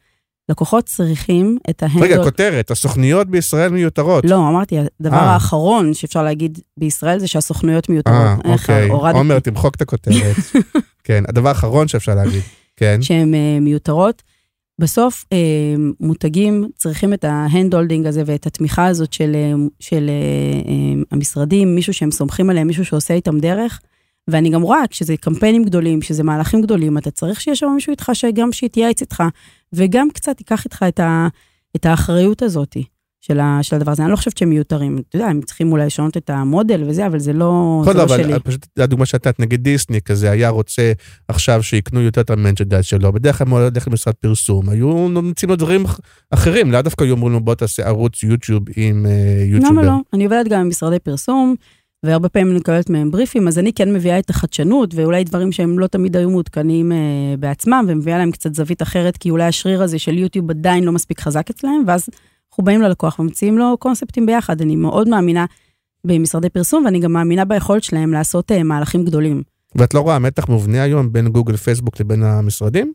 לקוחות 0.50 0.86
צריכים 0.86 1.58
את 1.70 1.84
ההנדל... 1.84 2.04
רגע, 2.04 2.24
כותרת, 2.24 2.72
הסוכניות 2.72 3.30
בישראל 3.30 3.72
מיותרות. 3.72 4.26
לא, 4.26 4.36
אמרתי, 4.36 4.78
הדבר 5.00 5.16
אה. 5.16 5.22
האחרון 5.22 5.94
שאפשר 5.94 6.24
להגיד 6.24 6.60
בישראל 6.78 7.20
זה 7.20 7.28
שהסוכנויות 7.28 7.90
מיותרות. 7.90 8.16
אה, 8.16 8.36
אוקיי. 8.46 8.90
הורדתי 8.90 9.18
עומר, 9.18 9.40
תמחוק 9.40 9.76
את 9.76 9.82
הכותרת. 9.82 10.36
כן, 11.04 11.24
הדבר 11.28 11.50
האחרון 11.50 11.88
שאפשר 11.88 12.16
להגיד. 12.16 12.42
כן, 12.76 13.02
שהן 13.02 13.34
אה, 13.34 13.60
מיותרות. 13.62 14.24
בסוף 14.80 15.26
אה, 15.34 15.38
מותגים 16.00 16.70
צריכים 16.76 17.14
את 17.14 17.24
ה 17.24 17.31
handholding 17.31 18.08
הזה 18.08 18.24
ואת 18.26 18.46
התמיכה 18.46 18.86
הזאת 18.86 19.14
של, 19.14 19.36
של 19.80 20.10
המשרדים, 21.12 21.76
מישהו 21.76 21.94
שהם 21.94 22.12
סומכים 22.12 22.50
עליהם, 22.50 22.68
מישהו 22.68 22.86
שעושה 22.86 23.14
איתם 23.14 23.40
דרך. 23.40 23.80
ואני 24.30 24.50
גם 24.50 24.62
רואה, 24.62 24.88
כשזה 24.90 25.18
קמפיינים 25.18 25.64
גדולים, 25.64 26.00
כשזה 26.00 26.24
מהלכים 26.24 26.62
גדולים, 26.62 26.98
אתה 26.98 27.12
צריך 27.12 27.42
שיהיה 27.42 27.56
שם 27.56 27.68
מישהו 27.76 27.92
איתך 27.92 28.10
שגם 28.14 28.52
שיתייעץ 28.52 29.02
איתך, 29.02 29.24
וגם 29.74 30.08
קצת 30.14 30.40
ייקח 30.40 30.66
איתך 30.66 30.86
את, 30.88 31.00
ה, 31.00 31.28
את 31.76 31.86
האחריות 31.86 32.42
הזאת. 32.42 32.78
של, 33.26 33.40
ה, 33.40 33.60
של 33.62 33.76
הדבר 33.76 33.92
הזה. 33.92 34.04
אני 34.04 34.12
לא 34.12 34.16
חושבת 34.16 34.38
שהם 34.38 34.50
מיותרים. 34.50 34.98
אתה 35.10 35.16
יודע, 35.16 35.28
הם 35.28 35.42
צריכים 35.42 35.72
אולי 35.72 35.86
לשנות 35.86 36.18
את 36.18 36.30
המודל 36.30 36.84
וזה, 36.88 37.08
אבל 37.08 37.20
זה 37.20 37.34
לא, 37.34 37.82
זה 37.86 37.94
לא 37.94 38.04
אבל 38.04 38.18
שלי. 38.24 38.34
פשוט 38.44 38.66
הדוגמה 38.80 39.06
שנתת, 39.06 39.40
נגיד 39.40 39.64
דיסני 39.64 40.02
כזה, 40.02 40.32
היה 40.32 40.50
רוצה 40.50 40.92
עכשיו 41.28 41.64
שיקנו 41.64 42.02
יותר 42.02 42.22
את 42.22 42.30
ה 42.30 42.35
merchandise 42.35 42.86
שלו, 42.86 43.14
בדרך 43.14 43.38
כלל 43.38 43.48
הוא 43.48 43.60
הולך 43.60 43.88
למשרד 43.88 44.14
פרסום, 44.14 44.70
היו 44.70 45.08
מציעים 45.10 45.50
לו 45.50 45.56
דברים 45.56 45.86
אח- 45.86 46.00
אחרים, 46.32 46.72
לאו 46.72 46.82
דווקא 46.82 47.04
היו 47.04 47.12
אומרים 47.14 47.34
לו 47.34 47.40
בוא 47.40 47.56
תעשה 47.56 47.84
ערוץ 47.88 48.24
יוטיוב 48.24 48.64
עם 48.76 49.06
אה, 49.06 49.44
יוטיובר. 49.46 49.72
למה 49.82 49.84
לא? 49.84 49.94
אני 50.14 50.24
עובדת 50.24 50.48
גם 50.48 50.60
עם 50.60 50.70
משרדי 50.70 51.00
פרסום, 51.00 51.56
והרבה 52.04 52.30
פעמים 52.30 52.52
אני 52.52 52.60
מקבלת 52.60 52.90
מהם 52.90 53.12
בריפים, 53.12 53.48
אז 53.48 53.60
אני 53.60 53.74
כן 53.74 53.94
מביאה 53.94 54.20
את 54.20 54.30
החדשנות, 54.30 54.94
ואולי 54.96 55.24
דברים 55.24 55.52
שהם 55.52 55.80
לא 55.80 55.88
תמיד 55.88 56.18
היו 56.18 56.30
מעודכנים 56.30 56.92
אה, 56.92 56.98
בעצמם, 57.40 57.86
ומביאה 57.88 58.18
להם 58.18 58.32
קצת 58.32 58.56
זווית 58.56 58.82
אחרת, 58.82 59.18
כי 59.18 59.30
אולי 59.30 59.44
השריר 59.44 59.84
הזה 59.84 60.00
של 60.00 60.18
יוטיוב 60.18 60.50
עדיין 60.50 60.84
לא 60.84 60.92
מספיק 60.92 61.22
חזק 61.22 61.50
אצלהם, 61.50 61.84
ואז 61.88 62.10
אנחנו 62.50 62.64
באים 62.64 62.82
ללקוח 62.82 63.20
ומציעים 63.20 63.58
לו 63.58 63.78
קונספטים 63.80 64.26
ביחד. 64.26 64.62
אני 64.62 64.76
מאוד 64.76 65.10
מאמינה 65.10 65.46
במשרדי 66.08 66.50
פרסום, 66.50 66.86
ואני 66.86 67.00
גם 67.00 67.14
מאמינה 67.14 67.46
ביכולת 67.46 67.84
שלהם 67.84 68.14
לעשות 68.14 68.52
אה, 68.52 68.64
מהלכים 68.64 69.06
גדולים. 69.06 69.44
ואת 69.76 69.94
לא 69.94 70.00
רואה 70.00 70.20
מתח 70.20 70.50
מובנה 70.50 70.84
היום 70.84 71.14
בין 71.14 71.28
גוגל 71.28 71.56
פייסבוק 71.56 72.00
לבין 72.00 72.24
המשרדים? 72.24 72.94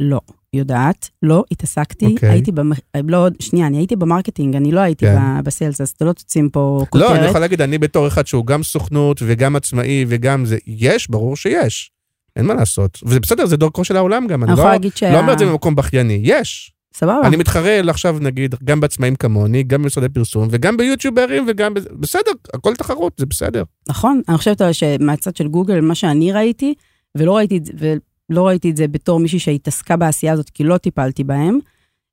לא, 0.00 0.20
יודעת, 0.52 1.10
לא 1.22 1.44
התעסקתי, 1.50 2.06
אוקיי. 2.06 2.28
הייתי, 2.28 2.52
במ... 2.52 2.70
לא, 3.04 3.26
שנייה, 3.38 3.66
אני 3.66 3.76
הייתי 3.76 3.96
ב 3.96 4.02
marketing, 4.02 4.56
אני 4.56 4.72
לא 4.72 4.80
הייתי 4.80 5.06
כן. 5.06 5.16
ב- 5.16 5.44
ב 5.44 5.49
sales, 5.49 5.80
אז 5.80 5.88
אתה 5.88 6.04
לא 6.04 6.12
תוציא 6.12 6.48
פה 6.48 6.84
כותרת. 6.90 7.10
לא, 7.10 7.16
אני 7.16 7.26
יכול 7.26 7.40
להגיד, 7.40 7.62
אני 7.62 7.78
בתור 7.78 8.06
אחד 8.06 8.26
שהוא 8.26 8.46
גם 8.46 8.62
סוכנות 8.62 9.20
וגם 9.26 9.56
עצמאי 9.56 10.04
וגם 10.08 10.44
זה, 10.44 10.58
יש, 10.66 11.10
ברור 11.10 11.36
שיש. 11.36 11.90
אין 12.36 12.46
מה 12.46 12.54
לעשות. 12.54 12.98
וזה 13.04 13.20
בסדר, 13.20 13.46
זה 13.46 13.56
דרכו 13.56 13.84
של 13.84 13.96
העולם 13.96 14.26
גם, 14.26 14.44
אני 14.44 14.52
אני 14.52 14.58
לא, 14.58 14.64
להגיד 14.64 14.96
שה... 14.96 15.12
לא 15.12 15.18
אומר 15.18 15.32
את 15.32 15.38
זה 15.38 15.46
במקום 15.46 15.74
בכייני, 15.74 16.20
יש. 16.22 16.72
סבבה. 16.94 17.20
אני 17.26 17.36
מתחרה 17.36 17.80
עכשיו, 17.90 18.16
נגיד, 18.20 18.54
גם 18.64 18.80
בעצמאים 18.80 19.14
כמוני, 19.14 19.62
גם 19.62 19.82
במשרדי 19.82 20.08
פרסום, 20.08 20.48
וגם 20.50 20.76
ביוטיוברים, 20.76 21.44
וגם... 21.48 21.74
בסדר, 21.74 22.30
הכל 22.54 22.74
תחרות, 22.74 23.12
זה 23.16 23.26
בסדר. 23.26 23.62
נכון, 23.88 24.20
אני 24.28 24.38
חושבת 24.38 24.60
שמהצד 24.72 25.36
של 25.36 25.48
גוגל, 25.48 25.80
מה 25.80 25.94
שאני 25.94 26.32
ראיתי, 26.32 26.74
ולא 27.18 27.36
ראיתי, 27.36 27.60
ולא 28.30 28.46
ראיתי 28.46 28.70
את 28.70 28.76
זה 28.76 28.88
בתור 28.88 29.20
מישהי 29.20 29.38
שהתעסקה 29.38 29.96
בעשייה 29.96 30.32
הזאת, 30.32 30.50
כי 30.50 30.64
לא 30.64 30.76
טיפלתי 30.78 31.24
בהם, 31.24 31.58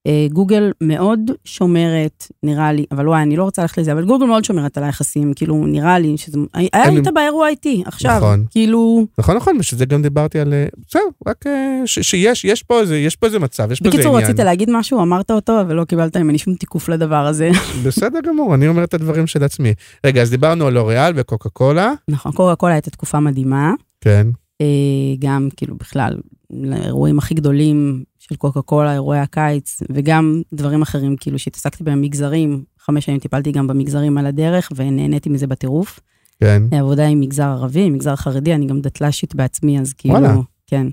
אה, 0.07 0.27
גוגל 0.33 0.71
מאוד 0.81 1.19
שומרת, 1.45 2.27
נראה 2.43 2.71
לי, 2.71 2.85
אבל 2.91 3.07
וואי, 3.07 3.21
אני 3.21 3.35
לא 3.35 3.43
רוצה 3.43 3.61
ללכת 3.61 3.77
לזה, 3.77 3.91
אבל 3.91 4.05
גוגל 4.05 4.25
מאוד 4.25 4.43
שומרת 4.43 4.77
על 4.77 4.83
היחסים, 4.83 5.33
כאילו, 5.33 5.67
נראה 5.67 5.99
לי 5.99 6.17
שזה... 6.17 6.39
היה 6.53 6.89
לי 6.89 6.99
אותה 6.99 7.11
באירוע 7.11 7.47
איתי, 7.49 7.83
עכשיו, 7.85 8.17
נכון. 8.17 8.45
כאילו... 8.49 9.07
נכון, 9.17 9.35
נכון, 9.35 9.57
בשביל 9.57 9.79
זה 9.79 9.85
גם 9.85 10.01
דיברתי 10.01 10.39
על... 10.39 10.53
אה, 10.53 10.65
בסדר, 10.87 11.01
רק 11.27 11.47
אה, 11.47 11.81
ש- 11.85 11.99
שיש, 11.99 12.45
יש 12.45 12.63
פה 12.63 12.79
איזה, 12.79 12.97
יש 12.97 13.15
פה 13.15 13.25
איזה 13.25 13.39
מצב, 13.39 13.71
יש 13.71 13.79
פה 13.79 13.85
איזה 13.85 13.97
בקיצור, 13.97 14.17
עניין. 14.17 14.31
רצית 14.31 14.45
להגיד 14.45 14.69
משהו, 14.71 15.01
אמרת 15.01 15.31
אותו, 15.31 15.53
ולא 15.67 15.83
קיבלת 15.83 16.17
ממני 16.17 16.37
שום 16.37 16.55
תיקוף 16.55 16.89
לדבר 16.89 17.25
הזה. 17.25 17.49
בסדר 17.85 18.19
גמור, 18.27 18.55
אני 18.55 18.67
אומר 18.67 18.83
את 18.83 18.93
הדברים 18.93 19.27
של 19.27 19.43
עצמי. 19.43 19.73
רגע, 20.05 20.21
אז 20.21 20.29
דיברנו 20.29 20.67
על 20.67 20.73
לוריאל 20.73 21.13
וקוקה 21.15 21.49
קולה. 21.49 21.91
נכון, 22.07 22.31
קוקה 22.31 22.55
קולה 22.55 22.73
הייתה 22.73 22.89
תקופה 22.89 23.19
מדהימה. 23.19 23.73
כן. 24.01 24.27
אה, 24.61 25.15
גם 25.19 25.49
כאילו 25.57 25.75
בכלל, 25.75 26.17
לאירועים 26.49 27.17
הכי 27.17 27.33
גדולים 27.33 28.03
של 28.19 28.35
קוקה 28.35 28.61
קולה, 28.61 28.93
אירועי 28.93 29.19
הקיץ, 29.19 29.81
וגם 29.89 30.41
דברים 30.53 30.81
אחרים, 30.81 31.15
כאילו 31.15 31.39
שהתעסקתי 31.39 31.83
בהם 31.83 32.01
מגזרים, 32.01 32.63
חמש 32.79 33.05
שנים 33.05 33.19
טיפלתי 33.19 33.51
גם 33.51 33.67
במגזרים 33.67 34.17
על 34.17 34.25
הדרך, 34.25 34.71
ונהניתי 34.75 35.29
מזה 35.29 35.47
בטירוף. 35.47 35.99
כן. 36.39 36.63
עבודה 36.71 37.07
עם 37.07 37.19
מגזר 37.19 37.43
ערבי, 37.43 37.81
עם 37.81 37.93
מגזר 37.93 38.15
חרדי, 38.15 38.53
אני 38.53 38.65
גם 38.65 38.81
דתל"שית 38.81 39.35
בעצמי, 39.35 39.79
אז 39.79 39.93
כאילו, 39.93 40.15
וואלה. 40.15 40.35
כן. 40.67 40.87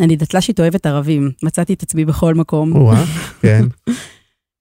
אני 0.00 0.16
דתל"שית 0.16 0.60
אוהבת 0.60 0.86
ערבים, 0.86 1.30
מצאתי 1.42 1.74
את 1.74 1.82
עצמי 1.82 2.04
בכל 2.04 2.34
מקום. 2.34 2.76
או-אה, 2.76 3.04
כן. 3.40 3.64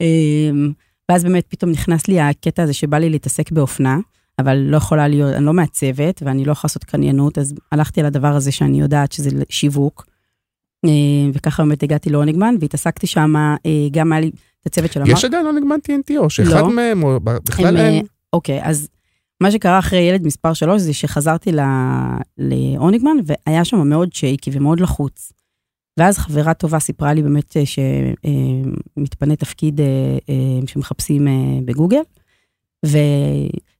אמ, 0.01 0.71
ואז 1.09 1.23
באמת 1.23 1.45
פתאום 1.49 1.71
נכנס 1.71 2.07
לי 2.07 2.19
הקטע 2.19 2.63
הזה 2.63 2.73
שבא 2.73 2.97
לי 2.97 3.09
להתעסק 3.09 3.51
באופנה, 3.51 3.99
אבל 4.41 4.57
לא 4.57 4.77
יכולה 4.77 5.07
להיות, 5.07 5.33
אני 5.33 5.45
לא 5.45 5.53
מעצבת 5.53 6.23
ואני 6.25 6.45
לא 6.45 6.51
יכולה 6.51 6.69
לעשות 6.69 6.83
קניינות, 6.83 7.37
אז 7.37 7.53
הלכתי 7.71 7.99
על 7.99 8.05
הדבר 8.05 8.35
הזה 8.35 8.51
שאני 8.51 8.81
יודעת 8.81 9.11
שזה 9.11 9.29
שיווק. 9.49 10.05
אמ, 10.85 11.31
וככה 11.33 11.63
באמת 11.63 11.83
הגעתי 11.83 12.09
לאוניגמן 12.09 12.55
והתעסקתי 12.59 13.07
שם, 13.07 13.35
אה, 13.35 13.87
גם 13.91 14.11
היה 14.13 14.21
לי 14.21 14.31
את 14.61 14.65
הצוות 14.65 14.91
של 14.91 15.01
יש 15.07 15.25
עדיין 15.25 15.45
לא 15.45 15.53
נגמן 15.53 15.77
TNT, 15.87 16.17
או 16.17 16.29
שאחד 16.29 16.59
לא. 16.59 16.69
מהם, 16.69 17.03
או 17.03 17.19
בכלל 17.19 17.77
הם, 17.77 17.85
אין? 17.85 18.05
אוקיי, 18.33 18.59
אז 18.63 18.87
מה 19.41 19.51
שקרה 19.51 19.79
אחרי 19.79 19.99
ילד 19.99 20.25
מספר 20.25 20.53
3 20.53 20.81
זה 20.81 20.93
שחזרתי 20.93 21.51
ל- 21.51 21.59
לאוניגמן 22.37 23.17
והיה 23.25 23.65
שם 23.65 23.87
מאוד 23.87 24.13
שייקי 24.13 24.51
ומאוד 24.53 24.79
לחוץ. 24.79 25.33
ואז 25.99 26.17
חברה 26.17 26.53
טובה 26.53 26.79
סיפרה 26.79 27.13
לי 27.13 27.21
באמת 27.21 27.57
אה, 27.57 27.63
שמתפנה 27.65 29.35
תפקיד 29.35 29.81
אה, 29.81 29.85
אה, 30.29 30.67
שמחפשים 30.67 31.27
אה, 31.27 31.33
בגוגל, 31.65 32.01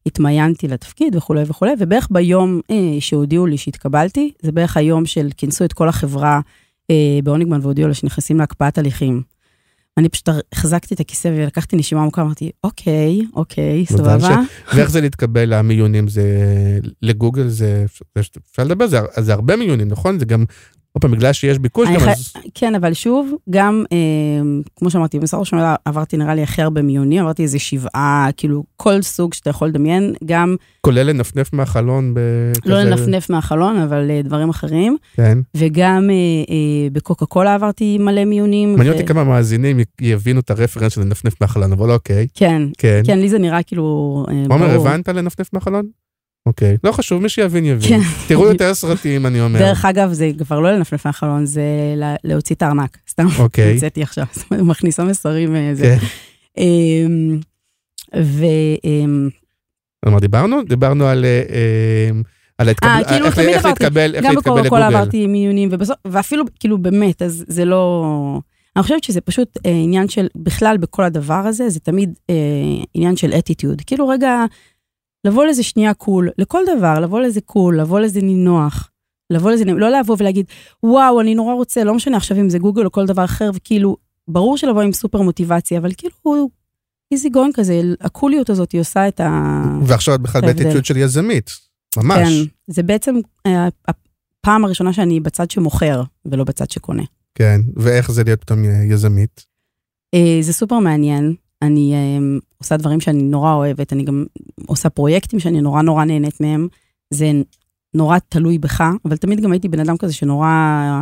והתמיינתי 0.05 0.67
לתפקיד 0.67 1.15
וכולי 1.15 1.43
וכולי, 1.47 1.71
ובערך 1.79 2.07
ביום 2.11 2.61
אה, 2.71 2.75
שהודיעו 2.99 3.45
לי 3.45 3.57
שהתקבלתי, 3.57 4.31
זה 4.41 4.51
בערך 4.51 4.77
היום 4.77 5.05
של 5.05 5.29
כינסו 5.37 5.65
את 5.65 5.73
כל 5.73 5.89
החברה 5.89 6.39
אה, 6.91 6.95
באוניגמן 7.23 7.59
והודיעו 7.61 7.87
לה 7.87 7.93
שנכנסים 7.93 8.37
להקפאת 8.39 8.77
הליכים. 8.77 9.21
אני 9.97 10.09
פשוט 10.09 10.29
החזקתי 10.53 10.93
את 10.95 10.99
הכיסא 10.99 11.27
ולקחתי 11.27 11.75
נשימה 11.75 12.01
עמוקה, 12.01 12.21
אמרתי, 12.21 12.51
אוקיי, 12.63 13.21
אוקיי, 13.33 13.85
סבבה. 13.85 14.41
ואיך 14.75 14.89
זה 14.91 15.01
להתקבל 15.01 15.53
למיונים? 15.55 16.07
זה 16.07 16.23
לגוגל 17.01 17.47
זה- 17.47 17.85
אפשר 18.51 18.63
לדבר, 18.63 18.87
זה, 18.87 18.99
זה 19.19 19.33
הרבה 19.33 19.55
מיונים, 19.55 19.87
נכון? 19.87 20.19
זה 20.19 20.25
גם, 20.25 20.45
עוד 20.93 21.01
פעם, 21.01 21.11
בגלל 21.11 21.33
שיש 21.33 21.59
ביקוש 21.59 21.89
גם, 21.89 22.09
אז 22.09 22.33
כן, 22.53 22.75
אבל 22.75 22.93
שוב, 22.93 23.33
גם, 23.49 23.83
אה, 23.91 23.97
כמו 24.75 24.89
שאמרתי, 24.89 25.19
במשרד 25.19 25.39
ראש 25.39 25.53
הממשלה 25.53 25.75
עברתי 25.85 26.17
נראה 26.17 26.35
לי 26.35 26.43
הכי 26.43 26.61
הרבה 26.61 26.81
מיונים, 26.81 27.21
עברתי 27.21 27.43
איזה 27.43 27.59
שבעה, 27.59 28.29
כאילו, 28.37 28.63
כל 28.75 29.01
סוג 29.01 29.33
שאתה 29.33 29.49
יכול 29.49 29.67
לדמיין, 29.67 30.13
גם 30.25 30.55
כולל 30.81 31.03
לנפנף 31.03 31.53
מהחלון 31.53 32.13
בכזה... 32.13 32.73
לא 32.73 32.83
לנפנף 32.83 33.29
מהחלון, 33.29 33.77
אבל 33.77 34.11
אה, 34.11 34.21
דברים 34.21 34.49
אחרים, 34.49 34.97
כן. 35.15 35.37
וגם 35.57 36.09
אה, 36.09 36.15
אה, 36.49 36.89
בקוקה 36.91 37.25
קולה 37.25 37.55
עברתי 37.55 37.97
מלא 37.97 38.25
מיונים. 38.25 38.75
מעניין 38.75 38.93
ו- 38.93 38.95
אותי 38.95 39.07
כמה 39.07 39.23
מאזינים 39.23 39.79
יבינו 40.01 40.39
את 40.39 40.51
הרפרנס 40.51 40.93
של 40.93 41.01
לנפנף 41.01 41.33
מהחלון, 41.41 41.71
אבל 41.71 41.91
אוקיי, 41.91 42.27
כן, 42.33 42.61
כן. 42.77 43.01
כן, 43.05 43.19
לי 43.19 43.29
זה 43.29 43.39
נראה 43.39 43.63
כאילו, 43.63 44.25
אה, 44.29 44.43
עומר. 44.49 44.69
הבנת 44.69 45.09
לנפנף 45.09 45.49
מהחלון? 45.53 45.85
אוקיי. 46.45 46.77
לא 46.83 46.91
חשוב, 46.91 47.21
מי 47.21 47.29
שיבין 47.29 47.65
יבין. 47.65 47.89
כן. 47.89 47.99
תראו 48.27 48.47
יותר 48.47 48.73
סרטים, 48.73 49.25
אני 49.25 49.41
אומר. 49.41 49.59
דרך 49.59 49.85
אגב, 49.85 50.13
זה 50.13 50.31
כבר 50.37 50.59
לא 50.59 50.71
לנפנף 50.71 51.05
מהחלון, 51.05 51.45
זה 51.45 51.61
לה- 51.95 52.15
להוציא 52.23 52.55
את 52.55 52.61
הארנק, 52.61 52.97
סתם, 53.09 53.25
אוקיי. 53.39 53.73
הוצאתי 53.73 54.03
עכשיו, 54.03 54.25
זאת 54.35 54.51
אומרת, 54.51 54.65
מכניסה 54.65 55.03
מסרים, 55.03 55.55
אה. 55.55 55.73
כן. 55.81 55.97
אמ, 56.57 57.39
ו... 58.23 58.45
אמ, 58.83 59.29
על 60.05 60.11
מה 60.11 60.19
דיברנו? 60.19 60.63
דיברנו 60.63 61.05
על... 61.07 61.25
אה, 61.25 61.41
אה, 61.53 62.09
על. 62.57 62.69
אה, 62.69 63.03
כאילו, 63.03 63.25
איך- 63.25 63.35
תמיד 63.35 63.47
איך 63.47 63.65
עברתי. 63.65 63.83
להתקבל 63.83 64.15
איך 64.15 64.25
גם 64.25 64.35
להתקבל 64.35 64.61
לגוגל. 64.65 64.81
עברתי 64.83 65.27
מיונים, 65.27 65.69
ובסוף, 65.71 65.95
ואפילו, 66.07 66.43
כאילו, 66.59 66.77
באמת, 66.77 67.21
אז 67.21 67.45
זה 67.47 67.65
לא... 67.65 68.05
אני 68.75 68.83
חושבת 68.83 69.03
שזה 69.03 69.21
פשוט 69.21 69.57
אה, 69.65 69.71
עניין 69.71 70.07
של, 70.09 70.27
בכלל, 70.35 70.77
בכל 70.77 71.03
הדבר 71.03 71.33
הזה, 71.47 71.69
זה 71.69 71.79
תמיד 71.79 72.13
אה, 72.29 72.35
עניין 72.93 73.15
של 73.15 73.33
אטיטיוד. 73.33 73.81
כאילו, 73.85 74.07
רגע, 74.07 74.45
לבוא 75.27 75.45
לזה 75.45 75.63
שנייה 75.63 75.93
cool, 75.93 76.29
לכל 76.37 76.63
דבר, 76.77 76.99
לבוא 76.99 77.19
לזה 77.19 77.41
cool, 77.41 77.79
לבוא 77.79 77.99
לזה 77.99 78.21
נינוח, 78.21 78.89
לבוא 79.29 79.51
לזה, 79.51 79.65
לא 79.65 79.99
לבוא 79.99 80.15
ולהגיד, 80.19 80.45
וואו, 80.83 81.21
אני 81.21 81.35
נורא 81.35 81.53
רוצה, 81.53 81.83
לא 81.83 81.93
משנה 81.93 82.17
עכשיו 82.17 82.37
אם 82.37 82.49
זה 82.49 82.59
גוגל 82.59 82.85
או 82.85 82.91
כל 82.91 83.05
דבר 83.05 83.25
אחר, 83.25 83.49
וכאילו, 83.53 83.97
ברור 84.27 84.57
שלבוא 84.57 84.81
עם 84.81 84.93
סופר 84.93 85.21
מוטיבציה, 85.21 85.79
אבל 85.79 85.91
כאילו, 85.97 86.49
easy 87.11 87.29
going 87.29 87.51
כזה, 87.53 87.81
הקוליות 88.01 88.49
הזאת, 88.49 88.71
היא 88.71 88.81
עושה 88.81 89.07
את 89.07 89.19
ה... 89.19 89.61
ועכשיו 89.83 90.15
את 90.15 90.21
בכלל 90.21 90.45
ההבדל. 90.45 90.63
באטיטיוד 90.63 90.85
של 90.85 90.97
יזמית. 90.97 91.51
ממש. 91.97 92.17
כן, 92.17 92.73
זה 92.73 92.83
בעצם 92.83 93.15
אה, 93.45 93.67
הפעם 93.87 94.65
הראשונה 94.65 94.93
שאני 94.93 95.19
בצד 95.19 95.51
שמוכר, 95.51 96.03
ולא 96.25 96.43
בצד 96.43 96.71
שקונה. 96.71 97.03
כן. 97.35 97.61
ואיך 97.75 98.11
זה 98.11 98.23
להיות 98.23 98.41
פתאום 98.41 98.59
יזמית? 98.89 99.45
אה, 100.13 100.37
זה 100.41 100.53
סופר 100.53 100.79
מעניין. 100.79 101.35
אני 101.61 101.93
אה, 101.93 102.37
עושה 102.57 102.77
דברים 102.77 102.99
שאני 102.99 103.23
נורא 103.23 103.53
אוהבת, 103.53 103.93
אני 103.93 104.03
גם 104.03 104.25
עושה 104.65 104.89
פרויקטים 104.89 105.39
שאני 105.39 105.61
נורא 105.61 105.81
נורא 105.81 106.05
נהנית 106.05 106.41
מהם. 106.41 106.67
זה 107.13 107.31
נורא 107.93 108.17
תלוי 108.29 108.57
בך, 108.57 108.83
אבל 109.05 109.17
תמיד 109.17 109.41
גם 109.41 109.51
הייתי 109.51 109.67
בן 109.67 109.79
אדם 109.79 109.97
כזה 109.97 110.13
שנורא 110.13 111.01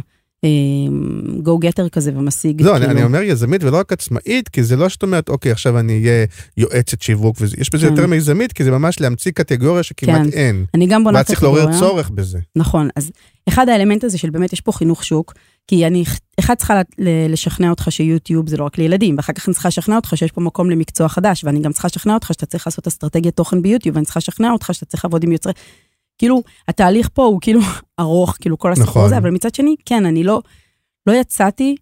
גו 1.43 1.57
גטר 1.57 1.89
כזה 1.89 2.11
ומשיג. 2.15 2.61
לא, 2.61 2.71
אני, 2.71 2.85
כאילו. 2.85 2.99
אני 2.99 3.03
אומר 3.03 3.21
יזמית 3.21 3.63
ולא 3.63 3.77
רק 3.77 3.93
עצמאית, 3.93 4.49
כי 4.49 4.63
זה 4.63 4.75
לא 4.75 4.89
שאת 4.89 5.03
אומרת, 5.03 5.29
אוקיי, 5.29 5.51
עכשיו 5.51 5.79
אני 5.79 5.93
אהיה 6.03 6.25
יועצת 6.57 7.01
שיווק, 7.01 7.37
ויש 7.39 7.69
בזה 7.73 7.87
כן. 7.87 7.93
יותר 7.93 8.07
מיזמית, 8.07 8.53
כי 8.53 8.63
זה 8.63 8.71
ממש 8.71 9.01
להמציא 9.01 9.31
קטגוריה 9.31 9.83
שכמעט 9.83 10.21
כן. 10.21 10.37
אין. 10.37 10.65
אני 10.73 10.87
גם 10.87 11.03
בונה 11.03 11.17
ואז 11.17 11.25
צריך 11.25 11.43
לעורר 11.43 11.59
קטגוריה. 11.59 11.79
צורך 11.79 12.09
בזה. 12.09 12.39
נכון, 12.55 12.89
אז 12.95 13.11
אחד 13.49 13.69
האלמנט 13.69 14.03
הזה 14.03 14.17
של 14.17 14.29
באמת 14.29 14.53
יש 14.53 14.61
פה 14.61 14.71
חינוך 14.71 15.03
שוק, 15.03 15.33
כי 15.69 15.87
אני, 15.87 16.03
אחד 16.39 16.55
צריכה 16.55 16.81
לשכנע 17.29 17.69
אותך 17.69 17.87
שיוטיוב 17.89 18.49
זה 18.49 18.57
לא 18.57 18.63
רק 18.63 18.77
לילדים, 18.77 19.17
ואחר 19.17 19.33
כך 19.33 19.47
אני 19.47 19.53
צריכה 19.53 19.67
לשכנע 19.67 19.95
אותך 19.95 20.13
שיש 20.15 20.31
פה 20.31 20.41
מקום 20.41 20.69
למקצוע 20.69 21.09
חדש, 21.09 21.43
ואני 21.43 21.59
גם 21.61 21.71
צריכה 21.71 21.87
לשכנע 21.87 22.13
אותך 22.13 22.27
שאתה 22.33 22.45
צריך 22.45 22.67
לעשות 22.67 22.87
אסטרטגיית 22.87 23.35
תוכן 23.35 23.61
ביוטיוב, 23.61 23.95
ואני 23.95 24.05
צריכה 24.05 24.17
לשכנע 24.17 24.51
אותך 24.51 24.69
שאתה 24.73 24.85
צריך 24.85 25.05
לעבוד 25.05 25.23
עם 25.23 25.31
יוצרי... 25.31 25.53
כאילו, 26.17 26.43
התהליך 26.67 27.09
פה 27.13 27.25
הוא 27.25 27.39
כאילו 27.41 27.59
ארוך, 27.99 28.37
כאילו 28.39 28.57
כל 28.57 28.71
הסיפור 28.71 28.89
נכון. 28.89 29.05
הזה, 29.05 29.17
אבל 29.17 29.29
מצד 29.29 29.55
שני, 29.55 29.75
כן, 29.85 30.05
אני 30.05 30.23
לא, 30.23 30.41
לא 31.07 31.13
יצאתי 31.13 31.75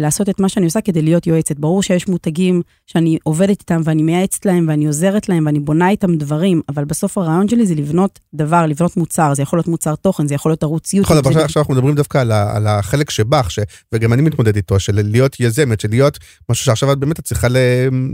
לעשות 0.00 0.28
את 0.28 0.40
מה 0.40 0.48
שאני 0.48 0.66
עושה 0.66 0.80
כדי 0.80 1.02
להיות 1.02 1.26
יועצת. 1.26 1.56
ברור 1.58 1.82
שיש 1.82 2.08
מותגים 2.08 2.62
שאני 2.86 3.18
עובדת 3.22 3.60
איתם 3.60 3.80
ואני 3.84 4.02
מייעצת 4.02 4.46
להם 4.46 4.64
ואני 4.68 4.86
עוזרת 4.86 5.28
להם 5.28 5.46
ואני 5.46 5.60
בונה 5.60 5.88
איתם 5.90 6.16
דברים, 6.16 6.60
אבל 6.68 6.84
בסוף 6.84 7.18
הרעיון 7.18 7.48
שלי 7.48 7.66
זה 7.66 7.74
לבנות 7.74 8.18
דבר, 8.34 8.66
לבנות 8.66 8.96
מוצר, 8.96 9.34
זה 9.34 9.42
יכול 9.42 9.58
להיות 9.58 9.68
מוצר 9.68 9.94
תוכן, 9.94 10.26
זה 10.28 10.34
יכול 10.34 10.50
להיות 10.50 10.62
ערוץ 10.62 10.92
יוטיוב. 10.94 11.04
נכון, 11.18 11.32
אבל 11.34 11.44
עכשיו- 11.44 11.60
אנחנו 11.62 11.74
מדברים 11.74 11.94
דווקא 11.94 12.18
על 12.18 12.32
על 12.32 12.66
החלק 12.66 13.10
שבך, 13.10 13.50
ש- 13.50 13.58
וגם 13.92 14.12
אני 14.12 14.22
מתמודד 14.22 14.56
איתו, 14.56 14.80
של 14.80 15.00
להיות 15.04 15.40
יזמת, 15.40 15.80
של 15.80 15.88
להיות 15.90 16.18
משהו 16.50 16.64
שעכשיו 16.64 16.92
את 16.92 16.98
באמת 16.98 17.20
צריכה 17.20 17.48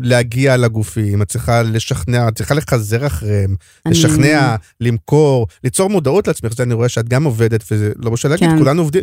להגיע 0.03 0.57
לגופים, 0.57 1.23
את 1.23 1.29
צריכה 1.29 1.63
לשכנע, 1.63 2.29
את 2.29 2.37
צריכה 2.37 2.55
לחזר 2.55 3.07
אחריהם, 3.07 3.55
אני- 3.87 3.95
לשכנע, 3.95 4.57
למכור, 4.81 5.47
ליצור 5.65 5.91
מודעות 5.91 6.29
לעצמך, 6.29 6.53
זה 6.57 6.63
אני 6.63 6.75
רואה 6.75 6.89
שאת 6.89 7.09
גם 7.09 7.25
עובדת, 7.25 7.65
וזה 7.71 7.93
לא 7.97 8.11
משנה 8.11 8.31
להגיד, 8.31 8.49
כן. 8.49 8.59
כולנו 8.59 8.83
עובדים, 8.83 9.03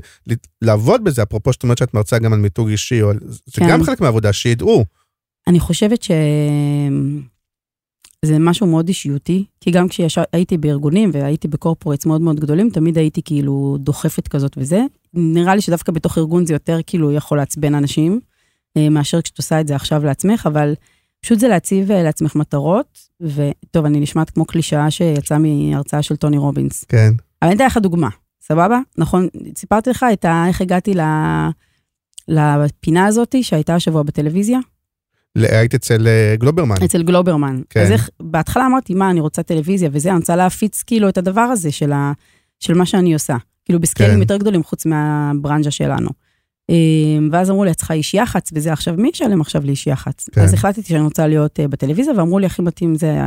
לעבוד 0.61 1.03
בזה, 1.03 1.23
אפרופו 1.23 1.53
שאת 1.53 1.63
אומרת 1.63 1.77
שאת 1.77 1.93
מרצה 1.93 2.19
גם 2.19 2.30
על 2.33 2.39
מיתוג 2.39 2.69
אישי, 2.69 3.01
או 3.01 3.11
זה 3.45 3.61
כן. 3.61 3.69
גם 3.69 3.83
חלק 3.83 4.01
מהעבודה, 4.01 4.33
שידעו. 4.33 4.85
אני 5.47 5.59
חושבת 5.59 6.03
ש... 6.03 6.11
זה 8.25 8.39
משהו 8.39 8.67
מאוד 8.67 8.87
אישיותי, 8.87 9.45
כי 9.61 9.71
גם 9.71 9.87
כשהייתי 9.87 10.57
בארגונים 10.57 11.09
והייתי 11.13 11.47
בקורפורטס 11.47 12.05
מאוד 12.05 12.21
מאוד 12.21 12.39
גדולים, 12.39 12.69
תמיד 12.69 12.97
הייתי 12.97 13.21
כאילו 13.25 13.77
דוחפת 13.79 14.27
כזאת 14.27 14.57
וזה. 14.57 14.81
נראה 15.13 15.55
לי 15.55 15.61
שדווקא 15.61 15.91
בתוך 15.91 16.17
ארגון 16.17 16.45
זה 16.45 16.53
יותר 16.53 16.79
כאילו 16.87 17.11
יכול 17.11 17.37
לעצבן 17.37 17.75
אנשים, 17.75 18.19
אה, 18.77 18.89
מאשר 18.89 19.21
כשאת 19.21 19.37
עושה 19.37 19.61
את 19.61 19.67
זה 19.67 19.75
עכשיו 19.75 20.05
לעצמך, 20.05 20.45
אבל 20.45 20.73
פשוט 21.21 21.39
זה 21.39 21.47
להציב 21.47 21.91
אה, 21.91 22.03
לעצמך 22.03 22.35
מטרות, 22.35 22.99
וטוב, 23.21 23.85
אני 23.85 23.99
נשמעת 23.99 24.29
כמו 24.29 24.45
קלישאה 24.45 24.91
שיצאה 24.91 25.37
מהרצאה 25.37 26.01
של 26.01 26.15
טוני 26.15 26.37
רובינס. 26.37 26.83
כן. 26.83 27.13
אבל 27.41 27.49
אני 27.49 27.55
אתן 27.55 27.65
לך 27.65 27.77
דוגמה, 27.77 28.09
סבבה? 28.41 28.79
נכון, 28.97 29.27
סיפרתי 29.57 29.89
לך 29.89 30.05
את 30.13 30.25
ה... 30.25 30.45
איך 30.47 30.61
הגעתי 30.61 30.93
ל... 30.93 31.01
לפינה 32.27 33.05
הזאת 33.05 33.35
שהייתה 33.41 33.75
השבוע 33.75 34.03
בטלוויזיה, 34.03 34.59
היית 35.35 35.75
אצל 35.75 36.07
אה, 36.07 36.35
גלוברמן. 36.39 36.75
אצל 36.85 37.03
גלוברמן. 37.03 37.61
כן. 37.69 37.81
אז 37.81 37.91
איך, 37.91 38.09
בהתחלה 38.21 38.65
אמרתי, 38.65 38.93
מה, 38.93 39.09
אני 39.09 39.19
רוצה 39.19 39.43
טלוויזיה 39.43 39.89
וזה, 39.91 40.09
אני 40.09 40.17
רוצה 40.17 40.35
להפיץ 40.35 40.83
כאילו 40.83 41.09
את 41.09 41.17
הדבר 41.17 41.41
הזה 41.41 41.71
של, 41.71 41.91
ה, 41.91 42.11
של 42.59 42.73
מה 42.73 42.85
שאני 42.85 43.13
עושה. 43.13 43.37
כאילו 43.65 43.79
בסקיילים 43.79 44.15
כן. 44.15 44.21
יותר 44.21 44.37
גדולים 44.37 44.63
חוץ 44.63 44.85
מהברנז'ה 44.85 45.71
שלנו. 45.71 46.09
אה, 46.69 46.75
ואז 47.31 47.49
אמרו 47.49 47.63
לי, 47.63 47.71
את 47.71 47.75
צריכה 47.75 47.93
איש 47.93 48.13
יח"צ 48.13 48.49
וזה, 48.53 48.73
עכשיו 48.73 48.93
מי 48.97 49.09
ישלם 49.13 49.41
עכשיו 49.41 49.65
לאיש 49.65 49.87
יח"צ? 49.87 50.29
כן. 50.31 50.41
אז 50.41 50.53
החלטתי 50.53 50.83
שאני 50.83 51.03
רוצה 51.03 51.27
להיות 51.27 51.59
אה, 51.59 51.67
בטלוויזיה, 51.67 52.13
ואמרו 52.17 52.39
לי, 52.39 52.45
הכי 52.45 52.61
מתאים 52.61 52.95
זה 52.95 53.17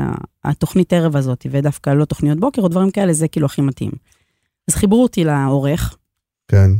התוכנית 0.44 0.92
ערב 0.92 1.16
הזאת, 1.16 1.46
ודווקא 1.50 1.90
לא 1.90 2.04
תוכניות 2.04 2.40
בוקר 2.40 2.62
או 2.62 2.68
דברים 2.68 2.90
כאלה, 2.90 3.12
זה 3.12 3.28
כאילו 3.28 3.46
הכי 3.46 3.62
מתאים. 3.62 3.90
אז 4.68 4.74
חיברו 4.74 5.02
אותי 5.02 5.24
לעורך, 5.24 5.96
כן. 6.48 6.70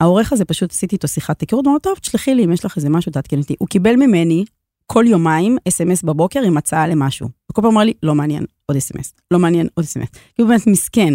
והעורך 0.00 0.32
הזה 0.32 0.44
פשוט 0.44 0.70
עשיתי 0.70 0.96
איתו 0.96 1.08
שיחת 1.08 1.40
היכרות, 1.40 1.66
הוא 1.66 1.70
אמר, 1.70 1.78
טוב, 1.78 1.98
תשלחי 1.98 2.34
לי 2.34 2.44
אם 2.44 2.52
יש 2.52 2.64
לך 2.64 2.76
איזה 2.76 2.90
משהו, 2.90 3.12
תעדכן 3.12 3.38
אותי. 3.38 3.54
הוא 3.58 3.68
קיבל 3.68 3.96
ממני 3.96 4.44
כל 4.86 5.04
יומיים 5.08 5.56
אס.אם.אס 5.68 6.02
בבוקר 6.02 6.42
עם 6.42 6.56
הצעה 6.56 6.88
למשהו. 6.88 7.28
וכל 7.50 7.62
פעם 7.62 7.70
אמר 7.70 7.82
לי, 7.82 7.92
לא 8.02 8.14
מעניין, 8.14 8.44
עוד 8.66 8.76
אס.אם.אס, 8.76 9.12
לא 9.30 9.38
מעניין, 9.38 9.68
עוד 9.74 9.84
אס.אם.אס. 9.84 10.08
כאילו 10.34 10.48
באמת 10.48 10.66
מסכן. 10.66 11.14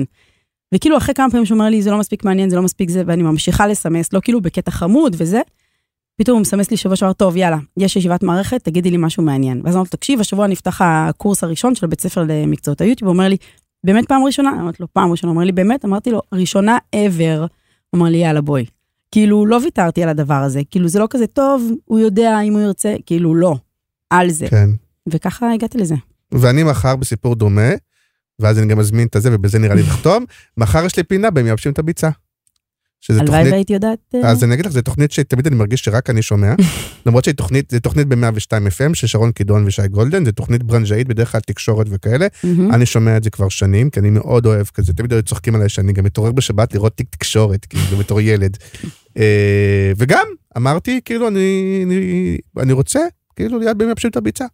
וכאילו 0.76 0.98
אחרי 0.98 1.14
כמה 1.14 1.31
פעמים 1.31 1.45
שהוא 1.45 1.56
אומר 1.56 1.69
לי, 1.69 1.81
זה 1.81 1.91
לא 1.91 1.98
מספיק 1.98 2.26
מעניין, 2.26 2.49
זה 2.49 2.56
לא 2.56 2.61
מספיק 2.61 2.90
זה, 2.90 3.03
ואני 3.07 3.23
ממשיכה 3.23 3.68
לסמס, 3.68 4.14
לא 4.14 4.19
כאילו 4.23 4.41
בקטע 4.41 4.72
חמוד 4.72 5.15
וזה, 5.19 5.41
פתאום 6.18 6.35
הוא 6.35 6.41
מסמס 6.41 6.72
לי 6.72 6.77
שבוע 6.77 6.95
שעבר, 6.95 7.14
טוב, 7.14 7.38
יאללה, 7.38 7.57
יש 7.77 7.95
ישיבת 7.95 8.23
מערכת, 8.23 8.64
תגידי 8.64 8.91
לי 8.91 8.98
משהו 8.98 9.23
מעניין. 9.23 9.61
ואז 9.64 9.76
אמרתי 9.76 9.90
לו, 9.94 9.98
תקשיב, 9.98 10.19
השבוע 10.19 10.48
נפתח 10.48 10.81
הקורס 10.81 11.44
הראשון 11.44 11.76
של 11.76 11.88
בית 11.88 12.02
ספר 12.02 12.23
למקצועות 12.27 12.81
היוטיוב, 12.81 13.07
הוא 13.07 13.14
אומר 13.14 13.30
לי, 13.30 13.38
באמת 13.84 14.07
פעם 14.07 14.23
ראשונה? 14.23 14.49
אמרתי 14.49 14.77
לו, 14.80 14.88
פעם 14.93 15.11
ראשונה, 15.11 15.31
הוא 15.31 15.35
אומר 15.35 15.45
לי, 15.45 15.51
באמת? 15.51 15.85
אמרתי 15.85 16.11
לו, 16.11 16.22
ראשונה 16.31 16.77
ever. 16.95 17.39
הוא 17.39 17.47
אמר 17.95 18.05
לי, 18.05 18.18
יאללה, 18.18 18.41
בואי. 18.41 18.65
כאילו, 19.11 19.45
לא 19.45 19.60
ויתרתי 19.64 20.03
על 20.03 20.10
הדבר 20.10 20.34
הזה, 20.34 20.61
כאילו, 20.72 20.88
זה 20.88 20.99
לא 20.99 21.07
כזה 21.10 21.27
טוב, 21.27 21.72
הוא 21.85 21.99
יודע 21.99 22.41
אם 22.41 22.53
הוא 22.53 22.61
ירצה, 22.61 22.95
כאילו, 23.05 23.35
לא, 23.35 23.55
על 24.10 24.30
זה. 24.30 24.47
כן. 24.47 24.69
וככה 25.10 25.53
הגעתי 25.53 25.77
לזה. 25.77 25.95
ואני 26.31 26.64
מחר 26.64 26.95
בסיפור 26.95 27.35
דומה, 27.35 27.72
ואז 28.39 28.60
אני 28.60 28.68
גם 28.68 28.77
מזמין 28.77 29.07
את 29.07 29.15
הזה, 29.15 29.30
ובזה 29.34 29.60
נראה 29.60 29.76
לי 29.76 29.81
לחתום, 29.88 30.26
מחר 30.57 30.85
יש 30.85 30.97
לי 30.97 31.03
פינה 31.03 31.30
בהם 31.31 31.45
מייבשים 31.45 31.72
את 31.72 31.80
הביצה. 31.80 32.10
שזה 33.05 33.19
הלוואי 33.19 33.38
תוכנית, 33.38 33.53
והייתי 33.53 33.73
יודעת... 33.73 33.99
אה, 34.15 34.30
אז 34.30 34.43
אני 34.43 34.53
אגיד 34.53 34.65
לך, 34.65 34.71
זו 34.71 34.81
תוכנית 34.81 35.11
שתמיד 35.11 35.47
אני 35.47 35.55
מרגיש 35.55 35.81
שרק 35.81 36.09
אני 36.09 36.21
שומע, 36.21 36.53
למרות 37.05 37.23
שהיא 37.23 37.35
תוכנית, 37.35 37.71
זו 37.71 37.80
תוכנית 37.80 38.07
ב-102 38.07 38.51
FM 38.77 38.93
של 38.93 39.07
שרון 39.07 39.31
קידון 39.31 39.65
ושי 39.65 39.88
גולדן, 39.88 40.25
זו 40.25 40.31
תוכנית 40.31 40.63
ברנז'אית, 40.63 41.07
בדרך 41.07 41.31
כלל 41.31 41.41
תקשורת 41.41 41.88
וכאלה. 41.89 42.27
אני 42.73 42.85
שומע 42.85 43.17
את 43.17 43.23
זה 43.23 43.30
כבר 43.30 43.49
שנים, 43.49 43.89
כי 43.89 43.99
אני 43.99 44.09
מאוד 44.09 44.45
אוהב 44.45 44.65
כזה, 44.65 44.93
תמיד 44.93 45.13
היו 45.13 45.23
צוחקים 45.23 45.55
עליי 45.55 45.69
שאני 45.69 45.93
גם 45.93 46.03
מתעורר 46.03 46.31
בשבת 46.31 46.73
לראות 46.73 46.97
תיק 46.97 47.07
תקשורת, 47.09 47.65
כאילו, 47.65 47.97
בתור 47.97 48.21
ילד. 48.21 48.57
אה, 49.17 49.91
וגם, 49.97 50.25
אמרתי, 50.57 50.99
כאילו, 51.05 51.27
אני, 51.27 51.81
אני, 51.85 52.38
אני 52.59 52.73
רוצה, 52.73 52.99
כאילו, 53.35 53.59
ליד 53.59 53.81
יבשים 53.81 54.09
את 54.09 54.17
הביצה. 54.17 54.45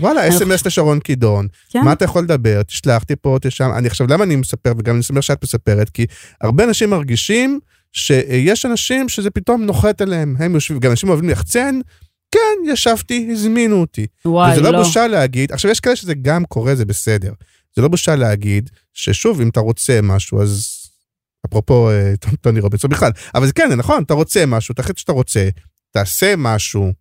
וואלה, 0.00 0.26
אני 0.26 0.36
אס.אם.אס 0.36 0.66
לשרון 0.66 1.00
קידון, 1.00 1.46
כן, 1.70 1.80
מה 1.84 1.92
אתה 1.92 2.04
יכול 2.04 2.22
לדבר, 2.22 2.62
תשלח, 2.62 3.02
אותי 3.02 3.16
פה, 3.16 3.36
תשם. 3.40 3.70
אני 3.76 3.86
עכשיו, 3.86 4.06
למה 4.06 4.24
אני 4.24 4.36
מספר, 4.36 4.72
וגם 4.78 4.94
אני 4.94 5.02
שמח 5.02 5.20
שאת 5.20 5.44
מספרת, 5.44 5.90
כי 5.90 6.06
הרבה 6.40 6.64
אנשים 6.64 6.90
מרגישים 6.90 7.60
שיש 7.92 8.66
אנשים 8.66 9.08
שזה 9.08 9.30
פתאום 9.30 9.64
נוחת 9.64 10.00
עליהם, 10.00 10.36
הם 10.38 10.54
יושבים, 10.54 10.80
גם 10.80 10.90
אנשים 10.90 11.08
אוהבים 11.08 11.28
ליחצן, 11.28 11.80
כן, 12.32 12.72
ישבתי, 12.72 13.28
הזמינו 13.32 13.80
אותי. 13.80 14.06
וואי, 14.24 14.52
וזה 14.52 14.60
לא 14.60 14.70
לא. 14.72 14.78
בושה 14.78 15.06
להגיד, 15.06 15.52
עכשיו 15.52 15.70
יש 15.70 15.80
כאלה 15.80 15.96
שזה 15.96 16.14
גם 16.14 16.44
קורה, 16.44 16.74
זה 16.74 16.84
בסדר. 16.84 17.32
זה 17.76 17.82
לא 17.82 17.88
בושה 17.88 18.16
להגיד 18.16 18.70
ששוב, 18.94 19.40
אם 19.40 19.48
אתה 19.48 19.60
רוצה 19.60 20.00
משהו, 20.02 20.42
אז 20.42 20.78
אפרופו 21.46 21.90
אה, 21.90 22.12
טוני 22.40 22.60
רובינסון 22.60 22.90
בכלל, 22.90 23.10
אבל 23.34 23.46
זה 23.46 23.52
כן, 23.52 23.72
נכון, 23.76 24.02
אתה 24.02 24.14
רוצה 24.14 24.46
משהו, 24.46 24.74
תחליט 24.74 24.98
שאתה 24.98 25.12
רוצה, 25.12 25.48
תעשה 25.90 26.34
משהו. 26.36 26.92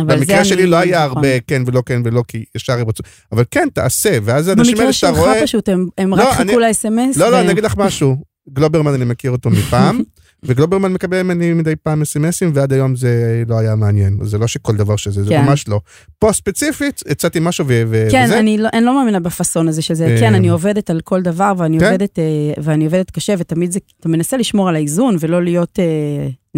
במקרה 0.00 0.44
שלי 0.44 0.66
לא 0.66 0.76
היה 0.76 1.04
נכון. 1.06 1.16
הרבה 1.16 1.40
כן 1.46 1.62
ולא 1.66 1.82
כן 1.86 2.02
ולא, 2.04 2.24
כי 2.28 2.44
ישר 2.56 2.72
הם 2.72 2.88
רצו, 2.88 3.02
אבל 3.32 3.44
כן, 3.50 3.68
תעשה, 3.74 4.18
ואז 4.22 4.48
האנשים 4.48 4.64
במקרה 4.72 4.82
האלה 4.84 4.92
שאתה 4.92 5.08
שלך 5.12 5.18
רואה... 5.18 5.42
פשוט, 5.42 5.68
הם- 5.68 5.88
הם 5.98 6.10
לא, 6.10 6.22
רק 6.30 6.40
אני- 6.40 6.48
חיכו 6.48 6.60
ל-SMS. 6.60 7.18
לא, 7.18 7.30
לא, 7.30 7.40
אני 7.40 7.50
אגיד 7.52 7.64
לך 7.64 7.76
משהו. 7.76 8.16
גלוברמן, 8.52 8.94
אני 8.94 9.04
מכיר 9.04 9.30
אותו 9.30 9.50
מפעם, 9.50 10.00
וגלוברמן 10.44 10.92
מקבל 10.92 11.22
ממני 11.22 11.52
מדי 11.52 11.76
פעם 11.82 12.02
אס.אם.אסים, 12.02 12.50
ועד 12.54 12.72
היום 12.72 12.96
זה 12.96 13.42
לא 13.48 13.58
היה 13.58 13.74
מעניין. 13.76 14.18
זה 14.22 14.38
לא 14.38 14.46
שכל 14.46 14.76
דבר 14.76 14.96
שזה, 14.96 15.24
זה 15.24 15.30
כן. 15.30 15.44
ממש 15.44 15.68
לא. 15.68 15.80
פה 16.18 16.32
ספציפית, 16.32 17.00
הצעתי 17.08 17.38
משהו 17.42 17.64
ו- 17.68 17.82
ו- 17.86 18.06
כן, 18.10 18.22
וזה. 18.24 18.38
אני 18.38 18.58
לא- 18.58 18.68
אני 18.72 18.84
לא 18.84 18.94
מאמינה 18.98 19.20
בפאסון 19.20 19.68
הזה 19.68 19.82
שזה, 19.82 20.06
אה, 20.06 20.20
כן, 20.20 20.34
אני 20.34 20.48
עובדת 20.48 20.90
על 20.90 21.00
כל 21.00 21.22
דבר, 21.22 21.52
ואני 21.58 21.78
כן. 21.78 21.84
עובדת, 21.86 22.18
אה, 22.18 22.24
ואני 22.62 22.84
עובדת 22.84 23.10
קשה, 23.10 23.34
ותמיד 23.38 23.70
זה, 23.70 23.78
אתה 24.00 24.08
מנסה 24.08 24.36
לשמור 24.36 24.68
על 24.68 24.74
האיזון, 24.76 25.16
ולא 25.20 25.42
להיות 25.42 25.78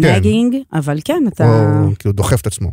כן. 0.01 0.15
נגינג, 0.15 0.55
אבל 0.73 0.99
כן, 1.05 1.23
אתה... 1.27 1.45
או 1.85 1.89
כאילו 1.99 2.13
דוחף 2.13 2.41
את 2.41 2.47
עצמו. 2.47 2.71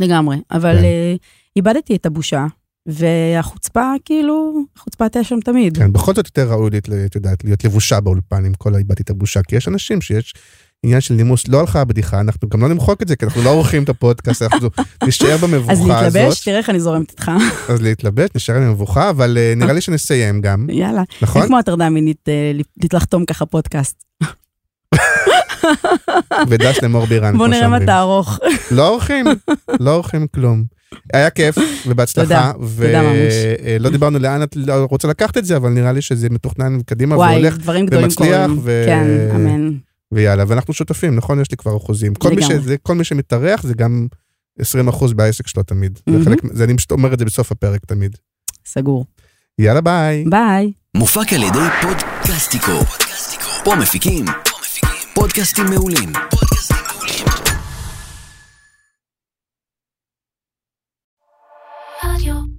לגמרי. 0.00 0.36
אבל 0.50 0.76
כן. 0.76 0.84
אה, 0.84 1.14
איבדתי 1.56 1.96
את 1.96 2.06
הבושה, 2.06 2.46
והחוצפה, 2.86 3.92
כאילו, 4.04 4.52
החוצפה 4.76 5.04
הייתה 5.04 5.24
שם 5.24 5.40
תמיד. 5.40 5.76
כן, 5.78 5.92
בכל 5.92 6.14
זאת 6.14 6.26
יותר 6.26 6.50
ראוי, 6.50 6.70
את 7.06 7.14
יודעת, 7.14 7.44
להיות 7.44 7.64
לבושה 7.64 8.00
באולפן 8.00 8.44
עם 8.44 8.54
כל 8.54 8.74
האיבדתי 8.74 9.02
את 9.02 9.10
הבושה, 9.10 9.40
כי 9.42 9.56
יש 9.56 9.68
אנשים 9.68 10.00
שיש 10.00 10.34
עניין 10.82 11.00
של 11.00 11.14
נימוס, 11.14 11.48
לא 11.48 11.60
הלכה 11.60 11.80
הבדיחה, 11.80 12.20
אנחנו 12.20 12.48
גם 12.48 12.60
לא 12.62 12.68
נמחוק 12.68 13.02
את 13.02 13.08
זה, 13.08 13.16
כי 13.16 13.24
אנחנו 13.24 13.42
לא 13.42 13.50
עורכים 13.50 13.82
את 13.82 13.88
הפודקאסט, 13.88 14.42
אנחנו 14.42 14.68
נשאר 15.08 15.34
אז 15.34 15.40
במבוכה 15.40 15.72
הזאת. 15.72 15.88
להתלבש, 15.88 16.44
תראה 16.44 16.58
איך 16.58 16.70
אני 16.70 16.80
זורמת 16.80 17.10
איתך. 17.10 17.30
אז 17.68 17.82
להתלבש, 17.82 18.30
נשאר 18.34 18.56
עם 18.56 18.70
מבוכה, 18.70 19.10
אבל 19.10 19.38
אה, 19.38 19.52
נראה 19.56 19.72
לי 19.72 19.80
שנסיים 19.80 20.40
גם, 20.40 20.66
יאללה. 20.80 21.02
נכון? 21.22 21.42
זה 21.42 21.48
כמו 21.48 21.58
הטרדה 21.58 21.90
מינית, 21.90 22.28
אה, 22.28 22.52
לחתום 22.92 23.24
ככה 23.24 23.46
פודקאסט. 23.46 24.04
ודש 26.48 26.78
למור 26.82 27.06
בירן, 27.06 27.36
בוא 27.36 27.48
נראה. 27.48 27.86
תערוך. 27.86 27.86
תערוך. 27.86 28.38
לא 28.70 28.88
עורכים, 28.88 29.26
לא 29.80 29.94
עורכים 29.94 30.26
כלום. 30.26 30.64
היה 31.14 31.30
כיף, 31.30 31.56
ובהצלחה. 31.86 32.22
תודה 32.22 32.52
ממש. 33.02 33.34
ולא 33.64 33.90
דיברנו 33.90 34.18
לאן 34.18 34.42
את 34.42 34.56
לא 34.56 34.86
רוצה 34.90 35.08
לקחת 35.08 35.38
את 35.38 35.44
זה, 35.44 35.56
אבל 35.56 35.70
נראה 35.70 35.92
לי 35.92 36.02
שזה 36.02 36.30
מתוכנן 36.30 36.80
קדימה 36.86 37.16
וואי, 37.16 37.32
והולך, 37.32 37.58
דברים 37.58 37.86
גדולים 37.86 38.04
ומצליח, 38.04 38.50
כן, 38.86 39.06
אמן. 39.34 39.70
ויאללה, 40.12 40.44
ואנחנו 40.48 40.74
שותפים, 40.74 41.16
נכון? 41.16 41.40
יש 41.40 41.50
לי 41.50 41.56
כבר 41.56 41.76
אחוזים. 41.76 42.14
כל 42.14 42.32
מי. 42.34 42.42
שזה, 42.42 42.76
כל 42.82 42.94
מי 42.94 43.04
שמתארח 43.04 43.62
זה 43.62 43.74
גם 43.74 44.06
20 44.58 44.88
אחוז 44.88 45.12
בעסק 45.12 45.46
שלו 45.46 45.62
תמיד. 45.62 45.98
זה 46.06 46.12
מהמם. 46.12 46.24
חלק, 46.24 46.38
זה 46.52 46.64
אני 46.64 46.76
פשוט 46.76 46.90
אומר 46.90 47.14
את 47.14 47.18
זה 47.18 47.24
בסוף 47.24 47.52
הפרק 47.52 47.80
תמיד. 47.86 48.16
סגור. 48.66 49.04
יאללה, 49.58 49.80
ביי. 49.80 50.24
ביי. 50.30 50.72
מופק 50.96 51.32
על 51.32 51.42
ידי 51.42 51.58
פודקאסטיקו. 51.82 52.72
פה 53.64 53.76
מפיקים 53.76 54.24
פודקאסטים 55.20 55.64
מעולים. 55.64 56.12
פודקאסטים 56.30 56.76
מעולים. 56.86 57.26
רדיו 62.04 62.49